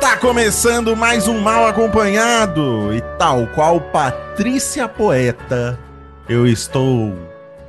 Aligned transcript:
Está 0.00 0.16
começando 0.16 0.96
mais 0.96 1.28
um 1.28 1.38
Mal 1.40 1.66
Acompanhado. 1.66 2.94
E 2.94 3.00
tal 3.18 3.46
qual 3.48 3.78
Patrícia 3.80 4.88
Poeta, 4.88 5.78
eu 6.26 6.46
estou 6.46 7.14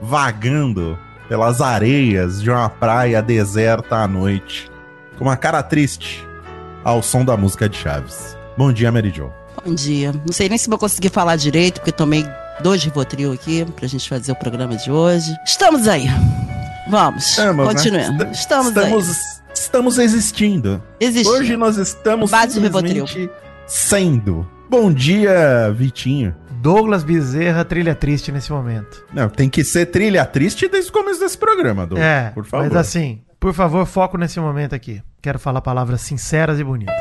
vagando 0.02 0.98
pelas 1.28 1.60
areias 1.60 2.42
de 2.42 2.50
uma 2.50 2.70
praia 2.70 3.22
deserta 3.22 3.98
à 3.98 4.08
noite, 4.08 4.72
com 5.18 5.26
uma 5.26 5.36
cara 5.36 5.62
triste, 5.62 6.26
ao 6.86 7.04
som 7.04 7.26
da 7.26 7.36
música 7.36 7.68
de 7.68 7.78
Chaves. 7.78 8.38
Bom 8.58 8.72
dia, 8.72 8.92
Mary 8.92 9.12
Jo. 9.12 9.30
Bom 9.66 9.74
dia. 9.76 10.14
Não 10.14 10.32
sei 10.32 10.48
nem 10.48 10.58
se 10.58 10.70
vou 10.70 10.80
conseguir 10.80 11.10
falar 11.10 11.36
direito, 11.36 11.76
porque 11.82 11.92
tomei 11.92 12.26
dois 12.62 12.82
Rivotril 12.84 13.34
aqui 13.34 13.66
pra 13.76 13.88
gente 13.88 14.08
fazer 14.08 14.32
o 14.32 14.36
programa 14.36 14.76
de 14.78 14.90
hoje. 14.90 15.36
Estamos 15.46 15.86
aí. 15.88 16.08
Vamos, 16.90 17.28
Estamos, 17.30 17.58
né? 17.68 17.74
continuando. 17.74 18.24
Est- 18.24 18.36
Estamos, 18.40 18.68
estamos, 18.70 18.78
aí. 18.78 19.41
Estamos 19.72 19.98
existindo. 19.98 20.84
Existe. 21.00 21.30
Hoje 21.30 21.56
nós 21.56 21.78
estamos 21.78 22.30
Base 22.30 22.56
simplesmente 22.56 23.30
sendo. 23.66 24.46
Bom 24.70 24.92
dia, 24.92 25.72
Vitinho. 25.74 26.36
Douglas 26.62 27.04
Bezerra, 27.04 27.64
trilha 27.64 27.96
triste 27.96 28.32
nesse 28.34 28.52
momento. 28.52 29.06
Não, 29.14 29.30
tem 29.30 29.50
que 29.50 29.64
ser 29.64 29.86
trilha 29.86 30.26
triste 30.26 30.68
desde 30.68 30.92
o 30.92 30.94
começo 30.94 31.22
desse 31.22 31.38
programa, 31.38 31.88
Douglas. 31.88 32.06
é, 32.06 32.32
por 32.32 32.46
favor. 32.46 32.68
mas 32.68 32.76
assim, 32.76 33.22
por 33.40 33.54
favor, 33.54 33.86
foco 33.86 34.18
nesse 34.18 34.40
momento 34.40 34.76
aqui. 34.76 35.02
Quero 35.22 35.40
falar 35.40 35.62
palavras 35.62 36.02
sinceras 36.02 36.60
e 36.60 36.64
bonitas. 36.64 36.96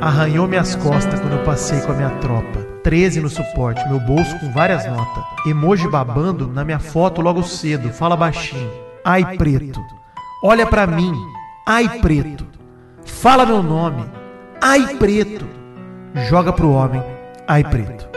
Arranhou 0.00 0.46
minhas 0.46 0.76
costas 0.76 1.18
quando 1.18 1.32
eu 1.32 1.44
passei 1.44 1.80
com 1.80 1.90
a 1.90 1.96
minha 1.96 2.10
tropa. 2.20 2.60
13 2.84 3.20
no 3.20 3.28
suporte, 3.28 3.86
meu 3.88 3.98
bolso 3.98 4.38
com 4.38 4.52
várias 4.52 4.86
notas. 4.86 5.24
Emoji 5.44 5.88
babando 5.88 6.46
na 6.46 6.64
minha 6.64 6.78
foto 6.78 7.20
logo 7.20 7.42
cedo, 7.42 7.90
fala 7.90 8.16
baixinho. 8.16 8.85
Ai, 9.08 9.36
preto. 9.36 9.80
Olha 10.42 10.66
pra 10.66 10.84
mim. 10.84 11.12
Ai, 11.64 12.00
preto. 12.00 12.44
Fala 13.04 13.46
meu 13.46 13.62
nome. 13.62 14.04
Ai, 14.60 14.96
preto. 14.96 15.46
Joga 16.28 16.52
pro 16.52 16.72
homem. 16.72 17.00
Ai, 17.46 17.62
preto. 17.62 18.08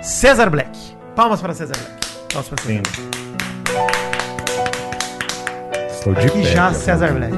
César 0.00 0.48
Black. 0.48 0.96
Palmas 1.16 1.40
para 1.40 1.54
César 1.54 1.76
Black. 1.76 2.06
Palmas 2.32 2.48
para 2.48 2.62
César 2.62 2.84
Black. 2.84 3.18
Estou 5.90 6.14
de 6.14 6.26
E 6.28 6.30
pé, 6.30 6.42
já 6.44 6.72
César 6.72 7.12
Black. 7.12 7.34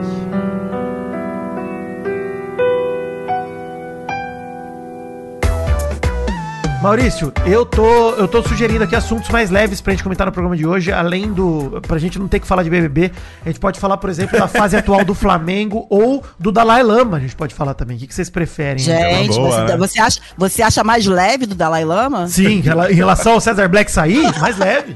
Maurício, 6.83 7.31
eu 7.45 7.67
tô, 7.67 8.11
eu 8.13 8.27
tô 8.27 8.43
sugerindo 8.43 8.83
aqui 8.85 8.97
assuntos 8.97 9.29
mais 9.29 9.51
leves 9.51 9.83
pra 9.83 9.93
gente 9.93 10.03
comentar 10.03 10.27
no 10.27 10.33
programa 10.33 10.57
de 10.57 10.67
hoje, 10.67 10.91
além 10.91 11.31
do. 11.31 11.79
pra 11.87 11.99
gente 11.99 12.19
não 12.19 12.27
ter 12.27 12.41
que 12.41 12.47
falar 12.47 12.63
de 12.63 12.71
BBB. 12.71 13.13
A 13.45 13.49
gente 13.51 13.61
pode 13.61 13.79
falar, 13.79 13.99
por 13.99 14.09
exemplo, 14.09 14.39
da 14.39 14.49
fase 14.49 14.79
atual 14.79 15.05
do 15.05 15.15
Flamengo 15.15 15.87
ou 15.91 16.25
do 16.39 16.51
Dalai 16.51 16.83
Lama. 16.83 17.19
A 17.19 17.21
gente 17.21 17.37
pode 17.37 17.55
falar 17.55 17.75
também. 17.75 17.99
O 17.99 18.01
que 18.01 18.07
que 18.07 18.15
vocês 18.15 18.31
preferem? 18.31 18.79
Gente, 18.79 19.35
boa, 19.35 19.51
você, 19.51 19.65
né? 19.73 19.77
você 19.77 20.01
acha, 20.01 20.21
você 20.39 20.63
acha 20.63 20.83
mais 20.83 21.05
leve 21.05 21.45
do 21.45 21.55
Dalai 21.55 21.85
Lama? 21.85 22.27
Sim, 22.29 22.47
em 22.47 22.61
rela- 22.61 22.91
em 22.91 22.95
relação 22.95 23.35
ao 23.35 23.41
César 23.43 23.69
Black 23.69 23.93
sair, 23.93 24.33
mais 24.41 24.57
leve. 24.57 24.95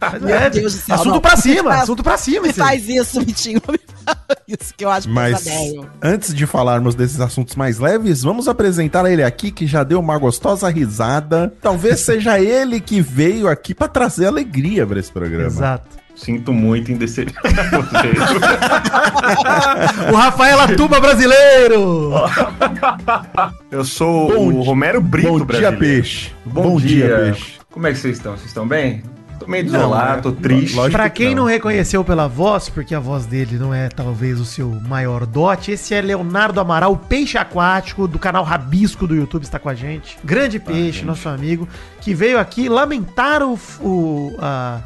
Mais 0.00 0.22
leve. 0.22 0.60
Deus 0.60 0.74
do 0.74 0.78
céu, 0.80 0.94
assunto 0.94 1.14
não. 1.14 1.20
pra 1.20 1.36
cima, 1.36 1.74
assunto 1.74 2.02
pra 2.04 2.16
cima. 2.16 2.42
Me 2.42 2.48
aí. 2.50 2.54
faz 2.54 2.88
isso, 2.88 3.20
Vitinho. 3.24 3.60
Me 3.68 3.78
fala 4.06 4.16
Isso 4.46 4.72
que 4.76 4.84
eu 4.84 4.90
acho 4.90 5.08
Mas 5.10 5.42
pesadelo. 5.42 5.90
antes 6.00 6.32
de 6.32 6.46
falarmos 6.46 6.94
desses 6.94 7.20
assuntos 7.20 7.56
mais 7.56 7.80
leves, 7.80 8.22
vamos 8.22 8.46
apresentar 8.46 9.04
ele 9.10 9.24
aqui 9.24 9.50
que 9.50 9.66
já 9.66 9.82
deu 9.82 9.98
uma 9.98 10.16
gostosa 10.16 10.68
risada. 10.70 11.07
Talvez 11.62 12.00
seja 12.00 12.38
ele 12.40 12.80
que 12.80 13.00
veio 13.00 13.48
aqui 13.48 13.74
pra 13.74 13.88
trazer 13.88 14.26
alegria 14.26 14.86
pra 14.86 14.98
esse 14.98 15.10
programa. 15.12 15.46
Exato. 15.46 15.96
Sinto 16.14 16.52
muito 16.52 16.90
em 16.90 16.96
decepcionar 16.96 17.70
vocês. 17.70 18.18
O 20.12 20.16
Rafael 20.16 20.60
Atuba 20.60 20.98
brasileiro! 21.00 22.12
Eu 23.70 23.84
sou 23.84 24.28
Bom 24.28 24.52
o 24.54 24.62
Romero 24.62 25.00
Brito 25.00 25.28
Bom 25.28 25.36
dia, 25.36 25.44
brasileiro. 25.46 25.78
peixe. 25.78 26.30
Bom, 26.44 26.76
dia. 26.80 27.36
Como 27.70 27.86
é 27.86 27.92
que 27.92 27.98
vocês 27.98 28.16
estão? 28.16 28.32
Vocês 28.32 28.46
estão 28.48 28.66
bem? 28.66 29.02
Tô 29.38 29.46
meio 29.46 29.64
desolado, 29.64 30.22
tô 30.22 30.28
é- 30.38 30.42
triste. 30.42 30.74
lógico 30.76 30.92
Pra 30.96 31.08
que 31.10 31.24
quem 31.24 31.34
não. 31.34 31.44
não. 31.44 31.50
reconheceu 31.50 32.02
pela 32.04 32.26
voz, 32.28 32.68
porque 32.68 32.94
a 32.94 33.00
voz 33.00 33.26
dele 33.26 33.56
não 33.58 33.72
é 33.72 33.88
talvez 33.88 34.40
o 34.40 34.44
seu 34.44 34.68
maior 34.88 35.24
dote, 35.26 35.72
esse 35.72 35.94
é 35.94 36.00
Leonardo 36.00 36.60
Amaral, 36.60 36.92
o 36.92 36.96
peixe 36.98 37.38
aquático 37.38 38.06
do 38.08 38.18
canal 38.18 38.44
Rabisco 38.44 39.06
do 39.06 39.14
YouTube, 39.14 39.42
está 39.42 39.58
com 39.58 39.68
a 39.68 39.74
gente. 39.74 40.18
Grande 40.24 40.58
peixe, 40.58 41.04
nosso 41.04 41.28
amigo, 41.28 41.68
que 42.00 42.14
veio 42.14 42.38
aqui 42.38 42.68
lamentar 42.68 43.42
o, 43.42 43.58
o- 43.80 44.36
a, 44.40 44.80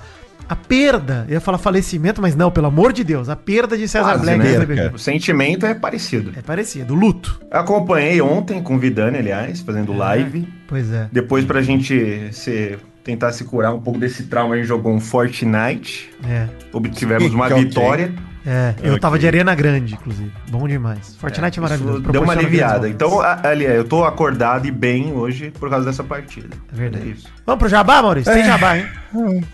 a 0.48 0.56
perda. 0.56 1.24
Eu 1.28 1.34
ia 1.34 1.40
falar 1.40 1.58
falecimento, 1.58 2.20
mas 2.20 2.34
não, 2.36 2.50
pelo 2.50 2.66
amor 2.66 2.92
de 2.92 3.02
Deus, 3.04 3.28
a 3.28 3.36
perda 3.36 3.76
de 3.78 3.88
César 3.88 4.18
Quase, 4.18 4.22
Black 4.22 4.38
né? 4.74 4.90
O 4.94 4.98
sentimento 4.98 5.64
é 5.64 5.74
parecido. 5.74 6.32
É 6.36 6.42
parecido, 6.42 6.94
luto. 6.94 7.40
Acompanhei 7.50 8.20
ontem 8.20 8.62
com 8.62 8.74
o 8.74 8.78
Vidani, 8.78 9.18
aliás, 9.18 9.60
É. 9.60 9.64
fazendo 9.64 9.92
live. 9.96 10.46
Pois 10.66 10.92
é. 10.92 11.08
Depois 11.12 11.44
pra 11.44 11.62
gente 11.62 12.28
se, 12.32 12.78
tentar 13.04 13.32
se 13.32 13.44
curar 13.44 13.74
um 13.74 13.80
pouco 13.80 13.98
desse 13.98 14.24
trauma, 14.24 14.54
a 14.54 14.58
gente 14.58 14.66
jogou 14.66 14.92
um 14.92 15.00
Fortnite. 15.00 16.10
É. 16.28 16.46
Obtivemos 16.72 17.32
uma 17.34 17.46
Que 17.48 17.54
ok. 17.54 17.64
vitória. 17.64 18.12
É, 18.44 18.74
eu 18.82 18.90
Ok. 18.94 18.98
tava 19.00 19.18
de 19.20 19.26
Arena 19.26 19.54
Grande, 19.54 19.94
inclusive. 19.94 20.32
Bom 20.50 20.66
demais. 20.66 21.14
Fortnite 21.16 21.60
é, 21.60 21.62
maravilhoso. 21.62 22.00
Isso 22.02 22.10
deu 22.10 22.22
uma 22.22 22.32
aliviada. 22.32 22.88
Então, 22.88 23.20
ali, 23.20 23.64
eu 23.64 23.84
tô 23.84 24.04
acordado 24.04 24.66
e 24.66 24.70
bem 24.72 25.12
hoje 25.12 25.52
por 25.52 25.70
causa 25.70 25.86
dessa 25.86 26.02
partida. 26.02 26.48
É 26.72 26.76
verdade. 26.76 27.10
isso. 27.12 27.28
Vamos 27.46 27.60
pro 27.60 27.68
Jabá, 27.68 28.02
Maurício? 28.02 28.32
Tem 28.32 28.44
Jabá, 28.44 28.78
hein? 28.78 28.86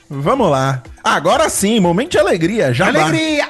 Vamos 0.09 0.51
lá. 0.51 0.83
Agora 1.05 1.51
sim, 1.51 1.79
momento 1.81 2.13
de 2.13 2.19
alegria. 2.19 2.73
Vai. 2.73 2.89
Alegria! 2.89 3.47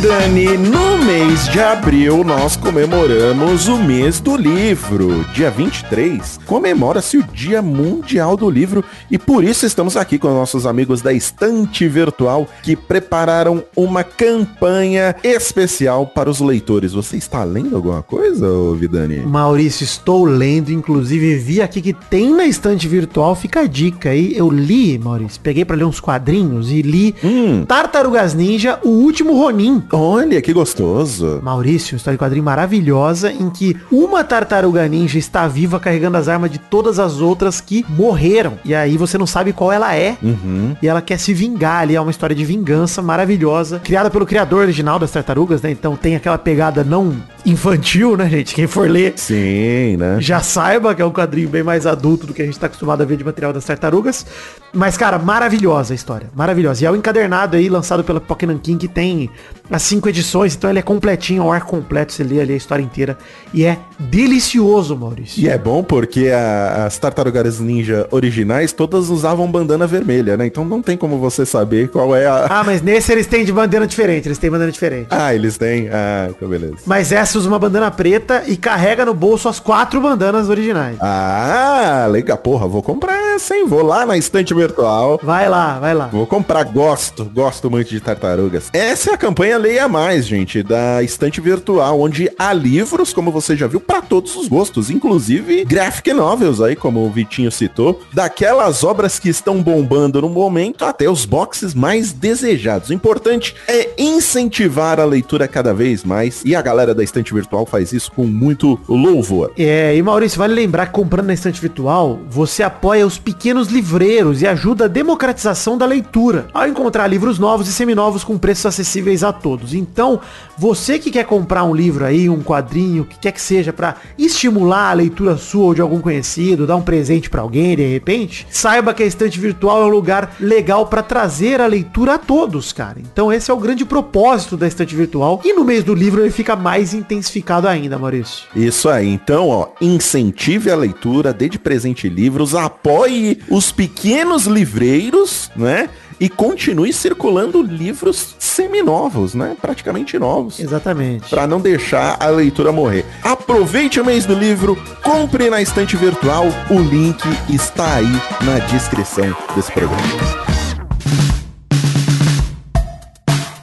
Vidani, 0.00 0.56
no 0.70 0.97
mês 1.08 1.48
de 1.48 1.58
abril 1.58 2.22
nós 2.22 2.54
comemoramos 2.54 3.66
o 3.66 3.78
mês 3.78 4.20
do 4.20 4.36
livro. 4.36 5.24
Dia 5.32 5.50
23 5.50 6.38
comemora-se 6.44 7.16
o 7.16 7.22
Dia 7.22 7.62
Mundial 7.62 8.36
do 8.36 8.50
Livro 8.50 8.84
e 9.10 9.16
por 9.16 9.42
isso 9.42 9.64
estamos 9.64 9.96
aqui 9.96 10.18
com 10.18 10.28
nossos 10.28 10.66
amigos 10.66 11.00
da 11.00 11.10
Estante 11.10 11.88
Virtual 11.88 12.46
que 12.62 12.76
prepararam 12.76 13.64
uma 13.74 14.04
campanha 14.04 15.16
especial 15.24 16.06
para 16.06 16.28
os 16.28 16.40
leitores. 16.40 16.92
Você 16.92 17.16
está 17.16 17.42
lendo 17.42 17.76
alguma 17.76 18.02
coisa, 18.02 18.46
Vidani? 18.76 19.20
Maurício, 19.20 19.84
estou 19.84 20.26
lendo, 20.26 20.70
inclusive 20.70 21.36
vi 21.36 21.62
aqui 21.62 21.80
que 21.80 21.94
tem 21.94 22.34
na 22.34 22.44
estante 22.44 22.86
virtual, 22.86 23.34
fica 23.34 23.60
a 23.60 23.66
dica 23.66 24.10
aí. 24.10 24.36
Eu 24.36 24.50
li, 24.50 24.98
Maurício, 24.98 25.40
peguei 25.40 25.64
pra 25.64 25.74
ler 25.74 25.84
uns 25.84 26.00
quadrinhos 26.00 26.70
e 26.70 26.82
li 26.82 27.14
Hum, 27.24 27.64
Tartarugas 27.64 28.34
Ninja, 28.34 28.78
o 28.84 28.90
último 28.90 29.32
Ronin. 29.34 29.82
olha 29.90 30.42
que 30.42 30.52
gostoso. 30.52 30.97
Maurício, 31.42 31.94
uma 31.94 31.98
história 31.98 32.16
de 32.16 32.22
quadrinho 32.22 32.44
maravilhosa 32.44 33.32
em 33.32 33.50
que 33.50 33.76
uma 33.90 34.24
tartaruga 34.24 34.86
ninja 34.88 35.18
está 35.18 35.46
viva 35.46 35.78
carregando 35.78 36.16
as 36.16 36.28
armas 36.28 36.50
de 36.50 36.58
todas 36.58 36.98
as 36.98 37.20
outras 37.20 37.60
que 37.60 37.84
morreram. 37.88 38.58
E 38.64 38.74
aí 38.74 38.96
você 38.96 39.16
não 39.18 39.26
sabe 39.26 39.52
qual 39.52 39.70
ela 39.72 39.94
é. 39.94 40.16
Uhum. 40.22 40.76
E 40.82 40.88
ela 40.88 41.00
quer 41.00 41.18
se 41.18 41.32
vingar 41.32 41.82
ali, 41.82 41.94
é 41.94 42.00
uma 42.00 42.10
história 42.10 42.34
de 42.34 42.44
vingança 42.44 43.02
maravilhosa, 43.02 43.80
criada 43.80 44.10
pelo 44.10 44.26
criador 44.26 44.62
original 44.62 44.98
das 44.98 45.10
tartarugas, 45.10 45.62
né? 45.62 45.70
Então 45.70 45.96
tem 45.96 46.16
aquela 46.16 46.38
pegada 46.38 46.82
não 46.82 47.14
infantil, 47.44 48.16
né, 48.16 48.28
gente? 48.28 48.54
Quem 48.54 48.66
for 48.66 48.88
ler 48.88 49.14
Sim, 49.16 49.96
né? 49.96 50.16
já 50.20 50.40
saiba 50.40 50.94
que 50.94 51.02
é 51.02 51.04
um 51.04 51.10
quadrinho 51.10 51.48
bem 51.48 51.62
mais 51.62 51.86
adulto 51.86 52.26
do 52.26 52.34
que 52.34 52.42
a 52.42 52.44
gente 52.44 52.58
tá 52.58 52.66
acostumado 52.66 53.02
a 53.02 53.06
ver 53.06 53.16
de 53.16 53.24
material 53.24 53.52
das 53.52 53.64
tartarugas. 53.64 54.26
Mas, 54.72 54.96
cara, 54.96 55.18
maravilhosa 55.18 55.94
a 55.94 55.96
história. 55.96 56.28
Maravilhosa. 56.34 56.84
E 56.84 56.86
é 56.86 56.90
o 56.90 56.96
encadernado 56.96 57.56
aí, 57.56 57.68
lançado 57.68 58.04
pela 58.04 58.20
Pokémon 58.20 58.58
King, 58.58 58.78
que 58.78 58.92
tem 58.92 59.30
as 59.70 59.82
cinco 59.82 60.08
edições, 60.08 60.54
então 60.54 60.68
ele 60.68 60.78
é 60.78 60.82
completinho, 60.88 61.42
um 61.44 61.52
arco 61.52 61.68
completo, 61.68 62.14
você 62.14 62.24
lê 62.24 62.40
ali 62.40 62.54
a 62.54 62.56
história 62.56 62.82
inteira. 62.82 63.18
E 63.52 63.62
é 63.62 63.76
delicioso, 63.98 64.96
Maurício. 64.96 65.38
E 65.42 65.46
é 65.46 65.58
bom 65.58 65.82
porque 65.84 66.28
a- 66.30 66.86
as 66.86 66.96
tartarugas 66.98 67.60
ninja 67.60 68.08
originais 68.10 68.72
todas 68.72 69.10
usavam 69.10 69.50
bandana 69.50 69.86
vermelha, 69.86 70.34
né? 70.38 70.46
Então 70.46 70.64
não 70.64 70.80
tem 70.80 70.96
como 70.96 71.18
você 71.18 71.44
saber 71.44 71.88
qual 71.90 72.16
é 72.16 72.26
a. 72.26 72.46
Ah, 72.48 72.64
mas 72.64 72.80
nesse 72.80 73.12
eles 73.12 73.26
têm 73.26 73.44
de 73.44 73.52
bandeira 73.52 73.86
diferente, 73.86 74.26
eles 74.28 74.38
têm 74.38 74.50
bandeira 74.50 74.72
diferente. 74.72 75.08
Ah, 75.10 75.34
eles 75.34 75.58
têm. 75.58 75.90
Ah, 75.90 76.28
então 76.30 76.48
beleza. 76.48 76.76
Mas 76.86 77.12
essa 77.12 77.36
usa 77.36 77.46
uma 77.48 77.58
bandana 77.58 77.90
preta 77.90 78.44
e 78.46 78.56
carrega 78.56 79.04
no 79.04 79.12
bolso 79.12 79.46
as 79.46 79.60
quatro 79.60 80.00
bandanas 80.00 80.48
originais. 80.48 80.96
Ah, 81.00 82.08
legal. 82.10 82.38
Porra, 82.38 82.66
vou 82.66 82.82
comprar 82.82 83.17
nessa, 83.38 83.56
hein? 83.56 83.64
Vou 83.64 83.82
lá 83.82 84.04
na 84.04 84.16
estante 84.16 84.52
virtual. 84.52 85.20
Vai 85.22 85.48
lá, 85.48 85.78
vai 85.78 85.94
lá. 85.94 86.08
Vou 86.08 86.26
comprar, 86.26 86.64
gosto, 86.64 87.24
gosto 87.24 87.70
muito 87.70 87.88
de 87.88 88.00
tartarugas. 88.00 88.68
Essa 88.72 89.10
é 89.10 89.14
a 89.14 89.16
campanha 89.16 89.56
Leia 89.56 89.86
Mais, 89.86 90.26
gente, 90.26 90.62
da 90.62 91.02
estante 91.02 91.40
virtual, 91.40 92.00
onde 92.00 92.28
há 92.36 92.52
livros, 92.52 93.12
como 93.12 93.30
você 93.30 93.56
já 93.56 93.66
viu, 93.66 93.80
para 93.80 94.02
todos 94.02 94.34
os 94.36 94.48
gostos, 94.48 94.90
inclusive 94.90 95.64
graphic 95.64 96.12
novels 96.12 96.60
aí, 96.60 96.74
como 96.74 97.06
o 97.06 97.10
Vitinho 97.10 97.52
citou, 97.52 98.00
daquelas 98.12 98.82
obras 98.82 99.18
que 99.18 99.28
estão 99.28 99.62
bombando 99.62 100.20
no 100.20 100.28
momento 100.28 100.84
até 100.84 101.08
os 101.08 101.24
boxes 101.24 101.74
mais 101.74 102.12
desejados. 102.12 102.90
O 102.90 102.94
importante 102.94 103.54
é 103.68 103.90
incentivar 103.96 104.98
a 104.98 105.04
leitura 105.04 105.46
cada 105.46 105.72
vez 105.72 106.02
mais 106.02 106.42
e 106.44 106.56
a 106.56 106.62
galera 106.62 106.94
da 106.94 107.04
estante 107.04 107.32
virtual 107.32 107.64
faz 107.64 107.92
isso 107.92 108.10
com 108.10 108.24
muito 108.24 108.80
louvor. 108.88 109.52
É, 109.56 109.94
e 109.94 110.02
Maurício, 110.02 110.38
vale 110.38 110.54
lembrar 110.54 110.86
que 110.86 110.92
comprando 110.92 111.26
na 111.26 111.34
estante 111.34 111.60
virtual, 111.60 112.18
você 112.28 112.62
apoia 112.62 113.06
os 113.06 113.18
pequenos 113.28 113.68
livreiros 113.68 114.40
e 114.40 114.46
ajuda 114.46 114.86
a 114.86 114.88
democratização 114.88 115.76
da 115.76 115.84
leitura, 115.84 116.46
ao 116.54 116.66
encontrar 116.66 117.06
livros 117.06 117.38
novos 117.38 117.68
e 117.68 117.72
seminovos 117.74 118.24
com 118.24 118.38
preços 118.38 118.64
acessíveis 118.64 119.22
a 119.22 119.34
todos. 119.34 119.74
Então, 119.74 120.18
você 120.56 120.98
que 120.98 121.10
quer 121.10 121.26
comprar 121.26 121.62
um 121.64 121.74
livro 121.74 122.06
aí, 122.06 122.26
um 122.26 122.42
quadrinho, 122.42 123.02
o 123.02 123.04
que 123.04 123.18
quer 123.18 123.32
que 123.32 123.40
seja, 123.42 123.70
para 123.70 123.96
estimular 124.16 124.92
a 124.92 124.94
leitura 124.94 125.36
sua 125.36 125.66
ou 125.66 125.74
de 125.74 125.82
algum 125.82 126.00
conhecido, 126.00 126.66
dar 126.66 126.76
um 126.76 126.80
presente 126.80 127.28
para 127.28 127.42
alguém 127.42 127.76
de 127.76 127.84
repente, 127.84 128.46
saiba 128.50 128.94
que 128.94 129.02
a 129.02 129.06
estante 129.06 129.38
virtual 129.38 129.82
é 129.82 129.84
um 129.84 129.90
lugar 129.90 130.34
legal 130.40 130.86
para 130.86 131.02
trazer 131.02 131.60
a 131.60 131.66
leitura 131.66 132.14
a 132.14 132.18
todos, 132.18 132.72
cara. 132.72 132.96
Então, 132.98 133.30
esse 133.30 133.50
é 133.50 133.54
o 133.54 133.58
grande 133.58 133.84
propósito 133.84 134.56
da 134.56 134.66
estante 134.66 134.96
virtual. 134.96 135.42
E 135.44 135.52
no 135.52 135.66
mês 135.66 135.84
do 135.84 135.94
livro 135.94 136.22
ele 136.22 136.30
fica 136.30 136.56
mais 136.56 136.94
intensificado 136.94 137.68
ainda, 137.68 137.98
Maurício. 137.98 138.46
Isso 138.56 138.88
aí. 138.88 139.06
Então, 139.06 139.50
ó, 139.50 139.68
incentive 139.82 140.70
a 140.70 140.76
leitura, 140.76 141.34
dê 141.34 141.46
de 141.46 141.58
presente 141.58 142.08
livros, 142.08 142.54
apoie 142.54 143.17
os 143.48 143.72
pequenos 143.72 144.46
livreiros, 144.46 145.50
né? 145.56 145.88
E 146.20 146.28
continue 146.28 146.92
circulando 146.92 147.62
livros 147.62 148.34
seminovos, 148.40 149.34
né? 149.34 149.56
Praticamente 149.60 150.18
novos. 150.18 150.58
Exatamente. 150.58 151.30
Para 151.30 151.46
não 151.46 151.60
deixar 151.60 152.16
a 152.18 152.26
leitura 152.26 152.72
morrer. 152.72 153.04
Aproveite 153.22 154.00
o 154.00 154.04
mês 154.04 154.26
do 154.26 154.34
livro, 154.34 154.76
compre 155.02 155.48
na 155.48 155.62
estante 155.62 155.96
virtual, 155.96 156.46
o 156.70 156.80
link 156.80 157.22
está 157.48 157.96
aí 157.96 158.12
na 158.44 158.58
descrição 158.66 159.36
desse 159.54 159.70
programa. 159.70 160.02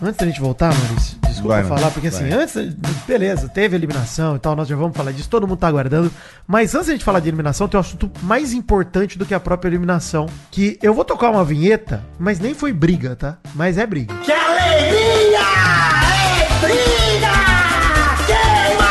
Antes 0.01 0.17
da 0.17 0.25
gente 0.27 0.39
voltar, 0.39 0.73
Maurício, 0.73 1.24
desculpa 1.35 1.55
Vai, 1.55 1.63
falar, 1.63 1.81
mano, 1.81 1.91
porque 1.93 2.07
assim, 2.07 2.27
vai. 2.29 2.39
antes, 2.43 2.73
beleza, 3.07 3.47
teve 3.49 3.75
eliminação 3.75 4.35
e 4.35 4.39
tal, 4.39 4.55
nós 4.55 4.67
já 4.67 4.75
vamos 4.75 4.95
falar 4.95 5.11
disso, 5.11 5.29
todo 5.29 5.47
mundo 5.47 5.57
tá 5.59 5.67
aguardando. 5.67 6.11
Mas 6.47 6.73
antes 6.75 6.87
da 6.87 6.93
gente 6.93 7.05
falar 7.05 7.19
de 7.19 7.29
eliminação, 7.29 7.67
tem 7.67 7.77
um 7.77 7.81
assunto 7.81 8.09
mais 8.23 8.53
importante 8.53 9.17
do 9.17 9.25
que 9.25 9.33
a 9.33 9.39
própria 9.39 9.69
eliminação. 9.69 10.27
Que 10.51 10.77
eu 10.81 10.93
vou 10.93 11.05
tocar 11.05 11.29
uma 11.29 11.43
vinheta, 11.45 12.03
mas 12.19 12.39
nem 12.39 12.53
foi 12.53 12.73
briga, 12.73 13.15
tá? 13.15 13.37
Mas 13.53 13.77
é 13.77 13.85
briga. 13.85 14.13
Que 14.23 14.31
alegria! 14.31 15.39
É 15.39 16.59
briga! 16.59 17.31
Queima! 18.25 18.85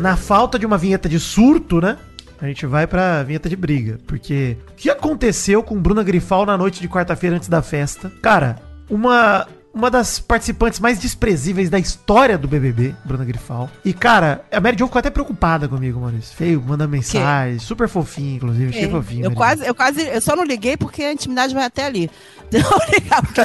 Na 0.00 0.16
falta 0.16 0.58
de 0.58 0.66
uma 0.66 0.76
vinheta 0.76 1.08
de 1.08 1.18
surto, 1.18 1.80
né? 1.80 1.96
A 2.40 2.46
gente 2.46 2.66
vai 2.66 2.86
pra 2.86 3.22
vinheta 3.22 3.48
de 3.48 3.56
briga. 3.56 3.98
Porque 4.06 4.56
o 4.70 4.74
que 4.74 4.90
aconteceu 4.90 5.62
com 5.62 5.80
Bruna 5.80 6.02
Grifal 6.02 6.44
na 6.44 6.58
noite 6.58 6.80
de 6.80 6.88
quarta-feira 6.88 7.36
antes 7.36 7.48
da 7.48 7.62
festa? 7.62 8.12
Cara, 8.20 8.56
uma. 8.90 9.46
Uma 9.74 9.90
das 9.90 10.20
participantes 10.20 10.78
mais 10.78 11.00
desprezíveis 11.00 11.68
da 11.68 11.78
história 11.80 12.38
do 12.38 12.46
BBB, 12.46 12.94
Bruna 13.04 13.24
Grifal. 13.24 13.68
E, 13.84 13.92
cara, 13.92 14.44
a 14.52 14.60
Mary 14.60 14.76
Jo 14.78 14.86
ficou 14.86 15.00
até 15.00 15.10
preocupada 15.10 15.66
comigo, 15.66 16.00
Maurício. 16.00 16.36
Feio, 16.36 16.62
manda 16.64 16.86
mensagem, 16.86 17.58
super 17.58 17.88
fofinho, 17.88 18.36
inclusive. 18.36 18.68
Achei 18.70 18.88
fofinho. 18.88 19.24
Eu 19.24 19.30
Mary 19.30 19.34
Jo. 19.34 19.36
quase, 19.36 19.66
eu 19.66 19.74
quase, 19.74 20.02
eu 20.02 20.20
só 20.20 20.36
não 20.36 20.44
liguei 20.44 20.76
porque 20.76 21.02
a 21.02 21.12
intimidade 21.12 21.52
vai 21.52 21.64
até 21.64 21.86
ali. 21.86 22.08
Não 22.52 22.60
ligar 22.92 23.20
porque 23.20 23.40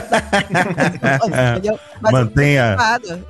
entendeu? 1.55 1.79
Mas 1.99 2.13
eu 2.13 2.19
Mantenha. 2.19 2.77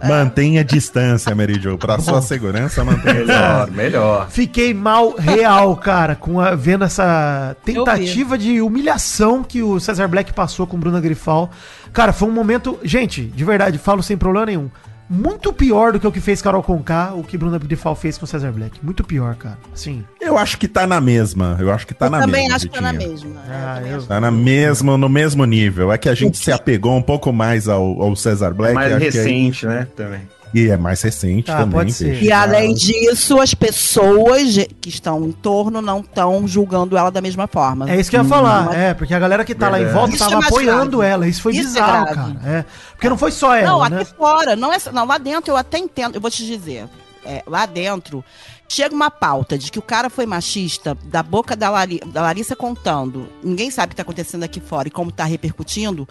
É. 0.02 0.08
mantenha 0.08 0.64
distância, 0.64 1.34
Mary 1.34 1.58
Jo. 1.62 1.78
Pra 1.78 2.00
sua 2.00 2.22
segurança, 2.22 2.84
mantenha 2.84 3.14
Melhor, 3.14 3.72
melhor. 3.72 4.30
Fiquei 4.30 4.74
mal 4.74 5.16
real, 5.16 5.76
cara, 5.78 6.16
com 6.16 6.40
a, 6.42 6.54
vendo 6.54 6.84
essa 6.84 7.56
tentativa 7.64 8.38
de 8.38 8.62
humilhação 8.62 9.42
que 9.42 9.64
o 9.64 9.80
Cesar 9.80 10.10
Black 10.10 10.34
passou 10.34 10.68
com 10.68 10.78
Bruna 10.78 11.00
Grifal. 11.00 11.50
Cara, 11.94 12.14
foi 12.14 12.28
um 12.28 12.32
momento, 12.32 12.80
gente, 12.84 13.24
de 13.24 13.44
verdade, 13.44 13.78
falo 13.78 14.02
sem 14.04 14.18
problema 14.18 14.46
nenhum. 14.46 14.70
Muito 15.12 15.52
pior 15.52 15.92
do 15.92 16.00
que 16.00 16.06
o 16.06 16.12
que 16.12 16.22
fez 16.22 16.40
Carol 16.40 16.62
Conká, 16.62 17.14
o 17.16 17.24
que 17.24 17.36
Bruna 17.36 17.58
Grifal 17.58 17.96
fez 17.96 18.16
com 18.16 18.26
o 18.26 18.28
Cesar 18.28 18.52
Black. 18.52 18.78
Muito 18.86 19.04
pior, 19.04 19.34
cara. 19.36 19.58
Sim. 19.74 20.04
Eu 20.22 20.38
acho 20.38 20.56
que 20.60 20.68
tá 20.68 20.86
na 20.86 21.02
mesma. 21.02 21.58
Eu 21.60 21.72
acho 21.72 21.88
que 21.88 21.96
tá 21.96 22.06
eu 22.06 22.12
na 22.12 22.20
também 22.20 22.44
mesma. 22.44 22.56
acho 22.56 22.68
que 22.68 22.74
tá 22.76 22.82
na 22.82 22.94
mesma. 22.94 23.42
Ah, 23.50 23.82
eu 23.84 23.98
acho. 23.98 24.06
Tá 24.06 24.22
na 24.22 24.30
mesmo, 24.30 24.98
no 25.00 25.10
mesmo 25.10 25.46
nível. 25.46 25.92
É 25.92 25.98
que 25.98 26.08
a 26.10 26.14
gente 26.14 26.38
se 26.38 26.52
apegou 26.52 26.96
um 26.96 27.02
pouco 27.02 27.34
mais 27.34 27.68
ao, 27.68 28.00
ao 28.04 28.16
Cesar 28.16 28.54
Black. 28.54 28.76
Mais 28.76 28.92
acho 28.94 29.00
que 29.00 29.18
aí- 29.18 29.26
recente, 29.26 29.66
né? 29.66 29.88
Também. 29.96 30.22
E 30.54 30.70
é 30.70 30.78
mais 30.78 31.02
recente 31.02 31.46
Tá, 31.46 31.58
também. 31.60 31.72
pode 31.80 31.94
ser. 31.94 32.06
peixe. 32.12 32.26
E 32.26 32.32
além 32.32 32.74
disso, 32.74 33.40
as 33.40 33.54
pessoas 33.54 34.56
que 34.82 34.90
estão 34.90 35.24
em 35.26 35.32
torno 35.32 35.82
não 35.82 36.00
estão 36.02 36.48
julgando 36.48 36.98
ela 36.98 37.10
da 37.12 37.22
mesma 37.22 37.48
forma. 37.48 37.90
É 37.90 38.00
isso 38.00 38.10
que 38.10 38.18
eu 38.18 38.24
ia 38.24 38.28
falar, 38.30 38.74
é, 38.76 38.94
porque 38.94 39.14
a 39.14 39.20
galera 39.20 39.44
que 39.46 39.54
tá 39.56 39.70
lá 39.70 39.80
em 39.82 39.88
volta 39.88 40.16
Isso 40.16 40.28
tava 40.30 40.44
é 40.44 40.48
apoiando 40.48 40.98
grave. 40.98 41.14
ela. 41.14 41.28
Isso 41.28 41.42
foi 41.42 41.54
Isso 41.54 41.62
é 41.62 41.82
bizarro, 41.82 42.06
grave. 42.14 42.34
cara. 42.40 42.50
É. 42.58 42.66
Porque 42.94 43.10
não 43.10 43.18
foi 43.18 43.32
só 43.32 43.56
ela, 43.56 43.70
Não, 43.70 43.84
aqui 43.84 43.96
né? 43.96 44.06
fora, 44.06 44.56
não 44.56 44.74
é, 44.74 44.78
não, 44.92 45.06
lá 45.06 45.18
dentro 45.18 45.52
eu 45.52 45.58
até 45.58 45.78
entendo, 45.78 46.16
eu 46.16 46.22
vou 46.22 46.30
te 46.32 46.46
dizer, 46.46 46.86
é, 47.26 47.44
lá 47.48 47.66
dentro 47.66 48.24
chega 48.72 48.94
uma 48.94 49.10
pauta 49.10 49.58
de 49.58 49.72
que 49.72 49.80
o 49.80 49.82
cara 49.82 50.10
foi 50.12 50.28
machista 50.28 50.96
da 51.06 51.24
boca 51.24 51.56
da, 51.56 51.72
Lari- 51.72 52.02
da 52.06 52.22
Larissa 52.22 52.56
contando, 52.56 53.28
ninguém 53.44 53.72
sabe 53.72 53.88
o 53.88 53.90
que 53.90 53.96
tá 53.96 54.04
acontecendo 54.04 54.44
aqui 54.44 54.60
fora 54.60 54.88
e 54.88 54.92
como 54.92 55.12
tá 55.12 55.24
repercutindo, 55.24 56.08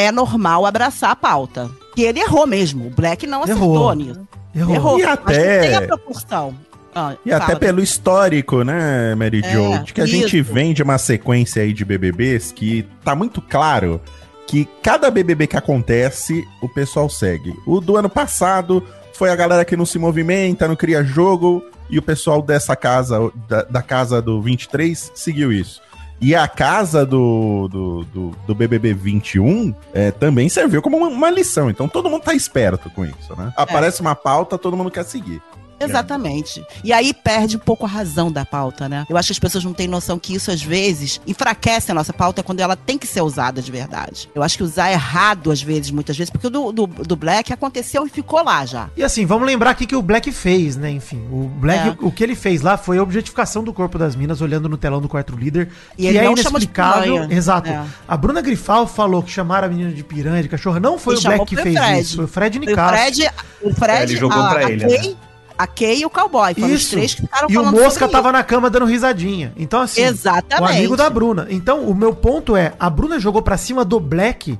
é 0.00 0.12
normal 0.12 0.64
abraçar 0.64 1.10
a 1.10 1.16
pauta. 1.16 1.70
Que 1.94 2.02
ele 2.02 2.20
errou 2.20 2.46
mesmo, 2.46 2.86
o 2.86 2.90
Black 2.90 3.26
não 3.26 3.42
acertou 3.42 3.74
Errou. 3.74 3.92
nisso. 3.94 4.28
Errou. 4.54 4.74
Errou, 4.74 4.98
E 4.98 5.02
mas 5.02 5.12
até- 5.12 5.60
tem 5.60 5.74
a 5.74 5.82
proporção. 5.82 6.54
Ah, 6.94 7.14
E 7.24 7.32
até 7.32 7.46
fala. 7.46 7.58
pelo 7.58 7.80
histórico, 7.82 8.62
né, 8.64 9.14
Mary 9.14 9.40
É, 9.44 9.52
Jo? 9.52 9.78
De 9.84 9.92
que 9.92 10.00
a 10.00 10.06
gente 10.06 10.38
isso. 10.38 10.52
vem 10.52 10.72
de 10.72 10.82
uma 10.82 10.98
sequência 10.98 11.62
aí 11.62 11.72
de 11.72 11.84
BBBs 11.84 12.50
que 12.52 12.86
tá 13.04 13.14
muito 13.14 13.42
claro 13.42 14.00
que 14.46 14.66
cada 14.82 15.10
BBB 15.10 15.46
que 15.46 15.56
acontece, 15.56 16.46
o 16.62 16.68
pessoal 16.68 17.08
segue. 17.10 17.54
O 17.66 17.80
do 17.80 17.96
ano 17.96 18.08
passado 18.08 18.82
foi 19.12 19.30
a 19.30 19.36
galera 19.36 19.64
que 19.64 19.76
não 19.76 19.84
se 19.84 19.98
movimenta, 19.98 20.66
não 20.66 20.74
cria 20.76 21.04
jogo, 21.04 21.62
e 21.90 21.98
o 21.98 22.02
pessoal 22.02 22.40
dessa 22.40 22.74
casa, 22.74 23.30
da, 23.48 23.62
da 23.64 23.82
casa 23.82 24.22
do 24.22 24.40
23, 24.40 25.12
seguiu 25.14 25.52
isso. 25.52 25.80
E 26.20 26.34
a 26.34 26.48
casa 26.48 27.06
do, 27.06 27.68
do, 27.68 28.04
do, 28.04 28.30
do 28.46 28.54
BBB 28.54 28.92
21 28.92 29.72
é, 29.94 30.10
também 30.10 30.48
serviu 30.48 30.82
como 30.82 30.96
uma, 30.96 31.08
uma 31.08 31.30
lição. 31.30 31.70
Então 31.70 31.88
todo 31.88 32.10
mundo 32.10 32.22
tá 32.22 32.34
esperto 32.34 32.90
com 32.90 33.04
isso, 33.04 33.36
né? 33.36 33.52
Aparece 33.56 34.00
uma 34.00 34.16
pauta, 34.16 34.58
todo 34.58 34.76
mundo 34.76 34.90
quer 34.90 35.04
seguir. 35.04 35.40
Exatamente. 35.80 36.64
E 36.82 36.92
aí 36.92 37.12
perde 37.14 37.56
um 37.56 37.60
pouco 37.60 37.84
a 37.84 37.88
razão 37.88 38.30
da 38.30 38.44
pauta, 38.44 38.88
né? 38.88 39.06
Eu 39.08 39.16
acho 39.16 39.28
que 39.28 39.32
as 39.32 39.38
pessoas 39.38 39.64
não 39.64 39.72
têm 39.72 39.86
noção 39.88 40.18
que 40.18 40.34
isso, 40.34 40.50
às 40.50 40.62
vezes, 40.62 41.20
enfraquece 41.26 41.90
a 41.90 41.94
nossa 41.94 42.12
pauta 42.12 42.42
quando 42.42 42.60
ela 42.60 42.76
tem 42.76 42.98
que 42.98 43.06
ser 43.06 43.20
usada 43.22 43.60
de 43.62 43.70
verdade. 43.70 44.28
Eu 44.34 44.42
acho 44.42 44.56
que 44.56 44.62
usar 44.62 44.90
errado, 44.90 45.50
às 45.50 45.62
vezes, 45.62 45.90
muitas 45.90 46.16
vezes, 46.16 46.30
porque 46.30 46.46
o 46.46 46.50
do, 46.50 46.72
do, 46.72 46.86
do 46.86 47.16
Black 47.16 47.52
aconteceu 47.52 48.06
e 48.06 48.10
ficou 48.10 48.42
lá 48.42 48.64
já. 48.66 48.88
E 48.96 49.02
assim, 49.02 49.24
vamos 49.26 49.46
lembrar 49.46 49.70
aqui 49.70 49.86
que 49.86 49.96
o 49.96 50.02
Black 50.02 50.30
fez, 50.32 50.76
né? 50.76 50.90
Enfim, 50.90 51.26
o 51.30 51.48
Black, 51.48 51.88
É. 51.88 51.96
o 52.00 52.10
que 52.10 52.22
ele 52.24 52.34
fez 52.34 52.60
lá 52.62 52.76
foi 52.76 52.98
a 52.98 53.02
objetificação 53.02 53.62
do 53.62 53.72
corpo 53.72 53.98
das 53.98 54.14
minas, 54.16 54.40
olhando 54.40 54.68
no 54.68 54.76
telão 54.76 55.00
do 55.00 55.08
quarto 55.08 55.36
líder. 55.36 55.70
E 55.96 56.02
que 56.02 56.08
ele 56.08 56.18
é 56.18 56.24
não 56.24 56.34
de 56.34 56.40
inexplicável. 56.40 57.14
piranha. 57.14 57.28
Exato. 57.36 57.68
É. 57.70 57.84
A 58.06 58.16
Bruna 58.16 58.40
Grifal 58.40 58.86
falou 58.86 59.22
que 59.22 59.30
chamaram 59.30 59.66
a 59.66 59.70
menina 59.70 59.90
de 59.92 60.02
piranha, 60.04 60.42
de 60.42 60.48
cachorra. 60.48 60.80
Não 60.80 60.98
foi 60.98 61.16
o 61.16 61.20
Black 61.20 61.44
que 61.46 61.56
fez 61.56 61.76
Fred. 61.78 62.00
isso. 62.00 62.16
Foi 62.16 62.24
o 62.24 62.28
Fred 62.28 62.58
Foi 62.58 62.66
o 62.66 62.70
Nicasso. 62.70 62.94
Fred, 62.94 63.30
o 63.62 63.74
Fred, 63.74 63.98
É, 63.98 64.02
ele 64.04 64.16
jogou 64.16 64.40
a, 64.42 64.48
pra 64.50 64.66
a 64.66 64.70
ele, 64.70 64.86
Kay, 64.86 65.08
né? 65.10 65.16
A 65.58 65.66
Kay 65.66 66.00
e 66.00 66.06
o 66.06 66.10
Cowboy. 66.10 66.54
Foram 66.54 66.72
os 66.72 66.82
Isso. 66.82 66.90
três 66.92 67.14
que 67.14 67.22
ficaram 67.22 67.48
E 67.50 67.58
o 67.58 67.64
falando 67.64 67.76
Mosca 67.76 68.00
sobre 68.00 68.12
tava 68.12 68.30
na 68.30 68.44
cama 68.44 68.70
dando 68.70 68.86
risadinha. 68.86 69.52
Então, 69.56 69.80
assim, 69.80 70.02
Exatamente. 70.02 70.62
o 70.62 70.76
amigo 70.76 70.96
da 70.96 71.10
Bruna. 71.10 71.48
Então, 71.50 71.82
o 71.82 71.94
meu 71.94 72.14
ponto 72.14 72.56
é, 72.56 72.72
a 72.78 72.88
Bruna 72.88 73.18
jogou 73.18 73.42
pra 73.42 73.56
cima 73.56 73.84
do 73.84 73.98
Black 73.98 74.56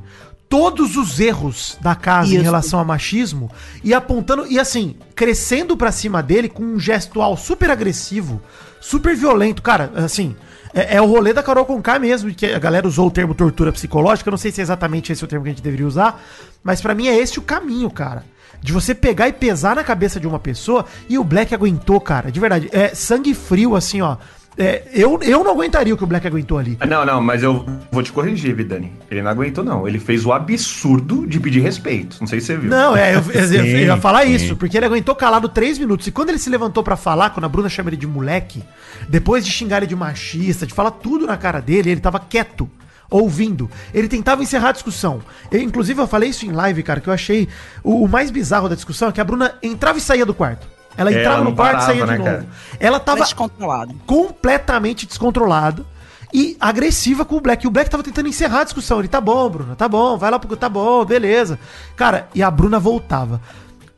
todos 0.49 0.97
os 0.97 1.21
erros 1.21 1.77
da 1.81 1.95
casa 1.95 2.31
em 2.31 2.35
Isso. 2.35 2.43
relação 2.43 2.81
a 2.81 2.85
machismo 2.85 3.51
e 3.85 3.93
apontando, 3.93 4.47
e 4.47 4.59
assim, 4.59 4.97
crescendo 5.15 5.77
pra 5.77 5.93
cima 5.93 6.23
dele 6.23 6.49
com 6.49 6.63
um 6.63 6.81
gestual 6.81 7.37
super 7.37 7.71
agressivo, 7.71 8.41
super 8.81 9.15
violento. 9.15 9.63
Cara, 9.63 9.93
assim, 9.97 10.35
é, 10.75 10.97
é 10.97 11.03
o 11.03 11.07
rolê 11.07 11.33
da 11.33 11.43
Carol 11.43 11.65
Conká 11.65 11.99
mesmo, 11.99 12.33
que 12.35 12.47
a 12.47 12.59
galera 12.59 12.87
usou 12.87 13.09
o 13.09 13.11
termo 13.11 13.35
tortura 13.35 13.73
psicológica, 13.73 14.31
não 14.31 14.39
sei 14.39 14.51
se 14.51 14.61
é 14.61 14.63
exatamente 14.63 15.13
esse 15.13 15.25
o 15.25 15.29
termo 15.29 15.45
que 15.45 15.51
a 15.51 15.53
gente 15.53 15.63
deveria 15.63 15.87
usar, 15.87 16.23
mas 16.63 16.81
pra 16.81 16.95
mim 16.95 17.09
é 17.09 17.17
esse 17.17 17.39
o 17.39 17.43
caminho, 17.43 17.91
cara. 17.91 18.25
De 18.61 18.73
você 18.73 18.95
pegar 18.95 19.29
e 19.29 19.33
pesar 19.33 19.77
na 19.77 19.85
cabeça 19.85 20.19
de 20.19 20.27
uma 20.27 20.39
pessoa 20.39 20.85
e 21.09 21.17
o 21.17 21.23
Black 21.23 21.55
aguentou, 21.55 22.01
cara. 22.01 22.31
De 22.33 22.41
verdade. 22.41 22.69
É 22.73 22.89
sangue 22.89 23.33
frio, 23.33 23.77
assim, 23.77 24.01
ó. 24.01 24.17
É, 24.59 24.83
eu, 24.93 25.21
eu 25.23 25.45
não 25.45 25.53
aguentaria 25.53 25.95
o 25.95 25.97
que 25.97 26.03
o 26.03 26.07
Black 26.07 26.27
aguentou 26.27 26.59
ali. 26.59 26.77
Não, 26.89 27.07
não, 27.07 27.23
mas 27.23 27.43
eu 27.45 27.65
vou 27.93 28.03
te 28.03 28.11
corrigir, 28.11 28.55
Vidani. 28.57 28.93
Ele 29.11 29.23
não 29.23 29.31
aguentou, 29.31 29.63
não. 29.63 29.87
Ele 29.87 30.01
fez 30.01 30.27
o 30.27 30.33
absurdo 30.33 31.27
de 31.27 31.39
pedir 31.39 31.61
respeito. 31.61 32.17
Não 32.21 32.27
sei 32.27 32.41
se 32.41 32.47
você 32.47 32.57
viu. 32.57 32.69
Não, 32.71 32.97
é, 32.97 33.15
eu, 33.15 33.21
eu- 33.33 33.41
eu 33.41 33.47
Sim, 33.47 33.77
ia 33.79 33.97
falar 33.97 34.25
sim. 34.25 34.35
isso, 34.35 34.57
porque 34.57 34.77
ele 34.77 34.87
aguentou 34.87 35.15
calado 35.15 35.49
três 35.49 35.79
minutos. 35.79 36.07
E 36.09 36.11
quando 36.11 36.31
ele 36.31 36.39
se 36.39 36.51
levantou 36.51 36.83
pra 36.83 36.97
falar, 36.97 37.31
quando 37.31 37.45
a 37.45 37.49
Bruna 37.49 37.69
chama 37.69 37.91
ele 37.91 37.97
de 37.97 38.07
moleque, 38.07 38.65
depois 39.09 39.45
de 39.45 39.53
xingar 39.53 39.77
ele 39.79 39.87
de 39.87 39.95
machista, 39.95 40.67
de 40.67 40.75
falar 40.75 40.91
tudo 40.91 41.25
na 41.27 41.37
cara 41.37 41.61
dele, 41.61 41.91
ele 41.91 42.01
tava 42.01 42.19
quieto, 42.19 42.69
ouvindo. 43.09 43.71
Ele 43.95 44.09
tentava 44.09 44.43
encerrar 44.43 44.71
a 44.71 44.73
discussão. 44.73 45.21
Eu, 45.53 45.61
inclusive, 45.63 46.01
eu 46.01 46.07
falei 46.09 46.31
isso 46.31 46.45
em 46.45 46.51
live, 46.53 46.83
cara, 46.83 47.01
que 47.01 47.09
eu 47.09 47.13
achei 47.13 47.49
o, 47.85 48.05
o 48.05 48.09
mais 48.09 48.31
bizarro 48.31 48.69
da 48.69 48.75
discussão 48.75 49.09
é 49.09 49.13
que 49.13 49.21
a 49.21 49.25
Bruna 49.25 49.55
entrava 49.63 49.99
e 49.99 50.01
saía 50.01 50.27
do 50.27 50.35
quarto. 50.35 50.67
Ela 50.99 51.11
É, 51.13 51.21
entrava 51.21 51.37
ela 51.37 51.45
no 51.45 51.57
quarto 51.57 51.81
e 51.81 51.85
saía 51.87 52.05
de 52.05 52.11
né, 52.11 52.19
novo. 52.19 52.31
cara? 52.31 52.47
Ela 52.79 53.01
Tava 53.01 53.21
descontrolado. 53.21 53.95
completamente 54.05 55.07
descontrolada 55.07 55.87
e 56.35 56.57
agressiva 56.61 57.25
com 57.25 57.37
o 57.37 57.41
Black. 57.41 57.65
E 57.65 57.69
o 57.69 57.71
Black 57.71 57.89
tava 57.89 58.03
tentando 58.03 58.29
encerrar 58.29 58.61
a 58.61 58.65
discussão. 58.65 58.99
Ele, 58.99 59.09
tá 59.09 59.21
bom, 59.21 59.49
Bruna, 59.49 59.75
tá 59.77 59.89
bom, 59.89 60.19
vai 60.19 60.31
lá 60.31 60.39
pro. 60.39 60.55
Tá 60.57 60.69
bom, 60.69 61.05
beleza. 61.05 61.59
Cara, 61.97 62.29
e 62.35 62.43
a 62.43 62.51
Bruna 62.51 62.79
voltava. 62.79 63.41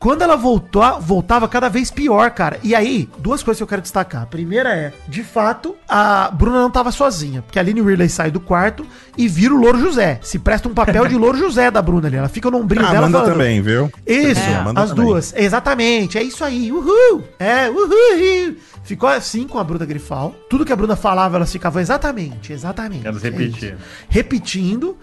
Quando 0.01 0.23
ela 0.23 0.35
voltou, 0.35 0.99
voltava 0.99 1.47
cada 1.47 1.69
vez 1.69 1.91
pior, 1.91 2.31
cara. 2.31 2.59
E 2.63 2.75
aí, 2.75 3.07
duas 3.19 3.43
coisas 3.43 3.59
que 3.59 3.63
eu 3.63 3.67
quero 3.67 3.83
destacar. 3.83 4.23
A 4.23 4.27
primeira 4.27 4.71
é, 4.75 4.95
de 5.07 5.23
fato, 5.23 5.77
a 5.87 6.31
Bruna 6.33 6.59
não 6.63 6.71
tava 6.71 6.91
sozinha. 6.91 7.43
Porque 7.43 7.59
a 7.59 7.63
Aline 7.63 7.83
Ridley 7.83 8.09
sai 8.09 8.31
do 8.31 8.41
quarto 8.41 8.87
e 9.15 9.29
vira 9.29 9.53
o 9.53 9.59
Louro 9.59 9.79
José. 9.79 10.19
Se 10.23 10.39
presta 10.39 10.69
um 10.71 10.73
papel 10.73 11.07
de 11.07 11.15
Louro 11.17 11.37
José 11.37 11.71
da 11.71 11.83
Bruna 11.83 12.09
ali. 12.09 12.17
Ela 12.17 12.31
fica 12.31 12.51
no 12.51 12.57
ombrinho 12.57 12.87
A 12.87 12.91
dela 12.91 13.07
Amanda 13.09 13.19
falando, 13.19 13.33
também, 13.35 13.61
viu? 13.61 13.93
isso, 14.07 14.41
É, 14.41 14.55
as 14.75 14.89
também. 14.89 15.05
duas. 15.05 15.35
Exatamente, 15.37 16.17
é 16.17 16.23
isso 16.23 16.43
aí. 16.43 16.73
Uhul! 16.73 17.23
É, 17.39 17.69
uhul! 17.69 18.57
Ficou 18.83 19.07
assim 19.07 19.47
com 19.47 19.59
a 19.59 19.65
Bruna 19.65 19.85
Grifal. 19.85 20.35
Tudo 20.49 20.65
que 20.65 20.73
a 20.73 20.77
Bruna 20.77 20.97
falava, 20.97 21.37
elas 21.37 21.53
ficavam 21.53 21.81
exatamente, 21.83 22.55
exatamente. 22.55 23.07
Elas 23.07 23.23
é 23.23 23.29
repetiam. 23.29 23.73
isso. 23.75 23.85
repetindo. 24.09 24.97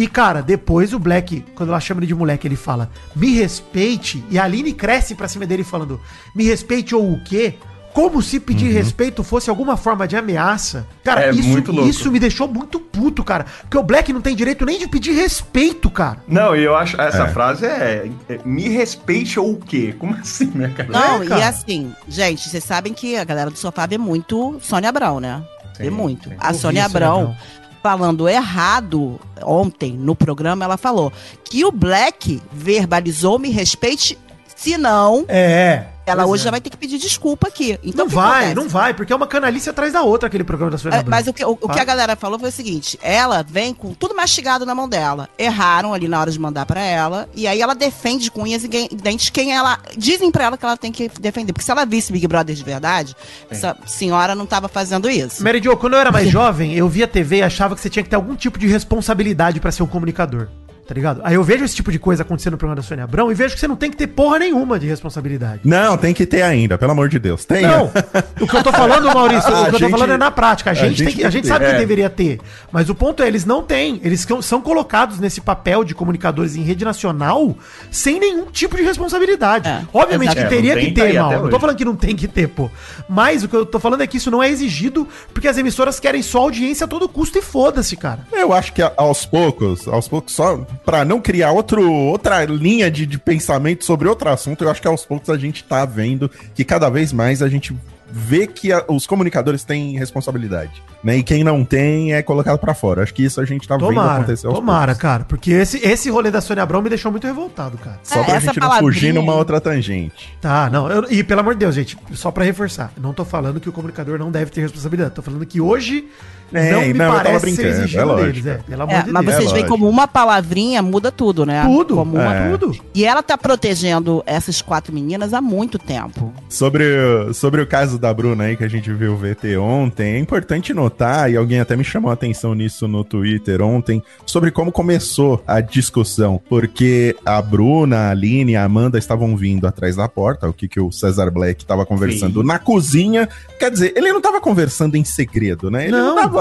E, 0.00 0.06
cara, 0.06 0.40
depois 0.40 0.92
o 0.92 0.98
Black, 0.98 1.44
quando 1.56 1.70
ela 1.70 1.80
chama 1.80 1.98
ele 2.00 2.06
de 2.06 2.14
moleque, 2.14 2.46
ele 2.46 2.54
fala, 2.54 2.88
me 3.16 3.34
respeite. 3.34 4.24
E 4.30 4.38
a 4.38 4.44
Aline 4.44 4.72
cresce 4.72 5.14
pra 5.16 5.26
cima 5.26 5.44
dele 5.44 5.64
falando, 5.64 6.00
me 6.34 6.44
respeite 6.44 6.94
ou 6.94 7.12
o 7.12 7.20
quê? 7.24 7.54
Como 7.92 8.22
se 8.22 8.38
pedir 8.38 8.70
respeito 8.70 9.24
fosse 9.24 9.50
alguma 9.50 9.76
forma 9.76 10.06
de 10.06 10.14
ameaça. 10.16 10.86
Cara, 11.02 11.26
É 11.26 11.30
isso, 11.30 11.48
muito 11.48 11.72
louco. 11.72 11.90
isso 11.90 12.12
me 12.12 12.20
deixou 12.20 12.46
muito 12.46 12.78
puto, 12.78 13.24
cara. 13.24 13.44
Porque 13.62 13.76
o 13.76 13.82
Black 13.82 14.12
não 14.12 14.20
tem 14.20 14.36
direito 14.36 14.64
nem 14.64 14.78
de 14.78 14.86
pedir 14.86 15.12
respeito, 15.14 15.90
cara. 15.90 16.18
Não, 16.28 16.54
e 16.54 16.62
eu 16.62 16.76
acho. 16.76 17.00
Essa 17.00 17.24
É. 17.24 17.28
frase 17.32 17.66
é, 17.66 18.08
é, 18.28 18.38
Me 18.44 18.68
respeite 18.68 19.40
ou 19.40 19.54
o 19.54 19.56
quê? 19.56 19.96
Como 19.98 20.14
assim, 20.14 20.48
né, 20.54 20.72
cara? 20.76 20.90
Não, 20.90 21.22
É, 21.22 21.24
e 21.24 21.28
cara. 21.28 21.48
assim, 21.48 21.92
gente, 22.06 22.48
vocês 22.48 22.62
sabem 22.62 22.92
que 22.94 23.16
a 23.16 23.24
galera 23.24 23.50
do 23.50 23.58
sofá 23.58 23.84
vê 23.86 23.98
muito 23.98 24.58
Sônia 24.62 24.90
Abrão, 24.90 25.18
né? 25.18 25.42
vê 25.76 25.84
Sim, 25.84 25.90
muito. 25.90 26.28
sim. 26.28 26.34
A 26.40 26.52
Sônia 26.54 26.84
Abrão, 26.84 27.20
Abrão. 27.20 27.36
Falando 27.82 28.28
errado 28.28 29.20
ontem 29.42 29.92
no 29.92 30.14
programa, 30.14 30.64
ela 30.64 30.76
falou 30.76 31.12
que 31.44 31.64
o 31.64 31.72
Black 31.72 32.40
verbalizou 32.52 33.38
me 33.38 33.50
respeite, 33.50 34.18
se 34.56 34.76
não, 34.76 35.24
É. 35.28 35.86
ela 36.08 36.22
pois 36.22 36.32
hoje 36.32 36.42
é. 36.42 36.44
já 36.44 36.50
vai 36.50 36.60
ter 36.60 36.70
que 36.70 36.76
pedir 36.76 36.98
desculpa 36.98 37.48
aqui. 37.48 37.78
Então, 37.82 38.06
não 38.06 38.12
vai, 38.12 38.46
acontece? 38.46 38.54
não 38.54 38.68
vai, 38.68 38.94
porque 38.94 39.12
é 39.12 39.16
uma 39.16 39.26
canalice 39.26 39.68
atrás 39.68 39.92
da 39.92 40.02
outra 40.02 40.26
aquele 40.28 40.44
programa 40.44 40.70
da 40.70 40.78
Sônia 40.78 40.98
É, 40.98 41.04
mas 41.04 41.26
o 41.26 41.32
que, 41.32 41.44
o, 41.44 41.58
o 41.60 41.68
que 41.68 41.80
a 41.80 41.84
galera 41.84 42.16
falou 42.16 42.38
foi 42.38 42.48
o 42.48 42.52
seguinte: 42.52 42.98
ela 43.02 43.44
vem 43.48 43.74
com 43.74 43.94
tudo 43.94 44.14
mastigado 44.14 44.64
na 44.64 44.74
mão 44.74 44.88
dela. 44.88 45.28
Erraram 45.38 45.92
ali 45.92 46.08
na 46.08 46.20
hora 46.20 46.30
de 46.30 46.38
mandar 46.38 46.66
pra 46.66 46.80
ela. 46.80 47.28
E 47.34 47.46
aí 47.46 47.60
ela 47.60 47.74
defende 47.74 48.30
com 48.30 48.42
unhas 48.42 48.64
e 48.64 48.68
dentes 48.68 49.30
quem 49.30 49.54
ela. 49.54 49.78
Dizem 49.96 50.30
pra 50.30 50.44
ela 50.44 50.56
que 50.56 50.64
ela 50.64 50.76
tem 50.76 50.92
que 50.92 51.08
defender. 51.20 51.52
Porque 51.52 51.64
se 51.64 51.70
ela 51.70 51.84
visse 51.84 52.12
Big 52.12 52.26
Brother 52.26 52.54
de 52.54 52.64
verdade, 52.64 53.16
essa 53.50 53.76
senhora 53.86 54.34
não 54.34 54.46
tava 54.46 54.68
fazendo 54.68 55.08
isso. 55.08 55.42
Mary 55.42 55.62
Jo, 55.62 55.76
quando 55.76 55.94
eu 55.94 56.00
era 56.00 56.10
mais 56.10 56.28
jovem, 56.30 56.74
eu 56.74 56.88
via 56.88 57.06
TV 57.06 57.38
e 57.38 57.42
achava 57.42 57.74
que 57.74 57.80
você 57.80 57.90
tinha 57.90 58.02
que 58.02 58.10
ter 58.10 58.16
algum 58.16 58.34
tipo 58.34 58.58
de 58.58 58.66
responsabilidade 58.66 59.60
pra 59.60 59.72
ser 59.72 59.82
um 59.82 59.86
comunicador. 59.86 60.48
Tá 60.88 60.94
ligado? 60.94 61.20
Aí 61.22 61.34
eu 61.34 61.44
vejo 61.44 61.66
esse 61.66 61.74
tipo 61.74 61.92
de 61.92 61.98
coisa 61.98 62.22
acontecendo 62.22 62.52
no 62.52 62.56
programa 62.58 62.76
da 62.80 62.82
Sônia 62.82 63.04
Abrão 63.04 63.30
e 63.30 63.34
vejo 63.34 63.52
que 63.52 63.60
você 63.60 63.68
não 63.68 63.76
tem 63.76 63.90
que 63.90 63.96
ter 63.98 64.06
porra 64.06 64.38
nenhuma 64.38 64.78
de 64.78 64.86
responsabilidade. 64.86 65.60
Não, 65.62 65.98
tem 65.98 66.14
que 66.14 66.24
ter 66.24 66.40
ainda, 66.40 66.78
pelo 66.78 66.92
amor 66.92 67.10
de 67.10 67.18
Deus. 67.18 67.44
Tem. 67.44 67.60
Não, 67.60 67.92
o 68.40 68.46
que 68.48 68.56
eu 68.56 68.62
tô 68.62 68.72
falando, 68.72 69.04
Maurício, 69.12 69.50
o 69.50 69.52
que 69.64 69.66
eu 69.66 69.72
tô 69.72 69.78
gente- 69.80 69.90
falando 69.90 70.12
é 70.14 70.16
na 70.16 70.30
prática. 70.30 70.70
A 70.70 70.72
a 70.72 70.74
gente, 70.74 70.96
gente 70.96 71.06
tem 71.08 71.16
que- 71.16 71.24
a 71.26 71.30
gente 71.30 71.46
sabe 71.46 71.66
que 71.66 71.72
É. 71.72 71.78
deveria 71.78 72.08
ter. 72.08 72.40
Mas 72.72 72.88
o 72.88 72.94
ponto 72.94 73.22
é, 73.22 73.28
eles 73.28 73.44
não 73.44 73.62
têm. 73.62 74.00
Eles 74.02 74.26
são- 74.40 74.62
colocados 74.62 75.18
nesse 75.20 75.42
papel 75.42 75.84
de 75.84 75.94
comunicadores 75.94 76.56
em 76.56 76.62
rede 76.62 76.84
nacional 76.86 77.54
sem 77.90 78.18
nenhum 78.18 78.46
tipo 78.46 78.74
de 78.76 78.82
responsabilidade. 78.82 79.68
É, 79.68 79.82
Obviamente 79.92 80.34
que 80.34 80.44
teria 80.46 80.72
É, 80.72 80.80
que 80.80 80.92
tá 80.92 81.02
ter, 81.02 81.08
aí 81.08 81.18
mal. 81.18 81.32
Não 81.42 81.50
tô 81.50 81.60
falando 81.60 81.76
que 81.76 81.84
não 81.84 81.96
tem 81.96 82.16
que 82.16 82.26
ter, 82.26 82.48
pô. 82.48 82.70
Mas 83.08 83.44
o 83.44 83.48
que 83.48 83.54
eu 83.56 83.66
tô 83.66 83.78
falando 83.78 84.00
é 84.02 84.06
que 84.06 84.16
isso 84.16 84.30
não 84.30 84.42
é 84.42 84.48
exigido 84.48 85.06
porque 85.34 85.48
as 85.48 85.58
emissoras 85.58 86.00
querem 86.00 86.22
só 86.22 86.40
audiência 86.40 86.84
a 86.84 86.88
todo 86.88 87.06
custo 87.08 87.38
e 87.38 87.42
foda-se, 87.42 87.94
cara. 87.96 88.20
Eu 88.32 88.52
acho 88.54 88.72
que 88.72 88.82
aos 88.96 89.26
poucos, 89.26 89.86
aos 89.86 90.08
poucos, 90.08 90.34
só 90.34 90.66
pra 90.84 91.04
não 91.04 91.20
criar 91.20 91.52
outro, 91.52 91.90
outra 91.92 92.44
linha 92.44 92.90
de, 92.90 93.06
de 93.06 93.18
pensamento 93.18 93.84
sobre 93.84 94.08
outro 94.08 94.28
assunto, 94.28 94.64
eu 94.64 94.70
acho 94.70 94.80
que 94.82 94.88
aos 94.88 95.04
poucos 95.04 95.30
a 95.30 95.36
gente 95.38 95.62
tá 95.64 95.84
vendo 95.84 96.30
que 96.54 96.64
cada 96.64 96.88
vez 96.88 97.12
mais 97.12 97.42
a 97.42 97.48
gente 97.48 97.76
vê 98.10 98.46
que 98.46 98.72
a- 98.72 98.84
os 98.88 99.06
comunicadores 99.06 99.64
têm 99.64 99.98
responsabilidade, 99.98 100.82
né? 101.04 101.18
E 101.18 101.22
quem 101.22 101.44
não 101.44 101.62
tem 101.62 102.14
é 102.14 102.22
colocado 102.22 102.58
pra 102.58 102.72
fora. 102.72 103.02
Acho 103.02 103.12
que 103.12 103.22
isso 103.22 103.38
a 103.38 103.44
gente 103.44 103.68
tá 103.68 103.76
vendo 103.76 103.88
Tomara, 103.88 104.12
acontecer 104.22 104.46
aos 104.46 104.56
tomara, 104.56 104.86
poucos. 104.86 105.02
cara. 105.02 105.24
Porque 105.28 105.50
esse, 105.50 105.76
esse 105.86 106.08
rolê 106.08 106.30
da 106.30 106.40
Sônia 106.40 106.62
Abrão 106.62 106.80
me 106.80 106.88
deixou 106.88 107.10
muito 107.12 107.26
revoltado, 107.26 107.76
cara. 107.76 108.00
Só 108.02 108.20
É, 108.20 108.24
pra 108.24 108.34
essa 108.36 108.46
gente 108.46 108.60
não 108.60 108.72
fugir 108.78 109.12
numa 109.12 109.34
outra 109.34 109.60
tangente. 109.60 110.34
Tá, 110.40 110.70
não. 110.70 110.90
eu- 110.90 111.04
e 111.10 111.22
pelo 111.22 111.40
amor 111.40 111.52
de 111.52 111.60
Deus, 111.60 111.74
gente, 111.74 111.98
só 112.14 112.30
pra 112.30 112.44
reforçar, 112.44 112.90
não 112.98 113.12
tô 113.12 113.26
falando 113.26 113.60
que 113.60 113.68
o 113.68 113.72
comunicador 113.72 114.18
não 114.18 114.30
deve 114.30 114.50
ter 114.52 114.62
responsabilidade. 114.62 115.14
Tô 115.14 115.20
falando 115.20 115.44
que 115.44 115.60
hoje 115.60 116.08
É, 116.52 116.72
não 116.72 116.80
me 116.80 116.92
não, 116.94 117.04
eu 117.06 117.10
tava 117.12 117.22
parece 117.24 117.40
brincando, 117.46 117.68
ser 117.68 117.80
exigido 117.82 118.02
é 118.02 118.06
deles, 118.16 118.44
lógico. 118.44 118.48
é. 118.48 118.54
Pelo 118.70 118.82
amor 118.82 118.94
É, 118.94 119.02
de 119.02 119.10
mas 119.12 119.24
Deus. 119.26 119.36
vocês 119.36 119.50
É 119.50 119.54
veem 119.54 119.66
como 119.66 119.88
uma 119.88 120.08
palavrinha 120.08 120.82
muda 120.82 121.10
tudo, 121.12 121.44
né? 121.44 121.62
Tudo, 121.64 121.94
Como 121.96 122.14
uma- 122.16 122.34
É. 122.34 122.50
tudo. 122.50 122.76
E 122.94 123.04
ela 123.04 123.22
tá 123.22 123.36
protegendo 123.36 124.22
essas 124.26 124.62
quatro 124.62 124.92
meninas 124.94 125.34
há 125.34 125.40
muito 125.40 125.78
tempo. 125.78 126.32
Sobre, 126.48 126.84
o- 126.84 127.34
sobre 127.34 127.60
o 127.60 127.66
caso 127.66 127.98
da 127.98 128.12
Bruna 128.14 128.44
aí 128.44 128.56
que 128.56 128.64
a 128.64 128.68
gente 128.68 128.90
viu 128.92 129.12
o 129.12 129.16
VT 129.16 129.56
ontem, 129.58 130.14
é 130.14 130.18
importante 130.18 130.72
notar, 130.72 131.30
e 131.30 131.36
alguém 131.36 131.60
até 131.60 131.76
me 131.76 131.84
chamou 131.84 132.10
a 132.10 132.14
atenção 132.14 132.54
nisso 132.54 132.86
no 132.88 133.04
Twitter 133.04 133.60
ontem, 133.62 134.02
sobre 134.24 134.50
como 134.50 134.72
começou 134.72 135.42
a 135.46 135.60
discussão. 135.60 136.40
Porque 136.48 137.14
a 137.24 137.40
Bruna, 137.42 137.96
a 137.96 138.10
Aline 138.10 138.52
e 138.52 138.56
a 138.56 138.64
Amanda 138.64 138.98
estavam 138.98 139.36
vindo 139.36 139.66
atrás 139.66 139.96
da 139.96 140.08
porta, 140.08 140.48
o 140.48 140.52
que, 140.52 140.68
que 140.68 140.80
o 140.80 140.90
Cesar 140.92 141.30
Black 141.30 141.62
estava 141.62 141.84
conversando 141.84 142.40
Sim. 142.40 142.46
na 142.46 142.58
cozinha. 142.58 143.28
Quer 143.58 143.70
dizer, 143.70 143.92
ele 143.96 144.10
não 144.10 144.18
estava 144.18 144.40
conversando 144.40 144.96
em 144.96 145.04
segredo, 145.04 145.70
né? 145.70 145.84
Ele 145.84 145.92
não, 145.92 146.14
Não. 146.14 146.22
tava. 146.22 146.37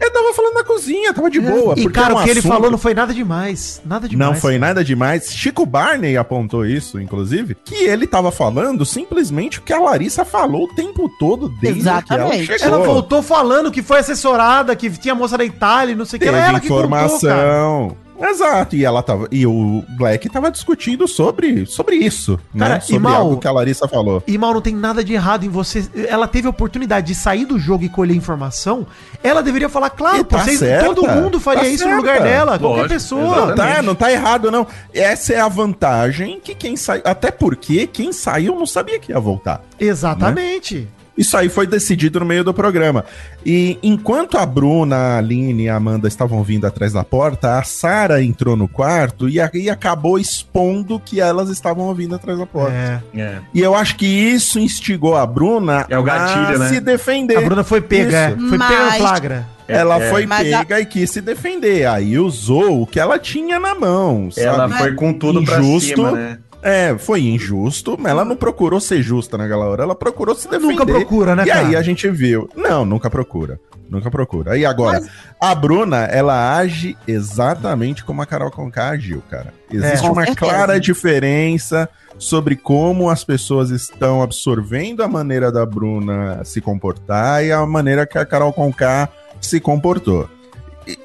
Ele 0.00 0.10
tava 0.12 0.32
falando 0.32 0.54
na 0.54 0.62
cozinha, 0.62 1.12
tava 1.12 1.28
de 1.28 1.40
boa. 1.40 1.74
E, 1.76 1.82
porque 1.82 1.98
cara, 1.98 2.12
é 2.12 2.16
um 2.16 2.20
o 2.20 2.22
que 2.22 2.30
ele 2.30 2.38
assunto- 2.38 2.52
falou 2.52 2.70
não 2.70 2.78
foi 2.78 2.94
nada 2.94 3.12
demais. 3.12 3.82
Nada 3.84 4.08
demais. 4.08 4.30
não 4.32 4.40
foi 4.40 4.52
cara. 4.54 4.66
nada 4.68 4.84
demais. 4.84 5.32
Chico 5.34 5.66
Barney 5.66 6.16
apontou 6.16 6.64
isso, 6.64 7.00
inclusive, 7.00 7.56
que 7.64 7.74
ele 7.84 8.06
tava 8.06 8.30
falando 8.30 8.84
simplesmente 8.86 9.58
o 9.58 9.62
que 9.62 9.72
a 9.72 9.80
Larissa 9.80 10.24
falou 10.24 10.64
o 10.66 10.74
tempo 10.74 11.10
todo 11.18 11.48
desde 11.60 11.80
Exatamente. 11.80 12.46
que 12.46 12.52
ela 12.52 12.58
chegou. 12.60 12.76
Ela 12.78 12.86
voltou 12.86 13.22
falando 13.24 13.72
que 13.72 13.82
foi 13.82 13.98
assessorada, 13.98 14.76
que 14.76 14.88
tinha 14.88 15.16
moça 15.16 15.36
da 15.36 15.44
Itália, 15.44 15.92
e 15.92 15.96
não 15.96 16.04
sei 16.04 16.16
o 16.18 16.20
que. 16.20 16.28
Era 16.28 16.38
ela 16.38 16.60
que 16.60 16.68
contou, 16.68 16.88
cara. 16.88 17.06
informação. 17.06 17.96
Exato, 18.20 18.74
e 18.76 18.84
ela 18.84 19.02
tava. 19.02 19.28
E 19.30 19.46
o 19.46 19.84
Black 19.90 20.28
tava 20.28 20.50
discutindo 20.50 21.06
sobre, 21.06 21.64
sobre 21.66 21.96
isso, 21.96 22.38
Cara, 22.58 22.74
né? 22.74 22.80
e 22.82 22.86
Sobre 22.86 22.98
mal- 22.98 23.16
algo 23.22 23.38
que 23.38 23.46
a 23.46 23.52
Larissa 23.52 23.86
falou. 23.86 24.22
E 24.26 24.36
mal, 24.36 24.52
não 24.52 24.60
tem 24.60 24.74
nada 24.74 25.04
de 25.04 25.12
errado 25.14 25.44
em 25.44 25.48
você. 25.48 25.86
Ela 26.08 26.26
teve 26.26 26.46
a 26.46 26.50
oportunidade 26.50 27.06
de 27.06 27.14
sair 27.14 27.44
do 27.44 27.58
jogo 27.58 27.84
e 27.84 27.88
colher 27.88 28.16
informação. 28.16 28.86
Ela 29.22 29.42
deveria 29.42 29.68
falar, 29.68 29.90
claro, 29.90 30.18
E 30.18 30.24
tá 30.24 30.38
vocês- 30.38 30.58
certa, 30.58 30.86
todo 30.86 31.06
mundo 31.08 31.38
faria 31.40 31.62
tá 31.62 31.68
isso 31.68 31.84
no 31.84 31.90
certa. 31.90 31.96
lugar 31.96 32.22
dela, 32.22 32.58
qualquer 32.58 32.82
Lógico, 32.82 32.88
pessoa. 32.94 33.46
Não, 33.46 33.54
tá, 33.54 33.82
não 33.82 33.94
tá 33.94 34.10
errado, 34.12 34.50
não. 34.50 34.66
Essa 34.92 35.34
é 35.34 35.40
a 35.40 35.48
vantagem 35.48 36.40
que 36.40 36.54
quem 36.54 36.76
saiu. 36.76 37.02
Até 37.04 37.30
porque 37.30 37.86
quem 37.86 38.12
saiu 38.12 38.54
não 38.56 38.66
sabia 38.66 38.98
que 38.98 39.12
ia 39.12 39.20
voltar. 39.20 39.62
Exatamente. 39.78 40.88
Isso 41.18 41.36
aí 41.36 41.48
foi 41.48 41.66
decidido 41.66 42.20
no 42.20 42.24
meio 42.24 42.44
do 42.44 42.54
programa. 42.54 43.04
E 43.44 43.76
enquanto 43.82 44.38
a 44.38 44.46
Bruna, 44.46 44.94
a 44.96 45.18
Aline 45.18 45.64
e 45.64 45.68
a 45.68 45.74
Amanda 45.74 46.06
estavam 46.06 46.42
vindo 46.44 46.64
atrás 46.66 46.92
da 46.92 47.02
porta, 47.02 47.58
a 47.58 47.62
Sara 47.64 48.22
entrou 48.22 48.56
no 48.56 48.68
quarto 48.68 49.28
e 49.28 49.40
aí 49.40 49.68
acabou 49.68 50.16
expondo 50.18 51.00
que 51.00 51.20
elas 51.20 51.50
estavam 51.50 51.86
ouvindo 51.86 52.14
atrás 52.14 52.38
da 52.38 52.46
porta. 52.46 52.72
É. 52.72 53.20
É. 53.20 53.38
E 53.52 53.60
eu 53.60 53.74
acho 53.74 53.96
que 53.96 54.06
isso 54.06 54.60
instigou 54.60 55.16
a 55.16 55.26
Bruna 55.26 55.84
É 55.88 55.98
o 55.98 56.02
gatilho, 56.04 56.54
a 56.54 56.58
né? 56.58 56.68
se 56.68 56.80
defender. 56.80 57.36
A 57.36 57.40
Bruna 57.40 57.64
foi 57.64 57.80
pega, 57.80 58.30
Isso. 58.36 58.44
é. 58.46 58.48
Foi 58.48 58.58
pega 58.58 58.84
Mas- 58.86 58.96
flagra. 58.98 59.46
Ela 59.66 60.02
É, 60.02 60.08
foi 60.10 60.24
Mas 60.24 60.50
a- 60.50 60.58
pega 60.60 60.80
e 60.80 60.86
quis 60.86 61.10
se 61.10 61.20
defender. 61.20 61.86
Aí 61.86 62.18
usou 62.18 62.80
o 62.82 62.86
que 62.86 62.98
ela 62.98 63.18
tinha 63.18 63.60
na 63.60 63.74
mão. 63.74 64.30
Ela 64.34 64.66
sabe? 64.66 64.78
foi 64.78 64.94
com 64.94 65.12
tudo 65.12 65.44
pra 65.44 65.58
Injusto. 65.60 65.88
cima, 65.94 66.12
né? 66.12 66.38
É, 66.62 66.96
foi 66.98 67.22
injusto, 67.22 67.96
mas 67.98 68.10
ela 68.10 68.24
não 68.24 68.36
procurou 68.36 68.80
ser 68.80 69.00
justa 69.02 69.38
naquela 69.38 69.66
hora, 69.66 69.84
ela 69.84 69.94
procurou 69.94 70.34
se 70.34 70.48
defender. 70.48 70.72
Nunca 70.72 70.84
procura, 70.86 71.36
né, 71.36 71.44
E 71.44 71.46
cara? 71.46 71.66
aí 71.68 71.76
a 71.76 71.82
gente 71.82 72.08
viu. 72.10 72.48
Não, 72.56 72.84
nunca 72.84 73.08
procura. 73.08 73.60
Nunca 73.88 74.10
procura. 74.10 74.52
Aí 74.52 74.66
agora, 74.66 75.00
a 75.40 75.54
Bruna, 75.54 76.04
ela 76.04 76.56
age 76.58 76.96
exatamente 77.06 78.04
como 78.04 78.20
a 78.20 78.26
Carol 78.26 78.50
Conká 78.50 78.90
agiu, 78.90 79.22
cara. 79.30 79.54
Existe 79.70 80.04
É. 80.04 80.10
Uma 80.10 80.24
certeza. 80.26 80.36
clara 80.36 80.78
diferença 80.80 81.88
sobre 82.18 82.54
como 82.56 83.08
as 83.08 83.24
pessoas 83.24 83.70
estão 83.70 84.20
absorvendo 84.20 85.02
a 85.02 85.08
maneira 85.08 85.50
da 85.52 85.64
Bruna 85.64 86.42
se 86.44 86.60
comportar 86.60 87.44
e 87.44 87.52
a 87.52 87.64
maneira 87.64 88.06
que 88.06 88.18
a 88.18 88.26
Carol 88.26 88.52
Conká 88.52 89.08
se 89.40 89.58
comportou. 89.60 90.28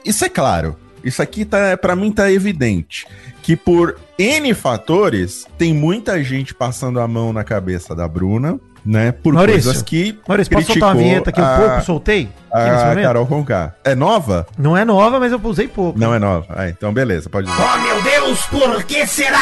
Isso 0.04 0.26
é 0.26 0.30
claro. 0.30 0.76
Isso 1.04 1.22
aqui 1.22 1.46
tá, 1.46 1.78
para 1.78 1.96
mim 1.96 2.12
tá 2.12 2.32
evidente 2.32 3.06
que 3.44 3.56
por 3.56 3.96
N 4.18 4.54
fatores 4.56 5.46
tem 5.58 5.74
muita 5.74 6.24
gente 6.24 6.56
passando 6.56 7.00
a 7.00 7.08
mão 7.08 7.32
na 7.34 7.44
cabeça 7.44 7.94
da 7.96 8.08
Bruna, 8.08 8.58
né? 8.86 9.12
Por 9.12 9.34
Maurício, 9.34 9.64
coisas 9.66 9.82
que 9.84 10.18
Maurício, 10.28 10.52
posso 10.54 10.66
soltar 10.68 10.90
uma 10.90 10.96
criticou 10.96 11.10
vinheta 11.12 11.32
que 11.32 11.40
eu 11.40 11.46
a- 11.46 11.58
pouco 11.58 11.82
soltei? 11.82 12.30
aqui 12.52 12.70
a? 13.00 13.04
Carol 13.04 13.28
Conká. 13.28 13.74
É 13.84 13.94
nova? 13.94 14.48
Não 14.58 14.76
é 14.76 14.84
nova, 14.86 15.20
mas 15.20 15.32
eu 15.32 15.40
usei 15.44 15.68
pouco. 15.68 16.00
Não 16.00 16.14
é 16.16 16.20
nova. 16.20 16.46
Ah, 16.50 16.68
então 16.70 16.92
beleza, 16.94 17.30
pode 17.30 17.48
dizer. 17.48 17.62
Oh 17.62 17.78
meu 17.80 18.02
Deus, 18.02 18.46
por 18.48 18.84
que 18.84 19.06
será? 19.06 19.38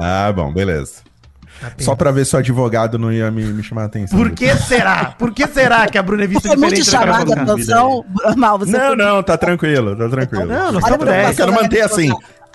Ah, 0.00 0.32
bom, 0.34 0.52
beleza. 0.52 1.02
Apenas. 1.58 1.84
Só 1.84 1.94
pra 1.94 2.10
ver 2.10 2.26
se 2.26 2.34
o 2.34 2.38
advogado 2.40 2.98
não 2.98 3.12
ia 3.12 3.30
me, 3.30 3.44
me 3.44 3.62
chamar 3.62 3.82
a 3.82 3.84
atenção. 3.84 4.18
Por 4.18 4.30
que 4.32 4.52
será? 4.56 5.14
Por 5.16 5.32
que 5.32 5.46
será 5.46 5.86
que 5.86 5.96
a 5.96 6.02
Bruna 6.02 6.24
é 6.24 6.26
vista 6.26 6.48
Foi 6.48 6.56
muito 6.56 6.74
diferente 6.74 6.90
da 6.90 6.98
Carol 7.12 7.28
chamada 7.28 7.52
a 7.52 7.54
atenção. 7.54 8.04
Mal, 8.36 8.58
você 8.58 8.72
Não, 8.72 8.86
foi- 8.88 8.96
não, 8.96 9.22
tá 9.22 9.36
tranquilo, 9.38 9.94
tá 9.96 10.08
tranquilo. 10.08 10.46
Não, 10.46 10.72
nós 10.72 10.82
Olha 10.82 10.92
estamos 10.92 11.04
pra 11.06 11.16
Eu 11.18 11.22
10. 11.26 11.36
quero 11.36 11.52
manter 11.52 11.80
assim. 11.82 12.10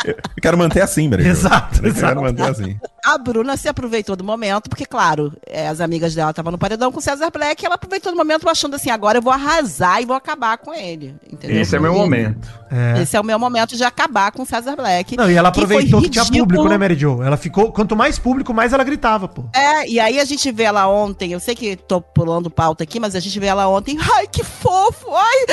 Eu 0.06 0.16
quero 0.42 0.58
manter 0.58 0.82
assim, 0.82 1.10
Breno. 1.10 1.30
Exato, 1.30 1.80
Eu 1.84 1.90
exato. 1.90 2.06
quero 2.08 2.22
manter 2.22 2.44
assim. 2.44 2.80
A 3.04 3.18
Bruna 3.18 3.56
se 3.56 3.70
aproveitou 3.70 4.16
do 4.18 4.24
momento, 4.24 4.70
porque, 4.70 4.86
claro, 4.86 5.34
é, 5.48 5.68
as 5.70 5.80
amigas 5.80 6.14
dela 6.14 6.32
estavam 6.32 6.52
no 6.52 6.58
paredão 6.58 6.92
com 6.92 7.00
o 7.00 7.02
César 7.02 7.30
Black, 7.32 7.64
e 7.64 7.66
ela 7.66 7.76
aproveitou 7.76 8.12
do 8.12 8.18
momento 8.18 8.48
achando 8.50 8.76
assim, 8.76 8.90
agora 8.90 9.18
eu 9.20 9.22
vou 9.22 9.32
arrasar 9.32 10.02
e 10.02 10.06
vou 10.06 10.16
acabar 10.16 10.58
com 10.58 10.74
ele. 10.74 11.16
Entendeu? 11.32 11.62
Esse 11.62 11.76
é 11.76 11.80
meu 11.80 11.94
E- 11.94 11.98
momento. 11.98 12.48
É. 12.70 13.02
Esse 13.02 13.16
é 13.16 13.22
o 13.22 13.24
meu 13.24 13.40
momento 13.40 13.78
de 13.78 13.84
acabar 13.86 14.30
com 14.34 14.44
o 14.44 14.46
César 14.46 14.76
Black. 14.76 15.16
Não, 15.16 15.32
e 15.32 15.36
ela 15.36 15.52
que 15.52 15.60
aproveitou 15.62 16.02
que 16.02 16.10
tinha 16.10 16.24
ridículo. 16.26 16.48
público, 16.48 16.68
né, 16.68 16.78
Mary 16.78 16.96
Jo? 17.00 17.24
Ela 17.24 17.38
ficou. 17.38 17.72
Quanto 17.72 17.96
mais 17.96 18.20
público, 18.20 18.54
mais 18.54 18.74
ela 18.74 18.84
gritava, 18.84 19.26
pô. 19.28 19.46
É, 19.56 19.88
e 19.88 20.02
aí 20.02 20.20
a 20.20 20.26
gente 20.26 20.52
vê 20.52 20.64
ela 20.64 20.86
ontem, 20.90 21.32
eu 21.32 21.40
sei 21.40 21.56
que 21.56 21.78
tô 21.78 22.02
pulando 22.02 22.50
pauta 22.50 22.84
aqui, 22.84 23.00
mas 23.00 23.16
a 23.16 23.22
gente 23.22 23.40
vê 23.40 23.46
ela 23.46 23.70
ontem, 23.70 23.98
ai, 24.16 24.28
que 24.28 24.44
fofo, 24.44 25.08
ai, 25.16 25.46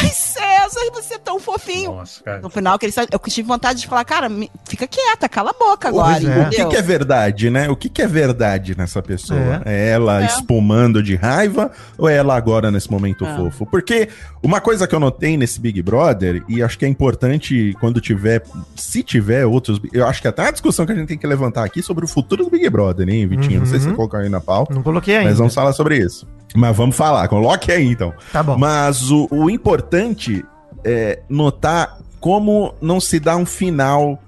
ai, 0.00 0.08
César, 0.08 0.80
você 0.92 1.14
é 1.14 1.18
tão 1.18 1.38
fofinho. 1.38 1.92
Nossa, 1.92 2.24
cara. 2.24 2.40
No 2.40 2.50
final, 2.50 2.76
que 2.76 2.86
ele, 2.86 2.94
eu 3.12 3.18
tive 3.20 3.46
vontade 3.46 3.77
de 3.82 3.86
falar, 3.88 4.04
cara, 4.04 4.28
me- 4.28 4.50
fica 4.68 4.86
quieta, 4.86 5.28
cala 5.28 5.50
a 5.50 5.52
boca 5.52 5.88
agora, 5.88 6.22
é. 6.22 6.46
O 6.46 6.50
que, 6.50 6.64
que 6.66 6.76
é 6.76 6.82
verdade, 6.82 7.50
né? 7.50 7.68
O 7.70 7.76
que, 7.76 7.88
que 7.88 8.02
é 8.02 8.06
verdade 8.06 8.76
nessa 8.76 9.00
pessoa? 9.02 9.62
É, 9.64 9.90
ela 9.90 10.22
É. 10.22 10.26
espumando 10.26 11.02
de 11.02 11.14
raiva 11.16 11.70
ou 11.96 12.08
é 12.08 12.16
ela 12.16 12.36
agora 12.36 12.70
nesse 12.70 12.90
momento 12.90 13.24
É. 13.24 13.36
fofo? 13.36 13.64
Porque 13.66 14.08
uma 14.42 14.60
coisa 14.60 14.86
que 14.86 14.94
eu 14.94 15.00
notei 15.00 15.36
nesse 15.36 15.60
Big 15.60 15.80
Brother, 15.82 16.42
e 16.48 16.62
acho 16.62 16.78
que 16.78 16.84
é 16.84 16.88
importante 16.88 17.74
quando 17.80 18.00
tiver, 18.00 18.42
se 18.76 19.02
tiver 19.02 19.46
outros. 19.46 19.80
Eu 19.92 20.06
acho 20.06 20.20
que 20.22 20.28
até 20.28 20.46
a 20.46 20.50
discussão 20.50 20.84
que 20.86 20.92
a 20.92 20.94
gente 20.94 21.08
tem 21.08 21.18
que 21.18 21.26
levantar 21.26 21.64
aqui 21.64 21.82
sobre 21.82 22.04
o 22.04 22.08
futuro 22.08 22.44
do 22.44 22.50
Big 22.50 22.68
Brother, 22.70 23.08
hein, 23.08 23.26
Vitinho? 23.26 23.60
Não 23.60 23.66
sei 23.66 23.78
se 23.80 23.84
Uhum. 23.86 23.90
você 23.92 23.96
colocou 23.96 24.20
aí 24.20 24.28
na 24.28 24.40
pauta. 24.40 24.74
Não 24.74 24.82
coloquei 24.82 25.16
ainda. 25.16 25.28
Mas 25.30 25.38
vamos 25.38 25.54
falar 25.54 25.72
sobre 25.72 25.98
isso. 25.98 26.26
Mas 26.54 26.76
vamos 26.76 26.96
falar, 26.96 27.28
coloque 27.28 27.70
aí 27.70 27.86
então. 27.86 28.14
Tá 28.32 28.42
bom. 28.42 28.56
Mas 28.56 29.10
o, 29.10 29.28
o 29.30 29.50
importante 29.50 30.44
é 30.84 31.20
notar 31.28 31.97
como 32.20 32.74
não 32.80 33.00
se 33.00 33.18
dá 33.20 33.36
um 33.36 33.46
final 33.46 34.22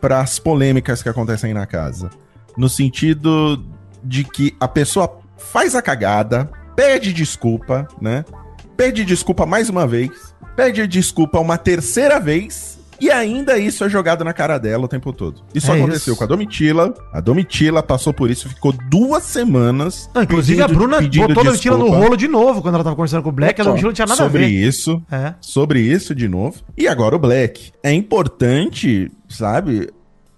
para 0.00 0.20
as 0.20 0.38
polêmicas 0.38 1.02
que 1.02 1.08
acontecem 1.08 1.54
na 1.54 1.66
casa. 1.66 2.10
No 2.56 2.68
sentido 2.68 3.64
de 4.02 4.24
que 4.24 4.54
a 4.58 4.66
pessoa 4.66 5.20
faz 5.38 5.74
a 5.74 5.82
cagada, 5.82 6.50
pede 6.74 7.12
desculpa, 7.12 7.86
né? 8.00 8.24
Pede 8.76 9.04
desculpa 9.04 9.46
mais 9.46 9.68
uma 9.68 9.86
vez, 9.86 10.10
pede 10.56 10.86
desculpa 10.86 11.38
uma 11.38 11.56
terceira 11.56 12.18
vez. 12.18 12.78
E 13.02 13.10
ainda 13.10 13.58
isso 13.58 13.82
é 13.84 13.88
jogado 13.88 14.22
na 14.24 14.32
cara 14.32 14.58
dela 14.58 14.84
o 14.84 14.88
tempo 14.88 15.12
todo. 15.12 15.42
Isso 15.52 15.72
É 15.72 15.74
aconteceu 15.76 16.12
isso. 16.12 16.16
com 16.16 16.22
a 16.22 16.26
Domitila. 16.28 16.94
A 17.12 17.20
Domitila 17.20 17.82
passou 17.82 18.12
por 18.14 18.30
isso, 18.30 18.48
ficou 18.48 18.72
duas 18.88 19.24
semanas. 19.24 20.08
Não, 20.14 20.22
inclusive 20.22 20.62
a 20.62 20.66
pedindo- 20.68 20.78
Bruna 20.78 20.98
pedindo 20.98 21.26
botou 21.26 21.40
a 21.42 21.46
Domitila 21.46 21.76
no 21.78 21.88
rolo 21.90 22.16
de 22.16 22.28
novo 22.28 22.62
quando 22.62 22.76
ela 22.76 22.84
tava 22.84 22.94
conversando 22.94 23.24
com 23.24 23.30
o 23.30 23.32
Black. 23.32 23.60
A 23.60 23.64
Domitila 23.64 23.88
não 23.88 23.94
tinha 23.94 24.06
nada 24.06 24.22
sobre 24.22 24.44
a 24.44 24.46
ver. 24.46 24.52
isso 24.54 25.02
É. 25.10 25.34
sobre 25.40 25.80
isso 25.80 26.14
de 26.14 26.28
novo. 26.28 26.62
E 26.78 26.86
agora 26.86 27.16
o 27.16 27.18
Black. 27.18 27.72
É 27.82 27.92
importante, 27.92 29.10
sabe, 29.28 29.90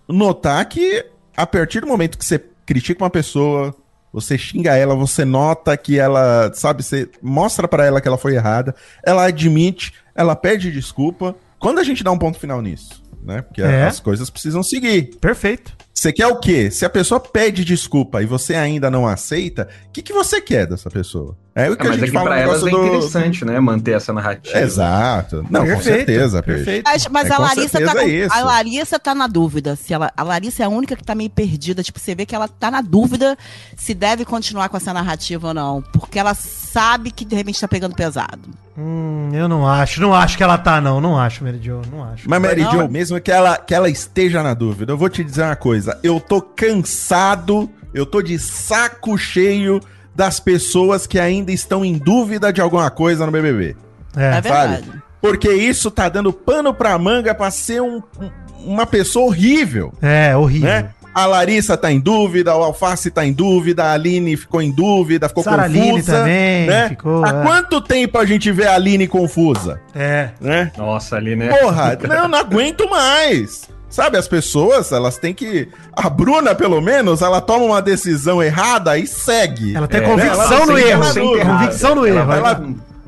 notar 0.09 0.65
que 0.67 1.05
a 1.37 1.47
partir 1.47 1.81
do 1.81 1.87
momento 1.87 2.17
que 2.17 2.25
você 2.25 2.43
critica 2.65 3.05
uma 3.05 3.11
pessoa, 3.11 3.75
você 4.13 4.39
xinga 4.39 4.75
ela, 4.77 4.95
você 4.95 5.25
nota 5.25 5.77
que 5.77 5.99
ela, 5.99 6.51
sabe, 6.55 6.83
você 6.83 7.11
mostra 7.23 7.69
pra 7.69 7.85
ela 7.85 8.01
que 8.01 8.09
ela 8.09 8.17
foi 8.17 8.35
errada, 8.37 8.75
ela 9.05 9.25
admite, 9.27 9.93
ela 10.15 10.35
pede 10.35 10.71
desculpa. 10.73 11.35
Quando 11.65 11.79
a 11.79 11.83
gente 11.83 12.05
dá 12.05 12.13
um 12.13 12.19
ponto 12.19 12.39
final 12.39 12.61
nisso, 12.61 13.03
né? 13.23 13.41
Porque 13.41 13.63
É. 13.63 13.85
as 13.85 13.99
coisas 13.99 14.29
precisam 14.29 14.63
seguir. 14.63 15.17
Perfeito. 15.19 15.75
Você 15.95 16.13
quer 16.13 16.27
o 16.27 16.39
quê? 16.39 16.71
Se 16.71 16.85
a 16.85 16.91
pessoa 16.91 17.19
pede 17.19 17.65
desculpa 17.65 18.23
e 18.23 18.27
você 18.27 18.55
ainda 18.55 18.91
não 18.91 19.07
aceita, 19.07 19.67
o 19.89 19.91
que, 19.91 20.03
que 20.03 20.13
você 20.13 20.43
quer 20.43 20.67
dessa 20.67 20.91
pessoa? 20.91 21.35
É 21.57 21.71
o 21.71 21.77
que 21.77 21.83
É, 21.83 21.87
a 21.87 21.89
mas 21.91 22.01
gente 22.01 22.05
aqui 22.09 22.13
fala 22.13 22.27
pra 22.31 22.39
elas 22.41 22.63
é 22.67 22.71
do, 22.71 22.85
interessante, 22.87 23.45
né? 23.45 23.61
Manter 23.61 23.93
essa 23.93 24.13
narrativa. 24.13 24.59
Exato. 24.59 25.45
Não, 25.49 25.61
com 25.61 25.67
Perfeito, 25.67 25.83
certeza, 25.97 26.43
perfeito. 26.43 26.85
Peixe. 26.85 27.09
Mas, 27.09 27.25
mas 27.25 27.31
É, 27.31 27.33
a 27.33 27.37
com 27.37 27.43
Larissa 27.43 27.81
tá 27.81 27.93
com- 27.93 27.99
é 28.01 28.27
a 28.29 28.45
Larissa 28.45 28.99
tá 28.99 29.15
na 29.15 29.27
dúvida. 29.29 29.77
Se 29.77 29.95
ela, 29.95 30.11
a 30.17 30.23
Larissa 30.25 30.65
é 30.65 30.67
a 30.67 30.69
única 30.69 30.97
que 30.97 31.05
tá 31.05 31.15
meio 31.15 31.31
perdida. 31.31 31.83
Tipo, 31.83 32.01
você 32.01 32.13
vê 32.15 32.27
que 32.27 32.35
ela 32.35 32.49
tá 32.49 32.71
na 32.73 32.81
dúvida 32.81 33.39
se 33.77 33.95
deve 33.95 34.25
continuar 34.25 34.69
com 34.69 34.77
essa 34.77 34.93
narrativa 34.93 35.49
ou 35.49 35.55
não. 35.55 35.81
Porque 35.93 36.19
ela 36.19 36.35
sabe 36.35 37.13
que 37.13 37.25
de 37.25 37.37
repente 37.37 37.61
tá 37.61 37.69
pegando 37.69 37.95
pesado. 37.95 38.41
Hum, 38.77 39.31
eu 39.33 39.47
não 39.49 39.65
acho. 39.69 40.01
Não 40.01 40.13
acho 40.13 40.37
que 40.37 40.43
ela 40.43 40.59
tá, 40.59 40.81
não. 40.81 41.01
Não 41.01 41.17
acho, 41.17 41.45
Mary 41.45 41.61
Jo. 41.63 41.83
Não 41.93 42.03
acho. 42.03 42.29
Mas 42.29 42.43
Mary 42.43 42.63
Jo, 42.65 42.89
mesmo 42.89 43.21
que 43.21 43.31
ela, 43.31 43.57
que 43.59 43.73
ela 43.73 43.89
esteja 43.89 44.43
na 44.43 44.55
dúvida, 44.55 44.91
eu 44.93 44.99
vou 44.99 45.09
te 45.09 45.23
dizer 45.23 45.43
uma 45.45 45.55
coisa. 45.55 45.97
Eu 46.03 46.19
tô 46.19 46.43
cansado, 46.43 47.71
eu 47.93 48.05
tô 48.05 48.21
de 48.21 48.39
saco 48.41 49.17
cheio 49.17 49.81
das 50.15 50.39
pessoas 50.41 51.07
que 51.07 51.19
ainda 51.19 51.51
estão 51.53 51.85
em 51.85 51.99
dúvida 51.99 52.53
de 52.53 52.61
alguma 52.61 52.91
coisa 52.91 53.27
no 53.27 53.33
BBB. 53.33 53.77
É, 54.17 54.25
É. 54.37 54.41
verdade. 54.41 54.93
Porque 55.21 55.51
isso 55.53 55.91
tá 55.91 56.09
dando 56.09 56.33
pano 56.33 56.73
pra 56.75 56.97
manga 56.99 57.35
pra 57.35 57.51
ser 57.51 57.81
um- 57.83 58.03
um- 58.21 58.31
uma 58.73 58.87
pessoa 58.87 59.27
horrível, 59.27 59.93
É, 60.01 60.37
horrível. 60.37 60.69
né? 60.69 60.91
A 61.15 61.27
Larissa 61.27 61.77
tá 61.77 61.93
em 61.93 62.01
dúvida, 62.01 62.55
o 62.57 62.63
Alface 62.65 63.09
tá 63.11 63.25
em 63.25 63.33
dúvida, 63.33 63.85
a 63.85 63.93
Aline 63.93 64.37
ficou 64.37 64.61
em 64.61 64.73
dúvida, 64.73 65.29
ficou 65.29 65.45
Sara 65.45 65.65
confusa. 65.69 65.81
Aline 65.83 66.03
também 66.03 66.67
né? 66.67 66.89
ficou, 66.89 67.25
Há 67.25 67.29
é. 67.29 67.43
quanto 67.45 67.81
tempo 67.81 68.19
a 68.19 68.25
gente 68.27 68.51
vê 68.51 68.67
a 68.67 68.75
Aline 68.75 69.07
confusa, 69.07 69.81
É. 69.95 70.31
né? 70.41 70.73
Nossa, 70.77 71.15
ali, 71.17 71.37
né? 71.37 71.49
Porra, 71.57 71.97
não, 72.09 72.27
não 72.29 72.39
aguento 72.39 72.91
mais. 72.91 73.69
Sabe, 73.95 74.19
as 74.19 74.27
pessoas, 74.27 74.91
elas 74.91 75.19
têm 75.19 75.33
que. 75.33 75.69
A 75.93 76.11
Bruna, 76.11 76.53
pelo 76.53 76.81
menos, 76.81 77.23
ela 77.23 77.41
toma 77.41 77.65
uma 77.65 77.81
decisão 77.81 78.43
errada 78.43 78.99
e 78.99 79.07
segue. 79.07 79.77
Ela 79.77 79.87
tem 79.87 80.01
É, 80.01 80.05
convicção 80.05 80.53
ela 80.57 80.67
no 80.67 80.77
erro. 80.79 81.03
Convicção 81.47 81.95
no 81.95 82.05
Ela 82.05 82.19
erro. 82.19 82.27
vai 82.27 82.39
Ela- 82.39 82.51
lá- 82.51 82.63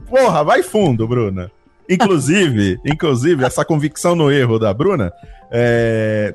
Porra, 0.09 0.45
vai 0.45 0.63
fundo, 0.63 1.09
Bruna. 1.09 1.51
Inclusive, 1.91 2.79
inclusive, 2.87 3.45
essa 3.45 3.65
convicção 3.65 4.15
no 4.15 4.31
erro 4.31 4.61
da 4.61 4.73
Bruna. 4.73 5.13
É... 5.51 6.33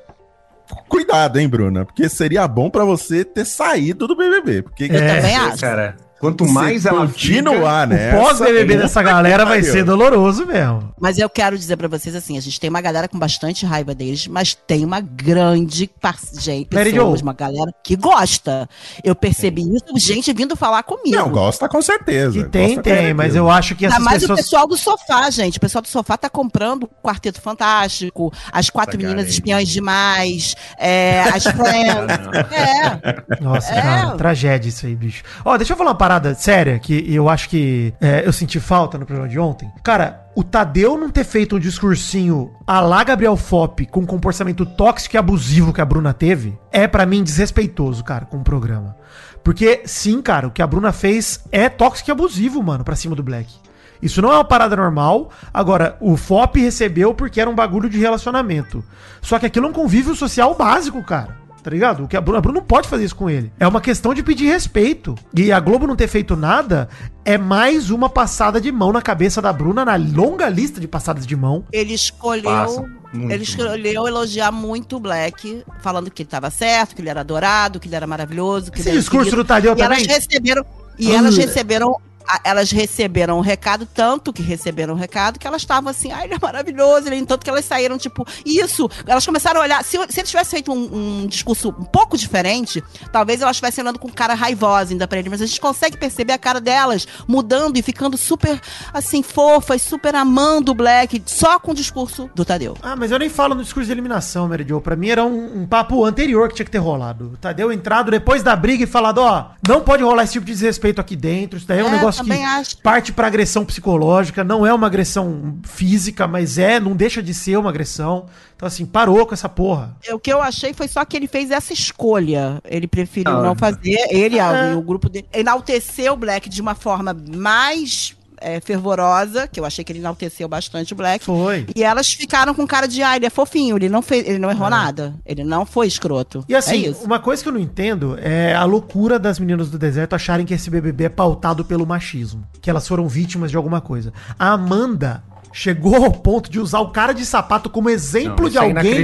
Cuidado, 0.90 1.38
hein, 1.40 1.48
Bruna? 1.48 1.86
Porque 1.86 2.10
seria 2.10 2.46
bom 2.46 2.70
pra 2.70 2.84
você 2.84 3.24
ter 3.24 3.46
saído 3.46 4.06
do 4.06 4.16
BBB. 4.18 4.64
Porque 4.64 4.84
É. 4.86 5.16
Também 5.16 5.36
acho. 5.38 5.62
Cara, 5.62 5.96
quanto 6.22 6.48
mais 6.48 6.86
ela 6.86 7.02
continuar, 7.08 7.88
O 7.88 7.90
né? 7.90 8.12
pós-BBB 8.14 8.78
dessa 8.78 9.02
galera 9.04 9.44
vai 9.46 9.62
ser 9.64 9.84
doloroso 9.84 10.46
mesmo. 10.46 10.94
Mas 11.00 11.18
eu 11.18 11.30
quero 11.30 11.58
dizer 11.58 11.76
pra 11.76 11.88
vocês 11.88 12.16
assim, 12.16 12.38
a 12.38 12.42
gente 12.42 12.60
tem 12.60 12.70
uma 12.70 12.80
galera 12.80 13.08
com 13.08 13.18
bastante 13.20 13.66
raiva 13.66 13.94
deles, 13.94 14.28
mas 14.28 14.54
tem 14.54 14.86
uma 14.86 15.02
grande 15.02 15.90
par- 16.00 16.16
gente, 16.40 16.68
pessoas, 16.70 17.22
uma 17.22 17.34
galera 17.34 17.74
que 17.84 17.96
gosta. 17.96 18.70
Eu 19.04 19.16
percebi 19.16 19.64
isso, 19.64 19.86
gente 19.98 20.32
vindo 20.32 20.56
falar 20.56 20.84
comigo. 20.84 21.16
Não, 21.16 21.30
gosta 21.30 21.68
com 21.68 21.82
certeza. 21.82 22.32
Que 22.44 22.48
tem, 22.50 22.80
tem, 22.80 23.14
mas 23.14 23.36
eu 23.36 23.50
acho 23.50 23.76
que 23.76 23.86
Ainda 23.86 23.96
essas 23.96 24.06
mais 24.06 24.18
o 24.24 24.28
pessoas. 24.28 24.42
pessoal 24.42 24.68
do 24.68 24.78
sofá, 24.78 25.30
gente. 25.32 25.58
O 25.58 25.62
pessoal 25.62 25.82
do 25.82 25.88
sofá 25.88 26.16
tá 26.18 26.30
comprando 26.30 26.84
o 26.84 26.88
Quarteto 27.04 27.42
Fantástico, 27.42 28.32
as 28.52 28.70
quatro 28.70 28.96
Essa 28.96 29.08
meninas 29.08 29.28
espiões 29.28 29.68
demais, 29.70 30.56
é, 30.78 31.24
as 31.34 31.44
Friends. 31.50 32.52
é. 32.52 33.42
Nossa, 33.42 33.74
É. 33.74 33.82
cara, 33.82 34.12
tragédia 34.12 34.70
isso 34.70 34.86
aí, 34.86 34.96
bicho. 34.96 35.24
Ó, 35.44 35.58
deixa 35.58 35.74
eu 35.74 35.78
falar 35.78 35.90
uma 35.92 35.96
parada 35.98 36.11
séria 36.36 36.80
que 36.80 37.14
eu 37.14 37.30
acho 37.30 37.50
que 37.50 37.94
é, 38.02 38.26
eu 38.26 38.34
senti 38.34 38.60
falta 38.60 38.98
no 38.98 39.06
programa 39.06 39.30
de 39.30 39.40
ontem. 39.40 39.72
Cara, 39.84 40.26
o 40.36 40.44
Tadeu 40.44 40.98
não 40.98 41.10
ter 41.10 41.24
feito 41.24 41.56
um 41.56 41.60
discursinho 41.60 42.52
a 42.66 42.80
lá 42.80 43.04
Gabriel 43.04 43.36
Fop 43.36 43.86
com 43.88 44.06
comportamento 44.06 44.66
tóxico 44.66 45.16
e 45.16 45.18
abusivo 45.18 45.74
que 45.74 45.82
a 45.82 45.86
Bruna 45.86 46.14
teve 46.14 46.58
é 46.72 46.88
pra 46.88 47.06
mim 47.06 47.24
desrespeitoso, 47.24 48.04
cara, 48.04 48.26
com 48.26 48.38
o 48.38 48.44
programa. 48.44 48.96
Porque 49.44 49.82
sim, 49.86 50.22
cara, 50.22 50.48
o 50.48 50.52
que 50.52 50.62
a 50.62 50.68
Bruna 50.68 50.92
fez 50.92 51.44
é 51.52 51.68
tóxico 51.68 52.10
e 52.10 52.14
abusivo, 52.14 52.62
mano, 52.62 52.84
pra 52.84 52.96
cima 52.96 53.16
do 53.16 53.24
Black. 53.24 53.54
Isso 54.02 54.22
não 54.22 54.32
é 54.32 54.36
uma 54.36 54.44
parada 54.44 54.76
normal. 54.76 55.30
Agora, 55.54 55.96
o 56.00 56.18
FOP 56.18 56.60
recebeu 56.60 57.14
porque 57.14 57.40
era 57.40 57.50
um 57.50 57.56
bagulho 57.56 57.90
de 57.90 58.00
relacionamento. 58.00 58.84
Só 59.22 59.38
que 59.38 59.46
aquilo 59.46 59.68
é 59.68 59.70
um 59.70 59.74
convívio 59.74 60.16
social 60.16 60.56
básico, 60.56 61.04
cara. 61.04 61.41
Tá 61.62 61.70
ligado? 61.70 62.04
O 62.04 62.08
que 62.08 62.18
a 62.18 62.22
Bruna, 62.22 62.40
a 62.40 62.42
Bruna 62.42 62.60
não 62.60 62.66
pode 62.66 62.88
fazer 62.88 63.04
isso 63.06 63.16
com 63.16 63.30
ele. 63.30 63.52
É 63.60 63.68
uma 63.68 63.82
questão 63.82 64.14
de 64.14 64.24
pedir 64.24 64.46
respeito. 64.48 65.16
E 65.36 65.52
a 65.52 65.60
Globo 65.60 65.88
não 65.88 65.96
ter 65.96 66.08
feito 66.08 66.36
nada 66.36 66.90
é 67.24 67.38
mais 67.38 67.90
uma 67.92 68.10
passada 68.10 68.60
de 68.60 68.72
mão 68.72 68.92
na 68.92 69.02
cabeça 69.02 69.42
da 69.42 69.54
Bruna 69.54 69.86
na 69.86 69.96
longa 69.96 70.50
lista 70.50 70.80
de 70.80 70.88
passadas 70.88 71.26
de 71.28 71.36
mão. 71.36 71.64
Ele 71.72 71.94
escolheu. 71.94 72.44
Passa. 72.44 72.82
Muito, 73.14 73.32
ele 73.34 73.44
escolheu 73.44 74.08
elogiar 74.08 74.52
muito 74.52 74.96
o 74.96 75.00
Black, 75.00 75.64
falando 75.82 76.10
que 76.10 76.24
ele 76.24 76.30
tava 76.30 76.50
certo, 76.50 76.96
que 76.96 77.02
ele 77.02 77.10
era 77.10 77.20
adorado, 77.20 77.80
que 77.80 77.88
ele 77.88 77.96
era 77.96 78.08
maravilhoso. 78.08 78.72
Que 78.72 78.80
Esse 78.80 78.90
ele 78.90 78.96
era 78.98 79.02
discurso 79.02 79.26
querido. 79.26 79.44
do 79.44 79.48
Tadeu 79.48 79.76
E 79.78 79.82
elas 79.82 79.98
também. 80.02 80.16
receberam. 80.16 80.66
E 80.98 81.12
elas 81.12 81.38
receberam. 81.38 81.96
Elas 82.44 82.72
receberam 82.72 83.38
um 83.38 83.42
recado, 83.42 83.86
tanto 83.86 84.32
que 84.34 84.42
receberam 84.42 84.94
um 84.94 84.98
recado, 84.98 85.40
que 85.40 85.48
elas 85.48 85.62
estavam 85.62 85.90
assim, 85.90 86.12
ai, 86.12 86.26
ele 86.26 86.36
é 86.36 86.38
maravilhoso, 86.42 87.08
ele, 87.08 87.26
tanto 87.26 87.44
que 87.44 87.50
elas 87.50 87.66
saíram, 87.66 87.98
tipo, 87.98 88.26
isso. 88.46 88.90
Elas 89.06 89.26
começaram 89.26 89.60
a 89.60 89.64
olhar. 89.64 89.84
Se, 89.84 89.98
se 90.10 90.20
ele 90.20 90.28
tivesse 90.28 90.52
feito 90.52 90.72
um, 90.72 91.22
um 91.24 91.28
discurso 91.28 91.70
um 91.70 91.84
pouco 91.86 92.18
diferente, 92.18 92.84
talvez 93.12 93.42
elas 93.42 93.56
estivessem 93.56 93.84
olhando 93.84 94.00
com 94.00 94.10
cara 94.10 94.34
raivosa 94.34 94.94
ainda 94.94 95.08
pra 95.08 95.20
ele. 95.20 95.30
Mas 95.30 95.42
a 95.42 95.46
gente 95.46 95.60
consegue 95.60 95.98
perceber 95.98 96.34
a 96.34 96.38
cara 96.38 96.60
delas 96.60 97.08
mudando 97.28 97.78
e 97.78 97.82
ficando 97.82 98.18
super, 98.18 98.60
assim, 98.94 99.22
fofas, 99.24 99.82
super 99.82 100.16
amando 100.16 100.72
o 100.72 100.76
Black, 100.76 101.22
só 101.26 101.60
com 101.60 101.72
o 101.72 101.76
discurso 101.76 102.30
do 102.36 102.44
Tadeu. 102.46 102.76
Ah, 102.82 102.96
mas 102.96 103.12
eu 103.12 103.20
nem 103.20 103.30
falo 103.30 103.56
no 103.56 103.64
discurso 103.64 103.86
de 103.88 103.92
eliminação, 103.92 104.48
Mary 104.48 104.66
Jo. 104.68 104.82
Pra 104.82 104.96
mim 104.96 105.10
era 105.10 105.24
um, 105.24 105.62
um 105.62 105.66
papo 105.68 106.04
anterior 106.06 106.50
que 106.50 106.56
tinha 106.56 106.66
que 106.66 106.72
ter 106.72 106.78
rolado. 106.78 107.32
O 107.34 107.38
Tadeu 107.38 107.72
entrado 107.72 108.12
depois 108.12 108.44
da 108.44 108.56
briga 108.56 108.84
e 108.84 108.88
falado, 108.88 109.20
ó, 109.20 109.52
não 109.68 109.82
pode 109.82 110.04
rolar 110.04 110.24
esse 110.24 110.34
tipo 110.34 110.46
de 110.46 110.52
desrespeito 110.52 111.00
aqui 111.00 111.16
dentro. 111.16 111.58
Isso 111.58 111.68
daí 111.68 111.80
é 111.80 111.84
um 111.84 111.88
É, 111.88 111.92
negócio 111.92 112.11
que 112.18 112.24
também 112.24 112.46
acho. 112.46 112.78
parte 112.80 113.12
pra 113.14 113.28
agressão 113.28 113.64
psicológica, 113.66 114.44
não 114.44 114.66
é 114.66 114.74
uma 114.74 114.88
agressão 114.88 115.58
física, 115.64 116.28
mas 116.28 116.58
é, 116.58 116.80
não 116.80 116.96
deixa 116.96 117.22
de 117.24 117.34
ser 117.34 117.58
uma 117.58 117.70
agressão. 117.70 118.26
Então, 118.56 118.68
assim, 118.68 118.86
parou 118.86 119.26
com 119.26 119.34
essa 119.34 119.50
porra. 119.50 119.96
O 120.12 120.20
que 120.20 120.32
eu 120.32 120.42
achei 120.42 120.74
foi 120.74 120.88
só 120.88 121.04
que 121.04 121.18
ele 121.18 121.28
fez 121.28 121.50
essa 121.50 121.74
escolha. 121.74 122.62
Ele 122.64 122.88
preferiu 122.88 123.38
Ah. 123.38 123.42
não 123.42 123.56
fazer. 123.56 123.98
Ele 124.10 124.38
É. 124.40 124.72
e 124.72 124.76
o 124.76 124.82
grupo 124.82 125.10
dele 125.10 125.26
enalteceu 125.34 126.14
o 126.14 126.18
Black 126.18 126.48
de 126.48 126.62
uma 126.62 126.76
forma 126.76 127.16
mais 127.36 128.16
é, 128.42 128.60
fervorosa, 128.60 129.48
que 129.48 129.60
eu 129.60 129.66
achei 129.66 129.84
que 129.84 129.92
ele 129.92 130.00
enalteceu 130.00 130.48
bastante 130.48 130.94
o 130.94 130.96
Black. 130.96 131.24
Foi. 131.24 131.66
E 131.76 131.84
elas 131.84 132.08
ficaram 132.12 132.54
com 132.54 132.66
cara 132.68 132.88
de, 132.88 133.02
ah, 133.02 133.16
ele 133.16 133.26
é 133.26 133.30
fofinho, 133.30 133.78
ele 133.78 133.88
não 133.90 134.02
fez, 134.02 134.28
ele 134.28 134.40
não 134.40 134.50
errou 134.52 134.70
nada. 134.70 135.14
Ele 135.26 135.44
não 135.44 135.66
foi 135.66 135.88
escroto. 135.88 136.44
E 136.50 136.56
assim, 136.56 136.86
é 136.86 136.90
isso. 136.90 137.04
uma 137.06 137.20
coisa 137.20 137.42
que 137.42 137.48
eu 137.50 137.54
não 137.54 137.60
entendo 137.60 138.18
é 138.20 138.54
a 138.54 138.64
loucura 138.66 139.18
das 139.20 139.40
meninas 139.40 139.70
do 139.70 139.78
deserto 139.78 140.14
acharem 140.16 140.46
que 140.46 140.54
esse 140.54 140.70
BBB 140.70 141.06
é 141.06 141.10
pautado 141.10 141.64
pelo 141.64 141.86
machismo. 141.86 142.44
Que 142.62 142.70
elas 142.70 142.88
foram 142.88 143.08
vítimas 143.08 143.52
de 143.52 143.58
alguma 143.58 143.80
coisa. 143.82 144.12
A 144.38 144.52
Amanda 144.52 145.24
chegou 145.54 145.96
ao 146.06 146.12
ponto 146.12 146.50
de 146.50 146.60
usar 146.60 146.80
o 146.80 146.92
cara 146.92 147.14
de 147.14 147.26
sapato 147.26 147.70
como 147.70 147.90
exemplo 147.90 148.44
Não, 148.46 148.50
de 148.50 148.58
é 148.58 148.62
alguém 148.62 148.96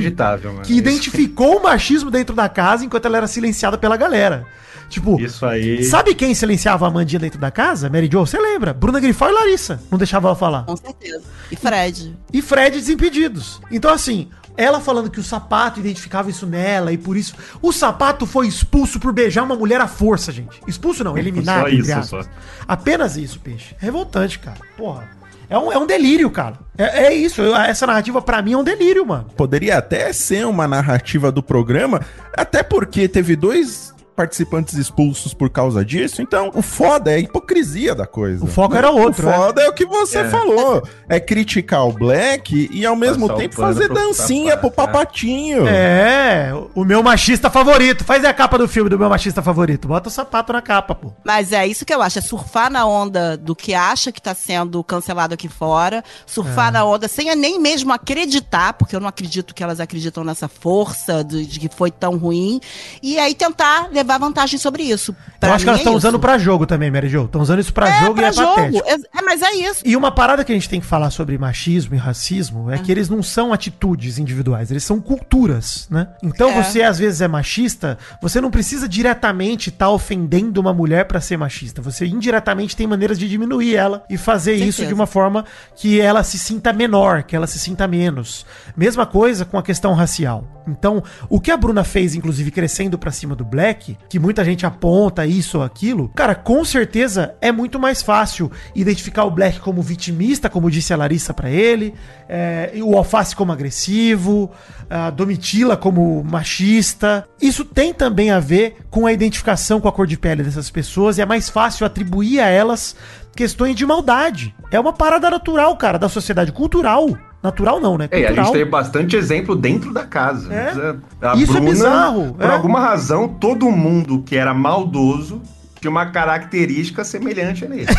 que 0.64 0.72
Isso- 0.72 0.80
identificou 0.80 1.58
o 1.58 1.64
machismo 1.64 2.10
dentro 2.10 2.36
da 2.36 2.48
casa 2.48 2.86
enquanto 2.86 3.06
ela 3.06 3.18
era 3.18 3.28
silenciada 3.28 3.78
pela 3.78 3.98
galera. 3.98 4.46
Tipo, 4.90 5.20
Isso 5.20 5.46
aí. 5.46 5.84
sabe 5.84 6.16
quem 6.16 6.34
silenciava 6.34 6.86
a 6.86 6.88
Amandinha 6.88 7.20
dentro 7.20 7.40
da 7.40 7.52
casa? 7.52 7.90
Mary 7.90 8.10
Jo, 8.12 8.26
você 8.26 8.40
lembra? 8.40 8.74
Bruna 8.74 9.00
Grifal 9.00 9.30
e 9.30 9.34
Larissa. 9.34 9.82
Não 9.92 9.98
deixava 9.98 10.28
ela 10.30 10.36
falar. 10.36 10.64
Com 10.66 10.78
certeza. 10.78 11.24
E 11.52 11.56
Fred. 11.56 12.16
E 12.32 12.42
Fred 12.42 12.78
desimpedidos. 12.78 13.60
Então, 13.70 13.92
assim, 13.94 14.30
ela 14.56 14.80
falando 14.80 15.10
que 15.12 15.20
o 15.20 15.24
sapato 15.24 15.80
identificava 15.80 16.30
isso 16.30 16.46
nela 16.48 16.92
e 16.94 16.98
por 16.98 17.18
isso. 17.18 17.34
O 17.62 17.72
sapato 17.74 18.26
foi 18.26 18.48
expulso 18.48 19.00
por 19.00 19.12
beijar 19.14 19.44
uma 19.44 19.56
mulher 19.56 19.82
à 19.82 19.88
força, 19.88 20.32
gente. 20.32 20.60
Expulso 20.66 21.04
não, 21.04 21.16
eliminado. 21.20 21.64
Só 21.64 21.68
isso, 21.70 21.92
aspas. 21.94 22.26
só. 22.26 22.32
Apenas 22.68 23.18
isso, 23.18 23.40
peixe. 23.40 23.76
Revoltante, 23.78 24.40
cara. 24.40 24.58
Porra. 24.78 25.10
É 25.50 25.58
um, 25.58 25.72
é 25.72 25.78
um 25.78 25.86
delírio, 25.86 26.30
cara. 26.30 26.56
É, 26.78 27.06
é 27.08 27.14
isso. 27.14 27.42
eu- 27.42 27.56
essa 27.56 27.88
narrativa, 27.88 28.22
pra 28.22 28.42
mim, 28.42 28.54
é 28.54 28.58
um 28.58 28.64
delírio, 28.64 29.06
mano. 29.06 29.26
Poderia 29.36 29.78
até 29.78 30.12
ser 30.12 30.46
uma 30.46 30.68
narrativa 30.68 31.32
do 31.32 31.42
programa, 31.42 32.02
até 32.36 32.62
porque 32.64 33.08
teve 33.08 33.34
dois 33.36 33.94
participantes 34.18 34.74
expulsos 34.74 35.32
por 35.32 35.48
causa 35.48 35.86
disso. 35.86 36.24
Então, 36.24 36.50
o 36.56 36.64
foda 36.64 37.12
é 37.12 37.16
a 37.16 37.20
hipocrisia 37.20 37.94
da 37.94 38.08
coisa. 38.08 38.44
O 38.44 38.48
foco 38.48 38.76
era 38.76 38.90
outro, 38.90 39.30
O 39.30 39.32
foda 39.32 39.62
é, 39.62 39.70
o 39.70 39.74
que 39.74 39.86
você 39.86 40.28
falou. 40.28 40.82
É 41.08 41.20
criticar 41.20 41.88
o 41.88 41.94
Black 41.94 42.68
e 42.74 42.84
ao 42.84 42.96
mesmo 42.96 43.28
Passar 43.28 43.40
tempo 43.40 43.56
fazer 43.56 43.86
pro 43.86 43.94
dancinha 43.94 44.58
pro 44.58 44.70
sapato, 44.70 44.92
papatinho. 44.92 45.68
É, 45.68 46.52
o 46.74 46.84
meu 46.84 47.04
machista 47.04 47.48
favorito. 47.52 48.04
Faz 48.04 48.26
a 48.26 48.34
capa 48.34 48.58
do 48.58 48.68
filme 48.68 48.90
do 48.90 48.98
meu 48.98 49.08
machista 49.08 49.44
favorito. 49.44 49.88
Bota 49.88 50.10
o 50.10 50.12
sapato 50.12 50.52
na 50.52 50.64
capa, 50.64 50.96
pô. 50.96 51.14
Mas 51.24 51.52
é 51.54 51.68
isso 51.68 51.86
que 51.86 51.94
eu 51.94 52.02
acho, 52.02 52.18
é 52.18 52.22
surfar 52.22 52.72
na 52.72 52.88
onda 52.88 53.38
do 53.38 53.56
que 53.56 53.76
acha 53.76 54.12
que 54.12 54.22
tá 54.22 54.34
sendo 54.34 54.84
cancelado 54.84 55.36
aqui 55.36 55.48
fora, 55.48 55.98
É. 55.98 56.04
surfar 56.26 56.72
na 56.72 56.84
onda 56.84 57.08
sem 57.08 57.36
nem 57.36 57.60
mesmo 57.60 57.94
acreditar, 57.94 58.74
porque 58.74 58.96
eu 58.96 59.00
não 59.00 59.08
acredito 59.08 59.54
que 59.54 59.62
elas 59.62 59.80
acreditam 59.80 60.24
nessa 60.24 60.48
força 60.48 61.24
de, 61.24 61.46
de 61.46 61.60
que 61.60 61.70
foi 61.70 61.92
tão 61.92 62.18
ruim, 62.18 62.60
e 63.04 63.20
aí 63.20 63.36
tentar 63.36 63.90
levar 63.92 64.07
vantagem 64.16 64.60
sobre 64.60 64.84
isso. 64.84 65.16
Pra 65.40 65.50
eu 65.50 65.56
acho 65.56 65.66
que 65.66 65.70
elas 65.70 65.80
é 65.80 65.82
estão 65.82 65.94
isso. 65.94 66.08
usando 66.08 66.20
pra 66.20 66.38
jogo 66.38 66.68
também, 66.68 66.92
Mary 66.92 67.10
Jo. 67.10 67.26
Estão 67.26 67.42
usando 67.42 67.60
isso 67.60 67.74
pra 67.74 67.90
é, 67.90 68.00
jogo 68.06 68.22
e 68.22 68.24
é 68.24 68.32
jogo. 68.32 68.54
patético. 68.56 68.88
É, 68.88 68.94
é, 68.94 69.22
mas 69.24 69.42
é 69.42 69.52
isso. 69.56 69.82
E 69.84 69.96
uma 69.98 70.12
parada 70.12 70.44
que 70.46 70.52
a 70.52 70.56
gente 70.56 70.70
tem 70.70 70.80
que 70.80 70.86
falar 70.86 71.10
sobre 71.10 71.36
machismo 71.40 71.96
e 71.96 71.98
racismo 71.98 72.70
é 72.70 72.78
que 72.78 72.92
eles 72.92 73.10
não 73.10 73.24
são 73.24 73.52
atitudes 73.52 74.20
individuais, 74.20 74.70
eles 74.70 74.84
são 74.84 75.02
culturas, 75.02 75.88
né? 75.90 76.10
Então 76.22 76.50
É. 76.52 76.62
você 76.64 76.84
às 76.84 77.00
vezes 77.00 77.22
é 77.22 77.28
machista, 77.28 77.98
você 78.22 78.40
não 78.40 78.52
precisa 78.52 78.88
diretamente 78.88 79.70
estar 79.70 79.90
ofendendo 79.90 80.62
uma 80.62 80.74
mulher 80.74 81.06
pra 81.06 81.20
ser 81.20 81.38
machista. 81.38 81.82
Você 81.82 82.06
indiretamente 82.06 82.76
tem 82.76 82.86
maneiras 82.86 83.18
de 83.18 83.28
diminuir 83.28 83.76
ela 83.76 84.04
e 84.10 84.18
fazer 84.18 84.54
isso 84.56 84.86
de 84.86 84.94
uma 84.94 85.08
forma 85.08 85.46
que 85.76 86.00
ela 86.00 86.24
se 86.24 86.38
sinta 86.38 86.72
menor, 86.72 87.24
que 87.24 87.36
ela 87.36 87.48
se 87.48 87.58
sinta 87.58 87.88
menos. 87.88 88.46
Mesma 88.76 89.06
coisa 89.06 89.46
com 89.46 89.58
a 89.58 89.64
questão 89.64 89.94
racial. 89.94 90.46
Então, 90.68 91.02
o 91.30 91.40
que 91.40 91.50
a 91.50 91.56
Bruna 91.58 91.84
fez, 91.84 92.14
inclusive 92.14 92.52
crescendo 92.52 92.98
pra 92.98 93.10
cima 93.10 93.34
do 93.36 93.46
Black, 93.46 93.97
que 94.10 94.20
muita 94.20 94.44
gente 94.44 94.66
aponta 94.66 95.26
isso 95.26 95.58
ou 95.58 95.64
aquilo, 95.64 96.10
cara, 96.10 96.34
com 96.34 96.64
certeza 96.64 97.36
é 97.42 97.52
muito 97.52 97.80
mais 97.80 98.02
fácil 98.02 98.52
identificar 98.74 99.26
o 99.26 99.32
Black 99.32 99.60
como 99.60 99.82
vitimista, 99.82 100.50
como 100.50 100.72
disse 100.72 100.94
a 100.94 100.98
Larissa 100.98 101.34
pra 101.34 101.50
ele, 101.50 101.94
é, 102.30 102.72
o 102.82 102.98
Alface 102.98 103.36
como 103.36 103.52
agressivo, 103.52 104.50
a 104.90 105.10
Domitila 105.10 105.76
como 105.76 106.24
machista. 106.24 107.28
Isso 107.42 107.66
tem 107.66 107.94
também 107.94 108.32
a 108.32 108.40
ver 108.40 108.78
com 108.90 109.06
a 109.06 109.14
identificação 109.14 109.82
com 109.82 109.88
a 109.88 109.92
cor 109.92 110.08
de 110.08 110.18
pele 110.18 110.44
dessas 110.44 110.70
pessoas 110.70 111.18
e 111.18 111.22
é 111.22 111.26
mais 111.26 111.50
fácil 111.50 111.86
atribuir 111.86 112.40
a 112.40 112.48
elas 112.48 112.96
questões 113.36 113.76
de 113.76 113.86
maldade. 113.86 114.56
É 114.72 114.80
uma 114.80 114.94
parada 114.94 115.30
natural, 115.30 115.76
cara, 115.78 116.00
da 116.00 116.10
sociedade 116.10 116.52
cultural. 116.52 117.08
Natural 117.48 117.80
não, 117.80 117.98
né? 117.98 118.08
É, 118.12 118.28
a 118.28 118.34
gente 118.34 118.52
teve 118.52 118.66
bastante 118.66 119.16
exemplo 119.16 119.56
dentro 119.56 119.94
da 119.94 120.04
casa. 120.04 120.54
É. 120.54 120.96
A 121.22 121.36
Isso 121.36 121.58
é 121.58 121.62
bizarro, 121.62 122.34
Por 122.34 122.46
é. 122.46 122.54
alguma 122.54 122.80
razão, 122.80 123.28
todo 123.28 123.72
mundo 123.72 124.22
que 124.26 124.36
era 124.36 124.54
maldoso 124.54 125.42
tinha 125.80 125.92
uma 125.92 126.06
característica 126.08 127.04
semelhante 127.04 127.66
a 127.66 127.68
nele. 127.70 127.88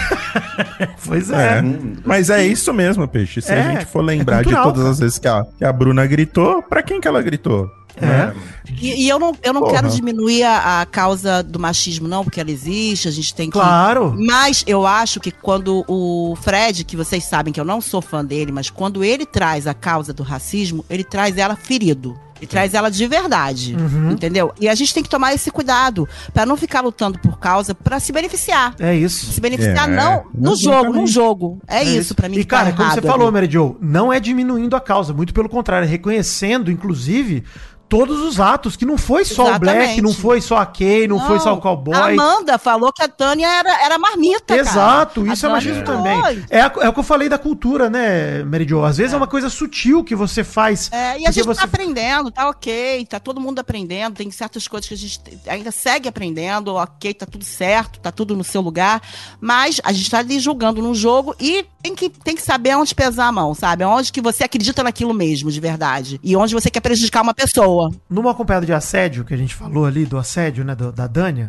Pois 1.04 1.30
é. 1.30 1.58
É. 1.58 1.62
Hum, 1.62 1.96
Mas 2.04 2.30
é 2.30 2.46
isso 2.46 2.72
mesmo, 2.72 3.06
Peixe. 3.08 3.40
Se 3.40 3.52
É, 3.52 3.60
a 3.60 3.70
gente 3.72 3.86
for 3.86 4.02
lembrar 4.02 4.40
é 4.40 4.44
de 4.44 4.50
todas 4.54 4.78
cara. 4.78 4.90
as 4.90 4.98
vezes 4.98 5.18
que 5.18 5.28
a, 5.28 5.44
que 5.56 5.64
a 5.64 5.72
Bruna 5.72 6.06
gritou, 6.06 6.62
pra 6.62 6.82
quem 6.82 7.00
que 7.00 7.08
ela 7.08 7.22
gritou? 7.22 7.70
É. 8.00 8.32
E, 8.80 9.06
e 9.06 9.08
eu 9.08 9.18
não, 9.18 9.34
eu 9.42 9.52
não 9.52 9.62
Porra. 9.62 9.74
quero 9.74 9.88
diminuir 9.88 10.44
a, 10.44 10.82
a 10.82 10.86
causa 10.86 11.42
do 11.42 11.58
machismo, 11.58 12.06
não, 12.06 12.22
porque 12.22 12.40
ela 12.40 12.50
existe, 12.50 13.08
a 13.08 13.10
gente 13.10 13.34
tem 13.34 13.48
que. 13.50 13.54
Claro. 13.58 14.14
Mas 14.16 14.62
eu 14.68 14.86
acho 14.86 15.18
que 15.18 15.32
quando 15.32 15.84
o 15.88 16.36
Fred, 16.40 16.84
que 16.84 16.96
vocês 16.96 17.24
sabem 17.24 17.52
que 17.52 17.58
eu 17.60 17.64
não 17.64 17.80
sou 17.80 18.00
fã 18.00 18.24
dele, 18.24 18.52
mas 18.52 18.70
quando 18.70 19.02
ele 19.02 19.26
traz 19.26 19.66
a 19.66 19.74
causa 19.74 20.12
do 20.12 20.22
racismo, 20.22 20.84
ele 20.88 21.02
traz 21.02 21.36
ela 21.38 21.56
ferido. 21.56 22.16
Ele 22.40 22.46
traz 22.46 22.72
ela 22.74 22.88
de 22.90 23.06
verdade, 23.06 23.74
Uhum. 23.74 24.12
entendeu? 24.12 24.52
E 24.60 24.68
a 24.68 24.74
gente 24.74 24.94
tem 24.94 25.02
que 25.02 25.08
tomar 25.08 25.34
esse 25.34 25.50
cuidado 25.50 26.08
pra 26.32 26.46
não 26.46 26.56
ficar 26.56 26.80
lutando 26.80 27.18
por 27.18 27.38
causa 27.38 27.74
pra 27.74 27.98
se 28.00 28.12
beneficiar. 28.12 28.74
É 28.78 28.94
isso. 28.94 29.32
Se 29.32 29.40
beneficiar 29.40 29.88
É, 29.90 29.94
não 29.94 30.24
no 30.34 30.52
exatamente. 30.52 30.62
jogo, 30.62 30.92
no 30.92 31.06
jogo. 31.06 31.58
É, 31.66 31.82
isso 31.82 32.14
pra 32.14 32.28
mim. 32.28 32.36
E 32.36 32.40
que 32.40 32.46
tá 32.46 32.58
cara, 32.58 32.72
como 32.72 32.88
você 32.88 32.98
errado 32.98 33.06
falou, 33.06 33.26
ali. 33.26 33.32
Mary 33.34 33.50
Jo, 33.50 33.76
não 33.80 34.12
é 34.12 34.20
diminuindo 34.20 34.76
a 34.76 34.80
causa, 34.80 35.12
muito 35.12 35.34
pelo 35.34 35.48
contrário, 35.48 35.86
é 35.86 35.88
reconhecendo, 35.90 36.70
inclusive, 36.70 37.44
todos 37.88 38.18
os 38.20 38.38
atos, 38.38 38.76
que 38.76 38.84
não 38.84 38.98
foi 38.98 39.24
só 39.24 39.44
o 39.44 39.48
Exatamente. 39.48 39.76
Black, 39.86 40.02
não 40.02 40.12
foi 40.12 40.40
só 40.40 40.58
a 40.58 40.66
Kay, 40.66 41.08
não, 41.08 41.18
foi 41.26 41.40
só 41.40 41.54
o 41.54 41.60
Cowboy. 41.60 41.94
A 41.94 42.06
Amanda 42.08 42.58
falou 42.58 42.92
que 42.92 43.02
a 43.02 43.08
Tânia 43.08 43.46
era, 43.46 43.82
era 43.84 43.98
marmita, 43.98 44.54
cara. 44.56 44.60
Exato, 44.60 45.22
A 45.22 45.32
isso 45.32 45.46
é 45.46 45.48
Tânia 45.48 45.54
machismo 45.54 45.86
falou. 45.86 46.02
também. 46.02 46.44
É, 46.50 46.60
a- 46.60 46.72
é 46.80 46.88
o 46.88 46.92
que 46.92 46.98
eu 47.00 47.04
falei 47.04 47.28
da 47.28 47.38
cultura, 47.38 47.88
né, 47.88 48.42
Mary 48.44 48.66
Jo? 48.68 48.84
Às 48.84 48.98
vezes 48.98 49.14
é, 49.14 49.16
uma 49.16 49.26
coisa 49.26 49.48
sutil 49.48 50.04
que 50.04 50.14
você 50.14 50.44
faz. 50.44 50.90
É, 50.92 51.18
e 51.20 51.26
a 51.26 51.30
gente 51.30 51.44
você... 51.46 51.60
tá 51.60 51.64
aprendendo, 51.66 52.30
tá 52.30 52.48
ok, 52.50 53.06
tá 53.06 53.18
todo 53.18 53.40
mundo 53.40 53.58
aprendendo, 53.58 54.16
tem 54.16 54.30
certas 54.30 54.68
coisas 54.68 54.86
que 54.86 54.94
a 54.94 54.98
gente 54.98 55.18
te- 55.20 55.38
ainda 55.48 55.70
segue 55.70 56.08
aprendendo, 56.08 56.74
ok, 56.74 57.14
tá 57.14 57.24
tudo 57.24 57.44
certo, 57.44 58.00
tá 58.00 58.12
tudo 58.12 58.36
no 58.36 58.44
seu 58.44 58.60
lugar, 58.60 59.00
mas 59.40 59.80
a 59.82 59.92
gente 59.92 60.10
tá 60.10 60.18
ali 60.18 60.38
julgando 60.38 60.82
num 60.82 60.94
jogo 60.94 61.34
e 61.40 61.64
tem 61.82 61.94
que, 61.94 62.10
tem 62.10 62.34
que 62.36 62.42
saber 62.42 62.76
onde 62.76 62.94
pesar 62.94 63.28
a 63.28 63.32
mão, 63.32 63.54
sabe? 63.54 63.84
Onde 63.84 64.12
que 64.12 64.20
você 64.20 64.44
acredita 64.44 64.82
naquilo 64.82 65.14
mesmo, 65.14 65.50
de 65.50 65.60
verdade, 65.60 66.20
e 66.22 66.36
onde 66.36 66.52
você 66.54 66.70
quer 66.70 66.80
prejudicar 66.80 67.22
uma 67.22 67.32
pessoa. 67.32 67.77
Numa 68.08 68.30
acompanhada 68.32 68.66
de 68.66 68.72
assédio, 68.72 69.24
que 69.24 69.34
a 69.34 69.36
gente 69.36 69.54
falou 69.54 69.84
ali, 69.86 70.04
do 70.06 70.18
assédio, 70.18 70.64
né, 70.64 70.74
do- 70.74 70.92
da 70.92 71.06
Dânia, 71.06 71.48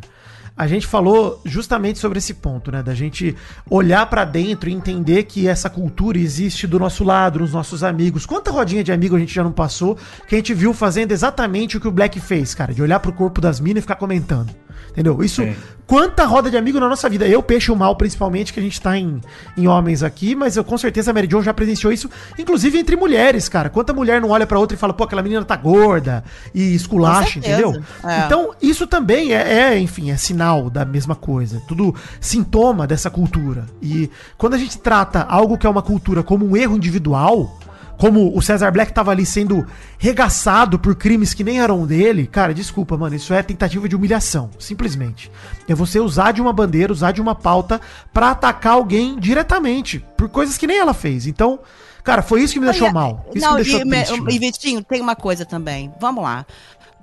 a 0.55 0.67
gente 0.67 0.87
falou 0.87 1.41
justamente 1.45 1.99
sobre 1.99 2.17
esse 2.17 2.33
ponto, 2.33 2.71
né? 2.71 2.83
Da 2.83 2.93
gente 2.93 3.35
olhar 3.69 4.05
pra 4.07 4.25
dentro 4.25 4.69
e 4.69 4.73
entender 4.73 5.23
que 5.23 5.47
essa 5.47 5.69
cultura 5.69 6.17
existe 6.17 6.67
do 6.67 6.79
nosso 6.79 7.03
lado, 7.03 7.39
nos 7.39 7.53
nossos 7.53 7.83
amigos. 7.83 8.25
Quanta 8.25 8.51
rodinha 8.51 8.83
de 8.83 8.91
amigo 8.91 9.15
a 9.15 9.19
gente 9.19 9.33
já 9.33 9.43
não 9.43 9.51
passou 9.51 9.97
que 10.27 10.35
a 10.35 10.37
gente 10.37 10.53
viu 10.53 10.73
fazendo 10.73 11.11
exatamente 11.11 11.77
o 11.77 11.79
que 11.79 11.87
o 11.87 11.91
Black 11.91 12.19
fez, 12.19 12.53
cara, 12.53 12.73
de 12.73 12.81
olhar 12.81 12.99
pro 12.99 13.13
corpo 13.13 13.39
das 13.39 13.59
minas 13.59 13.79
e 13.79 13.81
ficar 13.81 13.95
comentando. 13.95 14.53
Entendeu? 14.91 15.23
Isso, 15.23 15.43
Sim. 15.43 15.55
quanta 15.85 16.25
roda 16.25 16.49
de 16.49 16.57
amigo 16.57 16.79
na 16.79 16.89
nossa 16.89 17.07
vida. 17.07 17.27
Eu, 17.27 17.43
peixe 17.43 17.71
o 17.71 17.75
mal, 17.75 17.95
principalmente, 17.95 18.51
que 18.51 18.59
a 18.59 18.63
gente 18.63 18.81
tá 18.81 18.97
em, 18.97 19.21
em 19.55 19.67
homens 19.67 20.03
aqui, 20.03 20.35
mas 20.35 20.57
eu 20.57 20.63
com 20.63 20.77
certeza 20.77 21.11
a 21.11 21.13
Mary 21.13 21.27
Jo 21.29 21.41
já 21.41 21.53
presenciou 21.53 21.93
isso, 21.93 22.09
inclusive 22.37 22.77
entre 22.77 22.95
mulheres, 22.95 23.47
cara. 23.47 23.69
Quanta 23.69 23.93
mulher 23.93 24.19
não 24.19 24.29
olha 24.29 24.47
pra 24.47 24.59
outra 24.59 24.75
e 24.75 24.79
fala, 24.79 24.93
pô, 24.93 25.03
aquela 25.03 25.21
menina 25.21 25.45
tá 25.45 25.55
gorda 25.55 26.23
e 26.53 26.73
esculacha, 26.73 27.39
entendeu? 27.39 27.81
É. 28.03 28.25
Então, 28.25 28.51
isso 28.61 28.87
também 28.87 29.33
é, 29.33 29.73
é, 29.73 29.79
enfim, 29.79 30.11
é 30.11 30.17
sinal 30.17 30.48
da 30.69 30.85
mesma 30.85 31.15
coisa. 31.15 31.61
Tudo 31.67 31.93
sintoma 32.19 32.87
dessa 32.87 33.09
cultura. 33.09 33.65
E 33.81 34.09
quando 34.37 34.55
a 34.55 34.57
gente 34.57 34.77
trata 34.77 35.23
algo 35.23 35.57
que 35.57 35.67
é 35.67 35.69
uma 35.69 35.81
cultura 35.81 36.23
como 36.23 36.45
um 36.45 36.57
erro 36.57 36.75
individual, 36.75 37.59
como 37.99 38.35
o 38.35 38.41
Cesar 38.41 38.71
Black 38.71 38.93
tava 38.93 39.11
ali 39.11 39.25
sendo 39.25 39.67
regaçado 39.97 40.79
por 40.79 40.95
crimes 40.95 41.33
que 41.33 41.43
nem 41.43 41.59
eram 41.59 41.85
dele, 41.85 42.25
cara, 42.25 42.53
desculpa, 42.53 42.97
mano, 42.97 43.13
isso 43.13 43.33
é 43.33 43.43
tentativa 43.43 43.89
de 43.89 43.95
humilhação, 43.95 44.49
simplesmente. 44.57 45.29
É 45.67 45.75
você 45.75 45.99
usar 45.99 46.31
de 46.31 46.41
uma 46.41 46.53
bandeira, 46.53 46.93
usar 46.93 47.11
de 47.11 47.21
uma 47.21 47.35
pauta 47.35 47.81
pra 48.13 48.31
atacar 48.31 48.73
alguém 48.73 49.19
diretamente, 49.19 50.03
por 50.15 50.29
coisas 50.29 50.57
que 50.57 50.65
nem 50.65 50.79
ela 50.79 50.93
fez. 50.93 51.27
Então, 51.27 51.59
cara, 52.01 52.21
foi 52.21 52.41
isso 52.41 52.53
que 52.53 52.61
me 52.61 52.67
deixou 52.67 52.87
Olha, 52.87 52.93
mal. 52.93 53.25
Isso 53.35 53.45
não, 53.45 53.55
me 53.55 53.63
deixou 53.63 53.81
e, 53.81 53.89
triste. 53.89 54.29
e 54.29 54.39
Vitinho, 54.39 54.81
tem 54.81 55.01
uma 55.01 55.15
coisa 55.15 55.45
também. 55.45 55.91
Vamos 55.99 56.23
lá. 56.23 56.45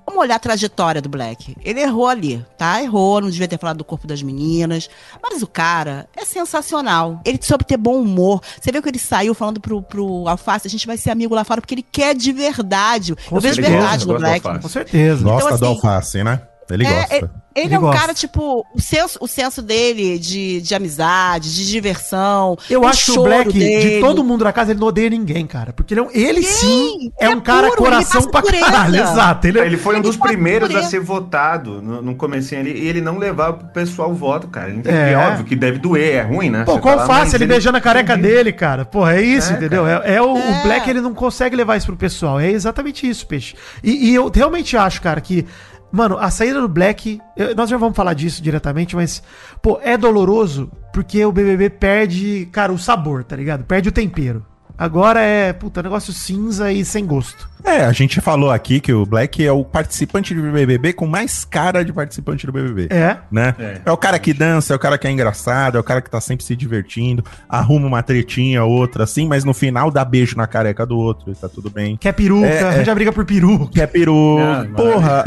Vamos 0.07 0.23
olhar 0.23 0.37
a 0.37 0.39
trajetória 0.39 1.03
do 1.03 1.09
Black. 1.09 1.57
Ele 1.65 1.81
errou 1.81 2.07
ali, 2.07 2.45
tá? 2.57 2.81
Errou, 2.81 3.21
não 3.21 3.29
devia 3.29 3.49
ter 3.49 3.59
falado 3.59 3.79
do 3.79 3.85
corpo 3.85 4.07
das 4.07 4.23
meninas. 4.23 4.89
Mas 5.23 5.43
o 5.43 5.47
cara 5.47 6.09
é 6.17 6.25
sensacional. 6.25 7.21
Ele 7.25 7.39
soube 7.43 7.65
ter 7.65 7.77
bom 7.77 8.01
humor. 8.01 8.41
Você 8.61 8.71
viu 8.71 8.81
que 8.83 8.89
ele 8.89 8.99
saiu 8.99 9.35
falando 9.35 9.61
pro, 9.61 9.83
pro 9.83 10.29
Alface, 10.29 10.69
a 10.69 10.71
gente 10.71 10.87
vai 10.87 10.97
ser 10.97 11.11
amigo 11.11 11.35
lá 11.35 11.43
fora, 11.45 11.61
porque 11.61 11.75
ele 11.75 11.83
quer 11.91 12.15
de 12.15 12.33
verdade. 12.33 13.15
Com 13.29 13.37
Eu 13.37 13.41
vejo 13.41 13.57
certeza. 13.57 13.77
verdade 13.77 14.03
Eu 14.05 14.09
no 14.09 14.15
do 14.15 14.21
Black. 14.21 14.61
Com 14.63 14.69
certeza. 14.69 15.25
Gosta 15.25 15.49
Então, 15.49 15.59
do 15.59 15.65
assim, 15.65 15.75
alface, 15.75 16.25
né? 16.25 16.41
Ele 16.71 16.87
É, 16.87 16.91
gosta. 16.95 17.15
Ele, 17.15 17.25
ele 17.55 17.67
Ele 17.67 17.75
é 17.75 17.79
um 17.79 17.83
gosta. 17.83 18.01
cara, 18.01 18.15
tipo, 18.15 18.67
o 18.75 18.81
senso, 18.81 19.19
o 19.21 19.27
senso 19.27 19.63
dele 19.63 20.19
de, 20.19 20.61
de 20.61 20.75
amizade, 20.75 21.55
de 21.55 21.71
diversão. 21.71 22.57
Eu 22.69 22.83
o 22.83 22.87
acho 22.87 23.13
que 23.13 23.19
o 23.19 23.23
Black, 23.23 23.53
de 23.53 23.59
dele. 23.59 24.01
todo 24.01 24.23
mundo 24.23 24.45
da 24.45 24.53
casa, 24.53 24.73
ele 24.73 24.81
não 24.81 24.89
odeia 24.89 25.09
ninguém, 25.09 25.47
cara. 25.47 25.73
Porque 25.73 25.95
ele, 25.95 26.01
é 26.01 26.03
um- 26.05 26.11
ele 26.13 26.43
sim 26.43 27.11
é, 27.19 27.27
é 27.27 27.29
um 27.31 27.41
cara 27.41 27.69
puro, 27.69 27.79
coração 27.83 28.21
ele 28.23 28.31
pra 28.31 28.43
caralho. 28.43 28.97
Exato. 29.01 29.47
Ele, 29.47 29.59
é- 29.61 29.67
Ele 29.67 29.77
foi 29.77 29.95
um 29.95 29.99
Ele 29.99 30.07
dos 30.07 30.17
primeiros 30.17 30.69
a 30.75 30.81
ele. 30.81 30.87
ser 30.89 31.01
votado 31.01 31.81
no, 31.81 32.03
no 32.03 32.15
comecinho 32.15 32.61
ali, 32.61 32.73
e 32.73 32.89
ele 32.89 33.01
não 33.01 33.17
levava 33.19 33.55
pro 33.55 33.69
pessoal 33.69 34.11
o 34.11 34.15
voto, 34.15 34.49
cara. 34.49 34.69
Ele 34.71 34.83
É. 34.85 35.13
é. 35.13 35.17
óbvio 35.17 35.45
que 35.47 35.57
deve 35.57 35.79
doer, 35.79 36.17
é 36.17 36.23
ruim, 36.23 36.51
né? 36.51 36.65
Pô, 36.65 36.75
Você 36.75 36.81
qual 36.81 36.97
tá 36.99 37.07
fácil 37.07 37.25
mas 37.25 37.35
ele 37.35 37.47
beijando 37.47 37.79
a 37.79 37.81
careca 37.81 38.17
dele, 38.17 38.53
cara. 38.53 38.85
Porra, 38.85 39.15
é 39.17 39.23
isso, 39.23 39.53
É, 39.53 39.57
entendeu? 39.57 39.87
É, 39.87 40.17
é 40.17 40.21
o, 40.23 40.35
o 40.35 40.39
É. 40.39 40.63
Black, 40.63 40.91
ele 40.91 41.01
não 41.01 41.15
consegue 41.15 41.57
levar 41.57 41.77
isso 41.77 41.87
pro 41.87 41.97
pessoal. 41.97 42.39
É 42.39 42.51
exatamente 42.51 43.09
isso, 43.09 43.27
peixe. 43.27 43.55
E, 43.83 44.11
e 44.11 44.15
eu 44.15 44.31
realmente 44.35 44.77
acho, 44.77 45.01
cara, 45.01 45.21
que. 45.21 45.47
Mano, 45.93 46.19
a 46.19 46.31
saída 46.31 46.61
do 46.61 46.69
Black. 46.69 47.21
eu- 47.37 47.55
nós 47.55 47.71
já 47.71 47.77
vamos 47.77 47.97
falar 47.97 48.13
disso 48.15 48.43
diretamente, 48.43 48.95
mas. 48.97 49.23
Pô, 49.63 49.79
é 49.83 49.97
doloroso 49.97 50.71
porque 50.93 51.25
o 51.25 51.33
BBB 51.33 51.71
perde, 51.71 52.49
cara, 52.53 52.73
o 52.73 52.79
sabor, 52.79 53.23
tá 53.25 53.37
ligado? 53.37 53.65
Perde 53.65 53.89
o 53.89 53.93
tempero. 53.93 54.45
Agora 54.79 55.21
é, 55.21 55.53
puta, 55.53 55.83
negócio 55.83 56.13
cinza 56.13 56.71
e 56.71 56.85
sem 56.85 57.07
gosto. 57.07 57.49
É, 57.65 57.85
a 57.85 57.93
gente 57.93 58.21
falou 58.21 58.51
aqui 58.51 58.79
que 58.79 58.93
o 58.93 59.05
Black 59.05 59.45
é 59.45 59.51
o 59.51 59.65
participante 59.65 60.33
do 60.33 60.41
BBB 60.53 60.93
com 60.93 61.07
mais 61.07 61.45
cara 61.45 61.85
de 61.85 61.93
participante 61.93 62.47
do 62.47 62.53
BBB. 62.53 62.89
É. 62.91 63.17
Né? 63.31 63.55
É. 63.59 63.81
É. 63.85 63.91
o 63.91 63.97
cara 63.97 64.19
que 64.19 64.33
dança, 64.33 64.73
é 64.73 64.77
o 64.77 64.79
cara 64.79 64.97
que 64.97 65.07
é 65.07 65.11
engraçado, 65.11 65.77
é 65.77 65.81
o 65.81 65.85
cara 65.85 66.01
que 66.01 66.09
tá 66.09 66.21
sempre 66.21 66.45
se 66.45 66.55
divertindo, 66.55 67.25
arruma 67.49 67.87
uma 67.89 68.03
tretinha, 68.03 68.63
outra 68.65 69.05
assim, 69.05 69.27
mas 69.27 69.43
no 69.43 69.53
final 69.53 69.91
dá 69.91 70.05
beijo 70.05 70.37
na 70.37 70.47
careca 70.47 70.87
do 70.87 70.97
outro 70.97 71.33
e 71.33 71.35
tá 71.35 71.49
tudo 71.49 71.69
bem. 71.71 71.97
Quer 71.97 72.13
peruca, 72.13 72.47
É, 72.47 72.61
é. 72.61 72.63
arranja 72.65 72.95
briga 72.95 73.13
por 73.13 73.25
peruca. 73.25 73.73
Que 73.73 73.81
é 73.81 73.87
peru. 73.87 74.39
Ah, 74.39 74.67
Porra, 74.77 75.25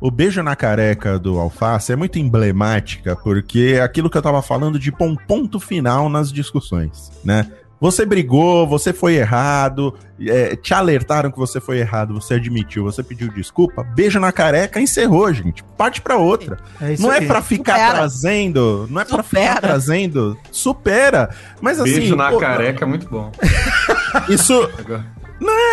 o 0.00 0.10
beijo 0.10 0.42
na 0.42 0.56
careca 0.56 1.18
do 1.18 1.38
Alface 1.38 1.92
é 1.92 1.96
muito 1.96 2.18
emblemática, 2.18 3.14
porque 3.14 3.74
é 3.76 3.82
aquilo 3.82 4.10
que 4.10 4.16
eu 4.18 4.22
tava 4.22 4.42
falando 4.42 4.78
de 4.78 4.90
pôr 4.90 5.06
um 5.06 5.16
ponto 5.16 5.60
final 5.60 6.08
nas 6.08 6.32
discussões, 6.32 7.12
né? 7.24 7.46
Você 7.80 8.06
brigou, 8.06 8.66
você 8.66 8.92
foi 8.92 9.16
errado, 9.16 9.94
é, 10.20 10.56
te 10.56 10.72
alertaram 10.72 11.30
que 11.30 11.38
você 11.38 11.60
foi 11.60 11.78
errado, 11.78 12.14
você 12.14 12.34
admitiu, 12.34 12.84
você 12.84 13.02
pediu 13.02 13.28
desculpa, 13.28 13.82
beijo 13.82 14.18
na 14.18 14.32
careca, 14.32 14.80
encerrou, 14.80 15.32
gente. 15.32 15.62
Parte 15.76 16.00
pra 16.00 16.16
outra. 16.16 16.58
É 16.80 16.94
isso 16.94 17.02
não 17.02 17.12
é 17.12 17.20
pra 17.20 17.42
ficar 17.42 17.74
Supera. 17.74 17.94
trazendo, 17.94 18.86
não 18.90 19.00
é 19.00 19.04
pra 19.04 19.22
ficar 19.22 19.60
trazendo, 19.60 20.38
supera. 20.50 21.30
Mas 21.60 21.78
assim, 21.78 21.92
Beijo 21.96 22.16
na 22.16 22.30
pô, 22.30 22.38
careca 22.38 22.84
é 22.84 22.88
muito 22.88 23.08
bom. 23.08 23.30
Isso 24.28 24.68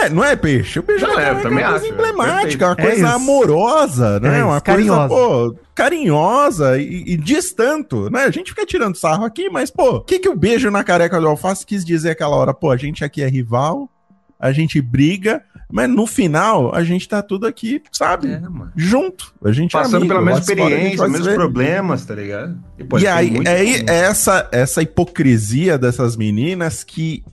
é, 0.03 0.09
não 0.09 0.23
é 0.23 0.35
peixe. 0.35 0.79
O 0.79 0.83
beijo 0.83 1.05
Não 1.07 1.19
é, 1.19 1.29
é 1.29 1.31
uma 1.31 1.41
coisa 1.41 1.67
acho, 1.67 1.85
é 1.85 1.89
emblemática, 1.89 2.67
uma 2.67 2.75
coisa 2.75 2.91
É 2.91 2.95
isso. 2.95 3.05
amorosa, 3.07 4.19
né? 4.19 4.39
É 4.39 4.43
uma 4.43 4.57
isso, 4.57 4.63
coisa, 4.63 4.63
carinhosa. 4.63 5.07
pô, 5.07 5.55
carinhosa 5.73 6.77
e, 6.77 7.03
e 7.07 7.17
diz 7.17 7.53
tanto, 7.53 8.09
né? 8.09 8.23
A 8.23 8.31
gente 8.31 8.49
fica 8.51 8.65
tirando 8.65 8.95
sarro 8.95 9.25
aqui, 9.25 9.49
mas, 9.49 9.71
pô, 9.71 9.97
o 9.97 10.01
que, 10.01 10.19
que 10.19 10.29
o 10.29 10.35
beijo 10.35 10.69
na 10.69 10.83
careca 10.83 11.19
do 11.19 11.27
alface 11.27 11.65
quis 11.65 11.85
dizer 11.85 12.11
aquela 12.11 12.35
hora? 12.35 12.53
Pô, 12.53 12.71
a 12.71 12.77
gente 12.77 13.03
aqui 13.05 13.21
é 13.21 13.27
rival, 13.27 13.89
a 14.39 14.51
gente 14.51 14.81
briga, 14.81 15.41
mas 15.71 15.89
no 15.89 16.05
final 16.05 16.75
a 16.75 16.83
gente 16.83 17.07
tá 17.07 17.21
tudo 17.21 17.47
aqui, 17.47 17.81
sabe? 17.91 18.31
É, 18.31 18.39
mano. 18.41 18.71
Junto. 18.75 19.33
A 19.43 19.51
gente 19.51 19.75
é 19.75 19.79
Passando 19.79 19.97
amigo, 19.97 20.13
pela 20.13 20.21
mesma 20.21 20.39
experiência, 20.41 21.05
os 21.05 21.11
mesmos 21.11 21.33
problemas, 21.33 22.05
tá 22.05 22.15
ligado? 22.15 22.57
E 22.77 22.99
ser 22.99 23.07
aí, 23.07 23.37
é, 23.45 23.91
é 23.91 23.99
essa, 24.01 24.49
essa 24.51 24.81
hipocrisia 24.81 25.77
dessas 25.77 26.17
meninas 26.17 26.83
que 26.83 27.23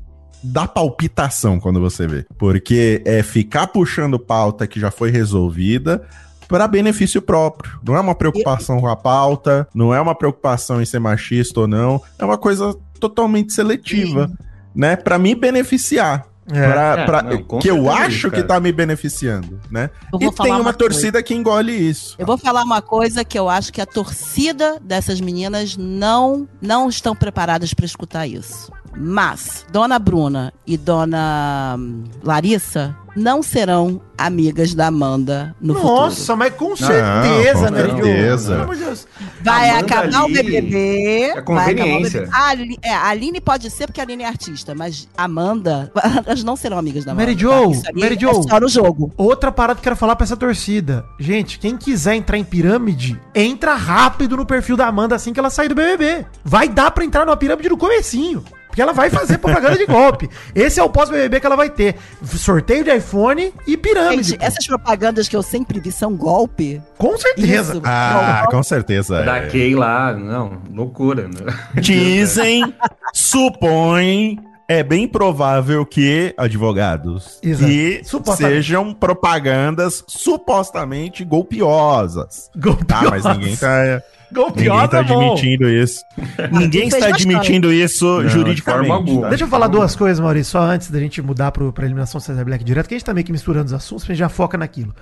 dá 0.43 0.67
palpitação 0.67 1.59
quando 1.61 1.81
você 1.81 2.07
vê. 2.07 2.25
Porque 2.39 3.03
é 3.05 3.23
ficar 3.23 3.67
puxando 3.69 4.19
pauta 4.19 4.67
que 4.67 4.79
já 4.81 4.91
foi 4.91 5.11
resolvida 5.11 6.03
para 6.49 6.67
benefício 6.67 7.23
próprio. 7.23 7.79
Não 7.87 7.97
é 7.97 8.01
uma 8.01 8.15
preocupação 8.15 8.81
com 8.81 8.89
a 8.89 8.97
pauta, 8.97 9.69
não 9.75 9.95
é 9.95 10.01
uma 10.01 10.15
preocupação 10.15 10.83
em 10.83 10.85
ser 10.85 10.99
machista 10.99 11.61
ou 11.61 11.69
não, 11.69 12.03
é 12.19 12.25
uma 12.25 12.37
coisa 12.39 12.75
totalmente 12.99 13.53
seletiva, 13.53 14.31
né? 14.75 14.97
Para 14.97 15.19
me 15.19 15.35
beneficiar. 15.35 16.27
É. 16.53 16.69
Pra, 16.73 16.97
É, 16.99 17.05
pra- 17.07 17.23
não, 17.23 17.59
que 17.61 17.71
eu 17.71 17.89
acho 17.89 18.29
que 18.29 18.37
cara. 18.39 18.47
tá 18.49 18.61
me 18.61 18.73
beneficiando, 18.73 19.61
né? 19.71 19.89
E 20.13 20.19
tem 20.19 20.29
uma, 20.29 20.57
uma 20.57 20.63
coisa. 20.65 20.73
torcida 20.79 21.23
que 21.23 21.33
engole 21.33 21.71
isso. 21.73 22.17
Eu 22.19 22.27
vou 22.27 22.37
falar 22.37 22.65
uma 22.65 22.83
coisa 22.83 23.25
que 23.25 23.39
eu 23.39 23.49
acho 23.49 23.73
que 23.73 23.81
a 23.81 23.87
torcida 23.87 24.81
dessas 24.83 25.21
meninas 25.21 25.77
não 25.77 26.49
não 26.61 26.89
estão 26.89 27.15
preparadas 27.15 27.73
para 27.73 27.87
escutar 27.87 28.27
isso. 28.27 28.73
Mas 28.97 29.65
Dona 29.71 29.99
Bruna 29.99 30.53
e 30.67 30.77
Dona 30.77 31.77
hum, 31.79 32.05
Larissa 32.23 32.97
não 33.17 33.43
serão 33.43 34.01
amigas 34.17 34.73
da 34.75 34.87
Amanda 34.87 35.55
no 35.61 35.75
Nossa, 35.75 36.17
futuro. 36.17 36.39
mas 36.39 36.55
com 36.55 36.77
certeza, 36.77 37.67
com 37.67 37.71
né, 37.73 37.83
Diogo? 37.83 38.03
certeza. 38.05 38.53
Pelo 38.53 38.63
amor 38.63 38.77
de 38.77 38.85
Deus. 38.85 39.07
Vai 39.43 39.71
Amanda 39.71 39.85
acabar 39.85 40.23
o 40.23 40.25
ali 40.27 40.35
BBB. 40.35 41.23
é 41.23 41.35
vai 41.35 41.43
conveniência. 41.43 41.71
acabar 41.75 41.97
o 41.97 42.03
BBB. 42.03 42.31
A 42.33 42.49
Aline, 42.49 42.79
é, 42.83 42.95
a 42.95 43.07
Aline 43.09 43.41
pode 43.41 43.71
ser 43.71 43.87
porque 43.87 44.01
a 44.01 44.05
Aline 44.05 44.23
é 44.23 44.27
artista, 44.27 44.75
mas 44.75 45.09
Amanda, 45.17 45.91
elas 46.27 46.45
não 46.45 46.57
serão 46.57 46.79
amigas 46.79 47.05
da 47.05 47.13
Amanda. 47.13 47.27
Mary 47.27 47.39
Jo, 47.39 47.51
aí 47.53 48.01
Mary 48.01 48.17
é 48.25 48.43
só 48.49 48.61
no 48.61 48.69
jogo. 48.69 49.13
Outra 49.17 49.51
parada 49.51 49.75
que 49.77 49.81
eu 49.81 49.85
quero 49.85 49.97
falar 49.97 50.15
pra 50.15 50.25
essa 50.25 50.37
torcida. 50.37 51.05
Gente, 51.19 51.59
quem 51.59 51.77
quiser 51.77 52.15
entrar 52.15 52.39
em 52.39 52.45
pirâmide, 52.45 53.21
entra 53.35 53.75
rápido 53.75 54.37
no 54.37 54.47
perfil 54.47 54.77
da 54.77 54.87
Amanda 54.87 55.15
assim 55.17 55.33
que 55.33 55.41
ela 55.41 55.51
sair 55.51 55.69
do 55.69 55.75
BBB. 55.75 56.27
Vai 56.45 56.69
dar 56.69 56.91
pra 56.91 57.05
entrar 57.05 57.27
numa 57.27 57.37
pirâmide 57.37 57.69
no 57.69 57.77
comecinho. 57.77 58.45
Porque 58.71 58.81
ela 58.81 58.93
vai 58.93 59.11
fazer 59.11 59.39
propaganda 59.39 59.77
de 59.77 59.85
golpe. 59.85 60.31
Esse 60.55 60.79
é 60.79 60.83
o 60.83 60.89
pós-BBB 60.89 61.41
que 61.41 61.47
ela 61.47 61.57
vai 61.57 61.69
ter. 61.69 61.97
Sorteio 62.23 62.85
de 62.85 62.95
iPhone 62.97 63.53
e 63.67 63.77
pirâmide. 63.77 64.31
Gente, 64.31 64.45
essas 64.45 64.65
propagandas 64.65 65.29
que 65.29 65.37
eu 65.37 65.43
sempre 65.43 65.81
vi 65.81 65.91
são 65.91 66.15
golpe. 66.17 66.81
Com 66.97 67.19
certeza. 67.19 67.73
Isso. 67.73 67.83
Ah, 67.85 68.47
com 68.49 68.63
certeza. 68.63 69.23
Da 69.25 69.39
é. 69.39 69.47
Kay 69.49 69.75
lá, 69.75 70.15
não, 70.15 70.63
loucura. 70.73 71.25
Né? 71.25 71.53
Dizem, 71.81 72.73
supõem, 73.13 74.39
é 74.69 74.85
bem 74.85 75.09
provável 75.09 75.85
que 75.85 76.33
advogados 76.37 77.41
Exato. 77.43 77.67
que 77.67 78.03
sejam 78.37 78.95
propagandas 78.95 80.05
supostamente 80.07 81.25
golpiosas. 81.25 82.49
Tá, 82.87 83.03
mas 83.11 83.25
ninguém 83.25 83.57
tá, 83.57 84.01
ninguém 84.33 84.89
tá 84.89 84.99
é 84.99 85.03
bom. 85.03 85.33
admitindo 85.33 85.69
isso. 85.69 86.03
ninguém 86.53 86.89
está 86.89 87.07
admitindo 87.07 87.73
isso 87.73 88.07
Não, 88.07 88.23
de 88.23 88.29
juridicamente. 88.29 89.21
tá? 89.21 89.29
Deixa 89.29 89.45
eu 89.45 89.49
falar 89.49 89.67
duas 89.67 89.95
coisas, 89.97 90.21
Maurício, 90.21 90.53
só 90.53 90.63
antes 90.63 90.91
da 90.91 90.99
gente 91.01 91.21
mudar 91.21 91.53
pro, 91.53 91.73
pra 91.73 91.85
eliminação 91.85 92.21
Cesar 92.21 92.45
Black 92.45 92.63
direto, 92.65 92.89
que 92.89 92.95
a 92.95 92.99
gente 92.99 93.05
tá 93.05 93.15
meio 93.15 93.25
que 93.25 93.33
misturando 93.33 93.67
os 93.67 93.73
assuntos, 93.73 94.05
a 94.05 94.09
gente 94.09 94.19
já 94.19 94.29
foca 94.29 94.57
naquilo. 94.57 94.95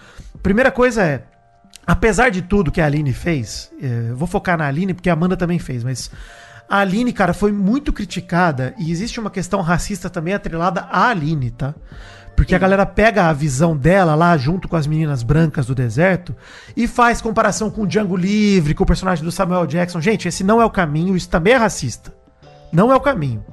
Primeira 0.42 0.70
coisa 0.70 1.02
é, 1.02 1.22
apesar 1.86 2.30
de 2.30 2.42
tudo 2.42 2.70
que 2.72 2.80
a 2.80 2.86
Aline 2.86 3.12
fez, 3.12 3.70
é, 3.82 4.10
eu 4.10 4.16
vou 4.16 4.26
focar 4.28 4.56
na 4.58 4.66
Aline 4.66 4.94
porque 4.94 5.10
a 5.10 5.12
Amanda 5.12 5.36
também 5.36 5.58
fez, 5.58 5.84
mas 5.84 6.10
a 6.68 6.80
Aline, 6.80 7.12
cara, 7.12 7.32
foi 7.32 7.50
muito 7.50 7.92
criticada 7.92 8.74
e 8.78 8.90
existe 8.90 9.18
uma 9.18 9.30
questão 9.30 9.62
racista 9.62 10.10
também 10.10 10.34
atrelada 10.34 10.82
à 10.90 11.08
Aline, 11.08 11.50
tá? 11.50 11.74
Porque 12.38 12.54
a 12.54 12.58
galera 12.58 12.86
pega 12.86 13.24
a 13.24 13.32
visão 13.32 13.76
dela 13.76 14.14
lá 14.14 14.36
junto 14.36 14.68
com 14.68 14.76
as 14.76 14.86
meninas 14.86 15.24
brancas 15.24 15.66
do 15.66 15.74
deserto 15.74 16.36
e 16.76 16.86
faz 16.86 17.20
comparação 17.20 17.68
com 17.68 17.82
o 17.82 17.86
Django 17.86 18.16
Livre, 18.16 18.74
com 18.74 18.84
o 18.84 18.86
personagem 18.86 19.24
do 19.24 19.32
Samuel 19.32 19.66
Jackson. 19.66 20.00
Gente, 20.00 20.28
esse 20.28 20.44
não 20.44 20.62
é 20.62 20.64
o 20.64 20.70
caminho, 20.70 21.16
isso 21.16 21.28
também 21.28 21.54
é 21.54 21.56
racista. 21.56 22.14
Não 22.72 22.92
é 22.92 22.94
o 22.94 23.00
caminho. 23.00 23.44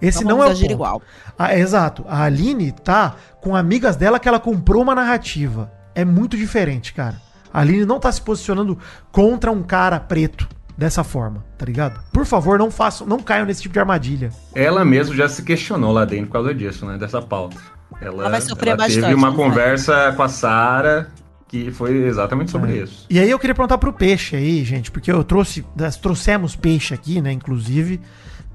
Esse 0.00 0.22
Não 0.22 0.36
não, 0.36 0.44
é 0.44 0.46
o 0.46 0.56
ponto. 0.56 0.70
igual. 0.70 1.02
Ah, 1.36 1.58
exato. 1.58 2.04
A 2.08 2.22
Aline 2.22 2.70
tá 2.70 3.16
com 3.40 3.56
amigas 3.56 3.96
dela 3.96 4.20
que 4.20 4.28
ela 4.28 4.38
comprou 4.38 4.84
uma 4.84 4.94
narrativa. 4.94 5.72
É 5.92 6.04
muito 6.04 6.36
diferente, 6.36 6.94
cara. 6.94 7.16
A 7.52 7.62
Aline 7.62 7.84
não 7.84 7.98
tá 7.98 8.12
se 8.12 8.22
posicionando 8.22 8.78
contra 9.10 9.50
um 9.50 9.64
cara 9.64 9.98
preto 9.98 10.48
dessa 10.76 11.02
forma, 11.02 11.44
tá 11.58 11.66
ligado? 11.66 12.00
Por 12.12 12.24
favor, 12.24 12.56
não 12.56 12.70
façam, 12.70 13.04
não 13.04 13.18
caiam 13.18 13.46
nesse 13.46 13.62
tipo 13.62 13.72
de 13.72 13.80
armadilha. 13.80 14.30
Ela 14.54 14.84
mesmo 14.84 15.12
já 15.12 15.28
se 15.28 15.42
questionou 15.42 15.90
lá 15.90 16.04
dentro 16.04 16.26
por 16.26 16.34
causa 16.34 16.54
disso, 16.54 16.86
né? 16.86 16.96
Dessa 16.96 17.20
pauta. 17.20 17.56
Ela, 18.00 18.22
Ela 18.22 18.30
vai 18.30 18.40
sofrer 18.40 18.68
ela 18.70 18.76
bastante, 18.78 19.00
teve 19.02 19.14
uma 19.14 19.32
conversa 19.34 20.12
com 20.16 20.22
a 20.22 20.28
Sara 20.28 21.08
que 21.48 21.70
foi 21.70 21.96
exatamente 22.04 22.50
sobre 22.50 22.78
É. 22.78 22.82
isso. 22.82 23.06
E 23.08 23.18
aí 23.18 23.30
eu 23.30 23.38
queria 23.38 23.54
perguntar 23.54 23.78
pro 23.78 23.92
Peixe 23.92 24.36
aí, 24.36 24.62
gente, 24.64 24.90
porque 24.90 25.10
eu 25.10 25.24
trouxe, 25.24 25.64
nós 25.74 25.96
trouxemos 25.96 26.54
Peixe 26.54 26.92
aqui, 26.92 27.22
né, 27.22 27.32
inclusive, 27.32 27.98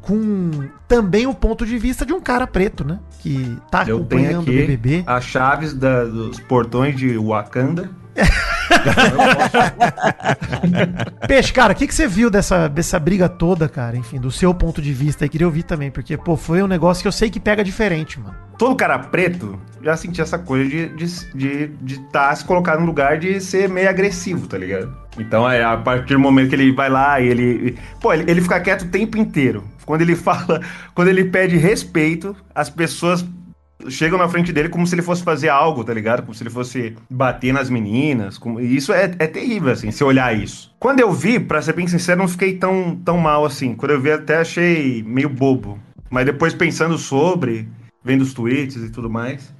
com 0.01 0.51
também 0.87 1.25
o 1.25 1.33
ponto 1.33 1.65
de 1.65 1.77
vista 1.79 2.05
de 2.05 2.13
um 2.13 2.21
cara 2.21 2.45
preto, 2.45 2.85
né, 2.85 2.99
que 3.21 3.57
tá 3.71 3.79
Eu 3.81 4.01
tenho 4.05 4.21
acompanhando 4.37 4.43
o 4.43 4.51
BBB. 4.51 5.03
as 5.07 5.23
chaves 5.23 5.73
da- 5.73 6.03
dos 6.05 6.39
portões 6.41 6.95
de 6.95 7.17
Wakanda. 7.17 7.89
Peixe, 11.27 11.51
cara, 11.51 11.73
o 11.73 11.75
que, 11.75 11.87
que 11.87 11.95
você 11.95 12.07
viu 12.07 12.29
dessa, 12.29 12.67
dessa 12.67 12.99
briga 12.99 13.27
toda, 13.27 13.67
cara? 13.67 13.97
Enfim, 13.97 14.19
do 14.19 14.31
seu 14.31 14.53
ponto 14.53 14.81
de 14.81 14.93
vista 14.93 15.25
aí, 15.25 15.29
queria 15.29 15.47
ouvir 15.47 15.63
também, 15.63 15.89
porque, 15.89 16.17
pô, 16.17 16.37
foi 16.37 16.61
um 16.61 16.67
negócio 16.67 17.01
que 17.01 17.07
eu 17.07 17.11
sei 17.11 17.29
que 17.29 17.39
pega 17.39 17.63
diferente, 17.63 18.19
mano. 18.19 18.35
Todo 18.57 18.75
cara 18.75 18.99
preto 18.99 19.59
já 19.81 19.97
sentia 19.97 20.23
essa 20.23 20.37
coisa 20.37 20.69
de 20.69 21.03
estar 21.03 21.35
de, 21.35 21.67
de 21.81 21.99
tá 22.11 22.35
se 22.35 22.45
colocar 22.45 22.79
num 22.79 22.85
lugar 22.85 23.17
de 23.17 23.41
ser 23.41 23.67
meio 23.67 23.89
agressivo, 23.89 24.47
tá 24.47 24.57
ligado? 24.57 24.95
Então, 25.17 25.49
é, 25.49 25.63
a 25.63 25.77
partir 25.77 26.13
do 26.13 26.19
momento 26.19 26.49
que 26.49 26.55
ele 26.55 26.71
vai 26.71 26.89
lá 26.89 27.19
e 27.19 27.27
ele. 27.27 27.77
Pô, 27.99 28.13
ele, 28.13 28.29
ele 28.29 28.41
fica 28.41 28.59
quieto 28.59 28.83
o 28.83 28.89
tempo 28.89 29.17
inteiro. 29.17 29.63
Quando 29.85 30.01
ele 30.01 30.15
fala, 30.15 30.61
quando 30.93 31.07
ele 31.07 31.25
pede 31.25 31.57
respeito, 31.57 32.35
as 32.53 32.69
pessoas 32.69 33.25
chegam 33.89 34.17
na 34.17 34.27
frente 34.29 34.51
dele 34.53 34.69
como 34.69 34.85
se 34.87 34.95
ele 34.95 35.01
fosse 35.01 35.23
fazer 35.23 35.49
algo, 35.49 35.83
tá 35.83 35.93
ligado? 35.93 36.21
Como 36.23 36.33
se 36.33 36.43
ele 36.43 36.49
fosse 36.49 36.95
bater 37.09 37.53
nas 37.53 37.69
meninas. 37.69 38.37
como- 38.37 38.59
isso 38.59 38.91
é, 38.93 39.05
é 39.19 39.27
terrível, 39.27 39.71
assim, 39.71 39.91
se 39.91 40.03
olhar 40.03 40.35
isso. 40.37 40.73
Quando 40.79 40.99
eu 40.99 41.11
vi, 41.11 41.39
pra 41.39 41.61
ser 41.61 41.73
bem 41.73 41.87
sincero, 41.87 42.19
não 42.19 42.27
fiquei 42.27 42.55
tão, 42.57 42.95
tão 43.03 43.17
mal 43.17 43.45
assim. 43.45 43.73
Quando 43.75 43.91
eu 43.91 44.01
vi, 44.01 44.11
até 44.11 44.37
achei 44.37 45.03
meio 45.03 45.29
bobo. 45.29 45.79
Mas 46.09 46.25
depois 46.25 46.53
pensando 46.53 46.97
sobre, 46.97 47.67
vendo 48.03 48.21
os 48.21 48.33
tweets 48.33 48.75
e 48.77 48.89
tudo 48.89 49.09
mais. 49.09 49.53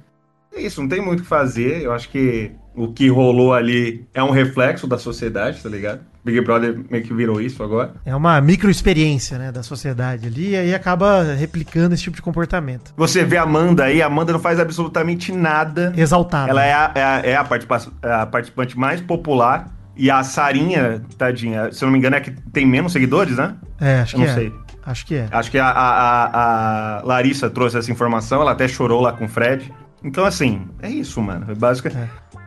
É 0.54 0.60
isso, 0.60 0.80
não 0.80 0.88
tem 0.88 1.00
muito 1.00 1.20
o 1.20 1.22
que 1.22 1.28
fazer. 1.28 1.82
Eu 1.82 1.92
acho 1.92 2.08
que 2.08 2.52
o 2.76 2.92
que 2.92 3.08
rolou 3.08 3.52
ali 3.52 4.06
é 4.14 4.22
um 4.22 4.30
reflexo 4.30 4.86
da 4.86 4.98
sociedade, 4.98 5.62
tá 5.62 5.68
ligado? 5.68 6.00
Big 6.24 6.40
Brother 6.40 6.80
meio 6.90 7.04
que 7.04 7.12
virou 7.12 7.40
isso 7.40 7.62
agora. 7.62 7.92
É 8.04 8.14
uma 8.16 8.40
microexperiência, 8.40 9.38
né, 9.38 9.52
da 9.52 9.62
sociedade 9.62 10.26
ali, 10.26 10.50
e 10.50 10.56
aí 10.56 10.74
acaba 10.74 11.22
replicando 11.34 11.94
esse 11.94 12.02
tipo 12.02 12.16
de 12.16 12.22
comportamento. 12.22 12.92
Você 12.96 13.24
vê 13.24 13.36
a 13.36 13.42
Amanda 13.42 13.84
aí, 13.84 14.00
a 14.00 14.06
Amanda 14.06 14.32
não 14.32 14.40
faz 14.40 14.58
absolutamente 14.58 15.30
nada. 15.32 15.92
Exaltado. 15.96 16.48
Ela 16.50 16.64
é 16.64 16.72
a, 16.72 16.92
é 16.94 17.02
a, 17.04 17.20
é 17.24 17.36
a 17.36 17.44
participa- 17.44 17.92
é 18.02 18.12
a 18.12 18.26
participante 18.26 18.78
mais 18.78 19.00
popular. 19.00 19.68
E 19.96 20.10
a 20.10 20.24
Sarinha, 20.24 21.02
tadinha, 21.16 21.70
se 21.72 21.84
eu 21.84 21.86
não 21.86 21.92
me 21.92 21.98
engano, 21.98 22.16
é 22.16 22.20
que 22.20 22.32
tem 22.52 22.66
menos 22.66 22.90
seguidores, 22.92 23.36
né? 23.36 23.54
É, 23.80 24.00
acho 24.00 24.16
Eu 24.16 24.20
que 24.20 24.26
não 24.26 24.32
é. 24.32 24.34
sei. 24.34 24.52
Acho 24.84 25.06
que 25.06 25.14
é. 25.14 25.28
Acho 25.30 25.50
que 25.52 25.58
a, 25.58 25.68
a, 25.68 26.98
a- 26.98 27.02
Larissa 27.04 27.48
trouxe 27.48 27.78
essa 27.78 27.92
informação, 27.92 28.40
ela 28.40 28.50
até 28.52 28.66
chorou 28.66 29.00
lá 29.00 29.12
com 29.12 29.26
o 29.26 29.28
Fred. 29.28 29.72
Então, 30.02 30.24
assim, 30.24 30.66
é 30.82 30.88
isso, 30.88 31.20
mano. 31.22 31.46
É 31.48 31.54
básico. 31.54 31.88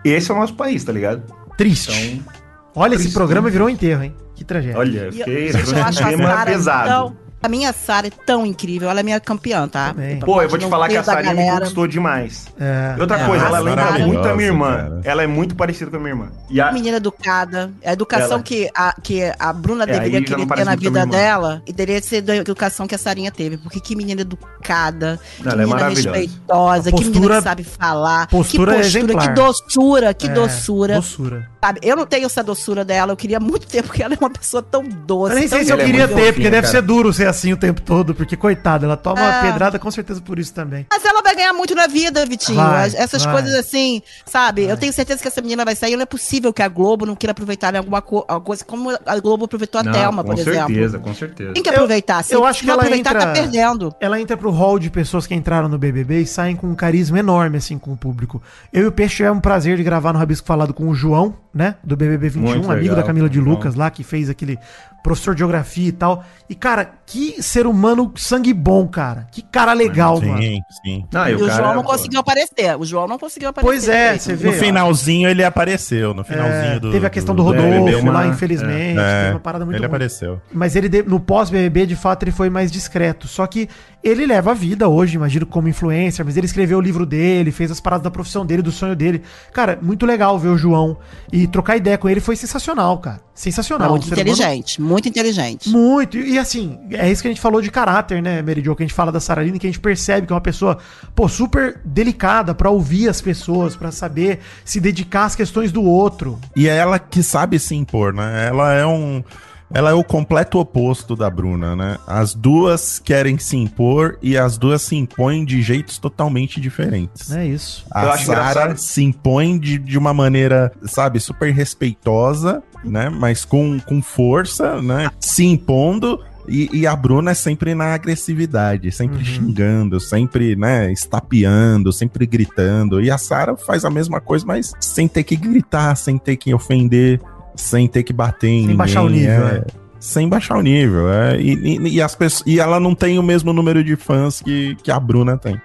Esse 0.03 0.29
é 0.29 0.33
o 0.35 0.37
nosso 0.37 0.55
país, 0.55 0.83
tá 0.83 0.91
ligado? 0.91 1.23
Triste. 1.57 1.91
Então, 1.93 2.33
Olha, 2.77 2.93
esse 2.93 3.03
triste. 3.03 3.15
programa 3.15 3.49
virou 3.49 3.67
um 3.67 3.69
enterro, 3.69 4.03
hein? 4.03 4.15
Que 4.35 4.43
tragédia. 4.43 4.77
olha, 4.77 4.99
eu 4.99 5.09
E 5.09 5.11
fiquei 5.13 5.49
eu, 5.49 5.53
eu 5.53 5.83
acho 5.83 6.01
um 6.01 6.05
a 6.05 6.09
tema 6.09 6.29
Sara 6.29 6.51
pesado. 6.51 6.87
tão... 6.89 7.17
A 7.41 7.47
minha 7.47 7.71
Sara 7.71 8.07
é 8.07 8.11
tão 8.25 8.45
incrível, 8.45 8.89
ela 8.89 8.99
é 8.99 9.03
minha 9.03 9.19
campeã, 9.19 9.67
tá? 9.67 9.93
Também. 9.93 10.19
Pô, 10.19 10.41
eu 10.41 10.49
vou 10.49 10.57
te 10.57 10.67
falar 10.67 10.89
que 10.89 10.97
a 10.97 11.03
Sarinha 11.03 11.33
me 11.35 11.49
conquistou 11.51 11.87
demais. 11.87 12.47
É. 12.59 12.95
E 12.97 13.01
outra 13.01 13.19
É, 13.21 13.25
coisa, 13.27 13.45
ela 13.45 13.57
a 13.57 13.61
lembra 13.61 13.83
Sara- 13.87 14.07
muito 14.07 14.27
a 14.27 14.35
minha 14.35 14.47
irmã. 14.47 14.75
cara. 14.75 15.01
Ela 15.03 15.23
é 15.23 15.27
muito 15.27 15.55
parecida 15.55 15.91
com 15.91 15.97
a 15.97 15.99
minha 15.99 16.11
irmã. 16.13 16.29
E 16.49 16.59
a, 16.59 16.71
menina 16.71 16.97
educada. 16.97 17.71
É 17.81 17.91
a 17.91 17.93
educação 17.93 18.33
Ela- 18.33 18.43
que, 18.43 18.69
a, 18.75 18.95
que 19.01 19.21
a 19.37 19.53
Bruna 19.53 19.83
É, 19.83 19.87
deveria 19.87 20.23
querer 20.23 20.45
ter 20.47 20.65
na 20.65 20.75
vida 20.75 21.05
dela 21.05 21.61
e 21.67 21.71
deveria 21.71 22.01
ser 22.01 22.21
da 22.21 22.35
educação 22.35 22.87
que 22.87 22.95
a 22.95 22.97
Sarinha 22.97 23.31
teve. 23.31 23.57
Porque 23.57 23.79
que 23.79 23.95
menina 23.95 24.21
educada, 24.21 25.19
que 25.37 25.43
Ela 25.43 25.53
é 25.53 25.57
menina 25.57 25.75
maravilhosa. 25.75 26.11
respeitosa, 26.17 26.89
A 26.89 26.91
que 26.91 26.97
menina 26.99 27.11
postura- 27.19 27.37
que 27.37 27.43
sabe 27.43 27.63
falar, 27.63 28.27
postura 28.27 28.73
que 28.73 28.79
exemplar. 28.81 29.27
que 29.27 29.33
doçura, 29.35 30.13
que 30.13 30.25
É, 30.27 30.29
doçura. 30.29 30.95
Doçura. 30.95 31.49
Sabe? 31.63 31.79
Eu 31.83 31.95
não 31.95 32.05
tenho 32.05 32.25
essa 32.25 32.43
doçura 32.43 32.83
dela, 32.83 33.11
eu 33.11 33.17
queria 33.17 33.39
muito 33.39 33.67
ter, 33.67 33.83
porque 33.83 34.01
ela 34.01 34.13
é 34.13 34.17
uma 34.19 34.29
pessoa 34.29 34.63
tão 34.63 34.83
doce. 34.83 35.33
Eu 35.33 35.39
nem 35.39 35.47
sei 35.47 35.63
se 35.65 35.71
eu 35.71 35.77
é 35.79 35.85
queria 35.85 36.07
ter, 36.07 36.33
porque 36.33 36.49
deve 36.49 36.67
ser 36.67 36.81
duro 36.81 37.11
ser 37.13 37.27
assim 37.27 37.36
o 37.53 37.57
tempo 37.57 37.81
todo, 37.81 38.13
porque 38.15 38.35
coitada, 38.35 38.85
ela 38.85 38.97
toma 38.97 39.21
uma 39.21 39.35
É. 39.39 39.41
pedrada 39.51 39.77
com 39.79 39.89
certeza 39.91 40.21
por 40.21 40.39
isso 40.39 40.53
também. 40.53 40.85
Mas 40.89 41.03
ela 41.05 41.21
vai 41.21 41.35
ganhar 41.35 41.53
muito 41.53 41.73
na 41.75 41.87
vida, 41.87 42.25
Vitinho. 42.25 42.57
Vai, 42.57 42.87
As- 42.87 42.93
Essas 42.95 43.23
vai. 43.23 43.33
coisas 43.33 43.53
assim, 43.55 44.01
sabe? 44.25 44.63
Eu 44.63 44.77
tenho 44.77 44.91
certeza 44.93 45.21
que 45.21 45.27
essa 45.27 45.41
menina 45.41 45.63
vai 45.65 45.75
sair. 45.75 45.95
Não 45.95 46.03
é 46.03 46.05
possível 46.05 46.51
que 46.53 46.61
a 46.61 46.67
Globo 46.67 47.05
não 47.05 47.15
queira 47.15 47.31
aproveitar 47.31 47.73
em 47.73 47.77
alguma 47.77 48.01
co- 48.01 48.25
alguma 48.27 48.41
coisa, 48.41 48.63
como 48.65 48.89
a 49.05 49.19
Globo 49.19 49.45
aproveitou 49.45 49.81
a 49.81 49.83
Não, 49.83 49.91
Thelma, 49.91 50.23
com 50.23 50.29
por 50.33 50.39
exemplo. 50.39 50.67
certeza, 50.67 50.99
com 50.99 51.13
certeza. 51.13 51.53
Tem 51.53 51.63
que 51.63 51.69
aproveitar. 51.69 52.23
Se 52.23 52.33
eu 52.33 52.45
acho 52.45 52.59
se 52.59 52.61
que 52.61 52.67
não 52.67 52.73
ela 52.73 52.83
aproveitar, 52.83 53.09
entra- 53.15 53.25
tá 53.27 53.31
perdendo. 53.33 53.95
Ela 53.99 54.19
entra 54.19 54.37
pro 54.37 54.51
hall 54.51 54.77
de 54.79 54.89
pessoas 54.89 55.25
que 55.27 55.33
entraram 55.35 55.67
no 55.67 55.77
BBB 55.77 56.21
e 56.21 56.27
saem 56.27 56.55
com 56.55 56.67
um 56.67 56.75
carisma 56.75 57.19
enorme, 57.19 57.57
assim, 57.57 57.77
com 57.77 57.91
o 57.93 57.97
público. 57.97 58.41
Eu 58.71 58.83
e 58.83 58.87
o 58.87 58.91
Peixe 58.91 59.15
tivemos 59.17 59.39
o 59.39 59.41
prazer 59.41 59.77
de 59.77 59.83
gravar 59.83 60.13
no 60.13 60.19
Rabisco 60.19 60.47
Falado 60.47 60.73
com 60.73 60.87
o 60.89 60.93
João, 60.95 61.35
né? 61.53 61.75
Do 61.83 61.95
BBB 61.97 62.29
21, 62.29 62.41
Muito 62.49 62.65
amigo 62.71 62.81
legal, 62.81 62.95
da 62.97 63.03
Camila 63.03 63.29
de. 63.29 63.39
Lucas 63.39 63.75
lá, 63.75 63.89
que 63.89 64.03
fez 64.03 64.29
aquele 64.29 64.57
professor 65.03 65.33
de 65.33 65.39
geografia 65.39 65.87
e 65.87 65.91
tal. 65.91 66.23
E, 66.49 66.55
cara, 66.55 66.89
que 67.05 67.41
ser 67.41 67.65
humano 67.67 68.11
sangue 68.17 68.53
bom, 68.53 68.87
cara. 68.87 69.27
Que 69.31 69.41
cara 69.41 69.73
legal, 69.73 70.19
mano. 70.21 70.37
Sim, 70.41 70.59
sim. 70.83 71.05
Não, 71.11 71.27
E 71.29 71.35
o 71.35 71.39
cara- 71.47 71.53
João 71.63 71.75
não 71.75 71.83
conseguiu 71.83 72.19
aparecer. 72.19 72.77
O 72.77 72.85
João 72.85 73.07
não 73.07 73.17
conseguiu 73.17 73.49
aparecer. 73.49 73.69
Pois 73.69 73.87
é, 73.89 74.17
você 74.17 74.35
vê. 74.35 74.47
No 74.47 74.53
finalzinho 74.53 75.29
ele 75.29 75.43
apareceu, 75.43 76.13
no 76.13 76.23
finalzinho 76.23 76.73
É, 76.75 76.79
do. 76.79 76.91
teve 76.91 77.05
a 77.05 77.09
questão 77.09 77.33
do, 77.35 77.43
do 77.43 77.49
Rodolfo 77.49 77.99
uma- 77.99 78.11
lá, 78.13 78.27
infelizmente. 78.27 78.99
É, 78.99 79.19
teve 79.23 79.33
uma 79.35 79.39
parada 79.39 79.63
muito 79.65 79.75
ele 79.75 79.85
ruim. 79.85 79.87
apareceu. 79.95 80.41
Mas 80.51 80.75
ele, 80.75 81.03
no 81.03 81.19
pós-BBB, 81.19 81.85
de 81.85 81.95
fato, 81.95 82.23
ele 82.23 82.31
foi 82.31 82.49
mais 82.49 82.71
discreto. 82.71 83.27
Só 83.27 83.45
que 83.47 83.69
ele 84.07 84.25
leva 84.25 84.51
a 84.51 84.53
vida 84.53 84.87
hoje, 84.87 85.15
imagino, 85.15 85.45
como 85.45 85.67
influencer, 85.67 86.25
mas 86.25 86.37
ele 86.37 86.45
escreveu 86.45 86.77
o 86.77 86.81
livro 86.81 87.05
dele, 87.05 87.51
fez 87.51 87.69
as 87.71 87.79
paradas 87.79 88.03
da 88.03 88.11
profissão 88.11 88.45
dele, 88.45 88.61
do 88.61 88.71
sonho 88.71 88.95
dele. 88.95 89.21
Cara, 89.51 89.77
muito 89.81 90.05
legal 90.05 90.37
ver 90.39 90.49
o 90.49 90.57
João 90.57 90.97
e 91.31 91.47
trocar 91.47 91.77
ideia 91.77 91.97
com 91.97 92.07
ele 92.07 92.19
foi 92.19 92.35
sensacional, 92.35 92.97
cara. 92.99 93.21
Sensacional. 93.33 93.91
Muito 93.91 94.07
ser 94.07 94.13
humano 94.15 94.29
inteligente, 94.29 94.81
muito 94.81 95.07
inteligente. 95.07 95.69
muito. 95.69 96.17
E, 96.17 96.33
e, 96.33 96.39
assim, 96.39 96.79
é 96.91 97.11
isso 97.11 97.21
que 97.21 97.27
a 97.27 97.31
gente 97.31 97.41
falou 97.41 97.61
de 97.61 97.69
caráter, 97.69 98.21
né, 98.21 98.43
Jo? 98.63 98.75
Que 98.75 98.83
a 98.83 98.85
gente 98.85 98.95
fala 98.95 99.11
da 99.11 99.19
Saraline, 99.19 99.59
que 99.59 99.67
a 99.67 99.69
gente 99.69 99.79
percebe 99.79 100.25
que 100.25 100.33
é 100.33 100.35
uma 100.35 100.41
pessoa, 100.41 100.77
pô, 101.13 101.27
super 101.27 101.79
delicada 101.85 102.55
pra 102.55 102.69
ouvir 102.69 103.09
as 103.09 103.21
pessoas, 103.21 103.75
pra 103.75 103.91
saber 103.91 104.39
se 104.65 104.79
dedicar 104.79 105.25
às 105.25 105.35
questões 105.35 105.71
do 105.71 105.83
outro. 105.83 106.39
E 106.55 106.67
é 106.67 106.75
ela 106.75 106.97
que 106.97 107.21
sabe 107.21 107.59
se 107.59 107.75
impor, 107.75 108.13
né? 108.13 108.47
Ela 108.47 108.73
é 108.73 108.85
um. 108.85 109.23
Ela 109.73 109.91
é 109.91 109.93
o 109.93 110.03
completo 110.03 110.59
oposto 110.59 111.15
da 111.15 111.29
Bruna, 111.29 111.75
né? 111.75 111.97
As 112.07 112.33
duas 112.33 112.99
querem 112.99 113.37
se 113.37 113.57
impor 113.57 114.17
e 114.21 114.37
as 114.37 114.57
duas 114.57 114.81
se 114.81 114.95
impõem 114.95 115.43
de 115.43 115.61
jeitos 115.61 115.97
totalmente 115.97 116.61
diferentes. 116.61 117.31
É 117.31 117.45
isso. 117.45 117.85
A 117.91 118.21
engraçado. 118.21 118.77
se 118.77 119.03
impõe 119.03 119.59
de, 119.59 119.77
de 119.77 119.97
uma 119.97 120.13
maneira, 120.13 120.71
sabe, 120.85 121.19
super 121.19 121.51
respeitosa, 121.53 122.63
né? 122.83 123.09
Mas 123.09 123.43
com, 123.43 123.79
com 123.79 124.01
força, 124.01 124.81
né? 124.81 125.09
Se 125.19 125.45
impondo. 125.45 126.23
E, 126.47 126.69
e 126.71 126.87
a 126.87 126.95
Bruna 126.95 127.31
é 127.31 127.33
sempre 127.33 127.75
na 127.75 127.93
agressividade, 127.93 128.89
sempre 128.93 129.25
xingando, 129.25 129.99
sempre, 129.99 130.55
né, 130.55 130.89
estapeando, 130.93 131.91
sempre 131.91 132.25
gritando. 132.25 133.01
E 133.01 133.11
a 133.11 133.17
Sarah 133.17 133.57
faz 133.57 133.83
a 133.83 133.89
mesma 133.89 134.21
coisa, 134.21 134.45
mas 134.45 134.71
sem 134.79 135.09
ter 135.09 135.23
que 135.23 135.35
gritar, 135.35 135.93
sem 135.95 136.17
ter 136.17 136.37
que 136.37 136.53
ofender, 136.53 137.19
sem 137.57 137.87
ter 137.87 138.03
que 138.03 138.13
bater 138.13 138.47
em 138.47 138.67
Sem 138.67 138.75
baixar 138.75 139.01
o 139.03 139.09
nível, 139.09 139.47
é. 139.47 139.57
é. 139.57 139.65
Sem 139.99 140.29
baixar 140.29 140.57
o 140.57 140.61
nível. 140.61 141.11
É. 141.11 141.41
E, 141.41 141.53
e- 141.53 141.95
e 141.95 142.01
as 142.01 142.15
pessoas, 142.15 142.43
e 142.47 142.59
ela 142.59 142.79
não 142.79 142.93
tem 142.95 143.17
o 143.19 143.23
mesmo 143.23 143.51
número 143.51 143.83
de 143.83 143.95
fãs 143.95 144.41
que, 144.41 144.75
que 144.83 144.91
a 144.91 144.99
Bruna 144.99 145.37
tem. 145.37 145.59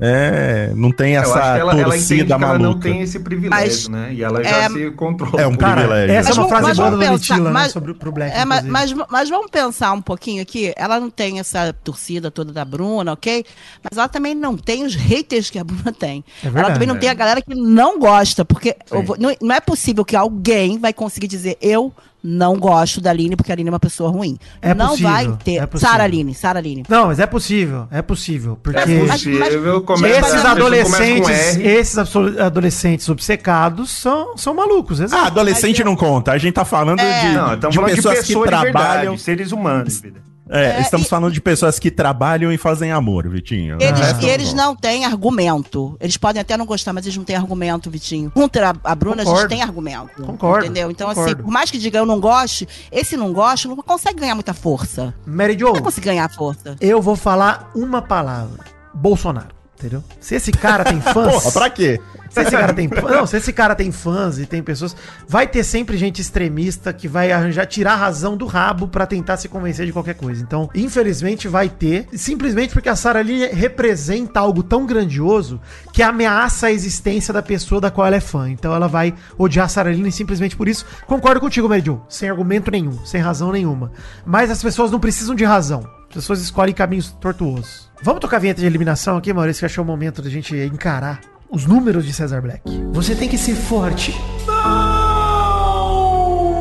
É, 0.00 0.72
não 0.76 0.92
tem 0.92 1.14
Eu 1.14 1.22
acho 1.22 1.30
essa 1.30 1.40
que 1.40 1.46
ela, 1.46 1.72
ela 1.72 1.72
entende 1.72 1.84
torcida 1.84 2.24
que 2.26 2.32
ela 2.32 2.38
maluca. 2.58 2.62
não 2.68 2.78
tem 2.78 3.00
esse 3.02 3.18
privilégio, 3.20 3.66
Mas, 3.66 3.88
né? 3.88 4.12
E 4.14 4.22
ela 4.22 4.42
já 4.44 4.50
é- 4.50 4.68
se 4.70 4.90
controla. 4.92 5.40
É 5.42 5.46
um 5.46 5.56
Cara, 5.56 5.74
privilégio. 5.82 6.14
essa 6.14 6.28
é 6.28 6.30
Mas 6.30 6.38
uma 6.38 6.46
vamos- 6.46 6.50
frase 6.60 6.76
boa 6.76 6.90
da 6.90 6.96
vamos 6.96 7.08
Domitila, 7.10 7.36
pensar, 7.38 7.44
né? 7.44 7.50
mas- 7.52 7.72
Sobre 7.72 7.94
pro 7.94 8.12
Black. 8.12 8.36
É, 8.36 8.44
mas, 8.44 8.64
mas, 8.64 8.94
mas 9.10 9.28
vamos 9.28 9.50
pensar 9.50 9.92
um 9.92 10.00
pouquinho 10.00 10.40
aqui. 10.42 10.72
Ela 10.76 11.00
não 11.00 11.10
tem 11.10 11.40
essa 11.40 11.72
torcida 11.84 12.30
toda 12.30 12.52
da 12.52 12.64
Bruna, 12.64 13.12
ok? 13.12 13.44
Mas 13.82 13.98
ela 13.98 14.08
também 14.08 14.34
não 14.34 14.56
tem 14.56 14.84
os 14.84 14.94
haters 14.94 15.50
que 15.50 15.58
a 15.58 15.64
Bruna 15.64 15.92
tem. 15.92 16.24
É 16.42 16.46
ela 16.46 16.52
verdade. 16.54 16.74
também 16.74 16.88
não 16.88 16.96
tem 16.96 17.08
a 17.08 17.14
galera 17.14 17.42
que 17.42 17.54
não 17.54 17.98
gosta, 17.98 18.44
porque 18.44 18.76
eu 18.90 19.02
vou- 19.02 19.16
não, 19.18 19.34
não 19.40 19.54
é 19.54 19.60
possível 19.60 20.04
que 20.04 20.14
alguém 20.14 20.78
vai 20.78 20.92
conseguir 20.92 21.26
dizer 21.26 21.56
eu 21.60 21.92
não 22.22 22.56
gosto 22.58 23.00
da 23.00 23.10
Aline 23.10 23.36
porque 23.36 23.52
a 23.52 23.54
Aline 23.54 23.68
é 23.68 23.72
uma 23.72 23.78
pessoa 23.80 24.10
ruim. 24.10 24.36
É 24.60 24.74
não 24.74 24.88
possível, 24.90 25.10
vai 25.10 25.36
ter. 25.44 25.56
é. 25.62 25.68
Sara 25.78 26.04
Aline, 26.04 26.34
Sara 26.34 26.58
Aline. 26.58 26.82
Não, 26.88 27.06
mas 27.06 27.18
é 27.18 27.26
possível, 27.26 27.86
é 27.90 28.02
possível. 28.02 28.58
Porque 28.62 28.78
É 28.78 28.86
Mas- 28.86 29.10
possível, 29.22 29.74
mas- 29.76 29.84
começa- 29.84 30.18
esses 30.28 30.44
adolescentes, 30.44 31.56
esses 31.58 31.98
adolescentes 32.40 33.08
obcecados 33.08 33.90
são, 33.90 34.36
são 34.36 34.54
malucos, 34.54 35.00
Ah, 35.00 35.04
exato. 35.04 35.26
adolescente 35.26 35.82
não 35.84 35.96
conta. 35.96 36.32
A 36.32 36.38
gente 36.38 36.54
tá 36.54 36.64
falando 36.64 37.00
É. 37.00 37.20
de, 37.28 37.34
Não, 37.34 37.56
de 37.56 37.76
falando 37.76 37.94
pessoas 37.94 38.14
de 38.14 38.20
pessoas 38.26 38.26
que 38.26 38.34
de 38.34 38.48
trabalham. 38.72 39.00
verdade, 39.02 39.20
seres 39.22 39.52
humanos, 39.52 40.00
vida. 40.00 40.20
É, 40.50 40.78
É, 40.78 40.80
estamos 40.80 41.06
e- 41.06 41.10
falando 41.10 41.32
de 41.32 41.40
pessoas 41.40 41.78
que 41.78 41.90
trabalham 41.90 42.52
e 42.52 42.58
fazem 42.58 42.90
amor, 42.92 43.28
Vitinho. 43.28 43.78
Eles, 43.80 44.22
e 44.22 44.26
eles 44.26 44.52
não. 44.54 44.68
não 44.68 44.76
têm 44.76 45.04
argumento. 45.04 45.96
Eles 46.00 46.16
podem 46.16 46.40
até 46.40 46.56
não 46.56 46.66
gostar, 46.66 46.92
mas 46.92 47.04
eles 47.06 47.16
não 47.16 47.24
têm 47.24 47.36
argumento, 47.36 47.90
Vitinho. 47.90 48.30
Contra 48.30 48.70
a, 48.70 48.92
a 48.92 48.94
Bruna, 48.94 49.22
a 49.22 49.24
Concordo. 49.24 49.40
gente 49.42 49.48
tem 49.50 49.62
argumento. 49.62 50.22
Concordo, 50.22 50.64
Entendeu? 50.66 50.90
Então, 50.90 51.08
assim, 51.08 51.20
concordo. 51.20 51.42
por 51.44 51.50
mais 51.52 51.70
que 51.70 51.78
diga 51.78 51.98
eu 51.98 52.06
não 52.06 52.20
goste, 52.20 52.66
esse 52.92 53.16
não 53.16 53.32
gosta, 53.32 53.68
não 53.68 53.76
consegue 53.76 54.20
ganhar 54.20 54.34
muita 54.34 54.54
força. 54.54 55.14
Mary 55.26 55.54
Não 55.56 55.68
Jo, 55.68 55.72
vai 55.74 55.82
conseguir 55.82 56.06
ganhar 56.06 56.28
força. 56.30 56.76
eu 56.80 57.00
vou 57.02 57.16
falar 57.16 57.70
uma 57.74 58.00
palavra. 58.02 58.64
Bolsonaro, 58.94 59.48
entendeu? 59.78 60.02
Se 60.20 60.34
esse 60.34 60.52
cara 60.52 60.84
tem 60.84 61.00
fãs... 61.00 61.32
Porra, 61.32 61.52
pra 61.52 61.70
quê? 61.70 62.00
Se 62.30 62.42
esse 62.42 62.50
cara 62.50 62.74
tem, 62.74 62.88
não, 62.88 63.26
se 63.26 63.36
esse 63.36 63.52
cara 63.52 63.74
tem 63.74 63.90
fãs 63.90 64.38
e 64.38 64.46
tem 64.46 64.62
pessoas, 64.62 64.94
vai 65.26 65.46
ter 65.46 65.64
sempre 65.64 65.96
gente 65.96 66.20
extremista 66.20 66.92
que 66.92 67.08
vai 67.08 67.32
arranjar 67.32 67.66
tirar 67.66 67.94
a 67.94 67.96
razão 67.96 68.36
do 68.36 68.46
rabo 68.46 68.86
pra 68.86 69.06
tentar 69.06 69.36
se 69.38 69.48
convencer 69.48 69.86
de 69.86 69.92
qualquer 69.92 70.14
coisa. 70.14 70.42
Então, 70.42 70.68
infelizmente 70.74 71.48
vai 71.48 71.68
ter, 71.68 72.06
simplesmente 72.12 72.72
porque 72.72 72.88
a 72.88 72.96
Sarah 72.96 73.20
Lee 73.20 73.48
representa 73.48 74.40
algo 74.40 74.62
tão 74.62 74.84
grandioso 74.86 75.60
que 75.92 76.02
ameaça 76.02 76.66
a 76.66 76.72
existência 76.72 77.32
da 77.32 77.42
pessoa 77.42 77.80
da 77.80 77.90
qual 77.90 78.06
ela 78.06 78.16
é 78.16 78.20
fã. 78.20 78.48
Então 78.50 78.74
ela 78.74 78.88
vai 78.88 79.14
odiar 79.38 79.66
a 79.66 79.68
Sarah 79.68 79.90
Lee 79.90 80.12
simplesmente 80.12 80.56
por 80.56 80.68
isso. 80.68 80.84
Concordo 81.06 81.40
contigo, 81.40 81.68
Jo, 81.84 82.00
sem 82.08 82.28
argumento 82.28 82.70
nenhum, 82.70 83.04
sem 83.04 83.20
razão 83.20 83.52
nenhuma. 83.52 83.90
Mas 84.24 84.50
as 84.50 84.62
pessoas 84.62 84.90
não 84.90 85.00
precisam 85.00 85.34
de 85.34 85.44
razão. 85.44 85.97
As 86.18 86.24
pessoas 86.24 86.40
escolhem 86.40 86.74
caminhos 86.74 87.12
tortuosos. 87.20 87.88
Vamos 88.02 88.20
tocar 88.20 88.38
a 88.38 88.40
vinheta 88.40 88.60
de 88.60 88.66
eliminação 88.66 89.16
aqui, 89.16 89.32
Maurício, 89.32 89.60
que 89.60 89.66
achou 89.66 89.84
o 89.84 89.86
momento 89.86 90.20
da 90.20 90.28
gente 90.28 90.52
encarar 90.56 91.20
os 91.48 91.64
números 91.64 92.04
de 92.04 92.12
Cesar 92.12 92.42
Black. 92.42 92.62
Você 92.92 93.14
tem 93.14 93.28
que 93.28 93.38
ser 93.38 93.54
forte. 93.54 94.12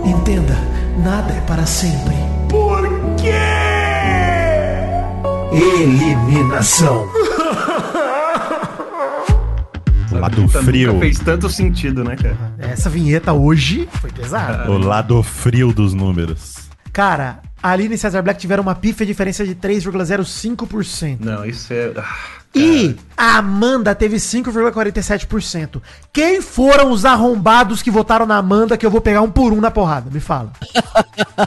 Entenda, 0.05 0.55
nada 1.03 1.33
é 1.33 1.41
para 1.41 1.65
sempre. 1.65 2.13
Eliminação. 5.51 7.09
O 10.11 10.17
lado 10.21 10.35
Puta, 10.43 10.61
frio. 10.61 10.89
Nunca 10.89 10.99
fez 10.99 11.17
tanto 11.17 11.49
sentido, 11.49 12.03
né, 12.03 12.15
cara? 12.15 12.37
Essa 12.59 12.91
vinheta 12.91 13.33
hoje 13.33 13.89
foi 13.93 14.11
pesada. 14.11 14.69
O 14.69 14.77
lado 14.77 15.23
frio 15.23 15.73
dos 15.73 15.95
números. 15.95 16.69
Cara, 16.93 17.39
Aline 17.61 17.95
e 17.95 17.97
Cesar 17.97 18.21
Black 18.23 18.39
tiveram 18.39 18.63
uma 18.63 18.75
pífia 18.75 19.05
diferença 19.05 19.45
de 19.45 19.55
3,05%. 19.55 21.17
Não, 21.19 21.45
isso 21.45 21.73
é. 21.73 21.91
ah, 21.97 22.15
E 22.55 22.95
a 23.15 23.37
Amanda 23.37 23.93
teve 23.95 24.17
5,47%. 24.17 25.81
Quem 26.13 26.41
foram 26.41 26.91
os 26.91 27.05
arrombados 27.05 27.81
que 27.81 27.91
votaram 27.91 28.25
na 28.25 28.37
Amanda 28.37 28.77
que 28.77 28.85
eu 28.85 28.91
vou 28.91 29.01
pegar 29.01 29.21
um 29.21 29.29
por 29.29 29.53
um 29.53 29.61
na 29.61 29.71
porrada? 29.71 30.09
Me 30.11 30.19
fala. 30.19 30.51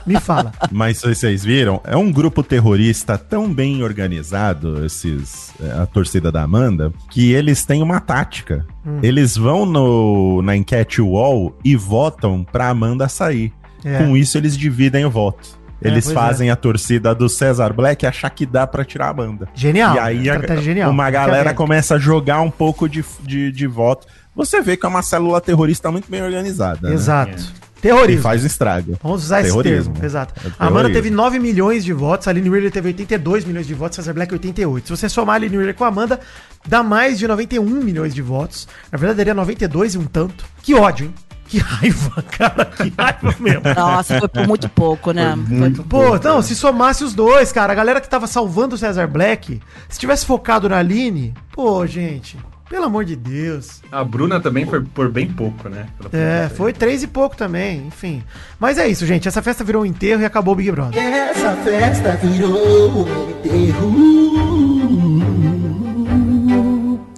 Me 0.06 0.18
fala. 0.20 0.52
Mas 0.70 1.00
vocês 1.00 1.44
viram, 1.44 1.80
é 1.84 1.96
um 1.96 2.10
grupo 2.12 2.42
terrorista 2.42 3.16
tão 3.16 3.52
bem 3.52 3.82
organizado, 3.82 4.84
esses 4.84 5.52
é, 5.60 5.72
a 5.80 5.86
torcida 5.86 6.30
da 6.32 6.42
Amanda, 6.42 6.92
que 7.10 7.32
eles 7.32 7.64
têm 7.64 7.82
uma 7.82 8.00
tática. 8.00 8.66
Hum. 8.84 8.98
Eles 9.02 9.36
vão 9.36 9.64
no, 9.66 10.42
na 10.42 10.56
enquete 10.56 11.00
wall 11.00 11.56
e 11.64 11.76
votam 11.76 12.44
pra 12.44 12.68
Amanda 12.68 13.08
sair. 13.08 13.52
É. 13.82 13.98
Com 13.98 14.14
isso, 14.16 14.36
eles 14.36 14.56
dividem 14.56 15.06
o 15.06 15.10
voto. 15.10 15.58
É, 15.82 15.88
Eles 15.88 16.04
pois 16.04 16.14
fazem 16.14 16.50
a 16.50 16.56
torcida 16.56 17.14
do 17.14 17.28
Cesar 17.28 17.72
Black 17.72 18.04
achar 18.06 18.28
que 18.30 18.44
dá 18.44 18.66
pra 18.66 18.84
tirar 18.84 19.08
a 19.08 19.12
banda. 19.12 19.48
Genial. 19.54 19.96
e 19.96 19.98
aí 19.98 20.30
a- 20.30 20.34
Estratégia 20.34 20.62
genial. 20.62 20.90
uma 20.90 21.10
galera 21.10 21.54
começa 21.54 21.94
a 21.94 21.98
jogar 21.98 22.40
um 22.40 22.50
pouco 22.50 22.88
de, 22.88 23.04
de, 23.22 23.50
de 23.50 23.66
voto. 23.66 24.06
Você 24.36 24.60
vê 24.60 24.76
que 24.76 24.84
é 24.84 24.88
uma 24.88 25.02
célula 25.02 25.40
terrorista 25.40 25.90
muito 25.90 26.10
bem 26.10 26.22
organizada. 26.22 26.88
né? 26.88 26.94
Exato. 26.94 27.42
E 27.78 27.80
Terrorismo. 27.80 28.20
faz 28.22 28.44
estrago. 28.44 28.98
Vamos 29.02 29.24
usar 29.24 29.40
esse 29.40 29.48
Terrorismo. 29.48 29.94
termo. 29.94 30.06
Exato. 30.06 30.34
É 30.46 30.50
a 30.58 30.66
Amanda 30.66 30.90
teve 30.90 31.08
9 31.08 31.38
milhões 31.38 31.82
de 31.82 31.94
votos, 31.94 32.28
a 32.28 32.30
Aline 32.30 32.50
Wheeler 32.50 32.70
teve 32.70 32.88
82 32.88 33.42
milhões 33.46 33.66
de 33.66 33.72
votos, 33.72 33.96
Cesar 33.96 34.12
Black 34.12 34.30
88. 34.34 34.86
Se 34.86 34.90
você 34.96 35.08
somar 35.08 35.32
a 35.32 35.36
Aline 35.36 35.56
Wheeler 35.56 35.74
com 35.74 35.84
a 35.84 35.88
Amanda, 35.88 36.20
dá 36.68 36.82
mais 36.82 37.18
de 37.18 37.26
91 37.26 37.64
milhões 37.82 38.14
de 38.14 38.20
votos. 38.20 38.68
Na 38.92 38.98
verdade, 38.98 39.16
daria 39.16 39.32
92 39.32 39.94
e 39.94 39.98
um 39.98 40.04
tanto. 40.04 40.44
Que 40.62 40.74
ódio, 40.74 41.06
hein? 41.06 41.14
Que 41.50 41.58
raiva, 41.58 42.22
cara. 42.30 42.64
Que 42.64 42.92
raiva 42.96 43.34
mesmo. 43.40 43.62
Nossa, 43.76 44.20
foi 44.20 44.28
por 44.28 44.46
muito 44.46 44.68
pouco, 44.68 45.10
né? 45.10 45.34
Foi 45.34 45.56
muito 45.56 45.82
Pô, 45.82 46.16
não, 46.22 46.40
se 46.40 46.54
somasse 46.54 47.02
os 47.02 47.12
dois, 47.12 47.50
cara, 47.50 47.72
a 47.72 47.76
galera 47.76 48.00
que 48.00 48.08
tava 48.08 48.28
salvando 48.28 48.76
o 48.76 48.78
Cesar 48.78 49.08
Black, 49.08 49.60
se 49.88 49.98
tivesse 49.98 50.24
focado 50.24 50.68
na 50.68 50.78
Aline, 50.78 51.34
pô, 51.52 51.84
gente, 51.88 52.38
pelo 52.68 52.84
amor 52.84 53.04
de 53.04 53.16
Deus. 53.16 53.82
A 53.90 54.04
Bruna 54.04 54.38
também 54.38 54.64
foi 54.64 54.80
por 54.80 55.10
bem 55.10 55.26
pouco, 55.26 55.68
né? 55.68 55.88
É, 56.12 56.48
foi 56.50 56.72
três 56.72 57.02
e 57.02 57.08
pouco 57.08 57.36
também, 57.36 57.84
enfim. 57.88 58.22
Mas 58.60 58.78
é 58.78 58.86
isso, 58.86 59.04
gente. 59.04 59.26
Essa 59.26 59.42
festa 59.42 59.64
virou 59.64 59.82
um 59.82 59.86
enterro 59.86 60.22
e 60.22 60.24
acabou 60.24 60.54
o 60.54 60.56
Big 60.56 60.70
Brother. 60.70 61.02
Essa 61.02 61.50
festa 61.56 62.12
virou 62.12 63.08
um 63.08 63.30
enterro. 63.30 63.90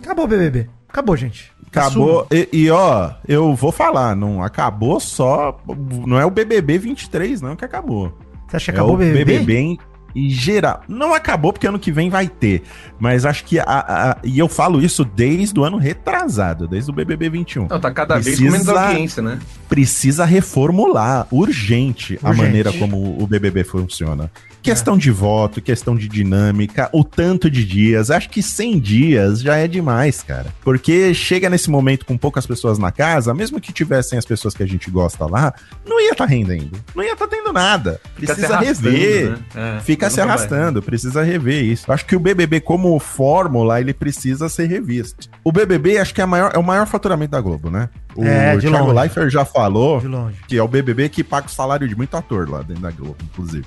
Acabou 0.02 0.24
o 0.24 0.28
BBB. 0.28 0.70
Acabou, 0.88 1.18
gente. 1.18 1.52
Acabou. 1.72 2.26
E, 2.30 2.48
e, 2.52 2.70
ó, 2.70 3.10
eu 3.26 3.54
vou 3.54 3.72
falar, 3.72 4.14
não 4.14 4.42
acabou 4.42 5.00
só. 5.00 5.58
Não 6.06 6.18
é 6.20 6.26
o 6.26 6.30
BBB 6.30 6.78
23, 6.78 7.40
não, 7.40 7.56
que 7.56 7.64
acabou. 7.64 8.12
Você 8.46 8.56
acha 8.56 8.72
que 8.72 8.78
é 8.78 8.80
acabou 8.80 8.94
o 8.94 8.98
BBB? 8.98 9.56
em, 9.56 9.78
em 10.14 10.28
geral. 10.28 10.82
Não 10.86 11.14
acabou 11.14 11.52
porque 11.54 11.66
ano 11.66 11.78
que 11.78 11.90
vem 11.90 12.10
vai 12.10 12.28
ter. 12.28 12.62
Mas 13.00 13.24
acho 13.24 13.44
que. 13.44 13.58
A, 13.58 13.64
a- 13.66 14.16
e 14.22 14.38
eu 14.38 14.46
falo 14.48 14.82
isso 14.82 15.02
desde 15.04 15.58
o 15.58 15.64
ano 15.64 15.78
retrasado, 15.78 16.68
desde 16.68 16.90
o 16.90 16.94
BBB 16.94 17.30
21. 17.30 17.66
Não, 17.68 17.80
tá 17.80 17.90
cada 17.90 18.18
vez 18.18 18.38
com 18.38 18.44
Precisa- 18.50 18.50
menos 18.50 18.68
audiência, 18.68 19.22
né? 19.22 19.38
Precisa 19.68 20.24
reformular 20.26 21.26
urgente, 21.30 22.18
a 22.22 22.28
Urgente. 22.28 22.44
maneira 22.46 22.72
como 22.74 23.18
o 23.18 23.26
BBB 23.26 23.64
funciona. 23.64 24.30
Questão 24.62 24.96
de 24.96 25.10
voto, 25.10 25.60
questão 25.60 25.96
de 25.96 26.06
dinâmica, 26.08 26.88
o 26.92 27.02
tanto 27.02 27.50
de 27.50 27.64
dias. 27.64 28.10
Acho 28.12 28.30
que 28.30 28.40
100 28.42 28.78
dias 28.78 29.40
já 29.42 29.56
é 29.56 29.66
demais, 29.66 30.22
cara. 30.22 30.46
Porque 30.62 31.12
chega 31.12 31.50
nesse 31.50 31.68
momento 31.68 32.06
com 32.06 32.16
poucas 32.16 32.46
pessoas 32.46 32.78
na 32.78 32.92
casa, 32.92 33.34
mesmo 33.34 33.60
que 33.60 33.72
tivessem 33.72 34.16
as 34.18 34.24
pessoas 34.24 34.54
que 34.54 34.62
a 34.62 34.66
gente 34.66 34.88
gosta 34.90 35.26
lá, 35.26 35.52
não 35.84 36.00
ia 36.00 36.12
estar 36.12 36.26
rendendo. 36.26 36.70
Não 36.94 37.02
ia 37.02 37.12
estar 37.14 37.26
tendo 37.26 37.52
nada. 37.52 38.00
Fica 38.14 38.34
Precisa 38.34 38.46
se 38.46 38.52
arrastando, 38.52 38.90
rever. 38.90 39.30
né? 39.30 39.38
É, 39.78 39.80
Fica 39.80 40.08
se 40.10 40.16
vai. 40.16 40.24
arrastando, 40.28 40.80
precisa 40.82 41.22
rever 41.24 41.64
isso. 41.64 41.90
Acho 41.92 42.06
que 42.06 42.14
o 42.14 42.20
BBB 42.20 42.60
como 42.60 42.96
fórmula, 43.00 43.80
ele 43.80 43.92
precisa 43.92 44.48
ser 44.48 44.66
revisto. 44.66 45.28
O 45.42 45.50
BBB 45.50 45.98
acho 45.98 46.14
que 46.14 46.20
é, 46.20 46.24
a 46.24 46.26
maior, 46.26 46.52
é 46.54 46.58
o 46.58 46.62
maior 46.62 46.86
faturamento 46.86 47.32
da 47.32 47.40
Globo, 47.40 47.68
né? 47.68 47.88
O 48.14 48.24
É, 48.24 48.54
de 48.56 48.68
Thiago 48.68 48.86
longe. 48.86 49.00
Leifert 49.00 49.30
já 49.30 49.44
falou 49.44 49.98
De 50.00 50.06
longe. 50.06 50.36
que 50.46 50.56
é 50.56 50.62
o 50.62 50.68
BBB 50.68 51.08
que 51.08 51.24
paga 51.24 51.46
o 51.46 51.50
salário 51.50 51.88
de 51.88 51.96
muito 51.96 52.16
ator 52.16 52.48
lá 52.48 52.62
dentro 52.62 52.82
da 52.82 52.90
Globo, 52.90 53.16
inclusive. 53.24 53.64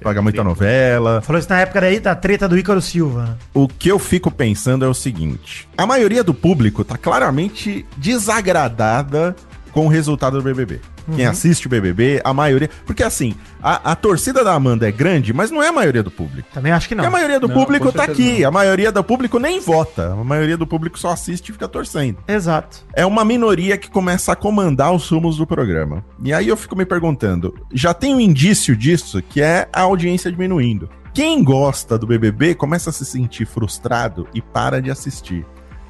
Paga 0.00 0.22
muita 0.22 0.44
novela. 0.44 1.20
Falou 1.22 1.40
isso 1.40 1.48
na 1.48 1.60
época 1.60 1.80
daí 1.80 1.98
da 1.98 2.14
treta 2.14 2.48
do 2.48 2.56
Ícaro 2.56 2.80
Silva. 2.80 3.38
O 3.54 3.66
que 3.66 3.90
eu 3.90 3.98
fico 3.98 4.30
pensando 4.30 4.84
é 4.84 4.88
o 4.88 4.94
seguinte: 4.94 5.68
a 5.76 5.86
maioria 5.86 6.22
do 6.22 6.34
público 6.34 6.84
tá 6.84 6.96
claramente 6.96 7.84
desagradada 7.96 9.34
com 9.72 9.86
o 9.86 9.88
resultado 9.88 10.38
do 10.38 10.42
BBB. 10.42 10.80
Quem 11.14 11.26
assiste 11.26 11.66
o 11.66 11.70
BBB, 11.70 12.20
a 12.24 12.32
maioria. 12.34 12.70
Porque 12.84 13.02
assim, 13.02 13.34
a, 13.62 13.92
a 13.92 13.96
torcida 13.96 14.42
da 14.42 14.54
Amanda 14.54 14.88
é 14.88 14.92
grande, 14.92 15.32
mas 15.32 15.50
não 15.50 15.62
é 15.62 15.68
a 15.68 15.72
maioria 15.72 16.02
do 16.02 16.10
público. 16.10 16.48
Também 16.52 16.72
acho 16.72 16.88
que 16.88 16.94
não. 16.94 17.04
Porque 17.04 17.14
a 17.14 17.18
maioria 17.18 17.40
do 17.40 17.48
Não, 17.48 17.54
público 17.54 17.92
tá 17.92 18.04
aqui. 18.04 18.44
A 18.44 18.50
maioria 18.50 18.90
do 18.90 19.04
público 19.04 19.38
nem 19.38 19.60
vota. 19.60 20.12
A 20.12 20.24
maioria 20.24 20.56
do 20.56 20.66
público 20.66 20.98
só 20.98 21.10
assiste 21.10 21.48
e 21.48 21.52
fica 21.52 21.68
torcendo. 21.68 22.18
Exato. 22.26 22.84
É 22.92 23.04
uma 23.06 23.24
minoria 23.24 23.76
que 23.76 23.90
começa 23.90 24.32
a 24.32 24.36
comandar 24.36 24.92
os 24.92 25.08
rumos 25.08 25.36
do 25.36 25.46
programa. 25.46 26.04
E 26.22 26.32
aí 26.32 26.48
eu 26.48 26.56
fico 26.56 26.76
me 26.76 26.84
perguntando: 26.84 27.54
já 27.72 27.94
tem 27.94 28.14
um 28.14 28.20
indício 28.20 28.76
disso, 28.76 29.22
que 29.22 29.40
é 29.40 29.68
a 29.72 29.82
audiência 29.82 30.30
diminuindo. 30.30 30.88
Quem 31.14 31.42
gosta 31.42 31.98
do 31.98 32.06
BBB 32.06 32.54
começa 32.54 32.90
a 32.90 32.92
se 32.92 33.04
sentir 33.04 33.46
frustrado 33.46 34.28
e 34.34 34.42
para 34.42 34.82
de 34.82 34.90
assistir. 34.90 35.46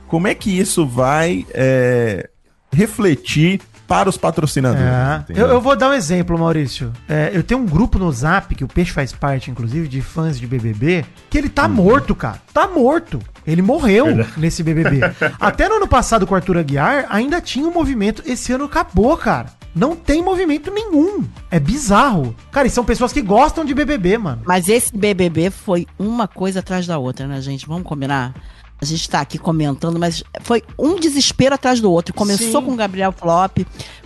Como 0.07 0.29
é 0.29 0.35
que 0.35 0.57
isso 0.57 0.87
vai 0.87 1.45
é, 1.51 2.31
refletir 2.73 3.61
para 3.87 4.09
os 4.09 4.16
patrocinadores? 4.16 4.84
É. 4.87 5.24
Eu, 5.41 5.47
eu 5.49 5.61
vou 5.61 5.76
dar 5.76 5.91
um 5.91 5.93
exemplo, 5.93 6.39
Maurício. 6.39 6.93
É, 7.09 7.30
eu 7.32 7.43
tenho 7.43 7.61
um 7.61 7.66
grupo 7.66 7.99
no 7.99 8.11
Zap, 8.11 8.55
que 8.55 8.64
o 8.64 8.68
Peixe 8.68 8.93
faz 8.93 9.12
parte, 9.12 9.51
inclusive, 9.51 9.89
de 9.89 10.01
fãs 10.01 10.39
de 10.39 10.47
BBB, 10.47 11.05
que 11.30 11.39
ele 11.39 11.49
tá 11.49 11.68
morto, 11.68 12.14
cara. 12.14 12.41
Tá 12.53 12.66
morto. 12.66 13.20
Ele 13.47 13.62
morreu 13.62 14.07
nesse 14.37 14.62
BBB. 14.62 15.01
Até 15.39 15.68
no 15.68 15.76
ano 15.76 15.89
passado 15.89 16.26
com 16.26 16.34
o 16.34 16.37
Arthur 16.37 16.59
Aguiar, 16.59 17.07
ainda 17.09 17.41
tinha 17.41 17.68
um 17.68 17.72
movimento. 17.72 18.22
Esse 18.26 18.53
ano 18.53 18.64
acabou, 18.64 19.16
cara. 19.16 19.47
Não 19.76 19.95
tem 19.95 20.22
movimento 20.22 20.70
nenhum. 20.70 21.22
É 21.51 21.61
bizarro. 21.61 22.34
Cara, 22.51 22.66
e 22.66 22.70
são 22.70 22.82
pessoas 22.82 23.12
que 23.12 23.20
gostam 23.20 23.62
de 23.62 23.74
BBB, 23.74 24.16
mano. 24.16 24.41
Mas 24.47 24.70
esse 24.70 24.97
BBB 24.97 25.51
foi 25.51 25.87
uma 25.99 26.26
coisa 26.26 26.61
atrás 26.61 26.87
da 26.87 26.97
outra, 26.97 27.26
né, 27.26 27.43
gente? 27.43 27.66
Vamos 27.66 27.87
combinar? 27.87 28.32
A 28.81 28.85
gente 28.85 29.09
tá 29.09 29.20
aqui 29.20 29.39
comentando, 29.39 29.99
mas 29.99 30.22
foi 30.43 30.62
um 30.79 30.97
desespero 31.01 31.55
atrás 31.55 31.81
do 31.81 31.91
outro. 31.91 32.12
Começou 32.14 32.61
Sim. 32.61 32.66
com 32.66 32.72
o 32.72 32.77
Gabriel 32.77 33.12
Flop, 33.12 33.59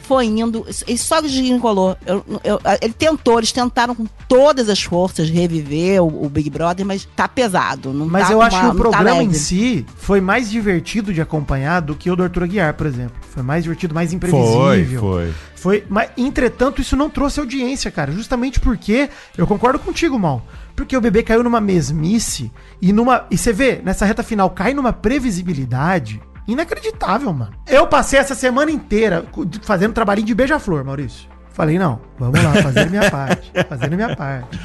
foi 0.02 0.26
indo, 0.26 0.66
e 0.88 0.96
só 0.98 1.20
desenrolou. 1.20 1.96
Eu, 2.06 2.24
eu, 2.42 2.60
ele 2.80 2.92
tentou, 2.92 3.38
eles 3.38 3.52
tentaram 3.52 3.94
com 3.94 4.06
todas 4.28 4.68
as 4.68 4.82
forças 4.82 5.28
reviver 5.30 6.02
o, 6.02 6.24
o 6.24 6.28
Big 6.28 6.50
Brother, 6.50 6.84
mas 6.86 7.06
tá 7.16 7.26
pesado. 7.28 7.92
Não 7.92 8.06
Mas 8.06 8.26
tá 8.26 8.32
eu 8.32 8.38
com 8.38 8.44
acho 8.44 8.56
uma- 8.56 8.62
que 8.62 8.68
o 8.68 8.72
tá 8.84 8.90
programa 8.90 9.22
em 9.22 9.26
leve. 9.26 9.38
si 9.38 9.86
foi 9.96 10.20
mais 10.20 10.50
divertido 10.50 11.12
de 11.12 11.20
acompanhar 11.20 11.80
do 11.80 11.94
que 11.94 12.10
o 12.10 12.16
do 12.16 12.22
Arthur 12.24 12.44
Aguiar, 12.44 12.74
por 12.74 12.86
exemplo. 12.86 13.16
Foi 13.30 13.42
mais 13.42 13.62
divertido, 13.62 13.94
mais 13.94 14.12
imprevisível. 14.12 15.00
Foi, 15.00 15.26
foi. 15.26 15.34
Foi, 15.54 15.84
mas, 15.90 16.08
entretanto, 16.16 16.80
isso 16.80 16.96
não 16.96 17.10
trouxe 17.10 17.38
audiência, 17.38 17.90
cara. 17.90 18.10
Justamente 18.12 18.58
porque, 18.58 19.10
eu 19.36 19.46
concordo 19.46 19.78
contigo, 19.78 20.18
Mal. 20.18 20.42
Porque 20.80 20.96
o 20.96 21.00
bebê 21.00 21.22
caiu 21.22 21.42
numa 21.42 21.60
mesmice 21.60 22.50
e 22.80 22.90
numa. 22.90 23.26
E 23.30 23.36
você 23.36 23.52
vê, 23.52 23.82
nessa 23.84 24.06
reta 24.06 24.22
final, 24.22 24.48
cai 24.48 24.72
numa 24.72 24.92
previsibilidade 24.94 26.22
inacreditável, 26.48 27.30
mano. 27.34 27.52
Eu 27.66 27.86
passei 27.86 28.18
essa 28.18 28.34
semana 28.34 28.70
inteira 28.70 29.26
fazendo 29.62 29.92
trabalhinho 29.92 30.26
de 30.26 30.34
beija-flor, 30.34 30.82
Maurício. 30.82 31.28
Falei, 31.52 31.78
não, 31.78 32.00
vamos 32.18 32.42
lá, 32.42 32.54
fazendo 32.62 32.90
minha 32.90 33.10
parte. 33.10 33.52
Fazendo 33.68 33.94
minha 33.94 34.16
parte. 34.16 34.58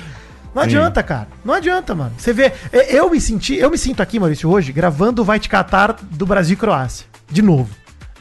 Não 0.54 0.62
Sim. 0.64 0.70
adianta, 0.70 1.04
cara. 1.04 1.28
Não 1.44 1.54
adianta, 1.54 1.94
mano. 1.94 2.14
Você 2.18 2.32
vê, 2.32 2.54
e- 2.72 2.96
eu 2.96 3.10
me 3.10 3.20
senti, 3.20 3.56
eu 3.56 3.70
me 3.70 3.78
sinto 3.78 4.02
aqui, 4.02 4.18
Maurício, 4.18 4.50
hoje, 4.50 4.72
gravando 4.72 5.22
o 5.22 5.26
Vai 5.26 5.38
Te 5.38 5.50
Catar 5.50 5.98
do 6.02 6.26
Brasil 6.26 6.54
e 6.54 6.58
Croácia. 6.58 7.06
De 7.30 7.42
novo. 7.42 7.70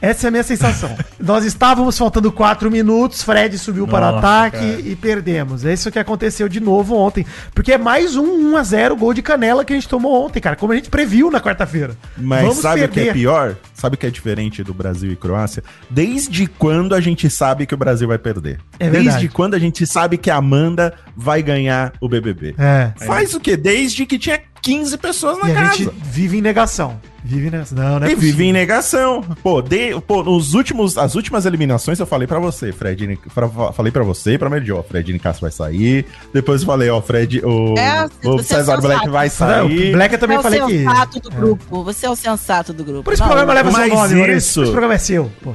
Essa 0.01 0.27
é 0.27 0.29
a 0.29 0.31
minha 0.31 0.43
sensação. 0.43 0.95
Nós 1.19 1.45
estávamos 1.45 1.97
faltando 1.97 2.31
quatro 2.31 2.71
minutos, 2.71 3.23
Fred 3.23 3.57
subiu 3.59 3.87
para 3.87 4.09
o 4.09 4.13
Nossa, 4.13 4.19
ataque 4.27 4.59
cara. 4.59 4.81
e 4.81 4.97
perdemos. 4.97 5.65
É 5.65 5.73
isso 5.73 5.91
que 5.91 5.99
aconteceu 5.99 6.49
de 6.49 6.61
novo 6.61 6.95
ontem. 6.97 7.25
Porque 7.55 7.73
é 7.73 7.79
mais 7.79 8.17
um 8.17 8.53
1x0 8.55 8.97
gol 8.99 9.15
de 9.15 9.23
canela 9.23 9.65
que 9.65 9.73
a 9.73 9.77
gente 9.77 9.89
tomou 9.89 10.27
ontem, 10.27 10.41
cara. 10.41 10.57
Como 10.57 10.73
a 10.73 10.77
gente 10.77 10.91
previu 10.91 11.31
na 11.31 11.41
quarta-feira. 11.41 11.97
Mas 12.17 12.57
sabe 12.57 12.85
o 12.85 12.89
que 12.89 13.01
é 13.01 13.13
pior? 13.13 13.57
Sabe 13.73 13.95
o 13.95 13.99
que 13.99 14.07
é 14.07 14.11
diferente 14.11 14.63
do 14.63 14.75
Brasil 14.75 15.11
e 15.11 15.17
Croácia? 15.17 15.63
Desde 15.89 16.47
quando 16.47 16.95
a 16.95 17.01
gente 17.01 17.31
sabe 17.31 17.65
que 17.67 17.75
o 17.75 17.79
Brasil 17.79 18.07
vai 18.09 18.19
perder? 18.19 18.61
É 18.79 18.91
verdade. 18.91 19.05
Desde 19.09 19.29
quando 19.29 19.55
a 19.55 19.59
gente 19.59 19.87
sabe 19.87 20.19
que 20.19 20.31
a 20.31 20.37
Amanda 20.37 20.95
vai 21.17 21.43
ganhar 21.43 21.93
o 22.01 22.09
BBB? 22.09 22.55
É. 22.59 22.93
Faz 23.07 23.35
o 23.35 23.41
quê? 23.41 23.57
Desde 23.57 24.05
que 24.07 24.19
tinha 24.19 24.41
15 24.61 24.99
pessoas 24.99 25.39
na 25.39 25.49
E 25.49 25.53
a 25.53 25.55
casa. 25.55 25.77
gente 25.77 25.91
vive 26.05 26.39
em 26.39 26.43
negação. 26.43 27.01
Vive 27.27 27.47
em 27.47 27.51
negação. 27.51 27.79
Não, 27.79 28.01
não 28.01 28.07
é 28.07 28.13
e 28.13 28.15
vive 28.15 28.45
em 28.45 28.53
negação. 28.53 29.23
Pô, 29.43 29.63
de, 29.63 29.99
pô, 30.07 30.23
nos 30.23 30.53
últimos, 30.53 30.99
as 30.99 31.15
últimas 31.15 31.47
eliminações 31.47 31.99
eu 31.99 32.05
falei 32.07 32.27
pra 32.29 32.39
você, 32.39 32.71
Fred. 32.71 33.19
Pra, 33.35 33.49
falei 33.73 33.91
pra 33.91 34.03
você 34.05 34.35
e 34.35 34.39
pra 34.39 34.51
Mary 34.51 34.67
Jo, 34.67 34.77
ó, 34.77 34.83
Fred 34.83 35.11
Nicasso 35.11 35.41
vai 35.41 35.51
sair. 35.51 36.05
Depois 36.35 36.61
eu 36.61 36.67
falei, 36.67 36.91
ó, 36.91 37.01
Fred, 37.01 37.41
o, 37.43 37.75
É, 37.79 38.05
o 38.25 38.37
você 38.37 38.57
é 38.57 38.77
Black 38.77 39.09
vai 39.09 39.31
sair. 39.31 39.89
O 39.91 39.93
Black 39.93 40.13
eu 40.15 40.21
também 40.21 40.37
é 40.37 40.41
o 40.41 40.43
falei 40.43 40.61
que. 40.61 40.79
sensato 40.81 41.21
do 41.21 41.31
grupo. 41.31 41.83
Você 41.85 42.05
é 42.07 42.11
o 42.11 42.17
sensato 42.17 42.73
do 42.75 42.85
grupo. 42.85 43.05
Por 43.05 43.15
isso 43.15 43.23
o 43.23 43.27
Não, 43.27 43.33
programa 43.35 43.55
leva 43.55 43.71
seu 43.73 43.81
nome, 43.89 44.15
Maurício. 44.15 44.37
isso- 44.37 44.55
Por 44.55 44.63
isso 44.63 44.69
o 44.69 44.73
programa 44.73 44.95
é 44.95 44.99
seu. 44.99 45.33
Pô. 45.43 45.53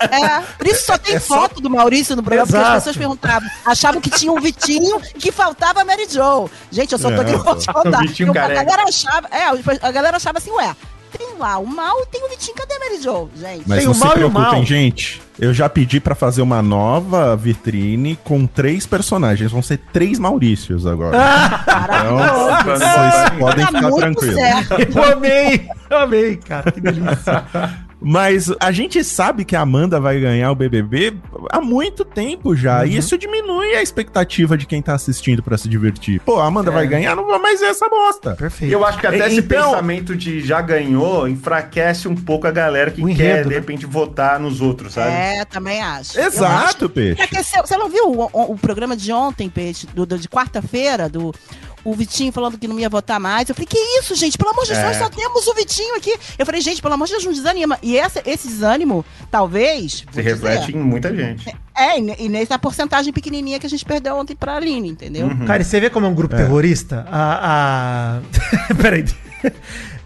É, 0.00 0.40
por 0.56 0.66
isso 0.68 0.86
só 0.86 0.96
tem 0.98 1.16
É 1.16 1.18
só- 1.18 1.34
foto 1.34 1.60
do 1.60 1.68
Maurício 1.68 2.14
no 2.14 2.22
programa, 2.22 2.46
porque 2.46 2.58
Exato. 2.58 2.76
as 2.76 2.84
pessoas 2.84 2.96
perguntavam, 2.96 3.48
achavam 3.66 4.00
que 4.00 4.10
tinha 4.10 4.30
um 4.30 4.40
Vitinho 4.40 5.00
que 5.18 5.32
faltava 5.32 5.80
a 5.80 5.84
Mary 5.84 6.06
Jo. 6.08 6.48
Gente, 6.70 6.92
eu 6.92 6.98
só 6.98 7.08
tô 7.10 7.22
É, 7.22 7.24
querendo 7.24 7.42
pô. 7.42 7.56
te 7.56 7.66
contar. 7.66 7.98
O 7.98 8.06
Vitinho 8.06 8.28
Porque 8.28 8.38
a 8.38 8.42
careca. 8.42 8.64
galera 8.64 8.88
achava, 8.88 9.28
é, 9.32 9.86
a 9.88 9.90
galera 9.90 10.16
achava 10.16 10.38
assim, 10.38 10.50
ué, 10.52 10.76
tem 11.08 11.36
lá 11.38 11.58
o 11.58 11.66
mal 11.66 12.00
e 12.02 12.06
tem 12.06 12.24
o 12.24 12.28
Vitinho, 12.28 12.56
cadê 12.56 12.74
a 12.74 12.78
Mary 12.78 13.02
Jo, 13.02 13.28
gente? 13.36 13.62
Mas 13.66 13.78
Tem 13.78 13.84
não 13.86 13.92
o 13.92 13.94
se 13.94 14.00
mal 14.00 14.18
e 14.18 14.24
o 14.24 14.30
preocupem, 14.30 14.66
gente. 14.66 15.22
Eu 15.38 15.54
já 15.54 15.68
pedi 15.68 16.00
pra 16.00 16.14
fazer 16.16 16.42
uma 16.42 16.60
nova 16.60 17.36
vitrine 17.36 18.18
com 18.24 18.44
três 18.46 18.86
personagens. 18.86 19.52
Vão 19.52 19.62
ser 19.62 19.78
três 19.92 20.18
Maurícios 20.18 20.84
agora. 20.86 21.16
Maravilhoso. 21.66 22.60
Então, 22.60 22.76
vocês 22.76 23.38
podem 23.38 23.64
Tá 23.66 23.72
ficar 23.72 23.88
muito 23.90 23.98
tranquilos. 24.00 24.34
certo. 24.34 24.74
Eu 24.98 25.12
amei. 25.12 25.68
Eu 25.90 25.98
amei, 25.98 26.36
cara. 26.36 26.72
Que 26.72 26.80
delícia. 26.80 27.44
Mas 28.00 28.52
a 28.60 28.70
gente 28.70 29.02
sabe 29.02 29.44
que 29.44 29.56
a 29.56 29.60
Amanda 29.60 29.98
vai 30.00 30.20
ganhar 30.20 30.52
o 30.52 30.54
BBB 30.54 31.14
há 31.50 31.60
muito 31.60 32.04
tempo 32.04 32.54
já. 32.54 32.80
Uhum. 32.80 32.86
E 32.86 32.96
isso 32.96 33.18
diminui 33.18 33.74
a 33.74 33.82
expectativa 33.82 34.56
de 34.56 34.66
quem 34.66 34.80
tá 34.80 34.94
assistindo 34.94 35.42
pra 35.42 35.58
se 35.58 35.68
divertir. 35.68 36.20
Pô, 36.20 36.38
a 36.38 36.46
Amanda 36.46 36.70
É. 36.70 36.74
vai 36.74 36.86
ganhar, 36.86 37.16
não 37.16 37.26
vou 37.26 37.40
mais 37.40 37.58
ver 37.60 37.66
essa 37.66 37.88
bosta. 37.88 38.36
Perfeito. 38.36 38.72
Eu 38.72 38.84
acho 38.86 38.98
que 39.00 39.06
até 39.06 39.26
esse 39.26 39.40
Então- 39.40 39.70
pensamento 39.72 40.14
de 40.14 40.40
já 40.40 40.60
ganhou 40.60 41.26
enfraquece 41.28 42.06
um 42.06 42.14
pouco 42.14 42.46
a 42.46 42.50
galera 42.52 42.90
que 42.92 43.02
O 43.02 43.06
quer, 43.06 43.12
enredo, 43.12 43.42
de 43.44 43.48
né? 43.48 43.54
repente, 43.56 43.84
votar 43.84 44.38
nos 44.38 44.60
outros, 44.60 44.94
sabe? 44.94 45.10
É, 45.10 45.44
também 45.44 45.82
acho. 45.82 46.16
Eu 46.18 46.26
acho 46.28 46.36
Exato, 46.36 46.88
peixe. 46.88 47.20
aqueceu. 47.20 47.66
Você 47.66 47.76
não 47.76 47.88
viu 47.88 48.04
o, 48.12 48.30
o- 48.32 48.52
o 48.52 48.58
programa 48.58 48.96
de 48.96 49.10
ontem, 49.12 49.48
Peixe, 49.48 49.86
do, 49.88 50.06
do- 50.06 50.18
de 50.18 50.28
quarta-feira, 50.28 51.08
do 51.08 51.34
o 51.84 51.94
Vitinho 51.94 52.32
falando 52.32 52.58
que 52.58 52.66
não 52.68 52.78
ia 52.78 52.88
votar 52.88 53.18
mais. 53.20 53.48
Eu 53.48 53.54
falei, 53.54 53.66
que 53.66 53.78
isso, 54.00 54.14
gente? 54.14 54.36
Pelo 54.36 54.50
amor 54.50 54.64
de 54.64 54.72
Deus, 54.72 54.82
É. 54.82 54.86
nós 54.86 54.96
só 54.96 55.08
temos 55.08 55.46
o 55.46 55.54
Vitinho 55.54 55.96
aqui. 55.96 56.14
Eu 56.38 56.44
falei, 56.46 56.60
gente, 56.60 56.80
pelo 56.82 56.94
amor 56.94 57.06
de 57.06 57.12
Deus, 57.12 57.24
não 57.24 57.32
desanima. 57.32 57.78
E 57.82 57.96
essa, 57.96 58.22
esse 58.26 58.48
desânimo, 58.48 59.04
talvez. 59.30 60.04
Se 60.12 60.20
reflete 60.22 60.66
dizer, 60.66 60.76
em 60.78 60.82
muita 60.82 61.14
gente. 61.14 61.54
É, 61.76 61.98
e, 61.98 62.02
ne- 62.02 62.16
e 62.18 62.28
nessa 62.28 62.58
porcentagem 62.58 63.12
pequenininha 63.12 63.58
que 63.58 63.66
a 63.66 63.70
gente 63.70 63.84
perdeu 63.84 64.16
ontem 64.16 64.34
pra 64.34 64.56
Aline, 64.56 64.88
entendeu? 64.88 65.26
Uhum. 65.28 65.46
Cara, 65.46 65.62
e 65.62 65.64
você 65.64 65.78
vê 65.80 65.88
como 65.88 66.06
é 66.06 66.08
um 66.08 66.14
grupo 66.14 66.34
terrorista? 66.36 67.06
A. 67.10 68.18
a... 68.68 68.74
Peraí. 68.80 69.04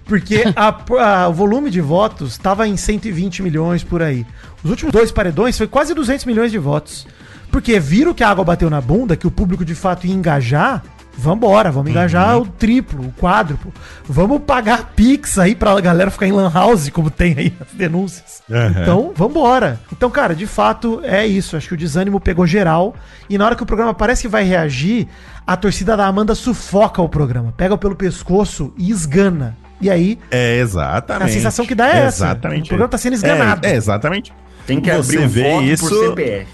Porque 0.04 0.42
a- 0.56 1.24
a- 1.24 1.28
o 1.28 1.32
volume 1.32 1.70
de 1.70 1.80
votos 1.80 2.32
estava 2.32 2.66
em 2.68 2.76
120 2.76 3.42
milhões 3.42 3.82
por 3.84 4.02
aí. 4.02 4.26
Os 4.62 4.70
últimos 4.70 4.92
dois 4.92 5.10
paredões 5.10 5.56
foi 5.56 5.66
quase 5.66 5.94
200 5.94 6.24
milhões 6.26 6.50
de 6.50 6.58
votos. 6.58 7.06
Porque 7.50 7.78
viram 7.78 8.14
que 8.14 8.24
a 8.24 8.28
água 8.30 8.44
bateu 8.44 8.68
na 8.70 8.80
bunda, 8.80 9.14
que 9.16 9.26
o 9.26 9.30
público 9.30 9.64
de 9.64 9.74
fato 9.74 10.06
ia 10.06 10.14
engajar. 10.14 10.82
Vambora, 11.16 11.70
vamos 11.70 11.90
engajar 11.90 12.38
o 12.38 12.46
triplo, 12.46 13.04
o 13.06 13.12
quádruplo. 13.20 13.72
Vamos 14.04 14.40
pagar 14.46 14.92
Pix 14.96 15.38
aí 15.38 15.54
pra 15.54 15.78
galera 15.80 16.10
ficar 16.10 16.26
em 16.26 16.32
Lan 16.32 16.50
House, 16.52 16.88
como 16.88 17.10
tem 17.10 17.34
aí 17.38 17.52
as 17.60 17.72
denúncias. 17.74 18.42
Aham. 18.50 18.74
Então, 18.82 19.12
vambora. 19.14 19.78
Então, 19.92 20.10
cara, 20.10 20.34
de 20.34 20.46
fato 20.46 21.00
é 21.04 21.26
isso. 21.26 21.56
Acho 21.56 21.68
que 21.68 21.74
o 21.74 21.76
desânimo 21.76 22.18
pegou 22.18 22.46
geral. 22.46 22.94
E 23.28 23.36
na 23.36 23.44
hora 23.44 23.54
que 23.54 23.62
o 23.62 23.66
programa 23.66 23.92
parece 23.94 24.22
que 24.22 24.28
vai 24.28 24.42
reagir, 24.44 25.06
a 25.46 25.56
torcida 25.56 25.96
da 25.96 26.06
Amanda 26.06 26.34
sufoca 26.34 27.00
o 27.02 27.08
programa. 27.08 27.52
Pega 27.56 27.76
pelo 27.76 27.94
pescoço 27.94 28.72
e 28.76 28.90
esgana. 28.90 29.56
E 29.80 29.90
aí, 29.90 30.18
É, 30.30 30.58
exatamente. 30.60 31.28
a 31.30 31.32
sensação 31.32 31.66
que 31.66 31.74
dá 31.74 31.88
é 31.88 31.98
essa. 32.06 32.24
Exatamente. 32.26 32.64
O 32.64 32.68
programa 32.68 32.88
tá 32.88 32.98
sendo 32.98 33.14
esganado. 33.14 33.66
É, 33.66 33.72
é, 33.72 33.76
exatamente. 33.76 34.32
Tem 34.66 34.80
que 34.80 34.90
Você 34.92 35.16
abrir 35.16 35.26
um 35.26 35.28
vê 35.28 35.42
voto 35.52 35.64
isso- 35.64 35.88
por 35.88 36.08
CPF. 36.08 36.46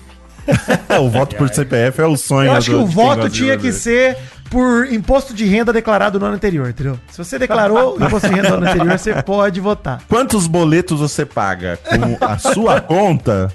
o 0.99 1.11
voto 1.11 1.37
por 1.37 1.49
CPF 1.51 2.01
é 2.01 2.07
o 2.07 2.17
sonho 2.17 2.49
Eu 2.49 2.53
acho 2.55 2.71
que 2.71 2.77
o 2.77 2.87
voto 2.87 3.29
tinha 3.29 3.59
que 3.59 3.71
ser 3.71 4.17
por 4.51 4.91
imposto 4.93 5.35
de 5.35 5.45
renda 5.45 5.73
declarado 5.73 6.19
no 6.19 6.27
ano 6.27 6.35
anterior, 6.37 6.69
entendeu? 6.69 6.99
Se 7.11 7.19
você 7.19 7.39
declarou 7.39 7.99
o 7.99 8.03
imposto 8.05 8.29
de 8.29 8.35
renda 8.35 8.51
no 8.51 8.57
ano 8.57 8.67
anterior, 8.67 8.99
você 8.99 9.23
pode 9.23 9.61
votar. 9.61 10.03
Quantos 10.09 10.47
boletos 10.47 11.01
você 11.01 11.25
paga 11.27 11.79
com 11.79 12.25
a 12.25 12.39
sua 12.39 12.81
conta 12.83 13.53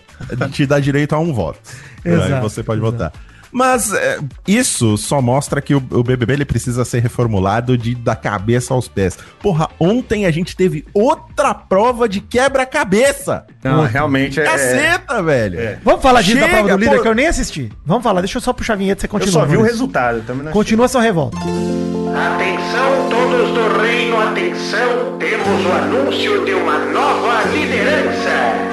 te 0.52 0.66
dá 0.66 0.80
direito 0.80 1.14
a 1.14 1.20
um 1.20 1.34
voto. 1.34 1.60
Exato, 2.06 2.34
Aí 2.34 2.42
você 2.42 2.64
pode 2.64 2.82
exato. 2.82 2.92
votar. 2.92 3.14
Mas 3.54 3.94
é, 3.94 4.20
isso 4.48 4.98
só 4.98 5.22
mostra 5.22 5.62
que 5.62 5.76
o, 5.76 5.78
o 5.92 6.04
BBB 6.04 6.34
ele 6.34 6.46
precisa 6.46 6.84
ser 6.84 7.00
reformulado 7.02 7.78
de 7.78 7.94
da 7.94 8.16
cabeça 8.16 8.74
aos 8.74 8.88
pés. 8.88 9.18
Porra, 9.42 9.70
ontem 9.80 10.26
a 10.26 10.32
gente 10.32 10.56
teve 10.56 10.84
outra 10.94 11.54
prova 11.54 12.10
de 12.10 12.20
quebra-cabeça. 12.20 13.46
Não, 13.64 13.84
realmente 13.86 14.40
é. 14.40 14.44
Caceta, 14.44 15.22
velho. 15.22 15.60
é. 15.60 15.80
Vamos 15.84 16.02
falar 16.02 16.22
disso 16.24 16.40
da 16.40 16.48
prova 16.48 16.70
do 16.70 16.78
líder, 16.78 16.96
pô. 16.98 17.02
que 17.04 17.08
eu 17.08 17.16
nem 17.16 17.28
assisti. 17.28 17.72
Vamos 17.86 18.04
falar, 18.04 18.22
deixa 18.22 18.38
eu 18.38 18.42
só 18.42 18.52
puxar 18.54 18.74
a 18.74 18.78
vinheta 18.78 19.00
e 19.00 19.02
você 19.02 19.06
Eu 19.06 19.10
continua. 19.20 19.42
só 19.42 19.46
vi 19.46 19.58
o 19.58 19.62
resultado. 19.62 20.18
eu 20.18 20.24
Também 20.24 20.46
não 20.46 20.52
Continua 20.52 20.88
sua 20.88 21.02
revolta. 21.02 21.38
Atenção 21.38 23.10
todos 23.10 23.52
do 23.52 23.82
reino, 23.82 24.20
atenção, 24.20 25.18
temos 25.20 25.66
o 25.66 25.72
anúncio 25.72 26.46
de 26.46 26.54
uma 26.54 26.78
nova 26.80 27.44
liderança. 27.52 28.73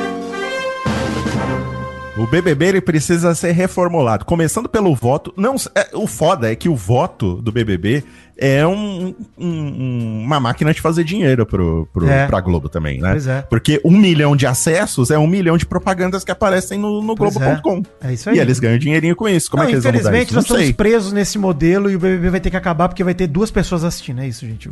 O 2.21 2.27
BBB 2.27 2.67
ele 2.67 2.81
precisa 2.83 3.35
ser 3.35 3.53
reformulado, 3.53 4.27
começando 4.27 4.69
pelo 4.69 4.95
voto. 4.95 5.33
Não, 5.39 5.57
é, 5.75 5.89
o 5.95 6.07
foda 6.07 6.53
é 6.53 6.55
que 6.55 6.69
o 6.69 6.77
voto 6.77 7.37
do 7.37 7.51
BBB 7.51 8.05
é 8.41 8.67
um- 8.67 9.15
um- 9.39 10.23
uma 10.25 10.41
máquina 10.41 10.73
de 10.73 10.81
fazer 10.81 11.05
dinheiro 11.05 11.45
pro, 11.45 11.87
pro, 11.93 12.09
É. 12.09 12.27
pra 12.27 12.41
Globo 12.41 12.69
também, 12.69 12.99
né? 13.01 13.11
Pois 13.11 13.27
é. 13.27 13.43
Porque 13.43 13.81
um 13.85 13.97
milhão 13.97 14.35
de 14.35 14.47
acessos 14.47 15.11
é 15.11 15.19
um 15.19 15.27
milhão 15.27 15.59
de 15.59 15.67
propagandas 15.67 16.25
que 16.25 16.31
aparecem 16.33 16.79
no, 16.79 17.03
no 17.03 17.15
Pois 17.15 17.37
é. 17.37 17.39
Globo.com. 17.39 17.83
É 18.03 18.13
isso 18.15 18.31
aí. 18.31 18.37
E 18.37 18.41
eles 18.41 18.59
ganham 18.59 18.79
dinheirinho 18.79 19.15
com 19.15 19.29
isso. 19.29 19.51
Como 19.51 19.63
Não, 19.63 19.69
é 19.69 19.71
que 19.71 19.75
eles 19.75 19.85
vão 19.85 19.93
mudar 19.93 20.01
infelizmente, 20.09 20.35
nós 20.35 20.45
estamos 20.45 20.73
presos 20.73 21.13
nesse 21.13 21.39
modelo 21.39 21.91
e 21.91 21.97
o 21.97 21.99
BBB 21.99 22.31
vai 22.31 22.41
ter 22.41 22.51
que 22.51 22.57
acabar 22.57 22.89
porque 22.89 23.05
vai 23.05 23.15
ter 23.15 23.27
duas 23.27 23.51
pessoas 23.51 23.85
assistindo. 23.85 24.21
É 24.23 24.27
isso, 24.27 24.47
gente. 24.47 24.69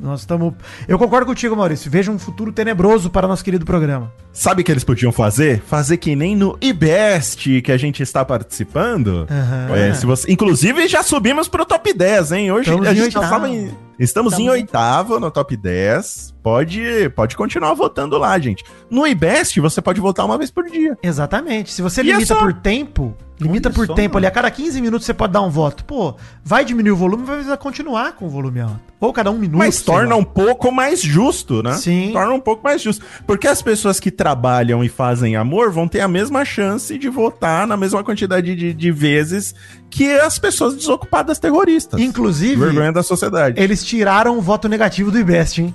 Nós 0.00 0.20
estamos. 0.20 0.52
Eu 0.86 0.98
concordo 0.98 1.24
contigo, 1.26 1.56
Maurício. 1.56 1.90
Veja 1.90 2.10
um 2.12 2.18
futuro 2.18 2.52
tenebroso 2.52 3.08
para 3.08 3.26
nosso 3.26 3.42
querido 3.42 3.64
programa. 3.64 4.12
Sabe 4.32 4.60
o 4.62 4.64
que 4.64 4.70
eles 4.70 4.84
podiam 4.84 5.10
fazer? 5.10 5.62
Fazer 5.66 5.96
que 5.96 6.14
nem 6.14 6.36
no 6.36 6.56
IBEST 6.60 7.60
que 7.62 7.72
a 7.72 7.76
gente 7.76 8.02
está 8.02 8.24
participando. 8.24 9.26
Aham. 9.30 9.74
É, 9.74 9.94
se 9.94 10.06
você... 10.06 10.30
Inclusive, 10.30 10.86
já 10.86 11.02
subimos 11.02 11.48
pro 11.48 11.64
top 11.64 11.92
10, 11.92 12.32
hein? 12.32 12.52
Hoje 12.52 12.68
Estamos 12.70 12.86
a 12.86 12.92
gente 13.04 13.12
já 13.12 13.20
oitavo. 13.20 13.46
em. 13.46 13.76
Estamos 13.98 14.38
em 14.38 14.48
oitavo 14.48 15.18
no 15.18 15.30
top 15.30 15.56
10. 15.56 16.34
Pode, 16.42 17.10
pode 17.14 17.36
continuar 17.36 17.74
votando 17.74 18.16
lá, 18.16 18.38
gente. 18.38 18.64
No 18.90 19.06
IBEST, 19.06 19.60
você 19.60 19.82
pode 19.82 20.00
votar 20.00 20.24
uma 20.24 20.38
vez 20.38 20.50
por 20.50 20.64
dia. 20.64 20.96
Exatamente. 21.02 21.72
Se 21.72 21.82
você 21.82 22.00
E 22.02 22.08
é 22.10 22.12
limita 22.12 22.34
só. 22.34 22.38
por 22.40 22.52
tempo, 22.54 23.14
limita 23.40 23.68
Olha 23.68 23.74
por 23.74 23.86
só, 23.86 23.94
tempo 23.94 24.14
mano. 24.14 24.18
ali, 24.18 24.26
a 24.26 24.30
cada 24.30 24.50
15 24.50 24.80
minutos 24.80 25.04
você 25.04 25.12
pode 25.12 25.32
dar 25.32 25.42
um 25.42 25.50
voto. 25.50 25.84
Pô, 25.84 26.14
vai 26.44 26.64
diminuir 26.64 26.92
o 26.92 26.96
volume, 26.96 27.24
vai 27.24 27.56
continuar 27.56 28.12
com 28.12 28.26
o 28.26 28.28
volume 28.30 28.60
alto. 28.60 28.80
Ou 29.00 29.12
cada 29.12 29.30
um 29.30 29.36
minuto. 29.38 29.58
Mas 29.58 29.82
torna 29.82 30.16
um 30.16 30.24
pouco 30.24 30.72
mais 30.72 31.00
justo, 31.02 31.62
né? 31.62 31.72
Sim. 31.74 32.10
Torna 32.12 32.32
um 32.32 32.40
pouco 32.40 32.62
mais 32.64 32.80
justo. 32.80 33.04
Porque 33.26 33.46
as 33.46 33.60
pessoas 33.60 34.00
que 34.00 34.10
trabalham 34.10 34.82
e 34.82 34.88
fazem 34.88 35.36
amor 35.36 35.70
vão 35.70 35.86
ter 35.86 36.00
a 36.00 36.08
mesma 36.08 36.44
chance 36.44 36.96
de 36.96 37.08
votar 37.08 37.66
na 37.66 37.76
mesma 37.76 38.02
quantidade 38.02 38.54
de, 38.56 38.72
de 38.72 38.90
vezes 38.92 39.54
que 39.90 40.12
as 40.18 40.38
pessoas 40.38 40.74
desocupadas 40.76 41.38
terroristas. 41.38 42.00
Inclusive, 42.00 42.56
Vergonha 42.56 42.92
da 42.92 43.02
sociedade. 43.02 43.60
eles 43.60 43.84
tiraram 43.84 44.38
o 44.38 44.40
voto 44.40 44.68
negativo 44.68 45.10
do 45.10 45.18
IBEST, 45.18 45.62
hein? 45.62 45.74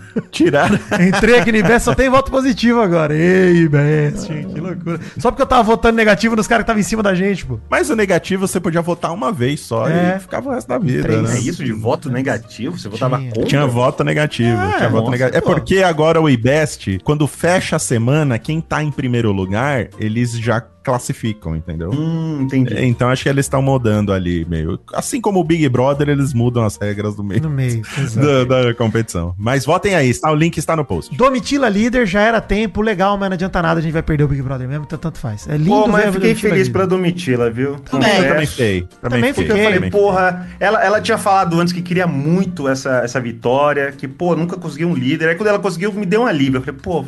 Tiraram. 0.31 0.77
Entrei 1.07 1.39
aqui 1.39 1.51
no 1.51 1.57
IBEST, 1.57 1.85
só 1.85 1.95
tem 1.95 2.09
voto 2.09 2.31
positivo 2.31 2.81
agora. 2.81 3.15
Ei, 3.15 3.63
IBEST, 3.63 4.27
que 4.53 4.59
loucura. 4.59 4.99
Só 5.17 5.31
porque 5.31 5.41
eu 5.41 5.45
tava 5.47 5.63
votando 5.63 5.95
negativo 5.95 6.35
nos 6.35 6.47
caras 6.47 6.61
que 6.61 6.65
estavam 6.65 6.79
em 6.79 6.83
cima 6.83 7.03
da 7.03 7.13
gente, 7.13 7.45
pô. 7.45 7.59
Mas 7.69 7.89
o 7.89 7.95
negativo 7.95 8.47
você 8.47 8.59
podia 8.59 8.81
votar 8.81 9.13
uma 9.13 9.31
vez 9.31 9.59
só 9.61 9.87
É. 9.87 10.17
e 10.17 10.19
ficava 10.19 10.49
o 10.49 10.53
resto 10.53 10.67
da 10.67 10.77
vida, 10.77 11.03
Três. 11.03 11.21
né? 11.21 11.35
É 11.37 11.39
isso 11.39 11.63
de 11.63 11.71
voto 11.71 12.09
negativo? 12.09 12.77
Você 12.77 12.89
votava 12.89 13.17
Tinha. 13.17 13.29
contra? 13.31 13.45
Tinha 13.49 13.65
voto 13.67 14.03
negativo. 14.03 14.57
Ah, 14.57 14.73
tinha 14.77 14.89
voto 14.89 15.01
nossa, 15.05 15.11
negativo. 15.11 15.37
É 15.37 15.41
porque 15.41 15.77
agora 15.83 16.21
o 16.21 16.29
IBEST, 16.29 16.99
quando 17.03 17.27
fecha 17.27 17.75
a 17.75 17.79
semana, 17.79 18.37
quem 18.39 18.59
tá 18.61 18.83
em 18.83 18.91
primeiro 18.91 19.31
lugar, 19.31 19.87
eles 19.99 20.31
já 20.37 20.61
classificam, 20.83 21.55
entendeu? 21.55 21.91
Hum, 21.91 22.39
entendi. 22.41 22.73
Então 22.85 23.07
acho 23.09 23.21
que 23.21 23.29
eles 23.29 23.45
estão 23.45 23.61
mudando 23.61 24.11
ali 24.11 24.43
meio. 24.49 24.79
Assim 24.95 25.21
como 25.21 25.39
o 25.39 25.43
Big 25.43 25.69
Brother, 25.69 26.09
eles 26.09 26.33
mudam 26.33 26.63
as 26.65 26.75
regras 26.75 27.15
do 27.15 27.23
meio 27.23 27.43
No 27.43 27.51
meio. 27.51 27.83
da 28.49 28.73
competição. 28.73 29.35
Mas 29.37 29.63
votem 29.63 29.93
aí, 29.93 30.00
está, 30.09 30.31
o 30.31 30.35
link 30.35 30.57
está 30.57 30.75
no 30.75 30.83
post. 30.83 31.15
Domitila 31.15 31.69
líder, 31.69 32.05
já 32.05 32.21
era 32.21 32.41
tempo, 32.41 32.81
legal, 32.81 33.17
mas 33.17 33.29
não 33.29 33.35
adianta 33.35 33.61
nada, 33.61 33.79
a 33.79 33.83
gente 33.83 33.93
vai 33.93 34.01
perder 34.01 34.23
o 34.23 34.27
Big 34.27 34.41
Brother 34.41 34.67
mesmo, 34.67 34.85
então 34.85 34.97
tanto 34.97 35.17
faz. 35.17 35.47
É 35.47 35.57
lindo 35.57 35.69
Pô, 35.69 35.87
mas 35.87 36.05
eu 36.05 36.13
fiquei 36.13 36.35
feliz 36.35 36.59
líder. 36.59 36.71
pela 36.71 36.87
Domitila, 36.87 37.49
viu? 37.49 37.75
Também. 37.79 38.17
Eu 38.17 38.27
também 38.27 38.45
fiquei. 38.45 38.81
Também 38.81 39.19
Também 39.19 39.33
fiquei. 39.33 39.65
Eu 39.67 39.71
falei, 39.73 39.89
porra, 39.89 40.47
ela, 40.59 40.83
ela 40.83 41.01
tinha 41.01 41.17
falado 41.17 41.59
antes 41.59 41.73
que 41.73 41.81
queria 41.81 42.07
muito 42.07 42.67
essa, 42.67 42.99
essa 42.99 43.19
vitória, 43.19 43.91
que, 43.91 44.07
pô, 44.07 44.35
nunca 44.35 44.57
conseguiu 44.57 44.89
um 44.89 44.95
líder. 44.95 45.29
Aí 45.29 45.35
quando 45.35 45.49
ela 45.49 45.59
conseguiu, 45.59 45.91
me 45.93 46.05
deu 46.05 46.21
um 46.21 46.25
alívio. 46.25 46.57
Eu 46.57 46.61
falei, 46.61 46.79
pô, 46.81 47.05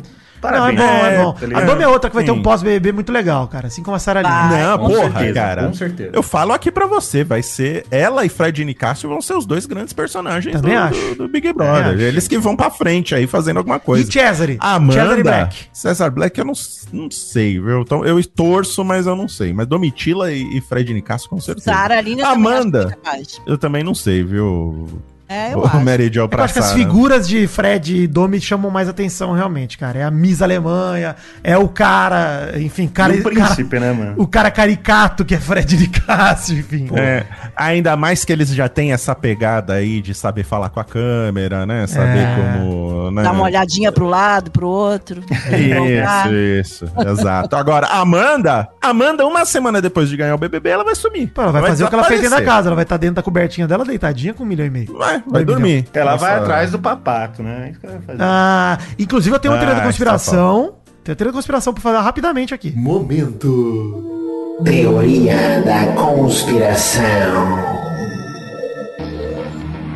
Não, 0.50 0.68
é 0.68 0.74
parabéns. 0.76 0.80
bom, 0.80 1.06
é, 1.06 1.24
bom. 1.24 1.32
tá 1.32 1.58
a? 1.58 1.64
Domi 1.64 1.82
é 1.82 1.88
outra 1.88 2.10
que 2.10 2.16
vai 2.16 2.24
ter 2.24 2.32
Sim. 2.32 2.38
um 2.38 2.42
pós-BBB 2.42 2.92
muito 2.92 3.10
legal, 3.12 3.48
cara. 3.48 3.66
Assim 3.68 3.82
como 3.82 3.96
a 3.96 3.98
Sarah. 3.98 4.22
Lima. 4.22 4.48
Não, 4.58 4.78
com 4.78 4.86
porra, 4.88 5.02
certeza, 5.12 5.34
cara. 5.34 5.66
com 5.66 5.74
certeza. 5.74 6.10
Eu 6.12 6.22
falo 6.22 6.52
aqui 6.52 6.70
pra 6.70 6.86
você, 6.86 7.24
vai 7.24 7.42
ser 7.42 7.86
ela 7.90 8.24
e 8.24 8.28
Fred 8.28 8.64
Nicásio 8.64 9.08
vão 9.08 9.20
ser 9.20 9.34
os 9.34 9.46
dois 9.46 9.66
grandes 9.66 9.92
personagens 9.92 10.54
Também 10.54 10.74
do, 10.76 10.82
acho. 10.82 11.00
do- 11.00 11.14
do 11.14 11.28
Big 11.28 11.52
Brother. 11.52 11.94
acho. 11.94 12.00
Eles 12.00 12.28
que 12.28 12.38
vão 12.38 12.54
pra 12.56 12.70
frente 12.70 13.14
aí 13.14 13.26
fazendo 13.26 13.58
alguma 13.58 13.78
coisa. 13.80 14.08
E 14.08 14.12
Cesare? 14.12 14.56
Amanda, 14.60 14.92
Cesare 14.92 15.22
Black. 15.22 15.56
César 15.72 16.10
Black, 16.10 16.38
eu 16.38 16.44
não, 16.44 16.52
não 16.92 17.10
sei, 17.10 17.58
viu? 17.60 17.80
Então, 17.80 18.04
eu 18.04 18.22
torço, 18.24 18.84
mas 18.84 19.06
eu 19.06 19.14
não 19.16 19.28
sei. 19.28 19.52
Mas 19.52 19.66
Domitila 19.66 20.32
e, 20.32 20.56
e 20.58 20.60
Fred 20.60 20.92
Nicásio, 20.92 21.28
com 21.28 21.40
certeza. 21.40 21.72
Sara 21.72 21.98
Aline 21.98 22.22
Amanda. 22.22 22.96
é. 23.06 23.22
Eu 23.46 23.56
também 23.58 23.82
não 23.82 23.94
sei, 23.94 24.22
viu? 24.24 24.88
É, 25.28 25.54
eu 25.54 25.58
o 25.60 25.66
acho. 25.66 25.80
Mary 25.84 26.10
Jo 26.12 26.20
Eu 26.22 26.28
pra 26.28 26.44
acho 26.44 26.54
que 26.54 26.60
as 26.60 26.72
figuras 26.72 27.26
de 27.26 27.46
Fred 27.46 28.02
e 28.02 28.06
Domi 28.06 28.40
chamam 28.40 28.70
mais 28.70 28.88
atenção, 28.88 29.32
realmente, 29.32 29.78
cara. 29.78 29.98
É 29.98 30.02
a 30.04 30.10
Miss 30.10 30.42
Alemanha, 30.42 31.16
é 31.42 31.56
o 31.56 31.68
cara, 31.68 32.52
enfim, 32.56 32.86
cara, 32.88 33.14
E 33.14 33.20
o 33.20 33.22
príncipe, 33.22 33.78
né, 33.78 33.92
mano? 33.92 34.14
o 34.16 34.26
cara 34.26 34.50
caricato 34.50 35.24
que 35.24 35.34
é 35.34 35.38
Fred 35.38 35.76
de 35.76 35.88
Cássio, 35.88 36.58
enfim. 36.58 36.88
É, 36.94 37.24
ainda 37.56 37.96
mais 37.96 38.24
que 38.24 38.32
eles 38.32 38.48
já 38.50 38.68
têm 38.68 38.92
essa 38.92 39.14
pegada 39.14 39.74
aí 39.74 40.00
de 40.02 40.14
saber 40.14 40.44
falar 40.44 40.68
com 40.68 40.80
a 40.80 40.84
câmera, 40.84 41.64
né? 41.66 41.86
Saber 41.86 42.18
É. 42.18 42.36
como. 42.36 43.10
Né? 43.10 43.22
Dá 43.22 43.32
uma 43.32 43.44
olhadinha 43.44 43.90
pro 43.92 44.06
lado, 44.06 44.50
pro 44.50 44.66
outro. 44.68 45.22
Isso, 45.30 46.84
isso, 46.84 46.92
exato. 47.06 47.54
Agora, 47.56 47.86
Amanda, 47.86 48.68
Amanda, 48.80 49.26
uma 49.26 49.44
semana 49.44 49.80
depois 49.80 50.08
de 50.08 50.16
ganhar 50.16 50.34
o 50.34 50.38
BBB, 50.38 50.70
ela 50.70 50.84
vai 50.84 50.94
sumir. 50.94 51.28
Pô, 51.28 51.42
ela 51.42 51.52
vai, 51.52 51.62
fazer 51.62 51.84
o 51.84 51.88
que 51.88 51.94
ela 51.94 52.04
fez 52.04 52.20
dentro 52.20 52.36
da 52.38 52.44
casa. 52.44 52.68
Ela 52.68 52.74
vai 52.76 52.84
estar 52.84 52.96
dentro 52.96 53.16
da 53.16 53.22
cobertinha 53.22 53.66
dela, 53.66 53.84
deitadinha, 53.84 54.34
com 54.34 54.42
um 54.42 54.46
milhão 54.46 54.66
e 54.66 54.70
meio. 54.70 54.92
Vai, 54.96 55.13
vai 55.20 55.22
Vai, 55.26 55.44
dormir. 55.44 55.86
Ela 55.92 56.16
vai 56.16 56.32
Nossa. 56.32 56.42
atrás 56.44 56.70
do 56.70 56.78
papato, 56.78 57.42
né? 57.42 57.66
É 57.66 57.70
isso 57.70 57.80
que 57.80 57.86
ela 57.86 57.94
vai 57.96 58.04
fazer. 58.06 58.18
Ah, 58.22 58.78
inclusive 58.98 59.34
eu 59.34 59.40
tenho 59.40 59.52
uma 59.54 59.60
teoria 59.60 59.76
Ah, 59.76 59.80
da 59.80 59.86
conspiração. 59.86 60.74
Tem 61.02 61.12
uma 61.12 61.16
teoria 61.16 61.32
da 61.32 61.36
conspiração 61.36 61.72
pra 61.74 61.82
falar 61.82 62.00
rapidamente 62.02 62.54
aqui. 62.54 62.72
Momento. 62.76 64.58
Teoria 64.64 65.62
da 65.62 65.92
conspiração. 66.00 67.74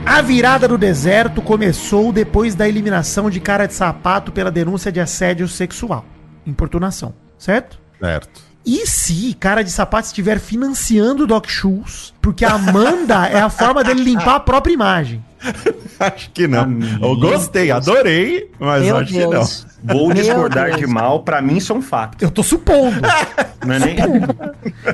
A 0.04 0.22
virada 0.22 0.66
do 0.66 0.78
deserto 0.78 1.42
começou 1.42 2.12
depois 2.12 2.54
da 2.54 2.66
eliminação 2.68 3.28
de 3.28 3.40
cara 3.40 3.66
de 3.66 3.74
sapato 3.74 4.32
pela 4.32 4.50
denúncia 4.50 4.90
de 4.90 5.00
assédio 5.00 5.46
sexual. 5.46 6.04
Importunação, 6.46 7.12
certo? 7.36 7.78
Certo. 8.00 8.47
E 8.66 8.86
se 8.86 9.34
cara 9.40 9.62
de 9.64 9.70
sapato 9.70 10.06
estiver 10.08 10.38
financiando 10.38 11.24
o 11.24 11.26
Doc 11.26 11.46
Shoes? 11.48 12.12
Porque 12.20 12.44
a 12.44 12.52
Amanda 12.52 13.26
é 13.32 13.40
a 13.40 13.48
forma 13.48 13.82
dele 13.82 14.02
limpar 14.02 14.36
a 14.36 14.40
própria 14.40 14.72
imagem. 14.72 15.24
Acho 16.00 16.30
que 16.32 16.46
não. 16.48 16.62
Amigo. 16.62 17.04
Eu 17.04 17.16
gostei, 17.16 17.70
adorei, 17.70 18.50
mas 18.58 18.82
Meu 18.84 18.96
acho 18.98 19.12
Deus. 19.12 19.66
Vou 19.82 20.08
Meu 20.08 20.16
discordar 20.16 20.66
Deus. 20.66 20.78
de 20.78 20.86
mal, 20.86 21.22
pra 21.22 21.40
mim 21.40 21.56
isso 21.58 21.72
é 21.72 21.76
um 21.76 21.80
fato. 21.82 22.20
Eu 22.20 22.30
tô 22.30 22.42
supondo. 22.42 23.00
Não 23.64 23.74
é 23.74 23.78
nem... 23.78 23.96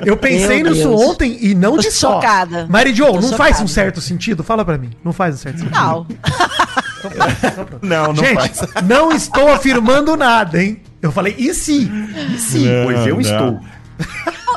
Eu 0.05 0.15
pensei 0.17 0.61
Meu 0.63 0.71
nisso 0.73 0.89
Deus. 0.89 1.01
ontem 1.01 1.37
e 1.41 1.53
não 1.55 1.75
Tô 1.75 1.81
de 1.81 1.91
só. 1.91 2.13
chocada. 2.15 2.65
Mary 2.67 2.93
Jo, 2.93 3.05
não 3.05 3.21
chocada. 3.21 3.37
faz 3.37 3.61
um 3.61 3.67
certo 3.67 4.01
sentido? 4.01 4.43
Fala 4.43 4.65
pra 4.65 4.77
mim. 4.77 4.89
Não 5.03 5.13
faz 5.13 5.35
um 5.35 5.37
certo 5.37 5.59
sentido. 5.59 5.71
Não. 5.75 6.07
não. 7.09 7.79
Não, 7.81 8.13
não 8.13 8.15
Gente, 8.15 8.35
faz. 8.35 8.61
não 8.83 9.11
estou 9.11 9.49
afirmando 9.49 10.15
nada, 10.15 10.61
hein? 10.61 10.81
Eu 11.01 11.11
falei, 11.11 11.35
e 11.37 11.53
se? 11.53 11.89
E 12.33 12.37
se? 12.37 12.65
Pois 12.83 13.05
eu 13.05 13.13
não. 13.15 13.21
estou. 13.21 13.59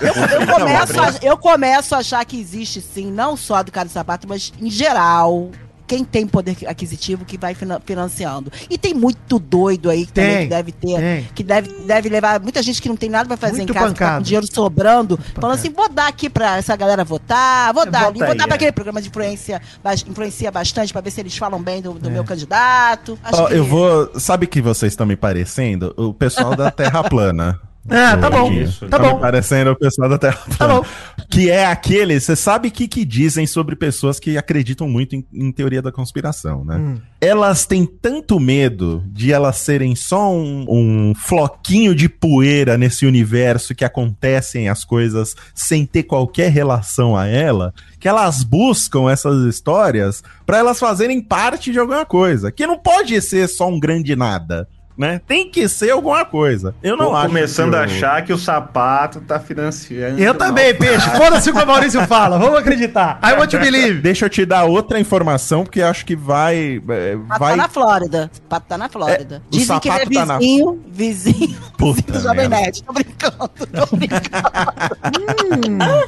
Eu 0.01 0.47
começo, 0.47 1.01
a, 1.01 1.15
eu 1.23 1.37
começo 1.37 1.95
a 1.95 1.99
achar 1.99 2.25
que 2.25 2.41
existe 2.41 2.81
sim, 2.81 3.11
não 3.11 3.37
só 3.37 3.63
do 3.63 3.73
cara 3.73 3.87
de 3.87 3.93
sapato, 3.93 4.29
mas 4.29 4.53
em 4.61 4.71
geral, 4.71 5.51
quem 5.89 6.05
tem 6.05 6.27
poder 6.27 6.57
aquisitivo 6.67 7.25
que 7.25 7.37
vai 7.39 7.55
fina- 7.55 7.81
financiando. 7.85 8.53
E 8.71 8.77
tem 8.79 8.95
muito 8.95 9.39
doido 9.39 9.89
aí 9.91 10.07
que 10.07 10.13
também 10.13 10.31
Tem, 10.37 10.43
que 10.45 10.49
deve 10.55 10.73
ter, 10.73 11.01
tem. 11.01 11.29
que 11.35 11.43
deve, 11.43 11.69
deve 11.87 12.09
levar 12.09 12.39
muita 12.41 12.63
gente 12.63 12.81
que 12.81 12.89
não 12.89 12.97
tem 12.97 13.09
nada 13.11 13.27
pra 13.27 13.37
fazer 13.37 13.57
Muito 13.59 13.71
em 13.71 13.75
casa, 13.75 13.95
tá 13.95 14.17
com 14.19 14.23
dinheiro 14.23 14.47
sobrando, 14.53 15.17
pancada. 15.17 15.41
falando 15.41 15.59
assim, 15.59 15.71
vou 15.71 15.89
dar 15.89 16.07
aqui 16.09 16.29
pra 16.31 16.59
essa 16.59 16.77
galera 16.77 17.03
votar, 17.05 17.73
vou 17.73 17.85
dar, 17.87 18.05
Vota 18.13 18.27
vou 18.27 18.35
dar 18.37 18.45
pra 18.45 18.55
é. 18.55 18.57
aquele 18.57 18.73
programa 18.73 19.01
de 19.03 19.09
influência, 19.09 19.61
influencia 20.07 20.51
bastante 20.51 20.93
pra 20.93 21.01
ver 21.01 21.11
se 21.11 21.21
eles 21.21 21.37
falam 21.37 21.61
bem 21.63 21.81
do, 21.81 21.95
do 21.95 22.11
meu 22.11 22.23
candidato. 22.25 23.19
Acho 23.25 23.43
Ó, 23.43 23.47
que- 23.47 23.55
eu 23.55 23.65
vou. 23.65 24.11
Sabe 24.21 24.47
que 24.47 24.61
vocês 24.61 24.93
estão 24.93 25.07
me 25.07 25.17
parecendo? 25.17 25.95
O 25.97 26.13
pessoal 26.13 26.55
da 26.55 26.71
Terra 26.71 27.03
plana. 27.09 27.59
Ah, 27.91 28.17
tá 28.17 28.31
bom. 28.31 28.53
Isso, 28.53 28.87
Tá 28.89 28.99
Tá 28.99 29.11
bom. 29.11 29.19
parecendo 29.19 29.71
o 29.71 29.77
pessoal 29.77 30.09
da 30.09 30.19
Terra 30.19 30.39
Tá 30.57 30.69
bom. 30.69 30.85
Que 31.31 31.51
é 31.51 31.67
aquele, 31.67 32.19
você 32.19 32.35
sabe 32.35 32.69
o 32.69 32.71
que, 32.71 32.89
que 32.89 33.05
dizem 33.05 33.47
sobre 33.47 33.77
pessoas 33.77 34.19
que 34.19 34.39
acreditam 34.39 34.89
muito 34.89 35.15
em, 35.15 35.25
em 35.33 35.53
teoria 35.53 35.83
da 35.83 35.93
conspiração, 35.93 36.65
né? 36.65 36.77
Hum. 36.77 36.97
Elas 37.21 37.67
têm 37.67 37.85
tanto 37.85 38.39
medo 38.41 39.03
de 39.07 39.33
elas 39.33 39.57
serem 39.57 39.95
só 39.95 40.33
um, 40.33 40.65
um 40.69 41.13
floquinho 41.15 41.95
de 41.95 42.09
poeira 42.09 42.79
nesse 42.79 43.05
universo 43.05 43.75
que 43.75 43.85
acontecem 43.85 44.69
as 44.69 44.85
coisas 44.85 45.35
sem 45.55 45.85
ter 45.85 46.05
qualquer 46.05 46.51
relação 46.51 47.17
a 47.17 47.27
ela, 47.27 47.75
que 47.99 48.09
elas 48.09 48.43
buscam 48.43 49.11
essas 49.11 49.43
histórias 49.45 50.23
pra 50.47 50.59
elas 50.59 50.79
fazerem 50.79 51.21
parte 51.21 51.73
de 51.73 51.79
alguma 51.79 52.07
coisa. 52.07 52.51
Que 52.51 52.67
não 52.67 52.79
pode 52.79 53.21
ser 53.21 53.49
só 53.49 53.69
um 53.69 53.79
grande 53.79 54.15
nada. 54.17 54.67
Né? 54.99 55.21
Tem 55.29 55.49
que 55.49 55.69
ser 55.69 55.91
alguma 55.91 56.25
coisa. 56.25 56.75
Eu 56.83 56.97
não 56.97 57.11
Tô 57.11 57.17
acho. 57.17 57.27
começando 57.29 57.71
que 57.71 57.77
a 57.77 57.81
achar 57.83 58.25
que 58.25 58.33
o 58.33 58.39
sapato 58.39 59.21
tá 59.21 59.39
financiando. 59.39 60.19
Eu 60.21 60.35
também, 60.35 60.75
peixe. 60.75 61.09
Foda-se 61.11 61.51
o 61.51 61.55
que 61.55 61.63
o 61.63 61.67
Maurício 61.67 62.05
fala. 62.09 62.37
Vamos 62.37 62.59
acreditar. 62.59 63.21
I 63.23 63.39
want 63.39 63.49
to 63.53 63.61
believe. 63.61 64.01
Deixa 64.01 64.25
eu 64.27 64.31
te 64.31 64.45
dar 64.45 64.65
outra 64.65 64.99
informação, 64.99 65.63
porque 65.63 65.81
acho 65.81 66.05
que 66.05 66.17
vai. 66.17 66.83
é, 66.89 67.17
Pato 67.29 67.39
vai... 67.41 67.51
tá 67.53 67.57
na 67.57 67.69
Flórida. 67.69 68.31
Pato 68.49 68.67
tá 68.69 68.77
na 68.77 68.89
Flórida. 68.89 69.37
É, 69.37 69.39
o 69.39 69.43
Dizem 69.51 69.79
que 69.79 69.89
ele 69.89 69.97
é 69.97 69.99
sapato 70.01 70.15
tá 70.15 70.27
na- 70.27 70.39
vizinho, 70.39 70.83
vizinho, 70.89 71.57
Puta 71.79 72.03
vizinho 72.03 72.19
do 72.19 72.21
Jovem. 72.21 72.49
Nerd. 72.49 72.83
Tô 72.83 72.93
brincando, 72.93 73.51
tô 73.89 73.97
brincando. 73.97 74.49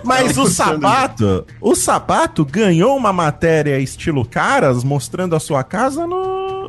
Mas 0.05 0.35
Tá 0.35 0.43
o 0.43 0.47
sapato, 0.49 1.47
o 1.61 1.75
sapato 1.75 2.45
ganhou 2.45 2.97
uma 2.97 3.13
matéria 3.13 3.79
estilo 3.79 4.25
caras 4.25 4.83
mostrando 4.83 5.37
a 5.37 5.41
sua 5.41 5.63
casa 5.63 6.07
no, 6.07 6.60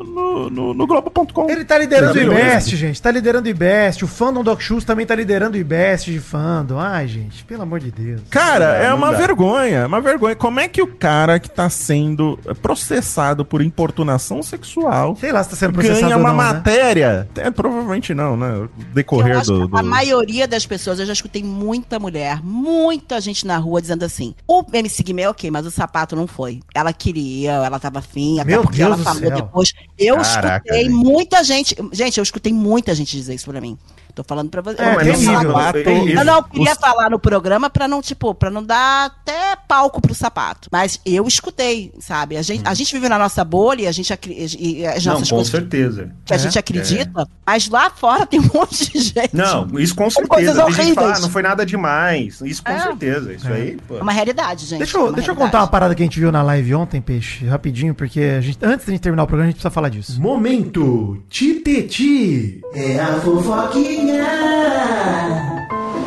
no 0.50 0.74
no, 0.74 0.86
Globo.com. 0.86 1.48
Ele 1.50 1.64
tá 1.64 1.78
liderando 1.78 2.14
o 2.14 2.16
Entendeu? 2.22 2.32
IBEST, 2.38 2.76
gente. 2.76 3.00
Tá 3.02 3.10
liderando 3.10 3.46
o 3.46 3.50
IBEST. 3.50 4.04
O 4.04 4.08
fandom 4.08 4.42
Doc 4.42 4.60
Shoes 4.60 4.84
também 4.84 5.04
tá 5.06 5.14
liderando 5.14 5.56
o 5.56 5.60
IBEST 5.60 6.10
de 6.12 6.20
fandom. 6.20 6.78
Ai, 6.78 7.06
gente, 7.08 7.44
pelo 7.44 7.62
amor 7.62 7.80
de 7.80 7.90
Deus. 7.90 8.20
Cara, 8.30 8.76
é 8.76 8.88
não 8.90 8.96
uma 8.96 9.12
dá. 9.12 9.18
vergonha, 9.18 9.78
é 9.78 9.86
uma 9.86 10.00
vergonha. 10.00 10.34
Como 10.36 10.60
é 10.60 10.68
que 10.68 10.82
o 10.82 10.86
cara 10.86 11.38
que 11.38 11.50
tá 11.50 11.68
sendo 11.68 12.38
processado 12.60 13.44
por 13.44 13.60
importunação 13.62 14.42
sexual 14.42 15.16
Sei 15.16 15.32
lá 15.32 15.42
se 15.44 15.50
tá 15.50 15.56
sendo 15.56 15.72
processado 15.74 16.02
ganha 16.02 16.16
uma 16.16 16.30
não, 16.30 16.36
né? 16.38 16.44
matéria? 16.44 17.28
É, 17.36 17.50
provavelmente 17.50 18.14
não, 18.14 18.36
né? 18.36 18.68
Decorrer 18.94 19.38
acho 19.38 19.52
do. 19.52 19.68
que 19.68 19.76
a 19.76 19.82
do- 19.82 19.88
maioria 19.88 20.46
das 20.48 20.64
pessoas, 20.66 20.98
eu 20.98 21.06
já 21.06 21.12
escutei 21.12 21.42
muita 21.42 21.98
mulher, 21.98 22.40
muita 22.42 23.20
gente 23.20 23.46
na 23.46 23.58
rua 23.58 23.80
dizendo 23.80 24.04
assim: 24.04 24.34
o 24.46 24.64
MC 24.72 25.02
Guimê 25.02 25.22
é 25.22 25.28
ok, 25.28 25.50
mas 25.50 25.66
o 25.66 25.70
sapato 25.70 26.16
não 26.16 26.26
foi. 26.26 26.60
Ela 26.74 26.92
queria, 26.92 27.52
ela 27.52 27.78
tava 27.78 27.98
afim, 27.98 28.40
até 28.40 28.50
Meu 28.50 28.62
porque 28.62 28.78
Deus 28.78 28.86
ela 28.88 28.96
do 28.96 29.02
falou 29.02 29.18
céu. 29.20 29.30
depois. 29.30 29.72
Eu 29.98 30.21
Caraca, 30.22 30.64
escutei 30.66 30.84
gente. 30.84 30.94
muita 30.94 31.44
gente. 31.44 31.76
Gente, 31.92 32.18
eu 32.18 32.22
escutei 32.22 32.52
muita 32.52 32.94
gente 32.94 33.16
dizer 33.16 33.34
isso 33.34 33.50
pra 33.50 33.60
mim. 33.60 33.78
Tô 34.14 34.22
falando 34.24 34.50
pra 34.50 34.60
você. 34.62 34.80
É, 34.80 34.84
eu, 34.86 34.92
não 34.92 34.98
terrível, 34.98 35.52
sapato, 35.52 35.84
terrível. 35.84 36.18
eu 36.18 36.24
não 36.24 36.42
queria 36.42 36.72
Os- 36.72 36.78
falar 36.78 37.10
no 37.10 37.18
programa 37.18 37.70
pra 37.70 37.88
não, 37.88 38.02
tipo, 38.02 38.34
pra 38.34 38.50
não 38.50 38.62
dar 38.62 39.06
até 39.06 39.56
palco 39.66 40.00
pro 40.00 40.14
sapato. 40.14 40.68
Mas 40.70 41.00
eu 41.06 41.26
escutei, 41.26 41.92
sabe? 42.00 42.36
A 42.36 42.42
gente, 42.42 42.62
a 42.66 42.74
gente 42.74 42.92
vive 42.92 43.08
na 43.08 43.18
nossa 43.18 43.44
bolha 43.44 43.82
e 43.82 43.86
a 43.86 43.92
gente 43.92 44.12
e 44.58 44.86
as 44.86 45.04
Não, 45.04 45.20
com 45.20 45.26
coisas 45.28 45.48
certeza. 45.48 46.10
que 46.24 46.32
a 46.32 46.36
É, 46.36 46.38
gente 46.38 46.58
acredita, 46.58 47.26
mas 47.46 47.68
lá 47.68 47.88
fora 47.90 48.26
tem 48.26 48.38
um 48.40 48.48
monte 48.54 48.90
de 48.92 48.98
gente. 49.00 49.34
Não, 49.34 49.66
isso 49.78 49.94
com 49.94 50.08
coisas 50.10 50.54
certeza. 50.54 50.54
Fala, 50.54 50.62
ah, 50.62 50.66
horríveis. 50.66 51.20
não 51.20 51.30
foi 51.30 51.42
nada 51.42 51.64
demais. 51.64 52.40
Isso 52.42 52.62
com 52.62 52.70
É. 52.72 52.80
certeza. 52.80 53.32
Isso 53.32 53.48
aí, 53.48 53.78
pô. 53.88 53.96
É 53.98 54.02
uma 54.02 54.12
realidade, 54.12 54.66
gente. 54.66 54.78
Deixa 54.80 54.98
é 54.98 55.00
eu, 55.00 55.12
deixa 55.12 55.30
eu 55.30 55.34
realidade. 55.34 55.38
contar 55.52 55.60
uma 55.60 55.68
parada 55.68 55.94
que 55.94 56.02
a 56.02 56.04
gente 56.06 56.20
viu 56.20 56.30
na 56.30 56.42
live 56.42 56.74
ontem, 56.74 57.00
Peixe, 57.00 57.46
rapidinho, 57.46 57.94
porque 57.94 58.20
a 58.20 58.40
gente, 58.40 58.58
antes 58.62 58.84
da 58.86 58.92
gente 58.92 59.00
terminar 59.00 59.22
o 59.22 59.26
programa, 59.26 59.46
a 59.48 59.50
gente 59.50 59.56
precisa 59.56 59.70
falar 59.70 59.88
disso. 59.88 60.20
Momento 60.20 61.22
Titeti. 61.28 62.60
É 62.74 62.98
a 63.00 63.20
fofoquinha. 63.20 64.01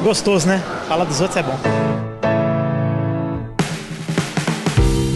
Gostoso, 0.04 0.48
né? 0.48 0.62
Falar 0.88 1.06
dos 1.06 1.20
outros 1.20 1.38
é 1.38 1.44
bom. 1.44 1.60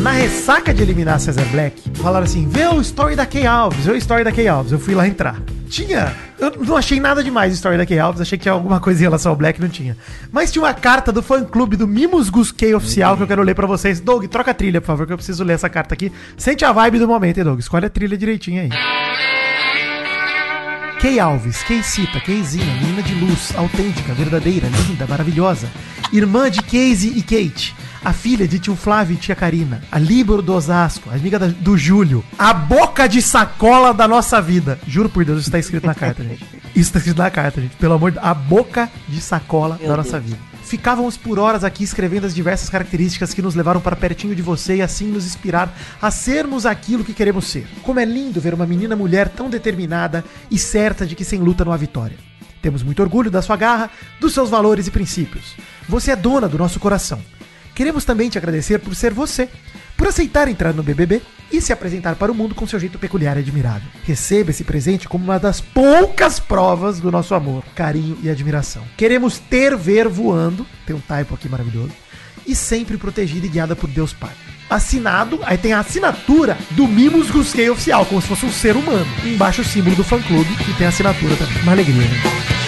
Na 0.02 0.12
ressaca 0.12 0.74
de 0.74 0.82
eliminar 0.82 1.20
Cesar 1.20 1.46
Black, 1.52 1.92
falaram 1.96 2.24
assim: 2.24 2.48
vê 2.48 2.66
o 2.66 2.80
story 2.80 3.16
da 3.16 3.26
Kay 3.26 3.46
Alves, 3.46 3.86
vê 3.86 3.92
o 3.92 3.96
story 3.98 4.24
da 4.24 4.32
Kay 4.32 4.48
Alves. 4.48 4.72
Eu 4.72 4.80
fui 4.80 4.96
lá 4.96 5.08
entrar. 5.08 5.36
Tinha. 5.70 6.16
Eu 6.40 6.52
não 6.66 6.78
achei 6.78 7.00
nada 7.00 7.22
demais 7.22 7.52
o 7.52 7.56
story 7.56 7.78
da 7.78 7.86
Kay 7.86 8.00
Alves, 8.00 8.22
achei 8.22 8.38
que 8.38 8.44
tinha 8.44 8.54
alguma 8.54 8.80
coisa 8.80 9.02
em 9.02 9.04
relação 9.04 9.32
ao 9.32 9.36
Black, 9.36 9.62
não 9.62 9.68
tinha. 9.68 9.96
Mas 10.32 10.52
tinha 10.52 10.64
uma 10.64 10.74
carta 10.74 11.12
do 11.12 11.22
fã 11.22 11.44
clube 11.44 11.76
do 11.76 11.88
Mimos 11.88 12.30
Gus 12.30 12.54
oficial 12.76 13.18
que 13.18 13.24
eu 13.24 13.28
quero 13.28 13.44
ler 13.44 13.54
pra 13.54 13.68
vocês. 13.68 14.00
Doug, 14.00 14.26
troca 14.26 14.52
a 14.52 14.54
trilha, 14.54 14.80
por 14.80 14.88
favor, 14.88 15.06
que 15.06 15.14
eu 15.14 15.18
preciso 15.18 15.44
ler 15.44 15.54
essa 15.54 15.70
carta 15.70 15.94
aqui. 15.94 16.12
Sente 16.38 16.64
a 16.64 16.72
vibe 16.72 16.98
do 16.98 17.08
momento, 17.08 17.38
hein, 17.38 17.44
Doug? 17.44 17.60
Escolhe 17.60 17.86
a 17.86 17.90
trilha 17.90 18.18
direitinho 18.18 18.62
aí. 18.62 18.70
Kay 21.00 21.20
Alves, 21.20 21.64
Kaycita, 21.64 22.20
Kayzinha, 22.20 22.66
menina 22.76 23.02
de 23.02 23.14
luz, 23.16 23.54
autêntica, 23.56 24.14
verdadeira, 24.14 24.68
linda, 24.68 25.08
maravilhosa. 25.08 25.68
Irmã 26.12 26.50
de 26.52 26.62
Casey 26.62 27.14
e 27.16 27.22
Kate. 27.22 27.74
A 28.04 28.12
filha 28.14 28.48
de 28.48 28.60
tio 28.60 28.76
Flávio 28.76 29.14
e 29.14 29.18
tia 29.18 29.36
Karina. 29.36 29.82
A 29.92 29.98
Líbero 30.00 30.42
do 30.42 30.54
Osasco, 30.54 31.10
amiga 31.10 31.38
da- 31.40 31.48
do 31.48 31.78
Júlio. 31.78 32.24
A 32.38 32.54
boca 32.54 33.08
de 33.08 33.22
sacola 33.22 33.94
da 33.94 34.08
nossa 34.08 34.42
vida. 34.42 34.80
Juro 34.88 35.10
por 35.10 35.24
Deus, 35.26 35.42
isso 35.42 35.52
tá 35.52 35.60
escrito 35.60 35.86
na 35.86 35.96
carta, 35.96 36.24
gente. 36.24 36.46
Isso 36.76 36.92
tá 36.92 37.00
escrito 37.00 37.18
na 37.18 37.30
carta, 37.30 37.62
gente. 37.62 37.76
Pelo 37.78 37.94
amor 37.96 38.12
de 38.12 38.20
A 38.20 38.34
boca 38.34 38.90
de 39.08 39.22
sacola 39.22 39.78
Meu 39.80 39.90
da 39.90 39.98
nossa 39.98 40.20
Deus. 40.20 40.24
vida. 40.32 40.49
Ficávamos 40.70 41.18
por 41.18 41.40
horas 41.40 41.64
aqui 41.64 41.84
escrevendo 41.84 42.28
as 42.28 42.36
diversas 42.36 42.70
características 42.70 43.34
que 43.34 43.42
nos 43.42 43.56
levaram 43.56 43.82
para 43.82 43.96
pertinho 43.96 44.36
de 44.36 44.44
você 44.44 44.76
e 44.76 44.82
assim 44.84 45.08
nos 45.08 45.26
inspirar 45.26 45.76
a 46.00 46.12
sermos 46.12 46.64
aquilo 46.64 47.04
que 47.04 47.12
queremos 47.12 47.48
ser. 47.48 47.68
Como 47.82 48.00
é 48.00 48.06
lindo 48.06 48.40
ver 48.40 48.54
uma 48.54 48.68
menina 48.68 48.96
mulher 48.96 49.30
tão 49.30 49.50
determinada 49.50 50.24
e 50.52 50.60
certa 50.60 51.08
de 51.08 51.16
que 51.16 51.26
sem 51.26 51.40
luta 51.40 51.66
não 51.66 51.72
há 51.72 51.78
vitória. 51.78 52.16
Temos 52.62 52.84
muito 52.84 53.02
orgulho 53.02 53.32
da 53.32 53.42
sua 53.42 53.58
garra, 53.58 53.90
dos 54.20 54.32
seus 54.32 54.48
valores 54.48 54.86
e 54.86 54.92
princípios. 54.92 55.56
Você 55.88 56.12
é 56.12 56.16
dona 56.16 56.48
do 56.48 56.60
nosso 56.60 56.80
coração. 56.80 57.20
Queremos 57.74 58.06
também 58.06 58.30
te 58.30 58.38
agradecer 58.38 58.78
por 58.78 58.94
ser 58.94 59.12
você, 59.12 59.50
por 60.00 60.08
aceitar 60.08 60.48
entrar 60.48 60.74
no 60.74 60.82
BBB 60.82 61.22
e 61.52 61.60
se 61.60 61.74
apresentar 61.74 62.16
para 62.16 62.32
o 62.32 62.36
mundo 62.36 62.56
com 62.56 62.66
seu 62.66 62.80
jeito 62.80 62.98
peculiar 62.98 63.36
e 63.36 63.42
admirável. 63.42 63.90
Receba 64.06 64.50
esse 64.50 64.64
presente 64.64 65.10
como 65.10 65.26
uma 65.26 65.38
das 65.38 65.60
poucas 65.60 66.40
provas 66.40 67.02
do 67.02 67.12
nosso 67.12 67.36
amor, 67.36 67.66
carinho 67.76 68.18
e 68.24 68.30
admiração. 68.30 68.84
Queremos 68.96 69.40
ter 69.40 69.76
ver 69.76 70.08
voando, 70.08 70.66
tem 70.86 70.96
um 70.96 71.02
typo 71.02 71.36
aqui 71.36 71.50
maravilhoso, 71.50 71.92
e 72.48 72.56
sempre 72.56 72.98
protegida 72.98 73.46
e 73.46 73.50
guiada 73.50 73.76
por 73.76 73.90
Deus 73.90 74.14
Pai. 74.14 74.32
Assinado, 74.70 75.40
aí 75.44 75.58
tem 75.58 75.74
a 75.74 75.80
assinatura 75.80 76.58
do 76.72 76.88
Mimos 76.88 77.30
Gusquei 77.30 77.70
Oficial, 77.70 78.06
como 78.06 78.22
se 78.22 78.28
fosse 78.28 78.46
um 78.46 78.52
ser 78.52 78.78
humano. 78.78 79.08
E 79.26 79.34
embaixo 79.34 79.62
o 79.62 79.66
símbolo 79.66 79.98
do 79.98 80.04
fã 80.04 80.22
clube, 80.22 80.56
que 80.64 80.74
tem 80.78 80.86
a 80.86 80.90
assinatura 80.90 81.36
também. 81.36 81.62
Uma 81.64 81.74
alegria, 81.74 82.08
né? 82.08 82.59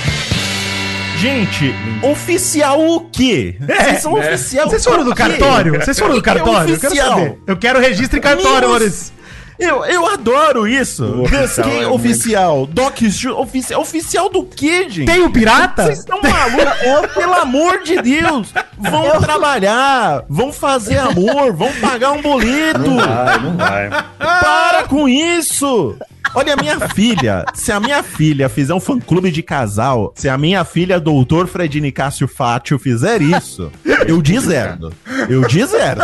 Gente, 1.21 1.71
oficial 2.01 2.81
o 2.83 3.01
quê? 3.01 3.55
Vocês 3.59 4.01
são 4.01 4.17
É. 4.17 4.33
oficial 4.33 4.67
Vocês 4.67 4.83
foram 4.83 5.03
do 5.03 5.13
cartório? 5.13 5.79
Vocês 5.79 5.99
foram 5.99 6.15
do 6.15 6.19
é 6.19 6.23
cartório? 6.23 6.73
Eu 6.73 6.79
quero 6.79 6.87
oficial? 6.93 7.09
saber. 7.11 7.37
Eu 7.45 7.57
quero 7.57 7.79
registro 7.79 8.17
em 8.17 8.21
cartório, 8.21 8.69
Maurício. 8.69 9.13
Eu, 9.59 9.85
eu 9.85 10.07
adoro 10.07 10.67
isso. 10.67 11.05
O 11.05 11.21
oficial 11.21 11.69
Quem 11.69 11.83
é 11.83 11.87
oficial? 11.87 12.65
Doc 12.65 12.95
oficial. 13.37 13.81
Oficial 13.81 14.29
do 14.29 14.43
quê, 14.43 14.89
gente? 14.89 15.05
Tem 15.05 15.21
o 15.21 15.29
pirata? 15.29 15.83
Vocês 15.83 15.99
estão 15.99 16.19
malucos? 16.23 16.81
Eu, 16.81 17.07
pelo 17.09 17.35
amor 17.35 17.83
de 17.83 18.01
Deus! 18.01 18.51
Vão 18.79 19.21
trabalhar, 19.21 20.23
vão 20.27 20.51
fazer 20.51 20.97
amor, 20.97 21.53
vão 21.53 21.71
pagar 21.73 22.13
um 22.13 22.21
boleto. 22.23 22.79
Não 22.79 22.97
vai, 22.97 23.39
não 23.39 23.57
vai. 23.57 23.89
Para 24.17 24.87
com 24.87 25.07
isso! 25.07 25.95
Olha, 26.33 26.53
a 26.53 26.57
minha 26.57 26.79
filha, 26.89 27.45
se 27.53 27.71
a 27.71 27.79
minha 27.79 28.01
filha 28.01 28.47
fizer 28.47 28.73
um 28.73 28.79
fã-clube 28.79 29.31
de 29.31 29.43
casal, 29.43 30.13
se 30.15 30.29
a 30.29 30.37
minha 30.37 30.63
filha, 30.63 30.99
doutor 30.99 31.47
Fred 31.47 31.81
Nicásio 31.81 32.27
Fátio, 32.27 32.79
fizer 32.79 33.21
isso, 33.21 33.71
eu 34.07 34.21
deserdo. 34.21 34.93
Eu 35.27 35.41
deserdo. 35.47 36.01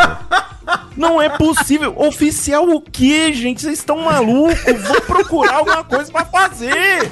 Não 0.97 1.21
é 1.21 1.29
possível. 1.29 1.93
Oficial 1.95 2.67
o 2.69 2.81
quê, 2.81 3.31
gente? 3.31 3.61
Vocês 3.61 3.79
estão 3.79 4.03
malucos? 4.03 4.57
Vou 4.87 5.01
procurar 5.01 5.55
alguma 5.55 5.83
coisa 5.83 6.11
pra 6.11 6.25
fazer. 6.25 7.09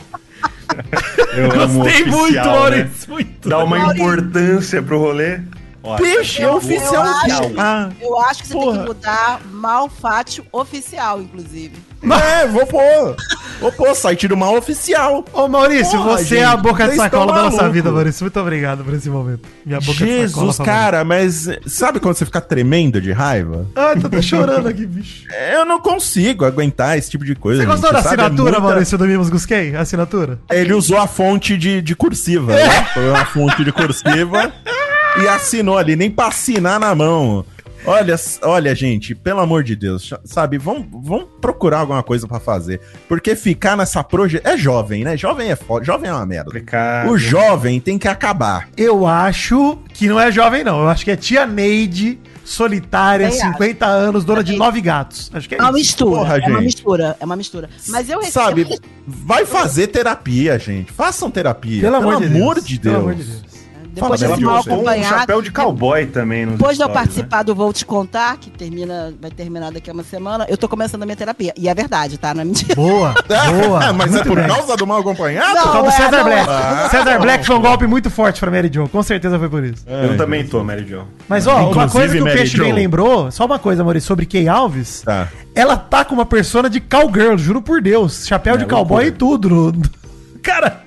Eu 1.37 1.51
amo 1.61 1.83
Gostei 1.83 2.01
oficial, 2.01 2.19
muito, 2.19 2.33
né? 2.33 2.43
Maurício. 2.43 3.11
Muito. 3.11 3.49
Dá 3.49 3.63
uma 3.63 3.93
importância 3.93 4.81
pro 4.81 4.99
rolê. 4.99 5.39
Ó, 5.85 5.95
Peixe, 5.97 6.41
é 6.41 6.45
Eu- 6.45 6.55
oficial 6.55 6.93
eu 7.05 7.11
acho- 7.11 7.53
Ah, 7.57 7.89
Eu 8.01 8.19
acho 8.21 8.41
que 8.41 8.47
você 8.47 8.53
tem 8.53 8.63
Porra. 8.63 8.79
que 8.79 8.85
mudar 8.87 9.41
Malfátio 9.51 10.45
oficial, 10.51 11.21
inclusive. 11.21 11.73
é, 12.03 12.47
vou 12.47 12.65
pôr. 12.67 13.15
Vou 13.61 13.71
pôr, 13.71 13.95
site 13.95 14.27
do 14.27 14.35
mal 14.35 14.55
oficial. 14.57 15.23
Ô 15.31 15.47
Maurício, 15.47 15.97
Porra, 15.97 16.17
você 16.17 16.37
é 16.39 16.43
a 16.45 16.51
gente, 16.51 16.61
boca 16.61 16.87
de 16.89 16.95
sacola 16.97 17.33
da 17.33 17.43
nossa 17.43 17.69
vida, 17.69 17.89
Maurício. 17.91 18.23
Muito 18.25 18.39
obrigado 18.39 18.83
por 18.83 18.93
esse 18.93 19.09
momento. 19.09 19.47
Minha 19.65 19.79
boca 19.79 19.93
de 20.05 20.27
sacola. 20.27 20.47
Jesus, 20.47 20.57
cara, 20.57 21.03
mas 21.05 21.47
sabe 21.65 21.99
quando 21.99 22.15
você 22.15 22.25
fica 22.25 22.41
tremendo 22.41 22.99
de 22.99 23.11
raiva? 23.13 23.65
Ai, 23.75 23.97
tô 23.99 24.07
até 24.07 24.21
chorando 24.21 24.67
aqui, 24.67 24.85
bicho. 24.85 25.23
Eu 25.53 25.65
não 25.65 25.79
consigo 25.79 26.43
aguentar 26.45 26.97
esse 26.97 27.09
tipo 27.09 27.23
de 27.23 27.33
coisa. 27.35 27.61
Você 27.61 27.65
gostou 27.67 27.89
gente, 27.91 27.97
da 27.97 28.03
sabe? 28.03 28.21
É 28.21 28.25
assinatura, 28.25 28.51
muita- 28.59 28.67
Maurício, 28.73 28.97
do 28.97 29.05
Mimos 29.05 29.29
Gusquei? 29.29 29.75
A 29.75 29.81
assinatura? 29.81 30.37
Ele 30.51 30.73
usou 30.73 30.97
a 30.97 31.07
fonte 31.07 31.57
de, 31.57 31.81
de 31.81 31.95
cursiva, 31.95 32.53
né? 32.53 32.83
Foi 32.93 33.09
uma 33.09 33.25
fonte 33.25 33.63
de 33.63 33.71
cursiva 33.71 34.51
e 35.21 35.27
assinou 35.27 35.77
ali, 35.77 35.95
nem 35.95 36.09
pra 36.11 36.27
assinar 36.27 36.79
na 36.79 36.93
mão. 36.93 37.45
Olha, 37.87 38.15
olha, 38.41 38.73
gente, 38.73 39.13
pelo 39.13 39.41
amor 39.41 39.63
de 39.63 39.75
Deus, 39.75 40.11
sabe? 40.23 40.57
Vamos, 40.57 40.87
vamos 40.91 41.27
procurar 41.39 41.79
alguma 41.81 42.01
coisa 42.01 42.27
pra 42.27 42.39
fazer. 42.39 42.81
Porque 43.07 43.35
ficar 43.35 43.77
nessa 43.77 44.03
proje... 44.03 44.41
É 44.43 44.57
jovem, 44.57 45.03
né? 45.03 45.15
Jovem 45.15 45.51
é 45.51 45.55
foda. 45.55 45.85
Jovem 45.85 46.09
é 46.09 46.13
uma 46.13 46.25
merda. 46.25 46.45
complicado. 46.45 47.11
O 47.11 47.17
jovem 47.17 47.79
tem 47.79 47.99
que 47.99 48.07
acabar. 48.07 48.69
Eu 48.75 49.05
acho 49.05 49.77
que 49.93 50.07
não 50.07 50.19
é 50.19 50.31
jovem, 50.31 50.63
não. 50.63 50.79
Eu 50.81 50.89
acho 50.89 51.05
que 51.05 51.11
é 51.11 51.15
tia 51.15 51.45
Neide, 51.45 52.19
solitária, 52.43 53.29
Também 53.29 53.51
50 53.51 53.85
anos, 53.85 54.25
dona 54.25 54.43
de 54.43 54.55
nove 54.55 54.81
gatos. 54.81 55.29
Acho 55.31 55.47
que 55.47 55.53
é 55.53 55.59
É 55.59 55.61
uma 55.61 55.69
isso. 55.69 55.77
mistura. 55.77 56.19
Porra, 56.21 56.37
é 56.37 56.39
uma 56.39 56.49
gente. 56.55 56.63
mistura. 56.65 57.17
É 57.19 57.25
uma 57.25 57.35
mistura. 57.35 57.69
Mas 57.89 58.09
eu 58.09 58.23
Sabe? 58.23 58.67
Vai 59.05 59.45
fazer 59.45 59.87
terapia, 59.87 60.57
gente. 60.57 60.91
Façam 60.91 61.29
terapia. 61.29 61.81
Pelo 61.81 61.97
amor 61.97 62.19
de 62.19 62.29
Deus. 62.29 62.65
de 62.65 62.79
Pelo 62.79 62.93
Deus. 62.95 63.03
amor 63.03 63.15
de 63.15 63.23
Deus. 63.23 63.54
Depois 63.95 64.21
Fala, 64.21 64.37
mal 64.37 64.61
Você. 64.61 64.69
Um 64.69 64.73
acompanhado. 64.75 65.19
chapéu 65.21 65.41
de 65.41 65.51
cowboy 65.51 66.05
também. 66.07 66.45
Depois 66.47 66.75
de 66.77 66.83
eu 66.83 66.87
stories, 66.89 66.93
participar 67.07 67.43
do 67.43 67.55
Vou 67.55 67.71
Te 67.71 67.85
Contar, 67.85 68.37
que 68.37 68.49
termina, 68.49 69.13
vai 69.21 69.31
terminar 69.31 69.71
daqui 69.71 69.89
a 69.89 69.93
uma 69.93 70.03
semana, 70.03 70.45
eu 70.49 70.57
tô 70.57 70.67
começando 70.67 71.03
a 71.03 71.05
minha 71.05 71.15
terapia. 71.15 71.53
E 71.57 71.69
é 71.69 71.73
verdade, 71.73 72.17
tá? 72.17 72.33
Não 72.33 72.41
é 72.41 72.45
mentira. 72.45 72.75
Boa, 72.75 73.13
boa. 73.67 73.93
Mas 73.95 74.13
é 74.15 74.23
por 74.23 74.35
bem. 74.35 74.47
causa 74.47 74.75
do 74.75 74.85
mal 74.85 74.99
acompanhado? 74.99 75.55
Não, 75.55 75.63
Por 75.63 75.71
causa 75.71 75.81
do 75.83 75.87
é, 75.87 75.91
César 75.91 76.17
não 76.17 76.23
Black. 76.25 76.49
é. 76.49 76.89
César 76.89 77.19
Black 77.19 77.45
foi 77.45 77.55
um 77.55 77.61
golpe 77.61 77.87
muito 77.87 78.09
forte 78.09 78.39
pra 78.39 78.51
Mary 78.51 78.69
Jo. 78.71 78.89
Com 78.89 79.01
certeza 79.01 79.39
foi 79.39 79.49
por 79.49 79.63
isso. 79.63 79.83
né? 79.87 80.05
Eu 80.11 80.17
também 80.17 80.45
tô, 80.45 80.63
Mary 80.63 80.85
Jo. 80.85 81.03
Mas, 81.29 81.47
ó, 81.47 81.55
uma 81.55 81.69
Inclusive, 81.85 81.91
coisa 81.91 82.13
que 82.15 82.21
o 82.21 82.25
Peixe 82.25 82.57
bem 82.59 82.73
lembrou, 82.73 83.31
só 83.31 83.45
uma 83.45 83.57
coisa, 83.57 83.83
Maurício, 83.83 84.07
sobre 84.07 84.25
Kay 84.25 84.47
Alves. 84.47 85.01
Tá. 85.01 85.29
Ela 85.55 85.77
tá 85.77 86.03
com 86.03 86.13
uma 86.13 86.25
persona 86.25 86.69
de 86.69 86.79
cowgirl, 86.81 87.37
juro 87.37 87.61
por 87.61 87.81
Deus. 87.81 88.25
Chapéu 88.27 88.55
É, 88.55 88.57
de 88.57 88.65
cowboy 88.65 89.05
e 89.07 89.11
tudo. 89.11 89.73
Cara, 90.43 90.81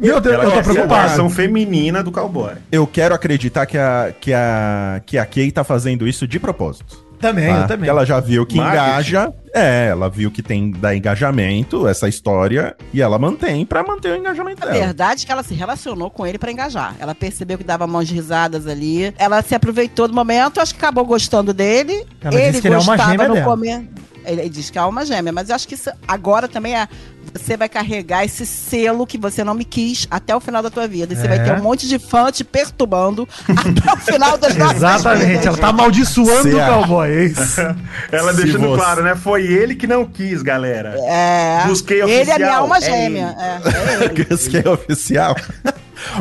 meu 0.00 0.20
Deus, 0.20 0.34
Ela 0.34 0.44
eu 0.44 0.50
tô 0.52 0.58
a 0.58 0.62
preocupado. 0.62 1.06
versão 1.08 1.30
feminina 1.30 2.02
do 2.02 2.10
cowboy. 2.10 2.54
Eu 2.72 2.86
quero 2.86 3.14
acreditar 3.14 3.66
que 3.66 3.76
a, 3.78 4.12
que 4.20 4.32
a, 4.32 5.00
que 5.04 5.18
a 5.18 5.26
Kay 5.26 5.50
tá 5.52 5.62
fazendo 5.64 6.08
isso 6.08 6.26
de 6.26 6.38
propósito. 6.40 7.08
Também, 7.20 7.48
tá? 7.48 7.52
eu 7.52 7.60
também. 7.62 7.76
Porque 7.80 7.90
ela 7.90 8.06
já 8.06 8.18
viu 8.18 8.46
que 8.46 8.56
Marketing. 8.56 8.82
engaja. 8.82 9.32
É, 9.54 9.88
ela 9.88 10.08
viu 10.08 10.30
que 10.30 10.42
tem 10.42 10.70
da 10.70 10.96
engajamento 10.96 11.86
essa 11.86 12.08
história 12.08 12.74
e 12.94 13.02
ela 13.02 13.18
mantém 13.18 13.66
pra 13.66 13.82
manter 13.82 14.12
o 14.12 14.16
engajamento 14.16 14.62
A 14.62 14.66
dela. 14.70 14.86
verdade 14.86 15.24
é 15.24 15.26
que 15.26 15.32
ela 15.32 15.42
se 15.42 15.52
relacionou 15.52 16.08
com 16.10 16.26
ele 16.26 16.38
pra 16.38 16.50
engajar. 16.50 16.94
Ela 16.98 17.14
percebeu 17.14 17.58
que 17.58 17.64
dava 17.64 17.86
mãos 17.86 18.08
de 18.08 18.14
risadas 18.14 18.66
ali. 18.66 19.12
Ela 19.18 19.42
se 19.42 19.54
aproveitou 19.54 20.08
do 20.08 20.14
momento, 20.14 20.60
acho 20.60 20.72
que 20.74 20.80
acabou 20.80 21.04
gostando 21.04 21.52
dele. 21.52 22.06
Ela 22.22 22.40
disse 22.40 22.62
que 22.62 22.68
ele 22.68 22.76
é 22.76 22.78
uma 22.78 22.96
gêmea 22.96 23.28
no 23.28 23.42
começo. 23.42 23.84
Ele 24.24 24.48
diz 24.48 24.70
que 24.70 24.78
é 24.78 24.82
uma 24.82 25.04
gêmea, 25.04 25.32
mas 25.32 25.48
eu 25.48 25.54
acho 25.56 25.66
que 25.68 25.74
isso 25.74 25.90
agora 26.08 26.46
também 26.48 26.74
é. 26.76 26.88
Você 27.34 27.56
vai 27.56 27.68
carregar 27.68 28.24
esse 28.24 28.44
selo 28.46 29.06
que 29.06 29.16
você 29.18 29.42
não 29.44 29.54
me 29.54 29.64
quis 29.64 30.06
até 30.10 30.34
o 30.34 30.40
final 30.40 30.62
da 30.62 30.70
tua 30.70 30.86
vida. 30.88 31.12
E 31.12 31.16
você 31.16 31.26
É. 31.26 31.28
vai 31.28 31.42
ter 31.44 31.52
um 31.52 31.62
monte 31.62 31.88
de 31.88 31.98
fã 31.98 32.30
te 32.30 32.42
perturbando 32.44 33.28
até 33.48 33.92
o 33.92 33.96
final 33.96 34.36
das 34.38 34.54
nossas 34.58 34.76
Exatamente, 34.76 35.26
vidas. 35.26 35.46
ela 35.46 35.58
tá 35.58 35.68
amaldiçoando 35.68 36.42
Cê 36.50 36.54
o 36.54 36.66
cowboy, 36.66 37.08
é 37.10 37.24
isso. 37.24 37.60
Ela 38.12 38.34
Se 38.34 38.42
deixando 38.42 38.68
você- 38.68 38.76
claro, 38.82 39.02
né? 39.02 39.14
Foi 39.14 39.44
ele 39.46 39.74
que 39.74 39.86
não 39.86 40.04
quis, 40.04 40.42
galera. 40.42 40.94
É. 41.06 41.64
Busquei 41.66 42.02
Ele 42.02 42.12
é 42.12 42.16
oficial, 42.16 42.38
minha 42.38 42.56
alma 42.56 42.76
é 42.78 42.80
gêmea. 42.80 43.36
É, 43.38 43.58
é 43.68 44.04
ele. 44.04 44.62
É 44.66 44.70
oficial. 44.70 45.36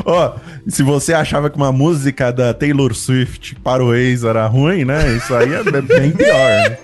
Ó, 0.05 0.33
se 0.67 0.83
você 0.83 1.13
achava 1.13 1.49
que 1.49 1.55
uma 1.57 1.71
música 1.71 2.31
da 2.31 2.53
Taylor 2.53 2.93
Swift 2.93 3.55
para 3.63 3.83
o 3.83 3.93
ex 3.95 4.23
era 4.23 4.45
ruim, 4.45 4.83
né? 4.85 5.13
Isso 5.15 5.33
aí 5.33 5.53
é 5.53 5.63
bem 5.81 6.11
pior. 6.11 6.35
né? 6.35 6.77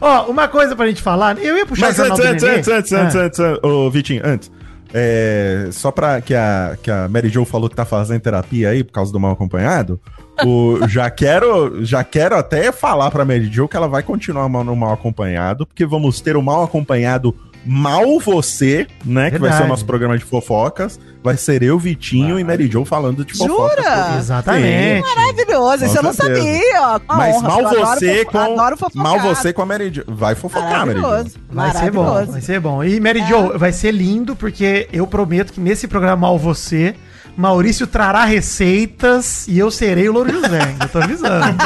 Ó, 0.00 0.30
uma 0.30 0.48
coisa 0.48 0.74
pra 0.76 0.86
gente 0.86 1.02
falar, 1.02 1.38
eu 1.38 1.56
ia 1.56 1.66
puxar 1.66 1.86
Mas 1.88 1.98
o 1.98 2.02
antes, 2.02 2.20
antes, 2.24 2.44
antes, 2.44 2.68
antes, 2.68 2.92
Ah. 2.92 3.02
antes, 3.02 3.16
antes, 3.16 3.40
antes, 3.40 3.62
ô 3.64 3.90
Vitinho, 3.90 4.22
antes. 4.24 4.50
É, 4.92 5.68
só 5.70 5.90
pra 5.90 6.20
que 6.22 6.34
a, 6.34 6.76
que 6.82 6.90
a 6.90 7.06
Mary 7.08 7.28
Jo 7.28 7.44
falou 7.44 7.68
que 7.68 7.76
tá 7.76 7.84
fazendo 7.84 8.20
terapia 8.22 8.70
aí 8.70 8.82
por 8.82 8.92
causa 8.92 9.12
do 9.12 9.20
mal 9.20 9.32
acompanhado, 9.32 10.00
o, 10.44 10.78
já, 10.88 11.10
quero, 11.10 11.84
já 11.84 12.02
quero 12.02 12.34
até 12.36 12.72
falar 12.72 13.10
pra 13.10 13.24
Mary 13.24 13.50
Jo 13.52 13.68
que 13.68 13.76
ela 13.76 13.86
vai 13.88 14.02
continuar 14.02 14.48
no 14.48 14.74
mal 14.74 14.94
acompanhado, 14.94 15.66
porque 15.66 15.84
vamos 15.84 16.20
ter 16.22 16.36
o 16.38 16.42
mal 16.42 16.62
acompanhado 16.62 17.34
Mal 17.68 18.18
Você, 18.20 18.86
né? 19.04 19.30
Que 19.30 19.38
vai 19.38 19.50
ser 19.50 19.56
Verdade. 19.56 19.64
o 19.64 19.68
nosso 19.68 19.84
programa 19.84 20.16
de 20.16 20.24
fofocas. 20.24 20.98
Vai 21.22 21.36
ser 21.36 21.62
eu, 21.62 21.78
Vitinho 21.78 22.38
e 22.38 22.44
Mary 22.44 22.70
Jo 22.70 22.84
falando 22.84 23.24
de 23.24 23.34
fofocas. 23.36 23.84
Jura? 23.84 24.16
Exatamente. 24.18 25.02
Maravilhoso, 25.14 25.84
isso 25.84 25.98
eu 25.98 26.02
não 26.02 26.12
certeza. 26.12 26.40
sabia. 26.42 26.80
ó. 26.82 27.00
Mas 27.16 27.36
honra, 27.36 27.48
mal 27.48 27.62
você 27.70 28.24
com. 28.24 28.56
Mal 28.94 29.20
você 29.20 29.52
com 29.52 29.62
a 29.62 29.66
Mary 29.66 29.90
Jo. 29.92 30.04
Vai 30.06 30.34
fofocar, 30.34 30.86
Mary 30.86 30.98
Jo. 31.00 31.06
Maravilhoso. 31.06 31.38
Vai 31.50 31.72
ser 31.72 31.90
bom, 31.90 32.26
vai 32.26 32.40
ser 32.40 32.60
bom. 32.60 32.84
E 32.84 33.00
Mary 33.00 33.20
É. 33.20 33.26
Jo, 33.26 33.58
vai 33.58 33.72
ser 33.72 33.90
lindo, 33.92 34.34
porque 34.34 34.88
eu 34.92 35.06
prometo 35.06 35.52
que 35.52 35.60
nesse 35.60 35.86
programa 35.86 36.16
Mal 36.16 36.38
Você, 36.38 36.94
Maurício 37.38 37.86
trará 37.86 38.24
receitas 38.24 39.46
e 39.46 39.56
eu 39.60 39.70
serei 39.70 40.08
o 40.08 40.12
Louro 40.12 40.28
José. 40.28 40.74
Eu 40.80 40.88
tô 40.88 40.98
avisando. 40.98 41.56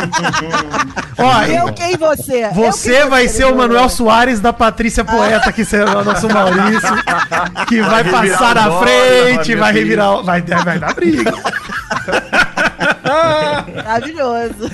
Ó, 1.17 1.43
Eu 1.45 1.73
quem 1.73 1.97
você? 1.97 2.47
Você 2.51 3.01
quem 3.01 3.09
vai 3.09 3.27
ser 3.27 3.47
o? 3.47 3.57
Manuel 3.57 3.89
Soares 3.89 4.39
da 4.39 4.53
Patrícia 4.53 5.03
Poeta, 5.03 5.51
que 5.51 5.65
será 5.65 6.01
o 6.01 6.05
nosso 6.05 6.29
Maurício, 6.29 6.95
que 7.67 7.81
vai, 7.81 8.03
revirar 8.03 8.39
passar 8.39 8.55
na 8.55 8.71
frente, 8.81 9.55
vai 9.55 9.73
revirar. 9.73 10.23
Vai, 10.23 10.43
vai 10.43 10.79
dar 10.79 10.93
briga. 10.93 11.33
Maravilhoso. 13.75 14.71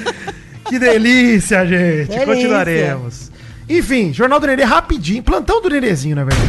Que 0.64 0.80
delícia, 0.80 1.64
gente. 1.64 2.09
Delícia. 2.09 2.26
Continuaremos. 2.26 3.30
Enfim, 3.68 4.12
Jornal 4.12 4.40
do 4.40 4.49
Nenê 4.49 4.64
rapidinho. 4.64 5.22
Plantão 5.22 5.62
do 5.62 5.70
Nenezinho, 5.70 6.16
na 6.16 6.24
verdade. 6.24 6.49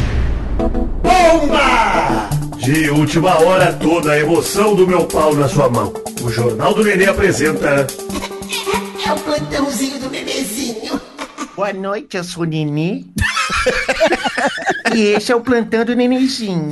De 2.62 2.90
última 2.90 3.38
hora, 3.40 3.72
toda 3.72 4.12
a 4.12 4.18
emoção 4.18 4.74
do 4.74 4.86
meu 4.86 5.06
pau 5.06 5.34
na 5.34 5.48
sua 5.48 5.68
mão. 5.70 5.92
O 6.22 6.30
Jornal 6.30 6.74
do 6.74 6.84
Nenê 6.84 7.06
apresenta. 7.06 7.86
É 9.06 9.12
o 9.12 9.16
plantãozinho 9.16 9.98
do 9.98 10.10
bebezinho. 10.10 11.00
Boa 11.56 11.72
noite, 11.72 12.16
eu 12.16 12.24
sou 12.24 12.42
o 12.42 12.46
Nenê. 12.46 13.04
e 14.94 15.00
esse 15.00 15.32
é 15.32 15.36
o 15.36 15.40
plantão 15.40 15.84
do 15.84 15.96
Nenenzinho. 15.96 16.68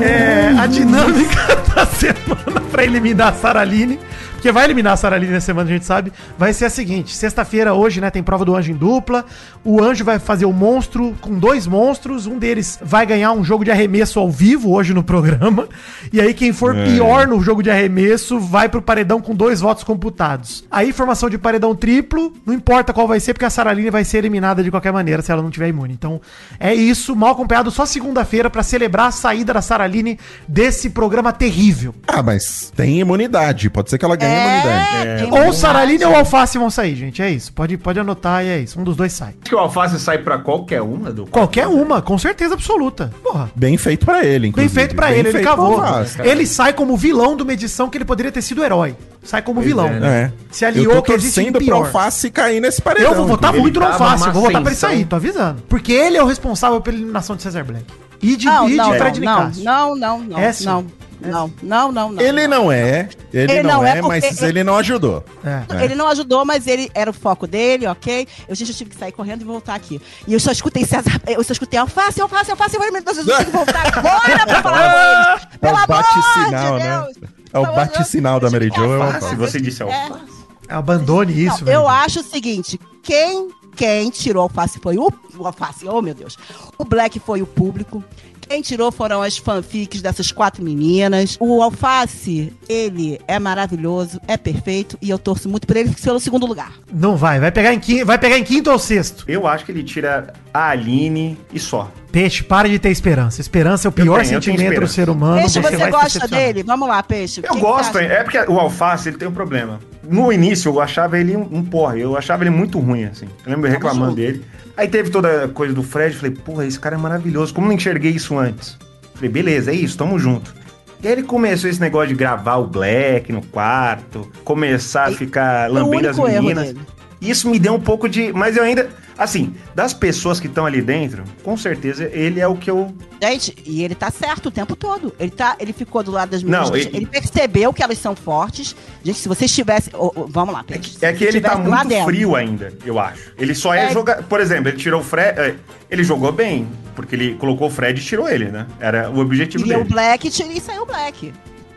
É, 0.00 0.48
a 0.58 0.66
dinâmica 0.66 1.56
da 1.74 1.86
semana 1.86 2.60
pra 2.70 2.84
eliminar 2.84 3.32
a 3.32 3.36
Saraline, 3.36 3.98
porque 4.36 4.52
vai 4.52 4.64
eliminar 4.64 4.92
a 4.92 4.96
Saraline 4.96 5.32
na 5.32 5.40
semana, 5.40 5.68
a 5.68 5.72
gente 5.72 5.84
sabe, 5.84 6.12
vai 6.38 6.52
ser 6.52 6.66
a 6.66 6.70
seguinte: 6.70 7.16
sexta-feira, 7.16 7.74
hoje, 7.74 8.00
né, 8.00 8.10
tem 8.10 8.22
prova 8.22 8.44
do 8.44 8.54
anjo 8.54 8.70
em 8.70 8.76
dupla. 8.76 9.24
O 9.64 9.82
anjo 9.82 10.04
vai 10.04 10.18
fazer 10.18 10.44
o 10.44 10.52
monstro 10.52 11.16
com 11.20 11.38
dois 11.38 11.66
monstros. 11.66 12.26
Um 12.26 12.38
deles 12.38 12.78
vai 12.82 13.04
ganhar 13.04 13.32
um 13.32 13.42
jogo 13.42 13.64
de 13.64 13.70
arremesso 13.70 14.20
ao 14.20 14.30
vivo 14.30 14.72
hoje 14.72 14.94
no 14.94 15.02
programa. 15.02 15.68
E 16.12 16.20
aí, 16.20 16.32
quem 16.34 16.52
for 16.52 16.74
pior 16.74 17.26
no 17.26 17.40
jogo 17.42 17.62
de 17.62 17.70
arremesso 17.70 18.38
vai 18.38 18.68
pro 18.68 18.80
paredão 18.80 19.20
com 19.20 19.34
dois 19.34 19.60
votos 19.60 19.82
computados. 19.82 20.64
Aí, 20.70 20.92
formação 20.92 21.28
de 21.28 21.38
paredão 21.38 21.74
triplo, 21.74 22.32
não 22.44 22.54
importa 22.54 22.92
qual 22.92 23.08
vai 23.08 23.18
ser, 23.18 23.32
porque 23.32 23.46
a 23.46 23.50
Saraline 23.50 23.90
vai 23.90 24.04
ser 24.04 24.18
eliminada 24.18 24.62
de 24.62 24.70
qualquer 24.70 24.92
maneira 24.92 25.22
se 25.22 25.32
ela 25.32 25.42
não 25.42 25.50
tiver 25.50 25.68
imune. 25.68 25.94
Então, 25.94 26.20
é 26.60 26.74
isso, 26.74 27.16
mal 27.16 27.32
acompanhado 27.32 27.70
só 27.70 27.86
segunda-feira 27.86 28.50
pra 28.50 28.62
celebrar 28.62 29.08
a 29.08 29.10
saída 29.10 29.54
da 29.54 29.62
Saraline 29.62 30.18
desse 30.46 30.90
programa 30.90 31.32
terrível. 31.32 31.94
Ah, 32.06 32.22
mas 32.22 32.72
tem 32.76 33.00
imunidade. 33.00 33.70
Pode 33.70 33.90
ser 33.90 33.98
que 33.98 34.04
ela 34.04 34.14
ganhe 34.14 34.25
imunidade. 34.26 34.96
É, 35.08 35.16
tem 35.16 35.24
Ou 35.24 35.28
imunidade. 35.30 35.56
Saraline 35.56 36.04
ou 36.04 36.14
Alface 36.16 36.58
vão 36.58 36.70
sair, 36.70 36.94
gente. 36.96 37.22
É 37.22 37.30
isso. 37.30 37.52
Pode, 37.52 37.76
pode 37.76 37.98
anotar 38.00 38.44
e 38.44 38.48
é 38.48 38.58
isso. 38.58 38.78
Um 38.80 38.84
dos 38.84 38.96
dois 38.96 39.12
sai. 39.12 39.28
Acho 39.40 39.50
que 39.50 39.54
o 39.54 39.58
alface 39.58 39.98
sai 40.00 40.18
pra 40.18 40.38
qualquer 40.38 40.82
uma 40.82 41.12
do. 41.12 41.26
Qualquer 41.26 41.66
uma, 41.66 42.00
com 42.02 42.18
certeza 42.18 42.54
absoluta. 42.54 43.12
Porra. 43.22 43.50
Bem 43.54 43.76
feito 43.76 44.04
pra 44.04 44.24
ele, 44.24 44.40
Bem 44.40 44.48
inclusive. 44.50 44.74
feito 44.74 44.94
pra 44.94 45.06
Bem 45.08 45.18
ele, 45.18 45.28
ele 45.28 45.32
feito 45.38 45.44
cavou. 45.48 45.74
pro 45.74 45.80
Vasco. 45.82 46.22
Ele 46.22 46.46
sai 46.46 46.72
como 46.72 46.96
vilão 46.96 47.36
de 47.36 47.42
uma 47.42 47.52
edição 47.52 47.88
que 47.88 47.96
ele 47.98 48.04
poderia 48.04 48.30
ter 48.32 48.42
sido 48.42 48.62
herói. 48.64 48.96
Sai 49.22 49.42
como 49.42 49.60
vilão. 49.60 49.88
é, 49.88 50.00
né? 50.00 50.20
É. 50.22 50.32
Se 50.52 50.64
aliou 50.64 51.02
que 51.02 51.12
existe 51.12 51.34
torcendo 51.40 51.58
de 51.58 51.64
pro 51.66 51.76
pior. 51.76 51.86
Alface 51.86 52.30
cair 52.30 52.60
nesse 52.60 52.80
paredão. 52.80 53.10
Eu 53.10 53.16
vou 53.16 53.26
votar 53.26 53.52
muito 53.52 53.80
no 53.80 53.86
Alface, 53.86 54.30
vou 54.30 54.42
votar 54.42 54.62
pra 54.62 54.70
ele 54.70 54.78
sair, 54.80 55.04
tô 55.04 55.16
avisando. 55.16 55.62
Porque 55.68 55.92
ele 55.92 56.16
é 56.16 56.22
o 56.22 56.26
responsável 56.26 56.80
pela 56.80 56.96
eliminação 56.96 57.34
de 57.34 57.42
Cesar 57.42 57.64
Black. 57.64 57.84
E 58.22 58.36
de, 58.36 58.46
Não, 58.46 58.66
e 58.66 58.70
de 58.70 58.76
não, 58.76 58.94
Fred 58.94 59.20
não, 59.20 59.38
Nicásio. 59.38 59.64
não, 59.64 59.94
não, 59.96 60.18
não, 60.20 60.38
É 60.38 60.50
sim. 60.52 60.64
não, 60.64 60.86
não, 61.20 61.52
não, 61.62 61.92
não, 61.92 62.12
não. 62.12 62.22
Ele 62.22 62.46
não 62.46 62.70
é, 62.70 63.08
ele, 63.32 63.52
Ele 63.52 63.62
não, 63.62 63.74
não 63.80 63.84
é, 63.86 63.98
é 63.98 64.02
mas 64.02 64.24
porque- 64.26 64.44
ele 64.44 64.62
não 64.64 64.76
ajudou. 64.76 65.24
É. 65.44 65.84
Ele 65.84 65.94
não 65.94 66.08
ajudou, 66.08 66.44
mas 66.44 66.66
ele 66.66 66.90
era 66.94 67.10
o 67.10 67.14
foco 67.14 67.46
dele, 67.46 67.86
ok? 67.86 68.26
Eu, 68.48 68.54
gente, 68.54 68.70
eu 68.70 68.76
tive 68.76 68.90
que 68.90 68.96
sair 68.96 69.12
correndo 69.12 69.42
e 69.42 69.44
voltar 69.44 69.74
aqui. 69.74 70.00
E 70.26 70.32
eu 70.34 70.40
só 70.40 70.50
escutei 70.52 70.84
César, 70.84 71.20
eu 71.26 71.42
só 71.42 71.52
escutei 71.52 71.78
alface, 71.78 72.20
alface, 72.20 72.50
alface, 72.50 72.74
eu 72.74 72.80
falei, 72.80 72.92
meu 72.92 73.02
Deus, 73.02 73.18
eu 73.18 73.24
tenho 73.24 73.44
que 73.46 73.50
voltar 73.50 73.86
agora 73.96 74.46
pra 74.46 74.62
falar 74.62 74.90
com 74.92 74.98
eles. 74.98 75.48
É 75.54 75.58
Pelo 75.58 75.72
o 75.72 75.76
amor 75.76 75.86
bate-sinal, 75.88 76.78
de 76.78 76.84
né? 76.84 77.00
Deus. 77.02 77.16
É 77.52 77.58
o 77.58 77.74
bate-sinal 77.74 78.40
da. 78.40 78.50
Mary 78.50 78.70
Jo. 78.74 78.82
é 78.84 78.94
Alface, 78.96 79.14
Alface. 79.16 79.34
você 79.36 79.60
disse 79.60 79.82
É. 79.82 79.86
alface. 79.86 80.36
Abandone 80.68 81.32
isso, 81.32 81.64
Não, 81.64 81.72
eu 81.72 81.82
velho. 81.82 81.88
acho 81.88 82.20
o 82.20 82.24
seguinte, 82.24 82.78
quem, 83.02 83.48
quem 83.76 84.10
tirou 84.10 84.40
o 84.40 84.42
alface 84.44 84.80
foi 84.80 84.98
o, 84.98 85.12
o 85.38 85.46
alface, 85.46 85.86
oh 85.88 86.02
meu 86.02 86.12
Deus. 86.14 86.36
O 86.76 86.84
Black 86.84 87.20
foi 87.20 87.40
o 87.40 87.46
público. 87.46 88.02
Quem 88.48 88.62
tirou 88.62 88.92
foram 88.92 89.22
as 89.22 89.36
fanfics 89.36 90.00
dessas 90.00 90.30
quatro 90.30 90.62
meninas. 90.62 91.36
O 91.40 91.62
Alface, 91.62 92.52
ele 92.68 93.20
é 93.26 93.38
maravilhoso, 93.38 94.20
é 94.28 94.36
perfeito 94.36 94.96
e 95.02 95.10
eu 95.10 95.18
torço 95.18 95.48
muito 95.48 95.66
por 95.66 95.76
ele 95.76 95.90
pelo 95.90 96.20
segundo 96.20 96.46
lugar. 96.46 96.72
Não 96.92 97.16
vai, 97.16 97.40
vai 97.40 97.50
pegar, 97.50 97.74
em 97.74 97.80
quinto, 97.80 98.06
vai 98.06 98.18
pegar 98.18 98.38
em 98.38 98.44
quinto 98.44 98.70
ou 98.70 98.78
sexto. 98.78 99.24
Eu 99.26 99.46
acho 99.46 99.64
que 99.64 99.72
ele 99.72 99.82
tira 99.82 100.32
a 100.54 100.70
Aline 100.70 101.36
e 101.52 101.58
só. 101.58 101.90
Peixe, 102.12 102.42
pare 102.42 102.70
de 102.70 102.78
ter 102.78 102.90
esperança. 102.90 103.40
Esperança 103.40 103.88
é 103.88 103.90
o 103.90 103.92
pior 103.92 104.20
tenho, 104.20 104.40
sentimento 104.40 104.80
do 104.80 104.88
ser 104.88 105.10
humano. 105.10 105.40
Peixe, 105.40 105.60
você, 105.60 105.76
se 105.76 105.90
gosta 105.90 106.28
dele? 106.28 106.62
Vamos 106.62 106.88
lá, 106.88 107.02
Peixe. 107.02 107.40
Eu 107.40 107.50
Quem 107.50 107.60
que 107.60 107.60
gosto, 107.60 107.92
você 107.92 108.04
é 108.04 108.22
porque 108.22 108.38
o 108.38 108.58
Alface 108.58 109.08
ele 109.08 109.18
tem 109.18 109.28
um 109.28 109.32
problema. 109.32 109.80
No 110.08 110.32
início 110.32 110.70
eu 110.70 110.80
achava 110.80 111.18
ele 111.18 111.36
um, 111.36 111.48
um 111.50 111.64
porra, 111.64 111.98
eu 111.98 112.16
achava 112.16 112.44
ele 112.44 112.50
muito 112.50 112.78
ruim, 112.78 113.04
assim. 113.04 113.26
Eu 113.44 113.52
lembro 113.52 113.68
reclamando 113.68 114.10
junto. 114.10 114.16
dele. 114.16 114.44
Aí 114.76 114.88
teve 114.88 115.10
toda 115.10 115.44
a 115.44 115.48
coisa 115.48 115.72
do 115.72 115.82
Fred, 115.82 116.14
falei, 116.16 116.32
porra, 116.32 116.66
esse 116.66 116.78
cara 116.78 116.96
é 116.96 116.98
maravilhoso. 116.98 117.54
Como 117.54 117.66
não 117.66 117.74
enxerguei 117.74 118.12
isso 118.12 118.38
antes? 118.38 118.76
Falei, 119.14 119.30
beleza, 119.30 119.70
é 119.70 119.74
isso, 119.74 119.96
tamo 119.96 120.18
junto. 120.18 120.54
E 121.02 121.06
aí 121.06 121.12
ele 121.14 121.22
começou 121.22 121.70
esse 121.70 121.80
negócio 121.80 122.08
de 122.08 122.14
gravar 122.14 122.56
o 122.56 122.66
Black 122.66 123.32
no 123.32 123.40
quarto, 123.40 124.30
começar 124.44 125.08
a 125.08 125.12
ficar 125.12 125.70
lambendo 125.70 126.08
as 126.08 126.18
meninas. 126.18 126.74
Dele. 127.20 127.32
Isso 127.32 127.48
me 127.50 127.58
deu 127.58 127.74
um 127.74 127.80
pouco 127.80 128.08
de. 128.08 128.32
Mas 128.32 128.56
eu 128.56 128.62
ainda. 128.64 128.88
Assim, 129.18 129.54
das 129.74 129.94
pessoas 129.94 130.38
que 130.38 130.46
estão 130.46 130.66
ali 130.66 130.82
dentro, 130.82 131.24
com 131.42 131.56
certeza 131.56 132.04
ele 132.12 132.38
é 132.38 132.46
o 132.46 132.54
que 132.54 132.70
eu. 132.70 132.94
Gente, 133.22 133.54
e 133.64 133.82
ele 133.82 133.94
tá 133.94 134.10
certo 134.10 134.46
o 134.46 134.50
tempo 134.50 134.76
todo. 134.76 135.14
Ele, 135.18 135.30
tá, 135.30 135.56
ele 135.58 135.72
ficou 135.72 136.02
do 136.02 136.10
lado 136.10 136.28
das 136.30 136.42
Não, 136.42 136.64
meninas. 136.70 136.86
ele- 136.86 136.96
ele... 136.98 137.06
percebeu 137.06 137.72
que 137.72 137.82
elas 137.82 137.96
são 137.96 138.14
fortes. 138.14 138.76
Gente, 139.02 139.18
se 139.18 139.26
vocês 139.26 139.50
tivessem. 139.54 139.90
ô, 139.96 140.12
ô, 140.14 140.26
vamos 140.28 140.52
lá, 140.52 140.60
É 140.68 140.74
Peixe. 140.74 140.98
que, 140.98 141.06
é 141.06 141.12
que 141.14 141.24
ele 141.24 141.40
tá 141.40 141.56
muito 141.56 141.88
dentro. 141.88 142.04
frio 142.04 142.36
ainda, 142.36 142.70
eu 142.84 142.98
acho. 143.00 143.32
Ele 143.38 143.54
só 143.54 143.72
é, 143.72 143.86
É. 143.86 143.92
jogar. 143.92 144.22
Por 144.24 144.38
exemplo, 144.38 144.68
ele 144.68 144.76
tirou 144.76 145.00
o 145.00 145.04
Fred. 145.04 145.40
é, 145.40 145.54
Ele 145.90 146.04
jogou 146.04 146.30
bem, 146.32 146.68
porque 146.94 147.14
ele 147.14 147.34
colocou 147.36 147.68
o 147.68 147.70
Fred 147.70 147.98
e 147.98 148.04
tirou 148.04 148.28
ele, 148.28 148.46
né? 148.50 148.66
Era 148.78 149.08
o 149.08 149.18
objetivo 149.20 149.62
Queria 149.64 149.78
o 149.78 149.82
dele. 149.82 149.94
Black 149.94 150.28
tira- 150.30 150.52
e 150.52 150.60
saiu 150.60 150.82
o 150.82 150.86
Black. 150.86 151.32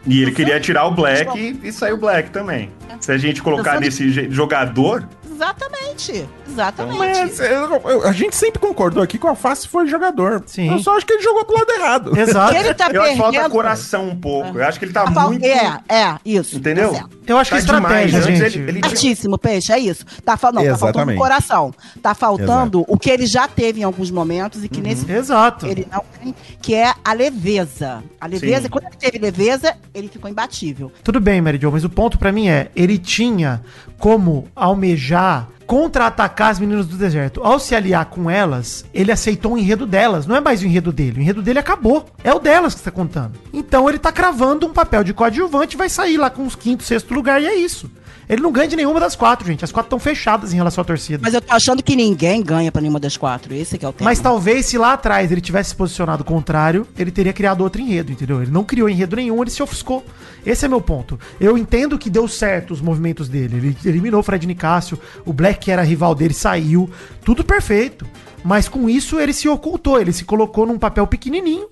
E 0.08 0.18
ele 0.22 0.26
Não 0.32 0.34
queria 0.36 0.60
tirar 0.60 0.86
o 0.88 0.92
Black 0.92 1.38
e, 1.38 1.60
e 1.68 1.72
saiu 1.72 1.96
o 1.96 2.00
Black 2.00 2.32
também. 2.32 2.72
Se 3.00 3.12
a 3.12 3.18
gente 3.18 3.42
colocar 3.42 3.76
Não 3.76 3.82
nesse 3.82 4.10
jogador, 4.32 5.08
Exatamente. 5.40 6.28
Exatamente. 6.48 6.50
Exatamente. 6.50 6.98
Mas 6.98 7.40
eu- 7.40 7.82
eu- 7.86 8.08
a 8.08 8.12
gente 8.12 8.36
sempre 8.36 8.60
concordou 8.60 9.02
aqui 9.02 9.18
que 9.18 9.26
o 9.26 9.30
Alface 9.30 9.68
foi 9.68 9.88
jogador. 9.88 10.44
Sim. 10.46 10.70
Eu 10.72 10.80
só 10.80 10.98
acho 10.98 11.06
que 11.06 11.14
ele 11.14 11.24
jogou 11.24 11.46
pro 11.46 11.56
lado 11.58 11.72
errado. 11.72 12.20
Exato. 12.20 12.52
Que 12.54 12.58
ele 12.60 12.74
tá 12.74 12.90
Eu 12.92 13.02
acho 13.02 13.12
que 13.12 13.18
falta 13.18 13.32
perdendo- 13.34 13.52
coração 13.52 14.10
um 14.10 14.16
pouco. 14.16 14.58
Eu 14.58 14.66
acho 14.66 14.78
que 14.80 14.86
ele 14.86 14.94
tá 14.94 15.10
fal- 15.12 15.30
muito. 15.30 15.46
É, 15.46 15.80
é, 15.88 16.16
isso. 16.26 16.58
Entendeu? 16.58 16.92
Tá. 16.94 17.06
Eu 17.26 17.38
acho 17.38 17.52
que 17.52 17.56
Tá 17.58 17.60
estratégia, 17.60 18.08
demais. 18.08 18.28
Antes 18.28 18.40
gente. 18.54 18.60
ele- 18.60 18.70
ele 18.80 18.90
Certíssimo, 18.90 19.38
peixe, 19.38 19.72
é 19.72 19.80
isso. 19.80 20.06
Tá, 20.26 20.36
fal... 20.36 20.52
não, 20.52 20.64
tá 20.66 20.78
faltando 20.78 21.16
coração. 21.16 21.74
Tá 22.02 22.14
faltando 22.14 22.84
o 22.88 22.98
que 22.98 23.10
ele 23.10 23.26
já 23.26 23.48
teve 23.48 23.82
em 23.82 23.84
alguns 23.84 24.12
momentos 24.12 24.64
e 24.64 24.68
que 24.70 24.82
nesse 24.82 25.10
Exato. 25.10 25.66
ele 25.68 25.88
não 25.92 26.04
tem, 26.20 26.36
que 26.62 26.74
é 26.76 26.94
a 27.06 27.14
leveza. 27.14 28.04
A 28.20 28.28
leveza, 28.28 28.64
Sim. 28.64 28.70
quando 28.70 28.86
ele 28.86 28.96
teve 28.98 29.18
leveza, 29.20 29.76
ele 29.94 30.08
ficou 30.10 30.30
imbatível. 30.30 30.92
Tudo 31.04 31.20
bem, 31.20 31.40
Mary 31.42 31.60
Jo, 31.62 31.72
mas 31.72 31.84
o 31.84 31.90
ponto 31.90 32.18
pra 32.18 32.32
mim 32.32 32.50
é, 32.50 32.70
ele 32.76 32.98
tinha 32.98 33.62
como 33.98 34.48
almejar 34.56 35.28
contra-atacar 35.69 36.49
as 36.49 36.59
meninas 36.59 36.88
do 36.88 36.97
deserto. 36.97 37.43
Ao 37.43 37.59
se 37.59 37.75
aliar 37.75 38.05
com 38.05 38.27
elas, 38.27 38.84
ele 38.91 39.11
aceitou 39.11 39.53
o 39.53 39.57
enredo 39.57 39.86
delas. 39.86 40.25
Não 40.25 40.36
é 40.36 40.41
mais 40.41 40.63
o 40.63 40.65
enredo 40.65 40.91
dele. 40.91 41.19
O 41.19 41.21
enredo 41.21 41.43
dele 41.43 41.59
acabou. 41.59 42.07
É 42.23 42.34
o 42.34 42.39
delas 42.39 42.73
que 42.73 42.80
você 42.80 42.86
tá 42.86 42.91
contando. 42.91 43.34
Então 43.53 43.88
ele 43.88 43.99
tá 43.99 44.11
cravando 44.11 44.65
um 44.65 44.73
papel 44.73 45.03
de 45.03 45.13
coadjuvante 45.13 45.77
vai 45.77 45.88
sair 45.88 46.17
lá 46.17 46.32
com 46.32 46.41
uns 46.41 46.55
quinto, 46.55 46.84
sexto 46.84 47.13
lugar 47.13 47.39
e 47.39 47.45
é 47.45 47.53
isso. 47.53 47.89
Ele 48.30 48.43
não 48.43 48.51
ganha 48.51 48.67
de 48.67 48.75
nenhuma 48.75 48.99
das 48.99 49.15
quatro, 49.15 49.47
gente. 49.47 49.65
As 49.65 49.71
quatro 49.71 49.88
estão 49.88 49.97
fechadas 49.97 50.53
em 50.53 50.55
relação 50.55 50.84
à 50.84 50.86
torcida. 50.86 51.19
Mas 51.23 51.34
eu 51.34 51.41
tô 51.41 51.51
achando 51.51 51.82
que 51.82 51.95
ninguém 51.95 52.43
ganha 52.43 52.71
pra 52.71 52.80
nenhuma 52.80 52.99
das 52.99 53.17
quatro. 53.17 53.51
Esse 53.55 53.75
que 53.75 53.84
é 53.84 53.89
o 53.89 53.91
tema. 53.91 54.07
Mas 54.07 54.19
talvez 54.19 54.67
se 54.67 54.77
lá 54.77 54.93
atrás 54.93 55.32
ele 55.32 55.41
tivesse 55.41 55.71
se 55.71 55.75
posicionado 55.75 56.23
contrário, 56.23 56.86
ele 56.95 57.09
teria 57.09 57.34
criado 57.34 57.61
outro 57.61 57.82
enredo, 57.82 58.11
entendeu? 58.11 58.39
Ele 58.39 58.51
não 58.51 58.63
criou 58.63 58.88
enredo 58.88 59.15
nenhum, 59.15 59.41
ele 59.41 59.49
se 59.49 59.63
ofuscou. 59.63 60.05
Esse 60.45 60.63
é 60.63 60.67
meu 60.67 60.80
ponto. 60.80 61.19
Eu 61.41 61.57
entendo 61.57 61.97
que 61.97 62.07
deu 62.07 62.27
certo 62.27 62.71
os 62.71 62.82
movimentos 62.82 63.27
dele. 63.27 63.57
Ele 63.57 63.77
eliminou 63.84 64.19
o 64.19 64.23
Fred 64.23 64.45
Nicásio, 64.45 64.99
o 65.25 65.34
Black, 65.34 65.59
que 65.59 65.71
era 65.71 65.82
rival 65.82 66.13
dele, 66.13 66.36
saiu. 66.36 66.88
Tudo 67.25 67.43
perfeito. 67.43 68.05
Mas 68.43 68.69
com 68.69 68.88
isso 68.88 69.19
ele 69.19 69.34
se 69.34 69.49
ocultou, 69.49 69.99
ele 69.99 70.13
se 70.13 70.23
colocou 70.23 70.67
num 70.67 70.77
papel 70.77 71.07
pequenininho. 71.07 71.67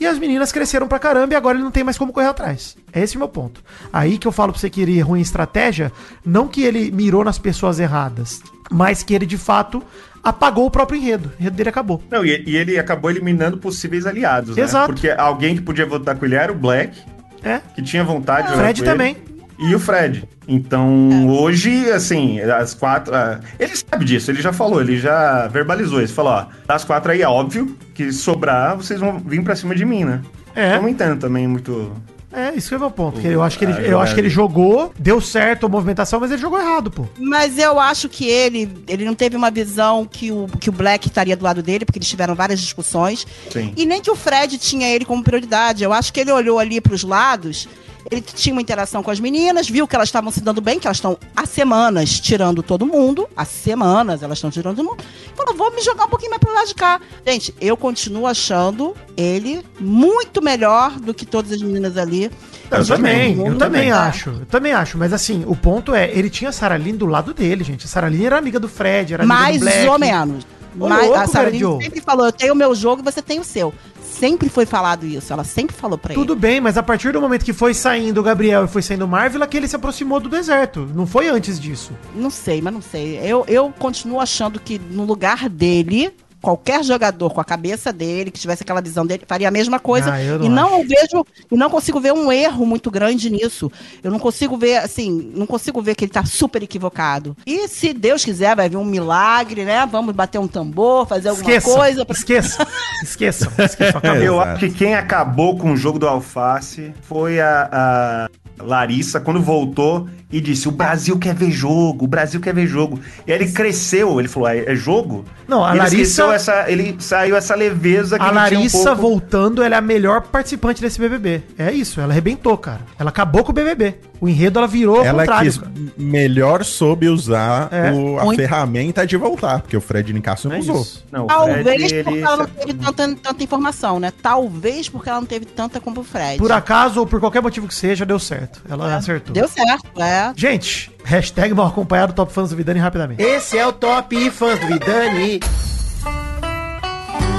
E 0.00 0.06
as 0.06 0.18
meninas 0.18 0.50
cresceram 0.50 0.88
pra 0.88 0.98
caramba 0.98 1.34
e 1.34 1.36
agora 1.36 1.56
ele 1.58 1.62
não 1.64 1.70
tem 1.70 1.84
mais 1.84 1.98
como 1.98 2.10
correr 2.12 2.28
atrás. 2.28 2.74
É 2.90 3.02
esse 3.02 3.16
o 3.16 3.18
meu 3.18 3.28
ponto. 3.28 3.62
Aí 3.92 4.16
que 4.16 4.26
eu 4.26 4.32
falo 4.32 4.50
pra 4.52 4.58
você 4.60 4.70
que 4.70 4.80
ele 4.80 4.98
ruim 5.00 5.18
em 5.18 5.22
estratégia, 5.22 5.92
não 6.24 6.48
que 6.48 6.62
ele 6.62 6.90
mirou 6.90 7.22
nas 7.22 7.38
pessoas 7.38 7.78
erradas, 7.78 8.40
mas 8.70 9.02
que 9.02 9.12
ele 9.14 9.26
de 9.26 9.36
fato 9.36 9.82
apagou 10.24 10.64
o 10.66 10.70
próprio 10.70 10.98
enredo. 10.98 11.30
O 11.38 11.40
enredo 11.40 11.54
dele 11.56 11.68
acabou. 11.68 12.02
Não, 12.10 12.24
e, 12.24 12.42
e 12.46 12.56
ele 12.56 12.78
acabou 12.78 13.10
eliminando 13.10 13.58
possíveis 13.58 14.06
aliados, 14.06 14.56
né? 14.56 14.62
Exato. 14.62 14.92
Porque 14.94 15.10
alguém 15.10 15.54
que 15.56 15.62
podia 15.62 15.84
votar 15.84 16.16
com 16.16 16.24
ele 16.24 16.34
era 16.34 16.50
o 16.50 16.54
Black, 16.54 16.98
É. 17.42 17.60
que 17.74 17.82
tinha 17.82 18.02
vontade 18.02 18.48
de 18.48 18.54
O 18.54 18.56
Fred 18.56 18.80
ele, 18.80 18.90
também. 18.90 19.16
E 19.60 19.74
o 19.74 19.78
Fred. 19.78 20.24
Então, 20.48 21.28
hoje, 21.28 21.90
assim, 21.90 22.40
as 22.40 22.74
quatro. 22.74 23.14
ah, 23.14 23.40
ele 23.58 23.76
sabe 23.76 24.04
disso, 24.04 24.30
ele 24.30 24.40
já 24.42 24.52
falou, 24.52 24.80
ele 24.80 24.98
já 24.98 25.46
verbalizou 25.48 26.02
isso. 26.02 26.14
Falou, 26.14 26.32
ó, 26.32 26.46
das 26.66 26.84
quatro 26.84 27.12
aí 27.12 27.22
é 27.22 27.28
óbvio 27.28 27.76
que 27.94 28.10
sobrar, 28.12 28.76
vocês 28.76 28.98
vão 28.98 29.18
vir 29.18 29.42
pra 29.44 29.54
cima 29.54 29.74
de 29.74 29.84
mim, 29.84 30.04
né? 30.04 30.22
É. 30.54 30.76
Eu 30.76 30.82
não 30.82 30.88
entendo 30.88 31.20
também 31.20 31.46
muito. 31.46 31.92
É, 32.32 32.54
isso 32.54 32.68
que 32.68 32.74
é 32.74 32.76
o 32.76 32.80
meu 32.80 32.90
ponto. 32.92 33.20
que 33.20 33.26
eu 33.26 33.42
acho 33.42 33.58
que 33.58 33.64
ele, 33.64 33.72
Ah, 33.72 33.80
eu 33.82 34.00
acho 34.00 34.14
que 34.14 34.20
ele 34.20 34.28
jogou, 34.28 34.92
deu 34.96 35.20
certo 35.20 35.66
a 35.66 35.68
movimentação, 35.68 36.20
mas 36.20 36.30
ele 36.30 36.40
jogou 36.40 36.60
errado, 36.60 36.88
pô. 36.90 37.04
Mas 37.18 37.58
eu 37.58 37.78
acho 37.78 38.08
que 38.08 38.24
ele, 38.24 38.72
ele 38.86 39.04
não 39.04 39.14
teve 39.16 39.36
uma 39.36 39.50
visão 39.50 40.06
que 40.06 40.30
o, 40.30 40.46
que 40.60 40.68
o 40.70 40.72
Black 40.72 41.08
estaria 41.08 41.36
do 41.36 41.44
lado 41.44 41.60
dele, 41.60 41.84
porque 41.84 41.98
eles 41.98 42.08
tiveram 42.08 42.36
várias 42.36 42.60
discussões. 42.60 43.26
Sim. 43.50 43.72
E 43.76 43.84
nem 43.84 44.00
que 44.00 44.10
o 44.10 44.14
Fred 44.16 44.58
tinha 44.58 44.88
ele 44.88 45.04
como 45.04 45.24
prioridade. 45.24 45.82
Eu 45.82 45.92
acho 45.92 46.12
que 46.12 46.20
ele 46.20 46.30
olhou 46.30 46.60
ali 46.60 46.80
para 46.80 46.94
os 46.94 47.02
lados, 47.02 47.68
ele 48.08 48.20
tinha 48.20 48.52
uma 48.52 48.62
interação 48.62 49.02
com 49.02 49.10
as 49.10 49.18
meninas, 49.20 49.68
viu 49.68 49.86
que 49.86 49.94
elas 49.94 50.08
estavam 50.08 50.30
se 50.30 50.40
dando 50.40 50.60
bem, 50.60 50.78
que 50.78 50.86
elas 50.86 50.98
estão 50.98 51.18
há 51.34 51.46
semanas 51.46 52.20
tirando 52.20 52.62
todo 52.62 52.86
mundo. 52.86 53.28
Há 53.36 53.44
semanas 53.44 54.22
elas 54.22 54.38
estão 54.38 54.50
tirando 54.50 54.76
todo 54.76 54.86
mundo. 54.86 55.02
Falou, 55.36 55.54
vou 55.54 55.74
me 55.74 55.82
jogar 55.82 56.06
um 56.06 56.08
pouquinho 56.08 56.30
mais 56.30 56.40
pro 56.40 56.52
lado 56.52 56.68
de 56.68 56.74
cá. 56.74 57.00
Gente, 57.26 57.54
eu 57.60 57.76
continuo 57.76 58.26
achando 58.26 58.94
ele 59.16 59.64
muito 59.78 60.42
melhor 60.42 60.92
do 60.98 61.12
que 61.12 61.26
todas 61.26 61.52
as 61.52 61.62
meninas 61.62 61.96
ali. 61.96 62.30
Eu 62.70 62.86
também, 62.86 63.36
eu 63.46 63.58
também 63.58 63.90
acho. 63.90 64.30
Eu 64.30 64.46
também 64.46 64.72
acho. 64.72 64.96
Mas 64.96 65.12
assim, 65.12 65.44
o 65.46 65.56
ponto 65.56 65.94
é, 65.94 66.10
ele 66.10 66.30
tinha 66.30 66.50
a 66.50 66.52
Sarah 66.52 66.76
Lynn 66.76 66.96
do 66.96 67.06
lado 67.06 67.34
dele, 67.34 67.64
gente. 67.64 67.86
A 67.86 67.88
Sarah 67.88 68.08
Lynn 68.08 68.26
era 68.26 68.38
amiga 68.38 68.60
do 68.60 68.68
Fred, 68.68 69.14
era 69.14 69.24
amiga 69.24 69.40
Mais 69.40 69.58
do 69.58 69.64
Black. 69.64 69.88
ou 69.88 69.98
menos. 69.98 70.46
Ô, 70.78 70.88
Mas 70.88 71.04
louco, 71.06 71.18
a 71.20 71.26
Sarah 71.26 71.50
sempre 71.80 72.00
falou, 72.00 72.26
eu 72.26 72.32
tenho 72.32 72.52
o 72.52 72.56
meu 72.56 72.74
jogo 72.74 73.02
e 73.02 73.04
você 73.04 73.20
tem 73.20 73.40
o 73.40 73.44
seu. 73.44 73.72
Sempre 74.02 74.48
foi 74.48 74.66
falado 74.66 75.06
isso. 75.06 75.32
Ela 75.32 75.44
sempre 75.44 75.74
falou 75.74 75.96
pra 75.96 76.12
Tudo 76.14 76.34
ele. 76.34 76.40
bem, 76.40 76.60
mas 76.60 76.76
a 76.76 76.82
partir 76.82 77.12
do 77.12 77.20
momento 77.20 77.44
que 77.44 77.52
foi 77.52 77.72
saindo 77.72 78.20
o 78.20 78.22
Gabriel 78.22 78.64
e 78.64 78.68
foi 78.68 78.82
saindo 78.82 79.04
o 79.04 79.08
Marvel, 79.08 79.46
que 79.48 79.56
ele 79.56 79.66
se 79.68 79.76
aproximou 79.76 80.20
do 80.20 80.28
deserto. 80.28 80.86
Não 80.94 81.06
foi 81.06 81.28
antes 81.28 81.58
disso. 81.58 81.92
Não 82.14 82.28
sei, 82.28 82.60
mas 82.60 82.72
não 82.74 82.82
sei. 82.82 83.18
Eu, 83.22 83.44
eu 83.48 83.72
continuo 83.78 84.20
achando 84.20 84.60
que 84.60 84.78
no 84.78 85.04
lugar 85.04 85.48
dele, 85.48 86.12
qualquer 86.40 86.82
jogador 86.82 87.32
com 87.32 87.40
a 87.40 87.44
cabeça 87.44 87.92
dele, 87.92 88.30
que 88.30 88.40
tivesse 88.40 88.62
aquela 88.62 88.80
visão 88.80 89.06
dele, 89.06 89.24
faria 89.26 89.48
a 89.48 89.50
mesma 89.50 89.78
coisa. 89.78 90.12
Ah, 90.12 90.22
eu 90.22 90.38
não 90.38 90.46
e 90.46 90.48
não 90.48 90.80
acho. 90.80 90.88
vejo, 90.88 91.26
e 91.50 91.56
não 91.56 91.70
consigo 91.70 92.00
ver 92.00 92.12
um 92.12 92.32
erro 92.32 92.66
muito 92.66 92.90
grande 92.90 93.30
nisso. 93.30 93.70
Eu 94.02 94.10
não 94.10 94.18
consigo 94.18 94.56
ver, 94.56 94.78
assim, 94.78 95.32
não 95.34 95.46
consigo 95.46 95.80
ver 95.82 95.94
que 95.94 96.04
ele 96.04 96.12
tá 96.12 96.24
super 96.24 96.62
equivocado. 96.62 97.36
E 97.46 97.68
se 97.68 97.92
Deus 97.92 98.24
quiser, 98.24 98.56
vai 98.56 98.68
vir 98.68 98.76
um 98.76 98.84
milagre, 98.84 99.64
né? 99.64 99.86
Vamos 99.86 100.14
bater 100.14 100.38
um 100.38 100.48
tambor, 100.48 101.06
fazer 101.06 101.28
alguma 101.28 101.50
Esqueçam, 101.50 101.74
coisa. 101.74 102.06
Pra... 102.06 102.16
esqueçam, 102.16 102.66
esqueçam, 103.02 103.52
esqueçam. 103.58 103.98
Acabou. 103.98 104.20
Eu 104.30 104.40
acho 104.40 104.60
que 104.60 104.70
quem 104.70 104.94
acabou 104.94 105.56
com 105.56 105.72
o 105.72 105.76
jogo 105.76 105.98
do 105.98 106.08
Alface 106.08 106.92
foi 107.02 107.40
a, 107.40 107.68
a 107.70 108.28
Larissa, 108.62 109.20
quando 109.20 109.40
voltou 109.40 110.08
e 110.30 110.40
disse: 110.40 110.68
O 110.68 110.72
Brasil 110.72 111.18
quer 111.18 111.34
ver 111.34 111.50
jogo, 111.50 112.04
o 112.04 112.08
Brasil 112.08 112.40
quer 112.40 112.54
ver 112.54 112.66
jogo. 112.66 113.00
E 113.26 113.32
aí 113.32 113.38
ele 113.40 113.50
cresceu, 113.52 114.18
ele 114.18 114.28
falou: 114.28 114.48
É, 114.48 114.58
é 114.72 114.74
jogo? 114.74 115.24
Não, 115.48 115.64
a 115.64 115.70
ele 115.70 115.78
Larissa- 115.78 116.32
essa. 116.34 116.70
Ele 116.70 116.96
saiu 117.00 117.36
essa 117.36 117.54
leveza 117.54 118.16
que 118.18 118.24
A 118.24 118.28
ele 118.28 118.34
tinha 118.34 118.58
um 118.58 118.62
Larissa 118.62 118.78
pouco- 118.94 119.02
voltando, 119.02 119.62
ela 119.62 119.74
é 119.74 119.78
a 119.78 119.82
melhor 119.82 120.22
participante 120.22 120.80
desse 120.80 121.00
BBB. 121.00 121.42
É 121.58 121.72
isso, 121.72 122.00
ela 122.00 122.12
arrebentou, 122.12 122.56
cara. 122.56 122.80
Ela 122.98 123.10
acabou 123.10 123.42
com 123.42 123.50
o 123.50 123.54
BBB. 123.54 123.94
O 124.20 124.28
enredo 124.28 124.58
ela 124.58 124.68
virou 124.68 124.98
ao 124.98 125.04
Ela 125.04 125.20
contrário. 125.22 125.52
cara. 125.58 125.72
melhor 125.96 126.62
soube 126.62 127.08
usar 127.08 127.68
É, 127.72 127.90
o- 127.90 128.18
a 128.20 128.24
muito. 128.24 128.36
ferramenta 128.38 129.06
de 129.06 129.16
voltar, 129.16 129.60
porque 129.62 129.76
o 129.76 129.80
Fred 129.80 130.12
Nicasso 130.12 130.46
não 130.48 130.56
É 130.56 130.58
usou. 130.58 130.86
Não, 131.10 131.26
Talvez 131.26 131.64
Fred, 131.64 132.04
porque 132.04 132.18
ele 132.18 132.20
ela 132.26 132.36
não 132.36 132.46
teve 132.46 132.74
tanta, 132.74 133.16
tanta 133.22 133.42
informação, 133.44 133.98
né? 133.98 134.12
Talvez 134.22 134.88
porque 134.88 135.08
ela 135.08 135.20
não 135.20 135.26
teve 135.26 135.46
tanta 135.46 135.80
como 135.80 136.00
o 136.02 136.04
Fred. 136.04 136.36
Por 136.38 136.52
acaso 136.52 137.00
ou 137.00 137.06
por 137.06 137.18
qualquer 137.18 137.40
motivo 137.42 137.66
que 137.66 137.74
seja, 137.74 138.04
deu 138.04 138.18
certo. 138.18 138.49
Ela 138.68 138.96
acertou. 138.96 139.32
Deu 139.32 139.48
certo, 139.48 140.00
é. 140.00 140.32
Gente, 140.36 140.90
hashtag 141.04 141.54
mal 141.54 141.66
acompanhado 141.66 142.12
Top 142.12 142.32
Fãs 142.32 142.50
do 142.50 142.56
Vidani 142.56 142.78
rapidamente. 142.78 143.22
Esse 143.22 143.58
é 143.58 143.66
o 143.66 143.72
Top 143.72 144.30
Fãs 144.30 144.58
do 144.60 144.66
Vidani. 144.66 145.40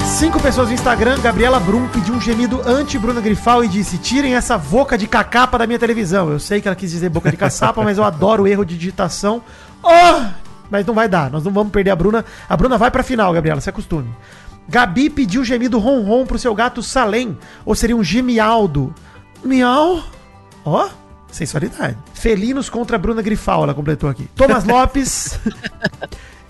Cinco 0.05 0.39
pessoas 0.39 0.67
no 0.67 0.73
Instagram, 0.73 1.19
Gabriela 1.19 1.59
Brum 1.59 1.87
pediu 1.87 2.13
um 2.13 2.21
gemido 2.21 2.61
anti-Bruna 2.63 3.21
Grifal 3.21 3.63
e 3.63 3.67
disse: 3.67 3.97
tirem 3.97 4.35
essa 4.35 4.57
boca 4.57 4.97
de 4.97 5.07
cacapa 5.07 5.57
da 5.57 5.65
minha 5.65 5.79
televisão. 5.79 6.29
Eu 6.29 6.39
sei 6.39 6.61
que 6.61 6.67
ela 6.67 6.75
quis 6.75 6.91
dizer 6.91 7.09
boca 7.09 7.31
de 7.31 7.37
caçapa, 7.37 7.81
mas 7.83 7.97
eu 7.97 8.03
adoro 8.03 8.43
o 8.43 8.47
erro 8.47 8.65
de 8.65 8.77
digitação. 8.77 9.41
Oh! 9.81 10.21
Mas 10.69 10.85
não 10.85 10.93
vai 10.93 11.09
dar, 11.09 11.31
nós 11.31 11.43
não 11.43 11.51
vamos 11.51 11.71
perder 11.71 11.91
a 11.91 11.95
Bruna. 11.95 12.23
A 12.47 12.55
Bruna 12.55 12.77
vai 12.77 12.91
pra 12.91 13.03
final, 13.03 13.33
Gabriela, 13.33 13.59
se 13.59 13.69
acostume. 13.69 14.09
Gabi 14.69 15.09
pediu 15.09 15.43
gemido 15.43 15.79
ronron 15.79 16.25
pro 16.25 16.37
seu 16.37 16.53
gato 16.53 16.83
Salem, 16.83 17.37
ou 17.65 17.73
seria 17.73 17.95
um 17.95 18.03
gemialdo. 18.03 18.93
Miau. 19.43 20.03
Ó, 20.63 20.87
sensualidade. 21.31 21.97
Felinos 22.13 22.69
contra 22.69 22.97
Bruna 22.97 23.21
Grifal, 23.21 23.63
ela 23.63 23.73
completou 23.73 24.09
aqui. 24.09 24.27
Thomas 24.35 24.63
Lopes. 24.63 25.39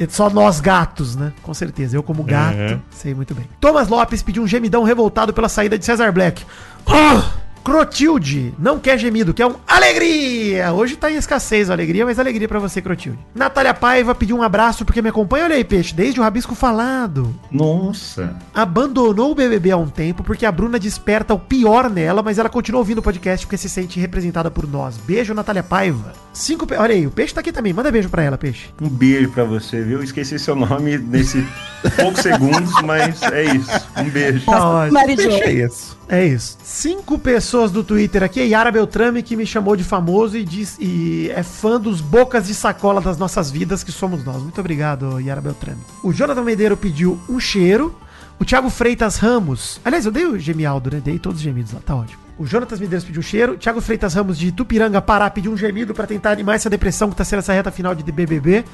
Só 0.10 0.32
nós 0.32 0.60
gatos, 0.60 1.16
né? 1.16 1.32
Com 1.44 1.54
certeza. 1.54 1.96
Eu, 1.96 2.02
como 2.02 2.24
gato, 2.24 2.82
sei 2.90 3.14
muito 3.14 3.36
bem. 3.36 3.48
Thomas 3.60 3.88
Lopes 3.88 4.24
pediu 4.24 4.42
um 4.42 4.48
gemidão 4.48 4.84
revoltado 4.84 5.32
pela 5.32 5.48
saída 5.48 5.78
de 5.78 5.86
Cesar 5.86 6.12
Black. 6.12 6.44
Oh! 6.88 7.41
Crotilde, 7.64 8.54
não 8.58 8.80
quer 8.80 8.98
gemido, 8.98 9.34
quer 9.34 9.46
um 9.46 9.56
alegria! 9.68 10.74
Hoje 10.74 10.96
tá 10.96 11.12
em 11.12 11.16
escassez 11.16 11.70
a 11.70 11.74
alegria, 11.74 12.06
mas 12.06 12.18
alegria 12.18 12.48
pra 12.48 12.58
você, 12.58 12.82
Crotilde. 12.82 13.20
Natália 13.36 13.74
Paiva 13.74 14.16
pediu 14.16 14.36
um 14.36 14.42
abraço 14.42 14.84
porque 14.84 15.02
me 15.02 15.10
acompanha, 15.10 15.46
olha 15.46 15.56
aí, 15.56 15.64
peixe, 15.64 15.94
desde 15.94 16.20
o 16.20 16.24
Rabisco 16.24 16.56
Falado. 16.56 17.34
Nossa. 17.52 18.36
Abandonou 18.54 19.32
o 19.32 19.36
BBB 19.36 19.72
há 19.72 19.78
um 19.78 19.88
tempo 19.88 20.24
porque 20.24 20.46
a 20.46 20.52
Bruna 20.52 20.80
desperta 20.80 21.36
o 21.36 21.40
pior 21.40 21.88
nela, 21.90 22.24
mas 22.24 22.40
ela 22.40 22.50
continua 22.50 22.80
ouvindo 22.80 22.98
o 22.98 23.04
podcast 23.04 23.46
porque 23.46 23.58
se 23.58 23.70
sente 23.70 24.00
representada 24.00 24.50
por 24.50 24.68
nós. 24.68 24.98
Beijo, 24.98 25.34
Natália 25.34 25.62
Paiva. 25.62 26.14
Cinco 26.34 26.66
pe... 26.66 26.76
Olha 26.76 26.96
aí, 26.96 27.06
o 27.06 27.12
peixe 27.12 27.34
tá 27.34 27.42
aqui 27.42 27.52
também. 27.52 27.74
Manda 27.74 27.92
beijo 27.92 28.10
pra 28.10 28.24
ela, 28.24 28.38
peixe. 28.38 28.70
Um 28.82 28.90
beijo 28.90 29.30
pra 29.32 29.44
você, 29.44 29.84
viu? 29.84 30.02
Esqueci 30.02 30.40
seu 30.40 30.56
nome 30.56 30.98
nesse 30.98 31.46
poucos 31.96 32.22
segundos, 32.22 32.72
mas 32.84 33.22
é 33.24 33.44
isso. 33.44 33.88
Um 33.98 34.10
beijo. 34.10 34.46
Tá 34.46 34.68
ótimo. 34.68 34.94
Mary 34.94 35.16
Jo. 35.16 35.30
Deixa 35.30 35.52
isso. 35.52 35.98
É 36.08 36.26
isso. 36.26 36.58
Cinco 36.64 37.18
pessoas 37.20 37.51
do 37.52 37.84
Twitter 37.84 38.24
aqui. 38.24 38.40
A 38.40 38.44
Yara 38.44 38.72
Beltrame, 38.72 39.22
que 39.22 39.36
me 39.36 39.46
chamou 39.46 39.76
de 39.76 39.84
famoso 39.84 40.38
e, 40.38 40.44
diz, 40.44 40.78
e 40.80 41.30
é 41.36 41.44
fã 41.44 41.80
dos 41.80 42.00
bocas 42.00 42.48
de 42.48 42.56
sacola 42.56 43.02
das 43.02 43.18
nossas 43.18 43.52
vidas, 43.52 43.84
que 43.84 43.92
somos 43.92 44.24
nós. 44.24 44.42
Muito 44.42 44.60
obrigado, 44.60 45.20
Yara 45.20 45.42
Beltrame. 45.42 45.82
O 46.02 46.14
Jonathan 46.14 46.44
Medeiro 46.44 46.78
pediu 46.78 47.20
um 47.30 47.40
cheiro. 47.40 47.96
O 48.40 48.46
Thiago 48.46 48.70
Freitas 48.70 49.18
Ramos. 49.18 49.80
Aliás, 49.84 50.06
eu 50.06 50.12
dei 50.12 50.26
o 50.26 50.40
gemialdo, 50.40 50.90
né? 50.90 51.02
Dei 51.04 51.20
todos 51.20 51.40
os 51.40 51.44
gemidos 51.44 51.74
lá. 51.74 51.80
Tá 51.86 51.96
ótimo. 51.96 52.20
O 52.40 52.46
Jonatas 52.46 52.80
Medeiros 52.80 53.06
pediu 53.06 53.20
um 53.20 53.24
cheiro. 53.24 53.58
Thiago 53.58 53.82
Freitas 53.82 54.16
Ramos 54.16 54.38
de 54.38 54.52
Tupiranga, 54.52 55.00
Pará, 55.00 55.30
pediu 55.30 55.52
um 55.52 55.58
gemido 55.58 55.94
pra 55.94 56.08
tentar 56.08 56.32
animar 56.32 56.56
essa 56.56 56.70
depressão 56.70 57.10
que 57.10 57.16
tá 57.16 57.24
sendo 57.24 57.40
essa 57.40 57.54
reta 57.54 57.70
final 57.70 57.94
de 57.94 58.04
BBB. 58.12 58.66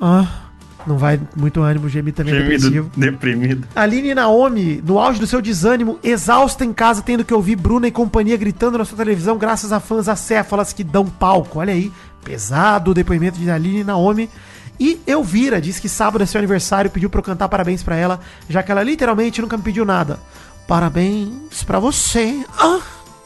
Ah, 0.00 0.49
Não 0.86 0.96
vai 0.96 1.20
muito 1.36 1.60
ânimo, 1.60 1.88
gemido 1.88 2.16
também 2.16 2.34
é 2.34 2.38
depressivo. 2.38 2.72
Gemido, 2.72 2.90
deprimido. 2.96 3.68
Aline 3.74 4.14
Naomi, 4.14 4.82
no 4.84 4.98
auge 4.98 5.20
do 5.20 5.26
seu 5.26 5.40
desânimo, 5.40 5.98
exausta 6.02 6.64
em 6.64 6.72
casa, 6.72 7.02
tendo 7.02 7.24
que 7.24 7.34
ouvir 7.34 7.56
Bruna 7.56 7.86
e 7.86 7.90
companhia 7.90 8.36
gritando 8.36 8.78
na 8.78 8.84
sua 8.84 8.96
televisão, 8.96 9.36
graças 9.36 9.72
a 9.72 9.80
fãs 9.80 10.08
acéfalas 10.08 10.72
que 10.72 10.82
dão 10.82 11.06
palco. 11.06 11.58
Olha 11.58 11.72
aí, 11.72 11.92
pesado 12.24 12.90
o 12.90 12.94
depoimento 12.94 13.38
de 13.38 13.50
Aline 13.50 13.84
Naomi. 13.84 14.28
E 14.78 14.98
Elvira 15.06 15.60
diz 15.60 15.78
que 15.78 15.90
sábado 15.90 16.22
é 16.22 16.26
seu 16.26 16.38
aniversário, 16.38 16.90
pediu 16.90 17.10
pra 17.10 17.20
eu 17.20 17.24
cantar 17.24 17.48
parabéns 17.50 17.82
pra 17.82 17.96
ela, 17.96 18.18
já 18.48 18.62
que 18.62 18.72
ela 18.72 18.82
literalmente 18.82 19.42
nunca 19.42 19.56
me 19.58 19.62
pediu 19.62 19.84
nada. 19.84 20.18
Parabéns 20.66 21.62
pra 21.66 21.78
você. 21.78 22.42
Ah, 22.58 22.80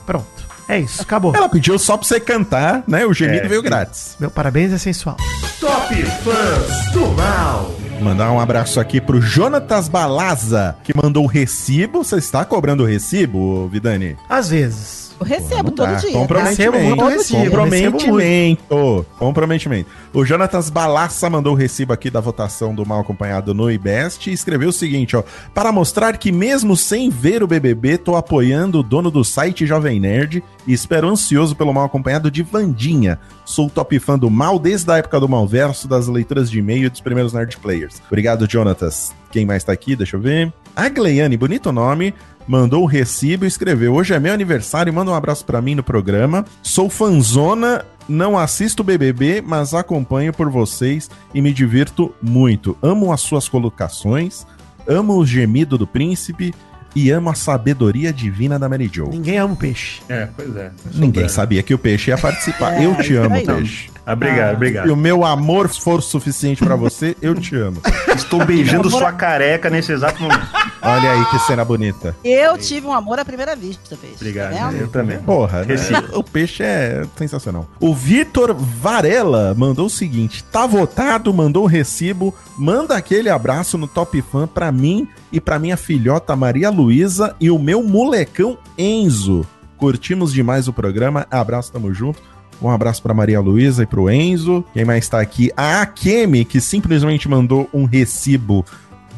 pronto. 0.04 0.33
É 0.68 0.78
isso, 0.78 1.00
acabou. 1.02 1.34
Ela 1.34 1.48
pediu 1.48 1.78
só 1.78 1.96
pra 1.96 2.06
você 2.06 2.18
cantar, 2.20 2.82
né? 2.86 3.04
O 3.06 3.12
gemido 3.12 3.46
É. 3.46 3.48
veio 3.48 3.62
grátis. 3.62 4.16
Meu 4.18 4.30
parabéns 4.30 4.72
é 4.72 4.78
sensual. 4.78 5.16
Top 5.60 5.94
Fãs 5.94 6.90
do 6.92 7.06
Mal. 7.08 7.74
Mandar 8.00 8.32
um 8.32 8.40
abraço 8.40 8.80
aqui 8.80 9.00
pro 9.00 9.20
Jonatas 9.20 9.88
Balaza, 9.88 10.76
que 10.82 10.92
mandou 10.96 11.24
o 11.24 11.28
recibo. 11.28 12.02
Você 12.04 12.16
está 12.16 12.44
cobrando 12.44 12.82
o 12.82 12.86
recibo, 12.86 13.68
Vidani? 13.68 14.16
Às 14.28 14.50
vezes. 14.50 15.13
Eu 15.24 15.40
recebo 15.40 15.70
todo 15.70 15.90
dá. 15.90 15.94
dia. 15.96 16.12
Comprometimento. 16.12 16.72
Recebo 16.72 16.86
muito 16.86 17.04
recibo, 17.08 17.44
Comprometimento. 17.44 19.06
Comprometimento. 19.18 19.90
O 20.12 20.24
Jonatas 20.24 20.68
Balassa 20.68 21.30
mandou 21.30 21.54
o 21.54 21.56
recibo 21.56 21.92
aqui 21.92 22.10
da 22.10 22.20
votação 22.20 22.74
do 22.74 22.84
mal 22.84 23.00
acompanhado 23.00 23.54
no 23.54 23.70
IBEST 23.70 24.30
e 24.30 24.32
escreveu 24.32 24.68
o 24.68 24.72
seguinte, 24.72 25.16
ó. 25.16 25.24
Para 25.54 25.72
mostrar 25.72 26.18
que 26.18 26.30
mesmo 26.30 26.76
sem 26.76 27.08
ver 27.08 27.42
o 27.42 27.46
BBB, 27.46 27.98
tô 27.98 28.16
apoiando 28.16 28.80
o 28.80 28.82
dono 28.82 29.10
do 29.10 29.24
site 29.24 29.66
Jovem 29.66 29.98
Nerd 29.98 30.44
e 30.66 30.72
espero 30.72 31.08
ansioso 31.08 31.56
pelo 31.56 31.72
mal 31.72 31.84
acompanhado 31.84 32.30
de 32.30 32.42
Vandinha. 32.42 33.18
Sou 33.44 33.70
top 33.70 33.98
fã 33.98 34.18
do 34.18 34.30
mal 34.30 34.58
desde 34.58 34.90
a 34.90 34.98
época 34.98 35.18
do 35.18 35.28
Malverso, 35.28 35.88
das 35.88 36.06
leituras 36.06 36.50
de 36.50 36.58
e-mail 36.58 36.86
e 36.86 36.90
dos 36.90 37.00
primeiros 37.00 37.32
Nerd 37.32 37.56
Players. 37.56 38.02
Obrigado, 38.06 38.48
Jonatas. 38.50 39.14
Quem 39.30 39.44
mais 39.44 39.64
tá 39.64 39.72
aqui? 39.72 39.96
Deixa 39.96 40.16
eu 40.16 40.20
ver. 40.20 40.52
A 40.76 40.88
Gleiane, 40.88 41.36
bonito 41.36 41.70
nome, 41.72 42.14
mandou 42.46 42.82
o 42.82 42.86
recibo 42.86 43.44
e 43.44 43.48
escreveu: 43.48 43.94
Hoje 43.94 44.14
é 44.14 44.20
meu 44.20 44.32
aniversário, 44.32 44.92
manda 44.92 45.10
um 45.10 45.14
abraço 45.14 45.44
pra 45.44 45.60
mim 45.60 45.74
no 45.74 45.82
programa. 45.82 46.44
Sou 46.62 46.88
fanzona, 46.88 47.84
não 48.08 48.38
assisto 48.38 48.84
BBB, 48.84 49.42
mas 49.44 49.74
acompanho 49.74 50.32
por 50.32 50.50
vocês 50.50 51.10
e 51.32 51.40
me 51.40 51.52
divirto 51.52 52.14
muito. 52.22 52.76
Amo 52.82 53.12
as 53.12 53.20
suas 53.20 53.48
colocações, 53.48 54.46
amo 54.86 55.16
o 55.16 55.26
gemido 55.26 55.78
do 55.78 55.86
príncipe 55.86 56.54
e 56.94 57.10
amo 57.10 57.30
a 57.30 57.34
sabedoria 57.34 58.12
divina 58.12 58.58
da 58.58 58.68
Mary 58.68 58.88
Jo. 58.92 59.08
Ninguém 59.08 59.38
ama 59.38 59.54
o 59.54 59.56
peixe. 59.56 60.00
É, 60.08 60.28
pois 60.36 60.54
é. 60.56 60.70
Ninguém 60.94 61.28
sabia 61.28 61.62
que 61.62 61.74
o 61.74 61.78
peixe 61.78 62.10
ia 62.10 62.18
participar. 62.18 62.74
É, 62.74 62.86
eu 62.86 62.96
te 62.96 63.14
amo, 63.16 63.34
peixe. 63.44 63.90
Ah, 64.06 64.12
obrigado, 64.12 64.50
Se 64.50 64.54
obrigado. 64.56 64.90
o 64.90 64.96
meu 64.96 65.24
amor 65.24 65.68
for 65.68 66.02
suficiente 66.02 66.62
pra 66.62 66.76
você, 66.76 67.16
eu 67.22 67.34
te 67.34 67.56
amo. 67.56 67.80
Estou 68.14 68.44
beijando 68.44 68.90
sua 68.90 69.12
careca 69.12 69.70
nesse 69.70 69.92
exato 69.92 70.22
momento. 70.22 70.46
Olha 70.82 71.12
aí 71.12 71.24
que 71.26 71.38
cena 71.40 71.64
bonita. 71.64 72.14
Eu 72.22 72.58
tive 72.58 72.86
um 72.86 72.92
amor 72.92 73.18
à 73.18 73.24
primeira 73.24 73.56
vista, 73.56 73.96
peixe. 73.96 74.16
Obrigado. 74.16 74.52
Tá 74.52 74.72
eu 74.72 74.88
também. 74.88 75.18
Porra, 75.18 75.64
né? 75.64 75.74
O 76.12 76.22
peixe 76.22 76.62
é 76.62 77.04
sensacional. 77.16 77.66
O 77.80 77.94
Vitor 77.94 78.54
Varela 78.54 79.54
mandou 79.56 79.86
o 79.86 79.90
seguinte: 79.90 80.44
tá 80.44 80.66
votado, 80.66 81.32
mandou 81.32 81.64
o 81.64 81.66
recibo, 81.66 82.34
manda 82.58 82.94
aquele 82.94 83.30
abraço 83.30 83.78
no 83.78 83.86
Top 83.88 84.20
Fan 84.30 84.46
pra 84.46 84.70
mim 84.70 85.08
e 85.32 85.40
pra 85.40 85.58
minha 85.58 85.78
filhota 85.78 86.36
Maria 86.36 86.68
Luísa 86.68 87.34
e 87.40 87.50
o 87.50 87.58
meu 87.58 87.82
molecão 87.82 88.58
Enzo. 88.76 89.46
Curtimos 89.78 90.32
demais 90.32 90.68
o 90.68 90.72
programa. 90.72 91.26
Abraço, 91.30 91.72
tamo 91.72 91.92
junto. 91.92 92.22
Um 92.62 92.70
abraço 92.70 93.02
pra 93.02 93.12
Maria 93.14 93.40
Luísa 93.40 93.82
e 93.82 93.86
pro 93.86 94.10
Enzo. 94.10 94.64
Quem 94.72 94.84
mais 94.84 95.08
tá 95.08 95.20
aqui? 95.20 95.50
A 95.56 95.82
Akemi, 95.82 96.44
que 96.44 96.60
simplesmente 96.60 97.28
mandou 97.28 97.68
um 97.74 97.84
recibo 97.84 98.64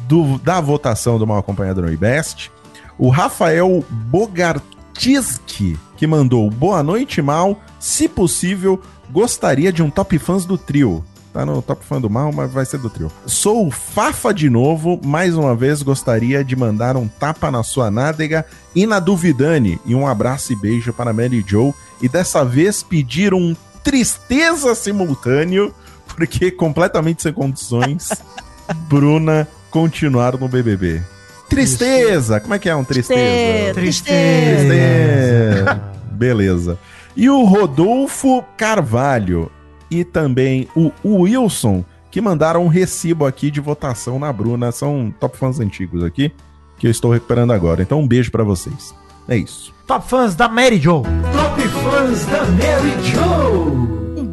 do- 0.07 0.37
da 0.39 0.59
votação 0.59 1.17
do 1.17 1.25
Mal 1.27 1.37
Acompanhado 1.37 1.81
no 1.81 1.91
IBEST. 1.91 2.51
O 2.97 3.09
Rafael 3.09 3.83
Bogartiski, 3.89 5.77
que 5.95 6.07
mandou 6.07 6.49
boa 6.49 6.81
noite, 6.81 7.21
Mal. 7.21 7.59
Se 7.79 8.07
possível, 8.07 8.81
gostaria 9.11 9.71
de 9.71 9.83
um 9.83 9.89
top 9.89 10.17
fãs 10.17 10.45
do 10.45 10.57
trio. 10.57 11.03
Tá 11.33 11.45
no 11.45 11.61
top 11.61 11.85
fã 11.85 12.01
do 12.01 12.09
mal, 12.09 12.31
mas 12.31 12.51
vai 12.51 12.65
ser 12.65 12.79
do 12.79 12.89
trio. 12.89 13.11
Sou 13.25 13.67
o 13.67 13.71
Fafa 13.71 14.33
de 14.33 14.49
novo. 14.49 14.99
Mais 15.03 15.35
uma 15.35 15.55
vez, 15.55 15.81
gostaria 15.81 16.43
de 16.43 16.55
mandar 16.55 16.97
um 16.97 17.07
tapa 17.07 17.51
na 17.51 17.63
sua 17.63 17.91
nádega 17.91 18.45
e 18.75 18.87
na 18.87 18.99
Duvidane. 18.99 19.79
E 19.85 19.93
um 19.93 20.07
abraço 20.07 20.53
e 20.53 20.55
beijo 20.55 20.91
para 20.93 21.13
Mary 21.13 21.43
Joe. 21.45 21.73
E 22.01 22.09
dessa 22.09 22.43
vez 22.43 22.81
pedir 22.81 23.33
um 23.33 23.55
tristeza 23.83 24.73
simultâneo, 24.73 25.73
porque 26.07 26.51
completamente 26.51 27.21
sem 27.21 27.33
condições, 27.33 28.09
Bruna 28.89 29.47
continuar 29.69 30.37
no 30.37 30.47
BBB. 30.47 31.01
Tristeza! 31.49 32.39
Como 32.39 32.53
é 32.53 32.59
que 32.59 32.69
é 32.69 32.75
um 32.75 32.83
tristeza? 32.83 33.73
Tristeza. 33.73 34.69
Tristeza. 34.69 35.81
Beleza. 36.11 36.79
E 37.15 37.29
o 37.29 37.43
Rodolfo 37.45 38.43
Carvalho 38.57 39.51
e 39.89 40.03
também 40.03 40.67
o 40.75 40.91
Wilson, 41.21 41.83
que 42.11 42.21
mandaram 42.21 42.63
um 42.63 42.67
recibo 42.67 43.25
aqui 43.25 43.51
de 43.51 43.59
votação 43.59 44.19
na 44.19 44.31
Bruna. 44.31 44.71
São 44.71 45.13
top 45.19 45.37
fãs 45.37 45.59
antigos 45.59 46.03
aqui, 46.03 46.31
que 46.77 46.87
eu 46.87 46.91
estou 46.91 47.11
recuperando 47.11 47.51
agora. 47.51 47.81
Então 47.81 47.99
um 47.99 48.07
beijo 48.07 48.31
pra 48.31 48.43
vocês. 48.43 48.93
É 49.27 49.35
isso. 49.37 49.73
Top 49.85 50.07
fãs 50.07 50.35
da 50.35 50.47
Mary 50.47 50.77
Jo. 50.77 51.03
Top 51.33 51.61
Fãs 51.67 52.25
da 52.25 52.45
Mary 52.45 53.03
Jo. 53.03 53.66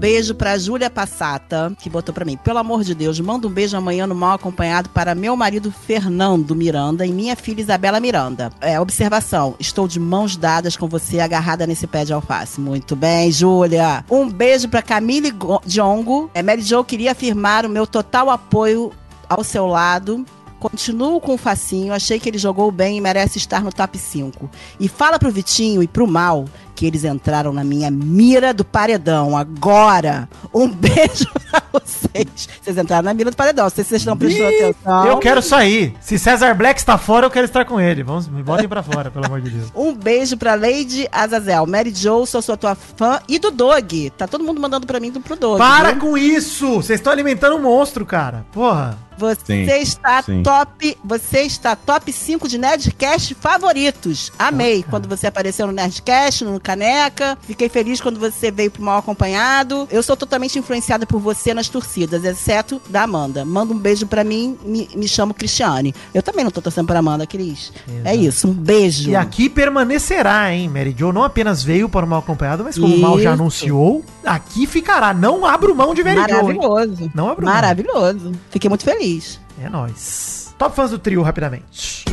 Beijo 0.05 0.34
pra 0.34 0.59
Júlia 0.59 0.90
Passata, 0.90 1.72
que 1.80 1.88
botou 1.88 2.14
pra 2.14 2.26
mim. 2.26 2.36
Pelo 2.36 2.59
amor 2.59 2.84
de 2.84 2.94
Deus, 2.94 3.18
manda 3.20 3.48
um 3.48 3.50
beijo 3.50 3.74
amanhã 3.74 4.07
no 4.07 4.14
mal 4.14 4.32
acompanhado 4.32 4.90
para 4.90 5.14
meu 5.14 5.34
marido 5.34 5.72
Fernando 5.72 6.55
Miranda 6.55 7.07
e 7.07 7.11
minha 7.11 7.34
filha 7.34 7.62
Isabela 7.62 7.98
Miranda. 7.98 8.50
É, 8.61 8.78
observação, 8.78 9.55
estou 9.59 9.88
de 9.88 9.98
mãos 9.98 10.36
dadas 10.36 10.76
com 10.76 10.86
você, 10.86 11.20
agarrada 11.20 11.66
nesse 11.66 11.86
pé 11.86 12.05
de 12.05 12.12
alface. 12.12 12.61
Muito 12.61 12.94
bem, 12.94 13.32
Júlia. 13.32 14.05
Um 14.11 14.28
beijo 14.28 14.68
pra 14.68 14.82
Camille 14.82 15.30
Go- 15.30 15.62
Diongo. 15.64 16.30
É, 16.34 16.42
Mary 16.42 16.61
Jo 16.61 16.84
queria 16.84 17.12
afirmar 17.12 17.64
o 17.64 17.70
meu 17.70 17.86
total 17.86 18.28
apoio 18.28 18.92
ao 19.26 19.42
seu 19.42 19.66
lado. 19.66 20.22
Continuo 20.61 21.20
com 21.20 21.34
o 21.34 21.38
Facinho, 21.38 21.92
achei 21.92 22.18
que 22.18 22.26
ele 22.26 22.38
jogou 22.38 22.70
bem 22.70 22.96
e 22.96 23.00
merece 23.00 23.36
estar 23.36 23.62
no 23.62 23.70
top 23.70 23.98
5. 23.98 24.48
E 24.80 24.88
fala 24.88 25.18
pro 25.18 25.30
Vitinho 25.30 25.82
e 25.82 25.86
pro 25.86 26.07
Mal 26.07 26.46
que 26.74 26.86
eles 26.86 27.04
entraram 27.04 27.52
na 27.52 27.62
minha 27.62 27.90
mira 27.90 28.52
do 28.52 28.64
paredão. 28.64 29.36
Agora, 29.36 30.28
um 30.52 30.68
beijo 30.68 31.26
pra 31.50 31.62
vocês. 31.72 32.48
Vocês 32.62 32.76
entraram 32.76 33.04
na 33.04 33.14
mira 33.14 33.30
do 33.30 33.36
paredão, 33.36 33.64
não 33.64 33.70
sei 33.70 33.84
se 33.84 33.90
vocês 33.90 34.02
estão 34.02 34.16
prestando 34.16 34.48
atenção. 34.48 35.06
Eu 35.06 35.18
quero 35.18 35.40
sair. 35.42 35.94
Se 36.00 36.18
César 36.18 36.54
Black 36.54 36.78
está 36.80 36.98
fora, 36.98 37.26
eu 37.26 37.30
quero 37.30 37.44
estar 37.46 37.64
com 37.64 37.80
ele. 37.80 38.02
Vamos, 38.02 38.28
me 38.28 38.42
botem 38.42 38.68
pra 38.68 38.82
fora, 38.82 39.10
pelo 39.10 39.26
amor 39.26 39.40
de 39.40 39.50
Deus. 39.50 39.70
Um 39.74 39.94
beijo 39.94 40.36
pra 40.36 40.54
Lady 40.54 41.08
Azazel, 41.12 41.66
Mary 41.66 41.92
Jo, 41.94 42.24
sou 42.26 42.40
sua 42.40 42.56
tua 42.56 42.74
fã, 42.74 43.20
e 43.28 43.38
do 43.38 43.50
Dog. 43.50 44.10
Tá 44.10 44.26
todo 44.26 44.44
mundo 44.44 44.60
mandando 44.60 44.86
pra 44.86 44.98
mim 45.00 45.10
do 45.10 45.20
pro 45.20 45.36
Dog. 45.36 45.58
Para 45.58 45.92
viu? 45.92 46.00
com 46.00 46.18
isso! 46.18 46.76
Vocês 46.76 47.00
estão 47.00 47.12
alimentando 47.12 47.56
um 47.56 47.62
monstro, 47.62 48.06
cara. 48.06 48.46
Porra. 48.52 48.96
Você 49.16 49.64
Sim, 49.64 49.80
está 49.80 50.22
sim. 50.22 50.42
top, 50.42 50.98
você 51.04 51.42
está 51.42 51.76
top 51.76 52.12
5 52.12 52.48
de 52.48 52.58
Nerdcast 52.58 53.34
favoritos. 53.34 54.32
Amei 54.36 54.84
quando 54.90 55.08
você 55.08 55.28
apareceu 55.28 55.66
no 55.68 55.72
Nerdcast, 55.72 56.44
no 56.44 56.58
Caneca. 56.64 57.38
Fiquei 57.42 57.68
feliz 57.68 58.00
quando 58.00 58.18
você 58.18 58.50
veio 58.50 58.70
pro 58.70 58.82
mal 58.82 58.98
acompanhado. 58.98 59.86
Eu 59.90 60.02
sou 60.02 60.16
totalmente 60.16 60.58
influenciada 60.58 61.06
por 61.06 61.20
você 61.20 61.54
nas 61.54 61.68
torcidas, 61.68 62.24
exceto 62.24 62.80
da 62.88 63.02
Amanda. 63.02 63.44
Manda 63.44 63.72
um 63.72 63.78
beijo 63.78 64.06
pra 64.06 64.24
mim, 64.24 64.58
me, 64.64 64.88
me 64.96 65.06
chamo 65.06 65.34
Cristiane. 65.34 65.94
Eu 66.12 66.22
também 66.22 66.44
não 66.44 66.50
tô 66.50 66.60
torcendo 66.60 66.86
pra 66.86 66.98
Amanda, 66.98 67.26
Cris. 67.26 67.72
É 68.04 68.16
isso, 68.16 68.48
um 68.48 68.52
beijo. 68.52 69.10
E 69.10 69.16
aqui 69.16 69.48
permanecerá, 69.48 70.52
hein? 70.52 70.68
Mary 70.68 70.94
Jo 70.98 71.12
não 71.12 71.22
apenas 71.22 71.62
veio 71.62 71.88
para 71.88 72.06
o 72.06 72.08
mal 72.08 72.20
acompanhado, 72.20 72.64
mas 72.64 72.78
como 72.78 72.94
o 72.94 72.98
mal 72.98 73.20
já 73.20 73.32
anunciou, 73.32 74.04
aqui 74.24 74.66
ficará. 74.66 75.12
Não 75.12 75.44
abro 75.44 75.74
mão 75.74 75.94
de 75.94 76.02
Mary 76.02 76.16
Jo, 76.16 76.50
hein? 76.50 76.58
Maravilhoso. 76.58 77.12
Não 77.14 77.28
abro 77.28 77.44
mão. 77.44 77.54
Maravilhoso. 77.54 78.32
Fiquei 78.50 78.68
muito 78.68 78.84
feliz. 78.84 79.38
É 79.62 79.68
nóis. 79.68 80.54
Top 80.58 80.74
fãs 80.74 80.90
do 80.90 80.98
trio, 80.98 81.22
rapidamente. 81.22 82.04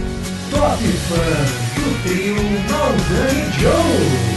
Top 0.51 0.83
Fãs 0.83 1.49
do 1.75 2.03
trio 2.03 2.35
Maldani 2.69 3.51
Joe. 3.59 4.30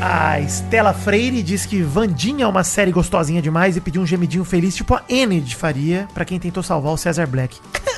A 0.00 0.40
Estela 0.40 0.92
Freire 0.94 1.42
diz 1.42 1.66
que 1.66 1.82
Vandinha 1.82 2.44
é 2.44 2.48
uma 2.48 2.64
série 2.64 2.90
gostosinha 2.90 3.42
demais 3.42 3.76
e 3.76 3.80
pediu 3.80 4.00
um 4.02 4.06
gemidinho 4.06 4.44
feliz, 4.44 4.74
tipo 4.74 4.94
a 4.94 5.02
Enid 5.08 5.54
faria, 5.54 6.08
pra 6.14 6.24
quem 6.24 6.38
tentou 6.38 6.62
salvar 6.62 6.92
o 6.92 6.96
Cesar 6.96 7.26
Black. 7.26 7.58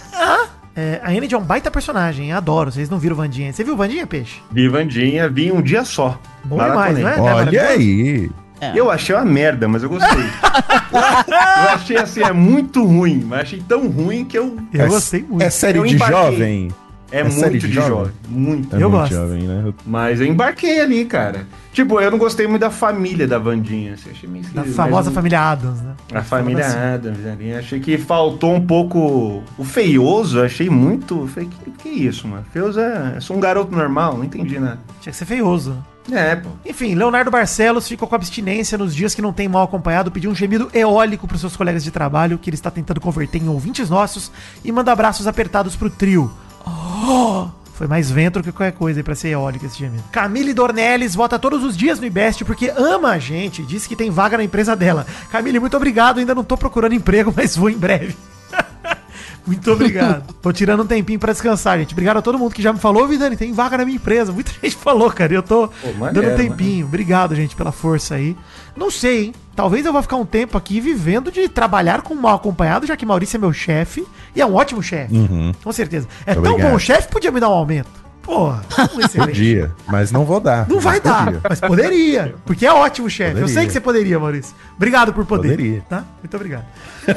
É, 0.74 1.02
a 1.04 1.14
Enid 1.14 1.34
é 1.34 1.36
um 1.36 1.42
baita 1.42 1.70
personagem, 1.70 2.32
adoro. 2.32 2.72
Vocês 2.72 2.88
não 2.88 2.98
viram 2.98 3.14
Vandinha. 3.14 3.52
Você 3.52 3.62
viu 3.62 3.76
Vandinha, 3.76 4.06
Peixe? 4.06 4.40
Vi 4.50 4.68
Vandinha, 4.68 5.28
vi 5.28 5.52
um 5.52 5.60
dia 5.60 5.84
só. 5.84 6.18
Bom 6.42 6.56
demais, 6.56 6.98
Maratonei. 6.98 7.02
não 7.02 7.28
é? 7.28 7.34
Olha 7.34 7.62
aí. 7.68 8.30
É. 8.58 8.72
Eu 8.74 8.90
achei 8.90 9.14
uma 9.14 9.22
merda, 9.22 9.68
mas 9.68 9.82
eu 9.82 9.90
gostei. 9.90 10.22
eu 10.90 11.68
achei 11.74 11.98
assim, 11.98 12.22
é 12.22 12.32
muito 12.32 12.86
ruim, 12.86 13.22
mas 13.22 13.40
achei 13.40 13.60
tão 13.68 13.86
ruim 13.86 14.24
que 14.24 14.38
eu. 14.38 14.56
Eu 14.72 14.84
É- 14.86 14.88
gostei 14.88 15.22
muito. 15.22 15.42
É 15.42 15.50
série 15.50 15.76
Eu 15.76 15.84
de 15.84 15.94
embarquei. 15.94 16.16
jovem? 16.18 16.68
É, 17.12 17.20
É 17.20 17.24
muito 17.24 17.58
de 17.58 17.70
jovem? 17.72 17.90
jovem. 17.90 18.12
Muito. 18.28 18.74
É 18.74 18.82
Eu 18.82 18.88
muito 18.90 19.00
gosto. 19.02 19.14
jovem, 19.14 19.42
né? 19.42 19.72
Mas 19.86 20.20
eu 20.20 20.26
embarquei 20.26 20.80
ali, 20.80 21.04
cara. 21.04 21.46
Tipo, 21.72 22.00
eu 22.00 22.10
não 22.10 22.18
gostei 22.18 22.46
muito 22.46 22.62
da 22.62 22.70
família 22.70 23.26
da 23.28 23.38
Vandinha. 23.38 23.94
Assim, 23.94 24.10
achei 24.10 24.28
meio 24.28 24.42
Da 24.44 24.48
esquisito, 24.62 24.74
famosa 24.76 24.96
mas 25.04 25.08
o- 25.08 25.12
família 25.14 25.40
Adams, 25.40 25.80
né? 25.82 25.92
A 26.14 26.22
família 26.22 26.66
Assim. 26.66 26.78
Adams 26.78 27.26
ali. 27.26 27.54
Achei 27.54 27.80
que 27.80 27.96
faltou 27.98 28.54
um 28.54 28.66
pouco. 28.66 29.42
O 29.58 29.64
feioso, 29.64 30.40
achei 30.42 30.68
muito. 30.70 31.26
Falei, 31.28 31.48
que, 31.64 31.70
que 31.70 31.88
isso, 31.88 32.26
mano? 32.26 32.44
Feioso 32.52 32.80
é. 32.80 33.12
Eu 33.16 33.20
sou 33.20 33.36
um 33.36 33.40
garoto 33.40 33.70
normal, 33.76 34.16
não 34.16 34.24
entendi 34.24 34.58
nada. 34.58 34.78
Tinha 35.00 35.10
que 35.12 35.16
ser 35.18 35.24
feioso. 35.26 35.76
É, 36.10 36.34
pô. 36.34 36.48
Enfim, 36.66 36.96
Leonardo 36.96 37.30
Barcelos 37.30 37.86
ficou 37.86 38.08
com 38.08 38.14
abstinência 38.16 38.76
nos 38.76 38.92
dias 38.92 39.14
que 39.14 39.22
não 39.22 39.32
tem 39.32 39.46
mal 39.48 39.62
acompanhado, 39.62 40.10
pediu 40.10 40.32
um 40.32 40.34
gemido 40.34 40.68
eólico 40.74 41.28
pros 41.28 41.40
seus 41.40 41.56
colegas 41.56 41.84
de 41.84 41.92
trabalho, 41.92 42.38
que 42.38 42.50
ele 42.50 42.56
está 42.56 42.72
tentando 42.72 43.00
converter 43.00 43.40
em 43.40 43.48
ouvintes 43.48 43.88
nossos, 43.88 44.32
e 44.64 44.72
manda 44.72 44.90
abraços 44.90 45.28
apertados 45.28 45.76
pro 45.76 45.88
trio. 45.88 46.28
Oh! 46.66 47.48
Foi 47.74 47.86
mais 47.86 48.10
vento 48.10 48.42
que 48.42 48.52
qualquer 48.52 48.76
coisa 48.76 49.00
aí 49.00 49.02
pra 49.02 49.14
ser 49.14 49.30
eólico 49.30 49.66
esse 49.66 49.78
gemido. 49.78 50.04
Camille 50.12 50.54
Dornelles 50.54 51.14
vota 51.14 51.38
todos 51.38 51.64
os 51.64 51.76
dias 51.76 51.98
no 51.98 52.06
IBEST 52.06 52.44
porque 52.44 52.72
ama 52.76 53.10
a 53.10 53.18
gente, 53.18 53.62
disse 53.62 53.88
que 53.88 53.96
tem 53.96 54.10
vaga 54.10 54.36
na 54.36 54.44
empresa 54.44 54.76
dela. 54.76 55.06
Camille, 55.30 55.58
muito 55.58 55.76
obrigado, 55.76 56.20
ainda 56.20 56.34
não 56.34 56.44
tô 56.44 56.56
procurando 56.56 56.94
emprego, 56.94 57.32
mas 57.36 57.56
vou 57.56 57.70
em 57.70 57.76
breve. 57.76 58.14
Muito 59.46 59.70
obrigado. 59.72 60.32
Tô 60.40 60.52
tirando 60.52 60.82
um 60.82 60.86
tempinho 60.86 61.18
pra 61.18 61.32
descansar, 61.32 61.78
gente. 61.78 61.92
Obrigado 61.92 62.18
a 62.18 62.22
todo 62.22 62.38
mundo 62.38 62.54
que 62.54 62.62
já 62.62 62.72
me 62.72 62.78
falou, 62.78 63.06
Vidani, 63.08 63.36
tem 63.36 63.52
vaga 63.52 63.78
na 63.78 63.84
minha 63.84 63.96
empresa. 63.96 64.32
Muita 64.32 64.52
gente 64.62 64.76
falou, 64.76 65.10
cara. 65.10 65.32
e 65.32 65.36
Eu 65.36 65.42
tô 65.42 65.68
maneiro, 65.98 66.28
dando 66.28 66.34
um 66.34 66.36
tempinho. 66.48 66.86
Obrigado, 66.86 67.34
gente, 67.34 67.56
pela 67.56 67.72
força 67.72 68.14
aí. 68.14 68.36
Não 68.76 68.90
sei, 68.90 69.26
hein? 69.26 69.34
Talvez 69.54 69.84
eu 69.84 69.92
vá 69.92 70.00
ficar 70.00 70.16
um 70.16 70.24
tempo 70.24 70.56
aqui 70.56 70.80
vivendo 70.80 71.30
de 71.30 71.48
trabalhar 71.48 72.02
com 72.02 72.14
mal 72.14 72.36
acompanhado, 72.36 72.86
já 72.86 72.96
que 72.96 73.04
Maurício 73.04 73.36
é 73.36 73.40
meu 73.40 73.52
chefe 73.52 74.06
e 74.34 74.40
é 74.40 74.46
um 74.46 74.54
ótimo 74.54 74.82
chefe. 74.82 75.14
Uhum. 75.14 75.52
Com 75.62 75.72
certeza. 75.72 76.08
É 76.24 76.32
Muito 76.34 76.44
tão 76.44 76.52
obrigado. 76.52 76.72
bom 76.72 76.78
chefe, 76.78 77.08
podia 77.08 77.30
me 77.30 77.38
dar 77.40 77.50
um 77.50 77.52
aumento. 77.54 78.02
Porra, 78.22 78.62
um 78.94 79.00
excelente. 79.00 79.30
Podia, 79.30 79.72
mas 79.88 80.12
não 80.12 80.24
vou 80.24 80.38
dar. 80.38 80.68
Não 80.68 80.78
vai 80.78 81.00
dar, 81.00 81.24
podia. 81.24 81.40
mas 81.48 81.60
poderia. 81.60 82.34
Porque 82.46 82.64
é 82.64 82.72
ótimo, 82.72 83.10
chefe. 83.10 83.40
Eu 83.40 83.48
sei 83.48 83.66
que 83.66 83.72
você 83.72 83.80
poderia, 83.80 84.16
Maurício. 84.16 84.54
Obrigado 84.76 85.12
por 85.12 85.26
poder. 85.26 85.50
Poderia. 85.50 85.82
Tá? 85.88 86.04
Muito 86.22 86.34
obrigado. 86.36 86.64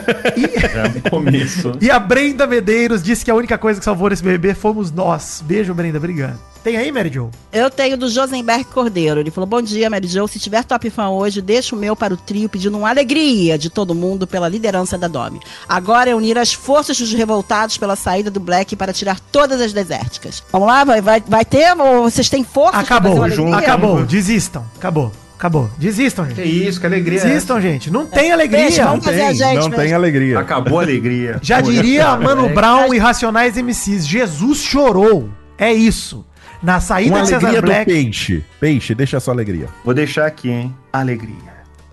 É 0.75 0.89
no 0.89 1.09
começo. 1.09 1.73
E 1.79 1.89
a 1.89 1.99
Brenda 1.99 2.45
Medeiros 2.47 3.03
disse 3.03 3.23
que 3.23 3.31
a 3.31 3.35
única 3.35 3.57
coisa 3.57 3.79
que 3.79 3.85
salvou 3.85 4.11
esse 4.11 4.23
bebê 4.23 4.53
fomos 4.53 4.91
nós. 4.91 5.43
Beijo, 5.45 5.73
Brenda. 5.73 5.97
Obrigado. 5.97 6.39
Tem 6.65 6.77
aí, 6.77 6.91
Mary 6.91 7.11
Jo? 7.13 7.29
Eu 7.53 7.69
tenho 7.69 7.95
do 7.95 8.09
Josenberg 8.09 8.65
Cordeiro. 8.65 9.19
Ele 9.19 9.29
falou: 9.29 9.47
Bom 9.47 9.61
dia, 9.61 9.87
Mary 9.87 10.07
Jo. 10.07 10.27
Se 10.27 10.39
tiver 10.39 10.63
top 10.63 10.89
fã 10.89 11.09
hoje, 11.09 11.39
deixa 11.39 11.75
o 11.75 11.79
meu 11.79 11.95
para 11.95 12.13
o 12.13 12.17
trio 12.17 12.49
pedindo 12.49 12.75
uma 12.75 12.89
alegria 12.89 13.55
de 13.55 13.69
todo 13.69 13.93
mundo 13.93 14.25
pela 14.25 14.49
liderança 14.49 14.97
da 14.97 15.07
Domi. 15.07 15.39
Agora 15.69 16.09
é 16.09 16.15
unir 16.15 16.39
as 16.39 16.53
forças 16.53 16.97
dos 16.97 17.13
revoltados 17.13 17.77
pela 17.77 17.95
saída 17.95 18.31
do 18.31 18.39
Black 18.39 18.75
para 18.75 18.91
tirar 18.91 19.19
todas 19.31 19.61
as 19.61 19.73
desérticas. 19.73 20.41
Vamos 20.51 20.67
lá? 20.67 20.83
Vai, 20.83 21.01
vai, 21.01 21.23
vai 21.27 21.45
ter? 21.45 21.71
Ou 21.79 22.09
vocês 22.09 22.29
têm 22.29 22.43
força? 22.43 22.79
Acabou, 22.79 23.23
acabou. 23.23 24.03
Desistam. 24.03 24.65
Acabou. 24.75 25.11
Acabou. 25.37 25.69
Desistam, 25.77 26.25
Que 26.25 26.35
gente. 26.43 26.67
isso, 26.67 26.79
que 26.79 26.85
alegria. 26.85 27.19
é 27.19 27.23
Desistam, 27.23 27.59
gente. 27.61 27.91
Não 27.91 28.05
tem 28.05 28.31
alegria. 28.31 28.61
Beijo, 28.63 28.81
vamos 28.83 29.03
fazer 29.05 29.21
a 29.21 29.27
Tem, 29.27 29.35
gente. 29.35 29.55
não 29.59 29.69
mas- 29.69 29.79
tem 29.79 29.93
alegria. 29.93 30.39
Acabou 30.39 30.79
a 30.79 30.83
alegria. 30.83 31.37
Já 31.43 31.61
Pô, 31.61 31.69
diria 31.71 32.05
tá, 32.05 32.17
Mano 32.17 32.45
é. 32.47 32.53
Brown 32.53 32.93
e 32.93 32.97
Racionais 32.97 33.57
MCs. 33.57 34.07
Jesus 34.07 34.59
chorou. 34.59 35.29
É 35.57 35.73
isso. 35.73 36.25
Na 36.63 36.79
saída 36.79 37.15
Uma 37.15 37.21
de 37.21 37.27
Cesar 37.27 37.39
alegria 37.41 37.61
do 37.61 37.65
Black. 37.65 37.85
peixe. 37.85 38.43
Peixe, 38.59 38.95
deixa 38.95 39.17
a 39.17 39.19
sua 39.19 39.33
alegria. 39.33 39.67
Vou 39.83 39.93
deixar 39.93 40.25
aqui, 40.25 40.49
hein? 40.49 40.75
Alegria. 40.91 41.35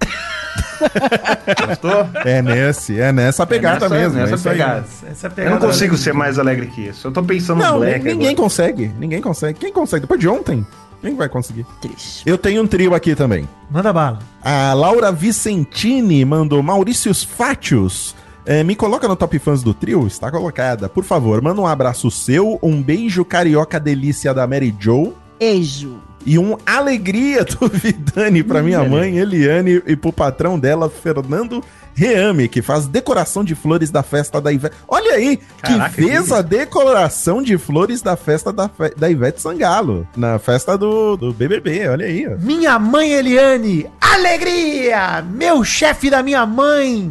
Gostou? 1.66 2.08
É 2.24 2.42
nesse, 2.42 3.00
é 3.00 3.12
nessa 3.12 3.46
pegada 3.46 3.88
nessa- 3.88 3.94
mesmo. 3.94 4.18
nessa 4.18 4.48
é 4.48 4.52
pegada. 4.52 4.84
Essa 5.10 5.26
é 5.26 5.28
a 5.28 5.30
Eu 5.30 5.34
pegada 5.34 5.54
não 5.60 5.66
consigo 5.66 5.96
ser 5.96 6.12
mais 6.12 6.38
alegre 6.38 6.66
que 6.66 6.80
isso. 6.88 7.06
Eu 7.08 7.12
tô 7.12 7.22
pensando 7.22 7.58
no 7.58 7.64
Não, 7.64 7.78
Black 7.80 7.98
ninguém 8.04 8.28
agora. 8.28 8.34
consegue. 8.42 8.90
Ninguém 8.98 9.20
consegue. 9.20 9.58
Quem 9.58 9.72
consegue? 9.72 10.02
Depois 10.02 10.18
de 10.20 10.28
ontem, 10.28 10.66
quem 11.02 11.14
vai 11.14 11.28
conseguir? 11.28 11.66
Triste. 11.80 12.22
Eu 12.24 12.38
tenho 12.38 12.62
um 12.62 12.66
trio 12.66 12.94
aqui 12.94 13.14
também. 13.14 13.46
Manda 13.70 13.92
bala. 13.92 14.20
A 14.42 14.72
Laura 14.72 15.12
Vicentini 15.12 16.24
mandou 16.24 16.62
Maurícios 16.62 17.22
Fátios. 17.22 18.14
É, 18.46 18.64
me 18.64 18.74
coloca 18.74 19.06
no 19.06 19.14
top 19.14 19.38
fãs 19.38 19.62
do 19.62 19.74
trio? 19.74 20.06
Está 20.06 20.30
colocada. 20.30 20.88
Por 20.88 21.04
favor, 21.04 21.40
manda 21.42 21.60
um 21.60 21.66
abraço 21.66 22.10
seu, 22.10 22.58
um 22.62 22.82
beijo 22.82 23.24
carioca 23.24 23.78
delícia 23.78 24.32
da 24.32 24.46
Mary 24.46 24.74
Joe 24.78 25.12
Beijo. 25.38 25.98
e 26.26 26.38
um 26.38 26.56
alegria 26.66 27.44
do 27.44 27.66
Vidani 27.70 28.42
pra 28.42 28.62
minha 28.62 28.82
mãe, 28.84 29.18
Eliane, 29.18 29.82
e 29.86 29.94
pro 29.94 30.12
patrão 30.12 30.58
dela, 30.58 30.88
Fernando 30.90 31.62
Reame, 31.94 32.48
que 32.48 32.62
faz 32.62 32.86
decoração 32.86 33.44
de 33.44 33.54
flores 33.54 33.90
da 33.90 34.02
festa 34.02 34.40
da 34.40 34.50
Ivete. 34.52 34.74
Olha 34.88 35.12
aí, 35.14 35.38
Caraca, 35.60 35.94
que 35.94 36.02
fez 36.08 36.26
que 36.28 36.34
a 36.34 36.42
decoração 36.42 37.42
de 37.42 37.58
flores 37.58 38.00
da 38.02 38.16
festa 38.16 38.52
da, 38.52 38.68
fe- 38.68 38.94
da 38.96 39.10
Ivete 39.10 39.40
Sangalo, 39.42 40.06
na 40.16 40.38
festa 40.38 40.76
do, 40.78 41.16
do 41.16 41.32
BBB, 41.32 41.88
olha 41.88 42.06
aí, 42.06 42.26
ó. 42.26 42.36
Minha 42.38 42.78
mãe 42.78 43.12
Eliane. 43.12 43.86
Alegria. 44.00 45.22
Meu 45.22 45.62
chefe 45.64 46.08
da 46.10 46.22
minha 46.22 46.44
mãe. 46.46 47.10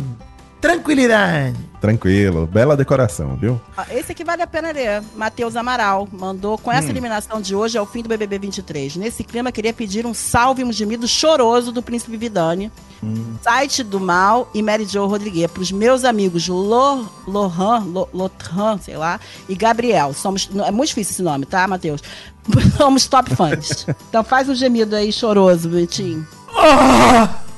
Tranquilidade. 0.60 1.56
Tranquilo, 1.82 2.46
bela 2.46 2.78
decoração, 2.78 3.36
viu? 3.36 3.60
Esse 3.90 4.12
aqui 4.12 4.24
vale 4.24 4.44
a 4.44 4.48
pena 4.48 4.72
ler. 4.72 5.02
Matheus 5.16 5.56
Amaral 5.56 6.08
mandou 6.14 6.56
com 6.56 6.70
Hum. 6.70 6.74
essa 6.74 6.90
eliminação 6.92 7.42
de 7.42 7.56
hoje 7.56 7.76
é 7.76 7.82
o 7.82 7.88
fim 7.88 8.04
do 8.04 8.08
BBB 8.10 8.38
23. 8.38 8.98
Nesse 8.98 9.24
clima, 9.24 9.52
queria 9.52 9.74
pedir 9.74 10.06
um 10.06 10.14
salve, 10.14 10.64
um 10.64 10.72
gemido 10.72 11.08
choroso 11.08 11.72
do 11.72 11.82
Príncipe 11.82 12.16
Vidani, 12.18 12.72
Hum. 13.04 13.34
site 13.42 13.82
do 13.84 14.00
Mal 14.00 14.48
e 14.54 14.62
Mary 14.62 14.86
Jo 14.86 15.08
Rodrigues, 15.08 15.50
para 15.50 15.64
os 15.64 15.72
meus 15.72 16.06
amigos 16.06 16.48
Lo, 16.48 17.10
Lohan, 17.28 17.80
Lo, 17.86 18.08
Lotran, 18.14 18.78
sei 18.78 18.96
lá, 18.96 19.20
e 19.50 19.56
Gabriel. 19.56 20.14
Somos, 20.14 20.48
é 20.64 20.70
muito 20.70 20.90
difícil 20.90 21.14
esse 21.14 21.24
nome, 21.24 21.48
tá, 21.48 21.68
Matheus? 21.68 22.02
Somos 22.78 23.08
top 23.08 23.36
fãs. 23.36 23.88
Então 24.08 24.24
faz 24.24 24.48
um 24.48 24.54
gemido 24.54 24.96
aí 24.96 25.12
choroso, 25.12 25.68
bonitinho. 25.68 26.28
O 26.48 27.51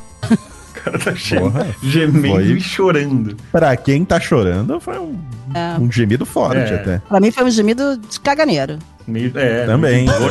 cara 0.83 0.99
tá 0.99 1.13
Porra, 1.39 1.67
gemendo 1.81 2.27
foi. 2.35 2.43
e 2.45 2.59
chorando. 2.61 3.37
Pra 3.51 3.75
quem 3.77 4.03
tá 4.05 4.19
chorando, 4.19 4.79
foi 4.79 4.97
um, 4.99 5.17
É. 5.53 5.75
um 5.79 5.91
gemido 5.91 6.25
forte 6.25 6.57
É. 6.73 6.75
até. 6.75 6.97
Pra 7.07 7.19
mim 7.19 7.31
foi 7.31 7.43
um 7.45 7.49
gemido 7.51 7.97
de 7.97 8.19
caganeiro. 8.19 8.79
Meio- 9.07 9.31
É, 9.37 9.65
Também. 9.65 10.05
mesmo. 10.05 10.27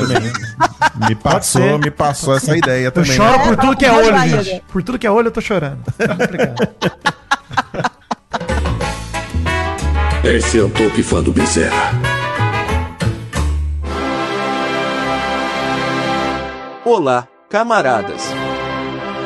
Me 1.08 1.14
passou, 1.14 1.78
me 1.78 1.90
passou 1.90 2.34
essa 2.36 2.56
ideia 2.56 2.86
Eu 2.86 2.92
também. 2.92 3.12
choro 3.12 3.38
né? 3.38 3.44
por 3.44 3.56
tudo 3.56 3.76
que 3.76 3.84
é 3.84 3.92
olho, 3.92 4.18
gente. 4.28 4.62
Por 4.72 4.82
tudo 4.82 4.98
que 4.98 5.06
é 5.06 5.10
olho, 5.10 5.26
eu 5.28 5.32
tô 5.32 5.40
chorando. 5.40 5.78
Obrigado. 5.98 6.68
Esse 10.24 10.58
é 10.58 10.62
o 10.62 10.70
top 10.70 11.02
fã 11.02 11.22
do 11.22 11.32
Bezerra. 11.32 11.92
Olá, 16.84 17.26
camaradas. 17.50 18.22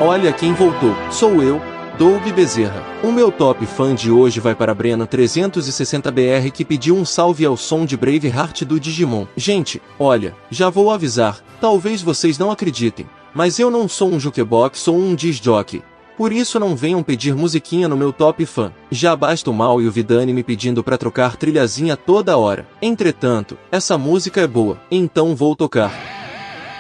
Olha 0.00 0.30
quem 0.30 0.52
voltou. 0.52 0.94
Sou 1.10 1.42
eu, 1.42 1.58
Doug 1.98 2.22
Bezerra. 2.28 2.84
O 3.02 3.10
meu 3.10 3.32
top 3.32 3.64
fã 3.64 3.94
de 3.94 4.10
hoje 4.10 4.40
vai 4.40 4.54
para 4.54 4.74
Brena 4.74 5.06
360BR 5.06 6.50
que 6.50 6.66
pediu 6.66 6.94
um 6.94 7.02
salve 7.02 7.46
ao 7.46 7.56
som 7.56 7.86
de 7.86 7.96
Braveheart 7.96 8.64
do 8.64 8.78
Digimon. 8.78 9.26
Gente, 9.34 9.80
olha, 9.98 10.36
já 10.50 10.68
vou 10.68 10.90
avisar, 10.90 11.40
talvez 11.62 12.02
vocês 12.02 12.38
não 12.38 12.50
acreditem, 12.50 13.06
mas 13.32 13.58
eu 13.58 13.70
não 13.70 13.88
sou 13.88 14.12
um 14.12 14.20
jukebox 14.20 14.86
ou 14.86 14.98
um 14.98 15.14
disc-jockey. 15.14 15.82
Por 16.14 16.30
isso 16.30 16.60
não 16.60 16.76
venham 16.76 17.02
pedir 17.02 17.34
musiquinha 17.34 17.88
no 17.88 17.96
meu 17.96 18.12
top 18.12 18.44
fã. 18.44 18.72
Já 18.90 19.16
basta 19.16 19.50
o 19.50 19.54
Mal 19.54 19.80
e 19.80 19.88
o 19.88 19.90
Vidani 19.90 20.34
me 20.34 20.42
pedindo 20.42 20.84
pra 20.84 20.98
trocar 20.98 21.36
trilhazinha 21.36 21.96
toda 21.96 22.36
hora. 22.36 22.68
Entretanto, 22.82 23.56
essa 23.72 23.96
música 23.96 24.42
é 24.42 24.46
boa, 24.46 24.78
então 24.90 25.34
vou 25.34 25.56
tocar. 25.56 25.90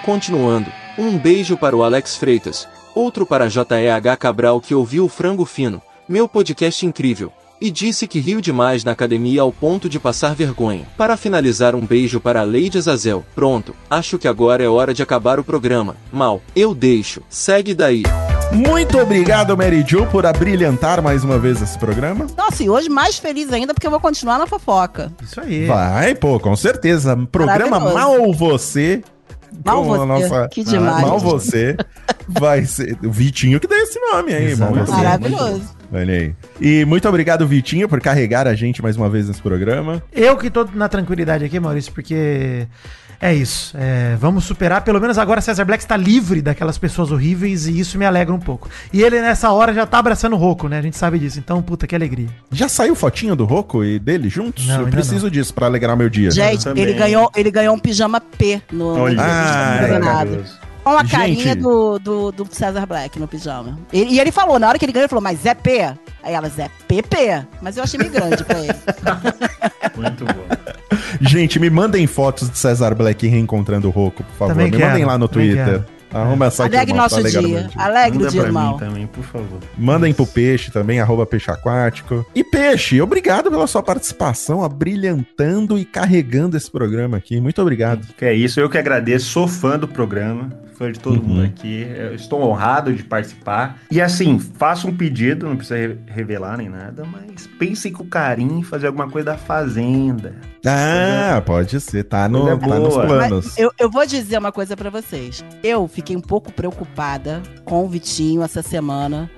Continuando, 0.04 0.70
um 0.98 1.18
beijo 1.18 1.56
para 1.56 1.76
o 1.76 1.82
Alex 1.82 2.16
Freitas, 2.16 2.68
outro 2.96 3.26
para 3.26 3.48
JEH 3.48 4.16
Cabral 4.18 4.58
que 4.58 4.74
ouviu 4.74 5.04
o 5.04 5.08
Frango 5.08 5.44
Fino, 5.44 5.82
meu 6.08 6.26
podcast 6.26 6.86
incrível, 6.86 7.30
e 7.60 7.70
disse 7.70 8.06
que 8.06 8.18
riu 8.18 8.40
demais 8.40 8.84
na 8.84 8.92
academia 8.92 9.42
ao 9.42 9.52
ponto 9.52 9.86
de 9.86 10.00
passar 10.00 10.34
vergonha. 10.34 10.86
Para 10.96 11.16
finalizar, 11.16 11.74
um 11.74 11.84
beijo 11.84 12.18
para 12.20 12.40
a 12.40 12.44
Lady 12.44 12.78
Azazel. 12.78 13.22
Pronto, 13.34 13.76
acho 13.90 14.18
que 14.18 14.26
agora 14.26 14.64
é 14.64 14.68
hora 14.68 14.94
de 14.94 15.02
acabar 15.02 15.38
o 15.38 15.44
programa. 15.44 15.94
Mal, 16.10 16.40
eu 16.54 16.74
deixo. 16.74 17.20
Segue 17.28 17.74
daí. 17.74 18.02
Muito 18.52 18.98
obrigado, 18.98 19.56
Mary 19.56 19.84
Jo, 19.86 20.06
por 20.06 20.24
abrilhantar 20.24 21.02
mais 21.02 21.22
uma 21.24 21.38
vez 21.38 21.60
esse 21.60 21.78
programa. 21.78 22.26
Nossa, 22.36 22.62
e 22.62 22.70
hoje 22.70 22.88
mais 22.88 23.18
feliz 23.18 23.52
ainda 23.52 23.74
porque 23.74 23.86
eu 23.86 23.90
vou 23.90 24.00
continuar 24.00 24.38
na 24.38 24.46
fofoca. 24.46 25.12
Isso 25.22 25.40
aí. 25.40 25.66
Vai, 25.66 26.14
pô, 26.14 26.40
com 26.40 26.56
certeza. 26.56 27.16
Programa. 27.30 27.78
Mal 27.78 28.32
Você. 28.32 29.02
Mal 29.64 29.84
com 29.84 30.06
Você, 30.06 30.48
que 30.50 30.64
demais. 30.64 31.02
Mal 31.02 31.18
Você. 31.18 31.76
Vai 32.28 32.64
ser. 32.64 32.98
O 33.04 33.10
Vitinho 33.10 33.60
que 33.60 33.66
deu 33.66 33.78
esse 33.78 33.98
nome 34.00 34.34
aí, 34.34 34.56
Mal. 34.56 34.74
Maravilhoso. 34.74 35.76
Olha 35.92 36.14
aí. 36.14 36.34
E 36.60 36.84
muito 36.84 37.08
obrigado, 37.08 37.46
Vitinho, 37.46 37.88
por 37.88 38.00
carregar 38.00 38.46
a 38.48 38.54
gente 38.54 38.82
mais 38.82 38.96
uma 38.96 39.08
vez 39.08 39.28
nesse 39.28 39.40
programa. 39.40 40.02
Eu 40.12 40.36
que 40.36 40.50
tô 40.50 40.66
na 40.74 40.88
tranquilidade 40.88 41.44
aqui, 41.44 41.60
Maurício, 41.60 41.92
porque 41.92 42.66
É 43.20 43.34
isso. 43.34 43.74
é, 43.78 44.16
vamos 44.18 44.44
superar. 44.44 44.82
Pelo 44.82 45.00
menos 45.00 45.18
agora 45.18 45.40
César 45.40 45.64
Black 45.64 45.82
está 45.82 45.96
livre 45.96 46.42
daquelas 46.42 46.76
pessoas 46.78 47.10
horríveis 47.10 47.66
e 47.66 47.78
isso 47.78 47.98
me 47.98 48.04
alegra 48.04 48.34
um 48.34 48.38
pouco. 48.38 48.68
E 48.92 49.02
ele 49.02 49.20
nessa 49.20 49.50
hora 49.50 49.72
já 49.72 49.86
tá 49.86 49.98
abraçando 49.98 50.34
o 50.34 50.36
Roco, 50.36 50.68
né? 50.68 50.78
A 50.78 50.82
gente 50.82 50.96
sabe 50.96 51.18
disso. 51.18 51.38
Então, 51.38 51.62
puta 51.62 51.86
que 51.86 51.94
alegria. 51.94 52.28
Já 52.50 52.68
saiu 52.68 52.94
fotinho 52.94 53.34
do 53.34 53.44
Rocco 53.44 53.82
e 53.84 53.98
dele 53.98 54.28
juntos? 54.28 54.66
Não, 54.66 54.82
Eu 54.82 54.86
preciso 54.88 55.30
disso 55.30 55.52
pra 55.54 55.66
alegrar 55.66 55.96
meu 55.96 56.08
dia. 56.10 56.30
Gente, 56.30 56.68
ele 56.68 56.92
ganhou, 56.94 57.30
ele 57.36 57.50
ganhou 57.50 57.74
um 57.74 57.78
pijama 57.78 58.20
P 58.20 58.60
no 58.70 58.98
Olha, 58.98 59.14
no- 59.16 59.22
Ah, 59.22 59.78
é. 60.22 60.65
Com 60.92 60.98
a 60.98 61.02
Gente. 61.02 61.10
carinha 61.10 61.56
do, 61.56 61.98
do, 61.98 62.30
do 62.32 62.46
César 62.50 62.86
Black 62.86 63.18
no 63.18 63.26
pijama. 63.26 63.76
Ele- 63.92 64.10
e 64.12 64.20
ele 64.20 64.30
falou, 64.30 64.56
na 64.58 64.68
hora 64.68 64.78
que 64.78 64.84
ele 64.84 64.92
ganhou, 64.92 65.02
ele 65.04 65.08
falou, 65.08 65.22
mas 65.22 65.40
Zé 65.40 65.52
P? 65.52 65.80
Aí 66.22 66.32
ela, 66.32 66.48
Zé 66.48 66.70
PP. 66.86 67.44
Mas 67.60 67.76
eu 67.76 67.82
achei 67.82 67.98
meio 67.98 68.12
grande 68.12 68.44
pra 68.44 68.58
ele. 68.60 68.72
Muito 69.96 70.24
bom. 70.24 70.46
Gente, 71.20 71.58
me 71.58 71.68
mandem 71.70 72.06
fotos 72.06 72.48
de 72.50 72.56
César 72.58 72.94
Black 72.94 73.26
reencontrando 73.26 73.88
o 73.88 73.90
Rocco, 73.90 74.22
por 74.22 74.34
favor. 74.36 74.52
Também 74.54 74.70
me 74.70 74.76
quero, 74.76 74.90
mandem 74.90 75.04
lá 75.04 75.18
no 75.18 75.26
também 75.28 75.54
Twitter. 75.56 75.84
Arruma 76.14 76.46
essa 76.46 76.64
Alegre 76.64 76.94
nosso 76.94 77.22
dia. 77.22 77.68
Alegre 77.76 78.24
o 78.24 78.28
dia 78.28 78.40
do 78.42 78.46
mim 78.46 78.52
mal. 78.54 78.76
também, 78.78 79.06
por 79.08 79.24
favor. 79.24 79.58
Mandem 79.76 80.14
pro 80.14 80.24
Peixe 80.26 80.70
também, 80.70 81.00
arroba 81.00 81.26
Peixe 81.26 81.50
Aquático. 81.50 82.24
E 82.34 82.44
Peixe, 82.44 83.00
obrigado 83.02 83.50
pela 83.50 83.66
sua 83.66 83.82
participação, 83.82 84.62
abrilhantando 84.62 85.76
e 85.78 85.84
carregando 85.84 86.56
esse 86.56 86.70
programa 86.70 87.16
aqui. 87.16 87.40
Muito 87.40 87.60
obrigado. 87.60 88.06
Que 88.16 88.24
é 88.24 88.32
isso, 88.32 88.60
eu 88.60 88.70
que 88.70 88.78
agradeço, 88.78 89.26
sou 89.26 89.48
fã 89.48 89.76
do 89.78 89.88
programa, 89.88 90.48
fã 90.76 90.92
de 90.92 90.98
todo 91.00 91.16
Uhum. 91.20 91.22
mundo 91.28 91.44
aqui. 91.44 91.86
Eu 91.96 92.14
estou 92.14 92.42
honrado 92.42 92.92
de 92.92 93.02
participar. 93.02 93.78
E 93.90 94.00
assim, 94.00 94.38
faço 94.38 94.88
um 94.88 94.96
pedido, 94.96 95.48
não 95.48 95.56
precisa 95.56 95.76
re- 95.76 95.98
revelar 96.06 96.56
nem 96.58 96.68
nada, 96.68 97.04
mas 97.04 97.46
pensem 97.58 97.92
com 97.92 98.04
carinho 98.04 98.58
em 98.58 98.62
fazer 98.62 98.86
alguma 98.88 99.08
coisa 99.08 99.26
da 99.32 99.36
Fazenda. 99.38 100.34
Ah, 100.64 101.40
pode 101.46 101.80
ser, 101.80 102.04
tá, 102.04 102.28
no, 102.28 102.40
Coisa 102.42 102.58
tá 102.58 102.78
nos 102.78 102.94
planos. 102.94 103.58
Eu, 103.58 103.70
eu 103.78 103.90
vou 103.90 104.04
dizer 104.06 104.38
uma 104.38 104.50
coisa 104.52 104.76
pra 104.76 104.90
vocês. 104.90 105.44
Eu 105.62 105.86
fiquei 105.88 106.16
um 106.16 106.20
pouco 106.20 106.52
preocupada 106.52 107.42
com 107.64 107.84
o 107.84 107.88
Vitinho 107.88 108.42
essa 108.42 108.62
semana. 108.62 109.30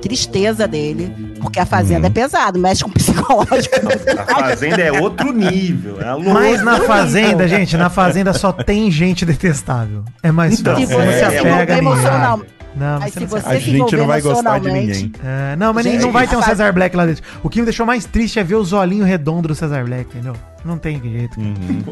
Tristeza 0.00 0.66
dele, 0.66 1.34
porque 1.42 1.60
a 1.60 1.66
Fazenda 1.66 2.06
é 2.06 2.10
pesado, 2.10 2.58
mexe 2.58 2.82
com 2.82 2.88
o 2.88 2.92
psicológico. 2.92 3.76
A 4.26 4.34
Fazenda 4.40 4.80
é 4.80 4.90
outro 4.90 5.30
nível. 5.30 6.00
É 6.00 6.12
louco. 6.14 6.30
Mas 6.30 6.62
na 6.64 6.80
Fazenda, 6.80 7.46
gente, 7.46 7.76
na 7.76 7.90
Fazenda 7.90 8.32
só 8.32 8.50
tem 8.50 8.90
gente 8.90 9.26
detestável. 9.26 10.02
É 10.22 10.32
mais 10.32 10.58
Então, 10.58 10.74
fácil. 10.74 10.88
Você 10.96 11.02
é, 11.06 11.18
se 11.18 11.24
apega 11.24 11.42
envolver 11.42 11.52
a 11.52 11.60
ninguém. 11.66 11.78
emocional, 11.78 12.40
Não, 12.74 13.02
Aí 13.02 13.10
você 13.10 13.18
se 13.20 13.26
você. 13.26 13.46
A 13.48 13.58
gente 13.58 13.96
não 13.96 14.06
vai 14.06 14.20
gostar 14.22 14.58
de 14.58 14.70
ninguém. 14.70 15.12
É, 15.22 15.56
não, 15.56 15.74
mas 15.74 15.84
nem- 15.84 15.94
Gente, 15.94 16.04
não 16.04 16.12
vai 16.12 16.26
ter 16.26 16.36
um 16.36 16.42
Cesar 16.42 16.72
Black 16.72 16.96
lá 16.96 17.04
dentro. 17.04 17.22
O 17.42 17.50
que 17.50 17.58
me 17.58 17.64
deixou 17.66 17.84
mais 17.84 18.06
triste 18.06 18.38
é 18.38 18.44
ver 18.44 18.54
os 18.54 18.72
olhinhos 18.72 19.06
redondos 19.06 19.48
do 19.48 19.54
Cesar 19.54 19.84
Black, 19.84 20.08
entendeu? 20.08 20.34
Não 20.64 20.76
tem 20.78 21.00
jeito. 21.00 21.38
Uhum. 21.40 21.82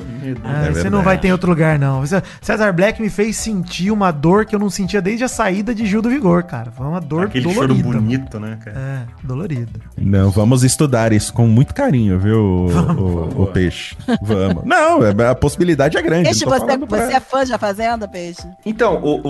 Ah, 0.45 0.67
É 0.67 0.73
você 0.73 0.91
não 0.91 1.03
vai 1.03 1.19
ter 1.19 1.29
em 1.29 1.33
outro 1.33 1.49
lugar, 1.51 1.79
não. 1.79 2.03
Cesar 2.41 2.73
Black 2.73 3.01
me 3.01 3.09
fez 3.09 3.37
sentir 3.37 3.91
uma 3.91 4.11
dor 4.11 4.45
que 4.45 4.55
eu 4.55 4.59
não 4.59 4.69
sentia 4.71 5.01
desde 5.01 5.25
a 5.25 5.29
saída 5.29 5.75
de 5.75 5.87
Gil 5.87 6.03
do 6.03 6.11
Vigor, 6.11 6.43
cara. 6.43 6.71
Foi 6.71 6.87
uma 6.87 7.01
dor 7.01 7.27
Aquele 7.27 7.53
choro 7.53 7.69
dolorida. 7.75 7.99
bonito, 8.01 8.41
né, 8.41 8.59
cara? 8.65 8.79
É, 8.79 8.99
dolorida. 9.27 9.81
Não, 9.97 10.31
vamos 10.31 10.65
estudar 10.65 11.13
isso 11.13 11.33
com 11.33 11.47
muito 11.47 11.75
carinho, 11.75 12.19
viu, 12.19 12.39
o, 12.39 13.43
o 13.43 13.47
Peixe? 13.47 13.97
Vamos. 14.23 14.65
Não, 14.65 15.03
é- 15.05 15.29
a 15.31 15.35
possibilidade 15.35 15.97
é 15.97 16.03
grande. 16.03 16.25
Peixe, 16.25 16.45
você, 16.45 16.65
pra- 16.79 16.99
você 17.07 17.13
é 17.15 17.21
fã 17.21 17.45
da 17.45 17.59
Fazenda, 17.59 18.07
Peixe? 18.07 18.47
Então, 18.67 18.97
o, 19.03 19.21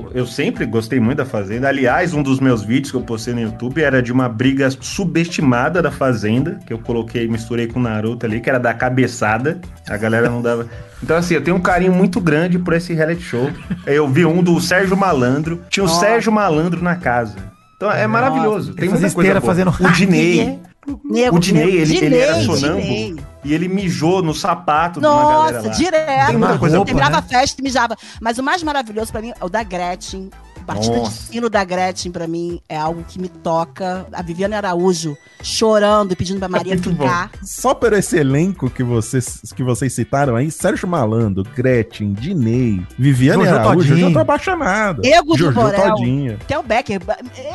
o- 0.00 0.10
eu 0.14 0.26
sempre 0.26 0.66
gostei 0.66 1.00
muito 1.00 1.18
da 1.18 1.24
Fazenda. 1.26 1.68
Aliás, 1.68 2.12
um 2.14 2.22
dos 2.22 2.40
meus 2.40 2.62
vídeos 2.62 2.90
que 2.90 2.96
eu 2.96 3.02
postei 3.02 3.32
no 3.34 3.40
YouTube 3.40 3.82
era 3.82 4.02
de 4.02 4.12
uma 4.12 4.28
briga 4.28 4.68
subestimada 4.70 5.82
da 5.82 5.90
Fazenda, 5.90 6.58
que 6.66 6.72
eu 6.72 6.78
coloquei, 6.78 7.26
misturei 7.28 7.66
com 7.66 7.80
o 7.80 7.82
Naruto 7.82 8.24
ali, 8.26 8.40
que 8.40 8.48
era 8.48 8.58
da 8.58 8.72
cabeçada. 8.82 9.60
A 9.88 9.96
galera 9.96 10.28
não 10.28 10.42
dava. 10.42 10.68
Então, 11.02 11.16
assim, 11.16 11.34
eu 11.34 11.42
tenho 11.42 11.56
um 11.56 11.60
carinho 11.60 11.92
muito 11.92 12.20
grande 12.20 12.58
por 12.58 12.74
esse 12.74 12.92
reality 12.92 13.22
show. 13.22 13.50
Eu 13.86 14.08
vi 14.08 14.24
um 14.26 14.42
do 14.42 14.60
Sérgio 14.60 14.96
Malandro. 14.96 15.62
Tinha 15.70 15.84
o 15.84 15.86
Nossa. 15.86 16.00
Sérgio 16.00 16.32
Malandro 16.32 16.82
na 16.82 16.96
casa. 16.96 17.36
Então 17.76 17.90
é 17.90 18.06
maravilhoso. 18.06 18.74
Tem 18.74 18.88
muita 18.88 19.00
coisa 19.00 19.06
esteira 19.06 19.40
boa. 19.40 19.52
fazendo- 19.52 19.74
O 19.80 19.90
Dinei. 19.92 20.58
Nego, 21.04 21.36
O 21.36 21.38
Dinei, 21.40 21.76
ele, 21.76 21.96
ele 21.96 22.16
era 22.18 22.34
sonâmbulo. 22.42 22.80
Dinei. 22.82 23.16
E 23.44 23.54
ele 23.54 23.68
mijou 23.68 24.20
no 24.22 24.34
sapato 24.34 25.00
de 25.00 25.06
uma 25.06 25.22
galera 25.32 25.52
Nossa, 25.58 25.68
lá. 25.68 25.74
direto. 25.74 26.26
Tem 26.28 26.36
muita 26.36 26.58
coisa 26.58 26.84
terminava 26.84 27.12
né? 27.12 27.18
a 27.18 27.22
festa 27.22 27.60
e 27.60 27.64
mijava. 27.64 27.96
Mas 28.20 28.38
o 28.38 28.42
mais 28.42 28.62
maravilhoso 28.64 29.12
pra 29.12 29.20
mim 29.20 29.30
é 29.40 29.44
o 29.44 29.48
da 29.48 29.62
Gretchen. 29.62 30.28
Batida 30.62 30.94
de 30.94 31.00
Nossa. 31.02 31.32
sino 31.32 31.50
da 31.50 31.64
Gretchen, 31.64 32.10
pra 32.12 32.26
mim, 32.26 32.60
é 32.68 32.76
algo 32.76 33.04
que 33.06 33.18
me 33.20 33.28
toca. 33.28 34.06
A 34.12 34.22
Viviane 34.22 34.54
Araújo 34.54 35.16
chorando 35.42 36.12
e 36.12 36.16
pedindo 36.16 36.38
pra 36.38 36.48
Maria 36.48 36.74
muito 36.74 36.90
bom. 36.92 37.04
ficar. 37.04 37.30
Só 37.42 37.74
por 37.74 37.92
esse 37.92 38.16
elenco 38.16 38.70
que 38.70 38.82
vocês, 38.82 39.40
que 39.54 39.62
vocês 39.62 39.92
citaram 39.92 40.36
aí, 40.36 40.50
Sérgio 40.50 40.86
Malandro, 40.88 41.44
Gretchen, 41.54 42.12
Dinei, 42.12 42.80
Viviane 42.98 43.44
Jojo 43.44 43.54
Araújo, 43.56 43.78
eu 43.80 43.82
já 43.82 43.94
Todinho. 43.94 44.12
tô 44.12 44.18
apaixonado. 44.20 45.02
Ego 45.04 45.32
do 45.32 45.38
Jojo 45.38 45.52
Borel. 45.60 45.94
Todinho. 45.96 46.38
Até 46.40 46.58
o 46.58 46.62
Becker. 46.62 47.00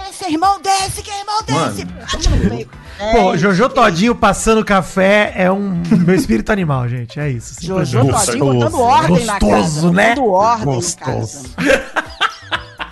Esse 0.10 0.26
é 0.26 0.32
irmão 0.32 0.60
desse, 0.62 1.02
que 1.02 1.10
é 1.10 1.20
irmão 1.20 1.40
desse. 1.46 1.86
Peito. 2.50 2.70
Pô, 3.12 3.34
É, 3.34 3.38
Jojo 3.38 3.70
Todinho 3.70 4.16
passando 4.16 4.66
café 4.66 5.32
é 5.36 5.52
um 5.52 5.82
meu 6.06 6.16
espírito 6.16 6.52
animal, 6.52 6.88
gente. 6.90 7.20
É 7.20 7.30
isso. 7.30 7.56
Jojo. 7.62 8.00
Todinho 8.08 8.46
botando 8.54 8.80
ordem 8.80 9.26
na 9.26 9.40
casa. 9.40 9.54
Gostoso, 9.54 9.92
né? 9.94 10.10
Botando 10.16 10.28
ordem 10.32 10.66
Gostoso. 10.66 11.44
na 11.58 11.64
casa. 11.64 12.07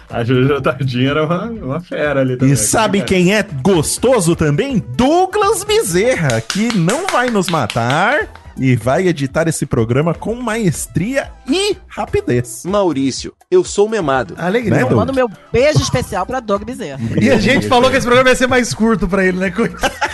A 0.10 0.24
Jojo 0.24 0.62
Tadinha 0.62 1.12
era 1.12 1.26
uma, 1.26 1.46
uma 1.46 1.80
fera 1.82 2.22
ali 2.22 2.38
também. 2.38 2.54
E 2.54 2.58
sabe 2.58 3.02
quem 3.02 3.34
é 3.34 3.44
gostoso 3.44 4.36
também? 4.36 4.84
Douglas 4.96 5.64
Bezerra, 5.64 6.40
que 6.42 6.76
não 6.78 7.08
vai 7.08 7.30
nos 7.30 7.48
matar 7.50 8.28
e 8.58 8.76
vai 8.76 9.08
editar 9.08 9.48
esse 9.48 9.66
programa 9.66 10.14
com 10.14 10.36
maestria 10.36 11.30
e 11.48 11.76
rapidez. 11.88 12.64
Maurício, 12.66 13.34
eu 13.52 13.64
sou 13.64 13.90
memado. 13.90 14.36
Alegria. 14.38 14.76
Né, 14.78 14.82
Eu 14.84 14.96
mando 14.96 15.14
meu 15.14 15.30
beijo 15.52 15.82
especial 15.82 16.26
pra 16.26 16.40
Doug 16.40 16.64
Bezerra. 16.64 17.00
E 17.22 17.30
a 17.30 17.38
gente 17.38 17.68
falou 17.68 17.90
que 17.90 17.98
esse 17.98 18.06
programa 18.06 18.30
ia 18.30 18.36
ser 18.36 18.48
mais 18.48 18.74
curto 18.74 19.08
pra 19.08 19.26
ele, 19.26 19.38
né? 19.38 19.50
Coitado. 19.52 19.94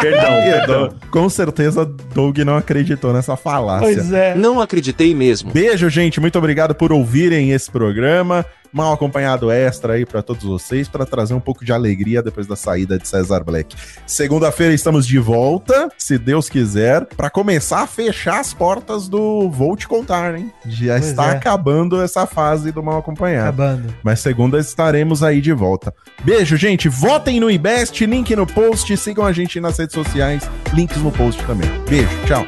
Perdão, 0.00 0.42
perdão. 0.42 0.94
Com 1.10 1.28
certeza, 1.28 1.84
Doug 1.84 2.38
não 2.38 2.56
acreditou 2.56 3.12
nessa 3.12 3.36
falácia. 3.36 3.86
Pois 3.86 4.12
é. 4.12 4.34
Não 4.34 4.60
acreditei 4.60 5.14
mesmo. 5.14 5.52
Beijo, 5.52 5.88
gente. 5.88 6.18
Muito 6.20 6.36
obrigado 6.36 6.74
por 6.74 6.92
ouvirem 6.92 7.52
esse 7.52 7.70
programa. 7.70 8.44
Mal 8.72 8.92
acompanhado 8.94 9.50
extra 9.50 9.92
aí 9.94 10.06
pra 10.06 10.22
todos 10.22 10.44
vocês, 10.44 10.88
pra 10.88 11.04
trazer 11.04 11.34
um 11.34 11.40
pouco 11.40 11.62
de 11.62 11.72
alegria 11.72 12.22
depois 12.22 12.46
da 12.46 12.56
saída 12.56 12.98
de 12.98 13.06
Cesar 13.06 13.44
Black. 13.44 13.76
Segunda-feira 14.06 14.72
estamos 14.72 15.06
de 15.06 15.18
volta, 15.18 15.90
se 15.98 16.16
Deus 16.16 16.48
quiser, 16.48 17.04
pra 17.04 17.28
começar 17.28 17.82
a 17.82 17.86
fechar 17.86 18.40
as 18.40 18.54
portas 18.54 19.08
do 19.08 19.50
Vou 19.50 19.76
Te 19.76 19.86
Contar, 19.86 20.34
hein? 20.36 20.50
Já 20.64 20.94
Pois 20.94 21.10
está 21.10 21.26
é. 21.26 21.30
acabando 21.32 22.00
essa 22.00 22.26
fase 22.26 22.72
do 22.72 22.82
Mal 22.82 22.98
Acompanhado. 22.98 23.62
Acabando. 23.62 23.94
Mas 24.02 24.20
segunda 24.20 24.58
estaremos 24.58 25.22
aí 25.22 25.42
de 25.42 25.52
volta. 25.52 25.92
Beijo, 26.24 26.56
gente. 26.56 26.88
Votem 26.88 27.38
no 27.38 27.50
IBEST, 27.50 28.06
link 28.06 28.34
no 28.34 28.46
post. 28.46 28.96
Sigam 28.96 29.26
a 29.26 29.32
gente 29.32 29.60
nas 29.60 29.76
redes 29.76 29.94
sociais, 29.94 30.48
links 30.72 30.96
no 30.96 31.12
post 31.12 31.44
também. 31.44 31.68
Beijo, 31.88 32.08
tchau. 32.26 32.46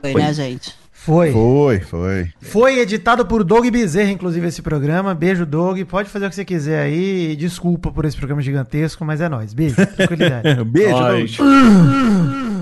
Foi, 0.00 0.14
né, 0.14 0.34
gente? 0.34 0.81
Foi. 1.04 1.32
Foi, 1.32 1.80
foi. 1.80 2.28
Foi 2.40 2.78
editado 2.78 3.26
por 3.26 3.42
Doug 3.42 3.66
Bezerra, 3.70 4.12
inclusive, 4.12 4.46
esse 4.46 4.62
programa. 4.62 5.12
Beijo, 5.12 5.44
Doug. 5.44 5.80
Pode 5.82 6.08
fazer 6.08 6.26
o 6.26 6.28
que 6.28 6.36
você 6.36 6.44
quiser 6.44 6.80
aí. 6.80 7.34
Desculpa 7.34 7.90
por 7.90 8.04
esse 8.04 8.16
programa 8.16 8.40
gigantesco, 8.40 9.04
mas 9.04 9.20
é 9.20 9.28
nóis. 9.28 9.52
Beijo. 9.52 9.74
Tranquilidade. 9.74 10.62
Beijo. 10.64 11.42
Doug. 11.42 12.61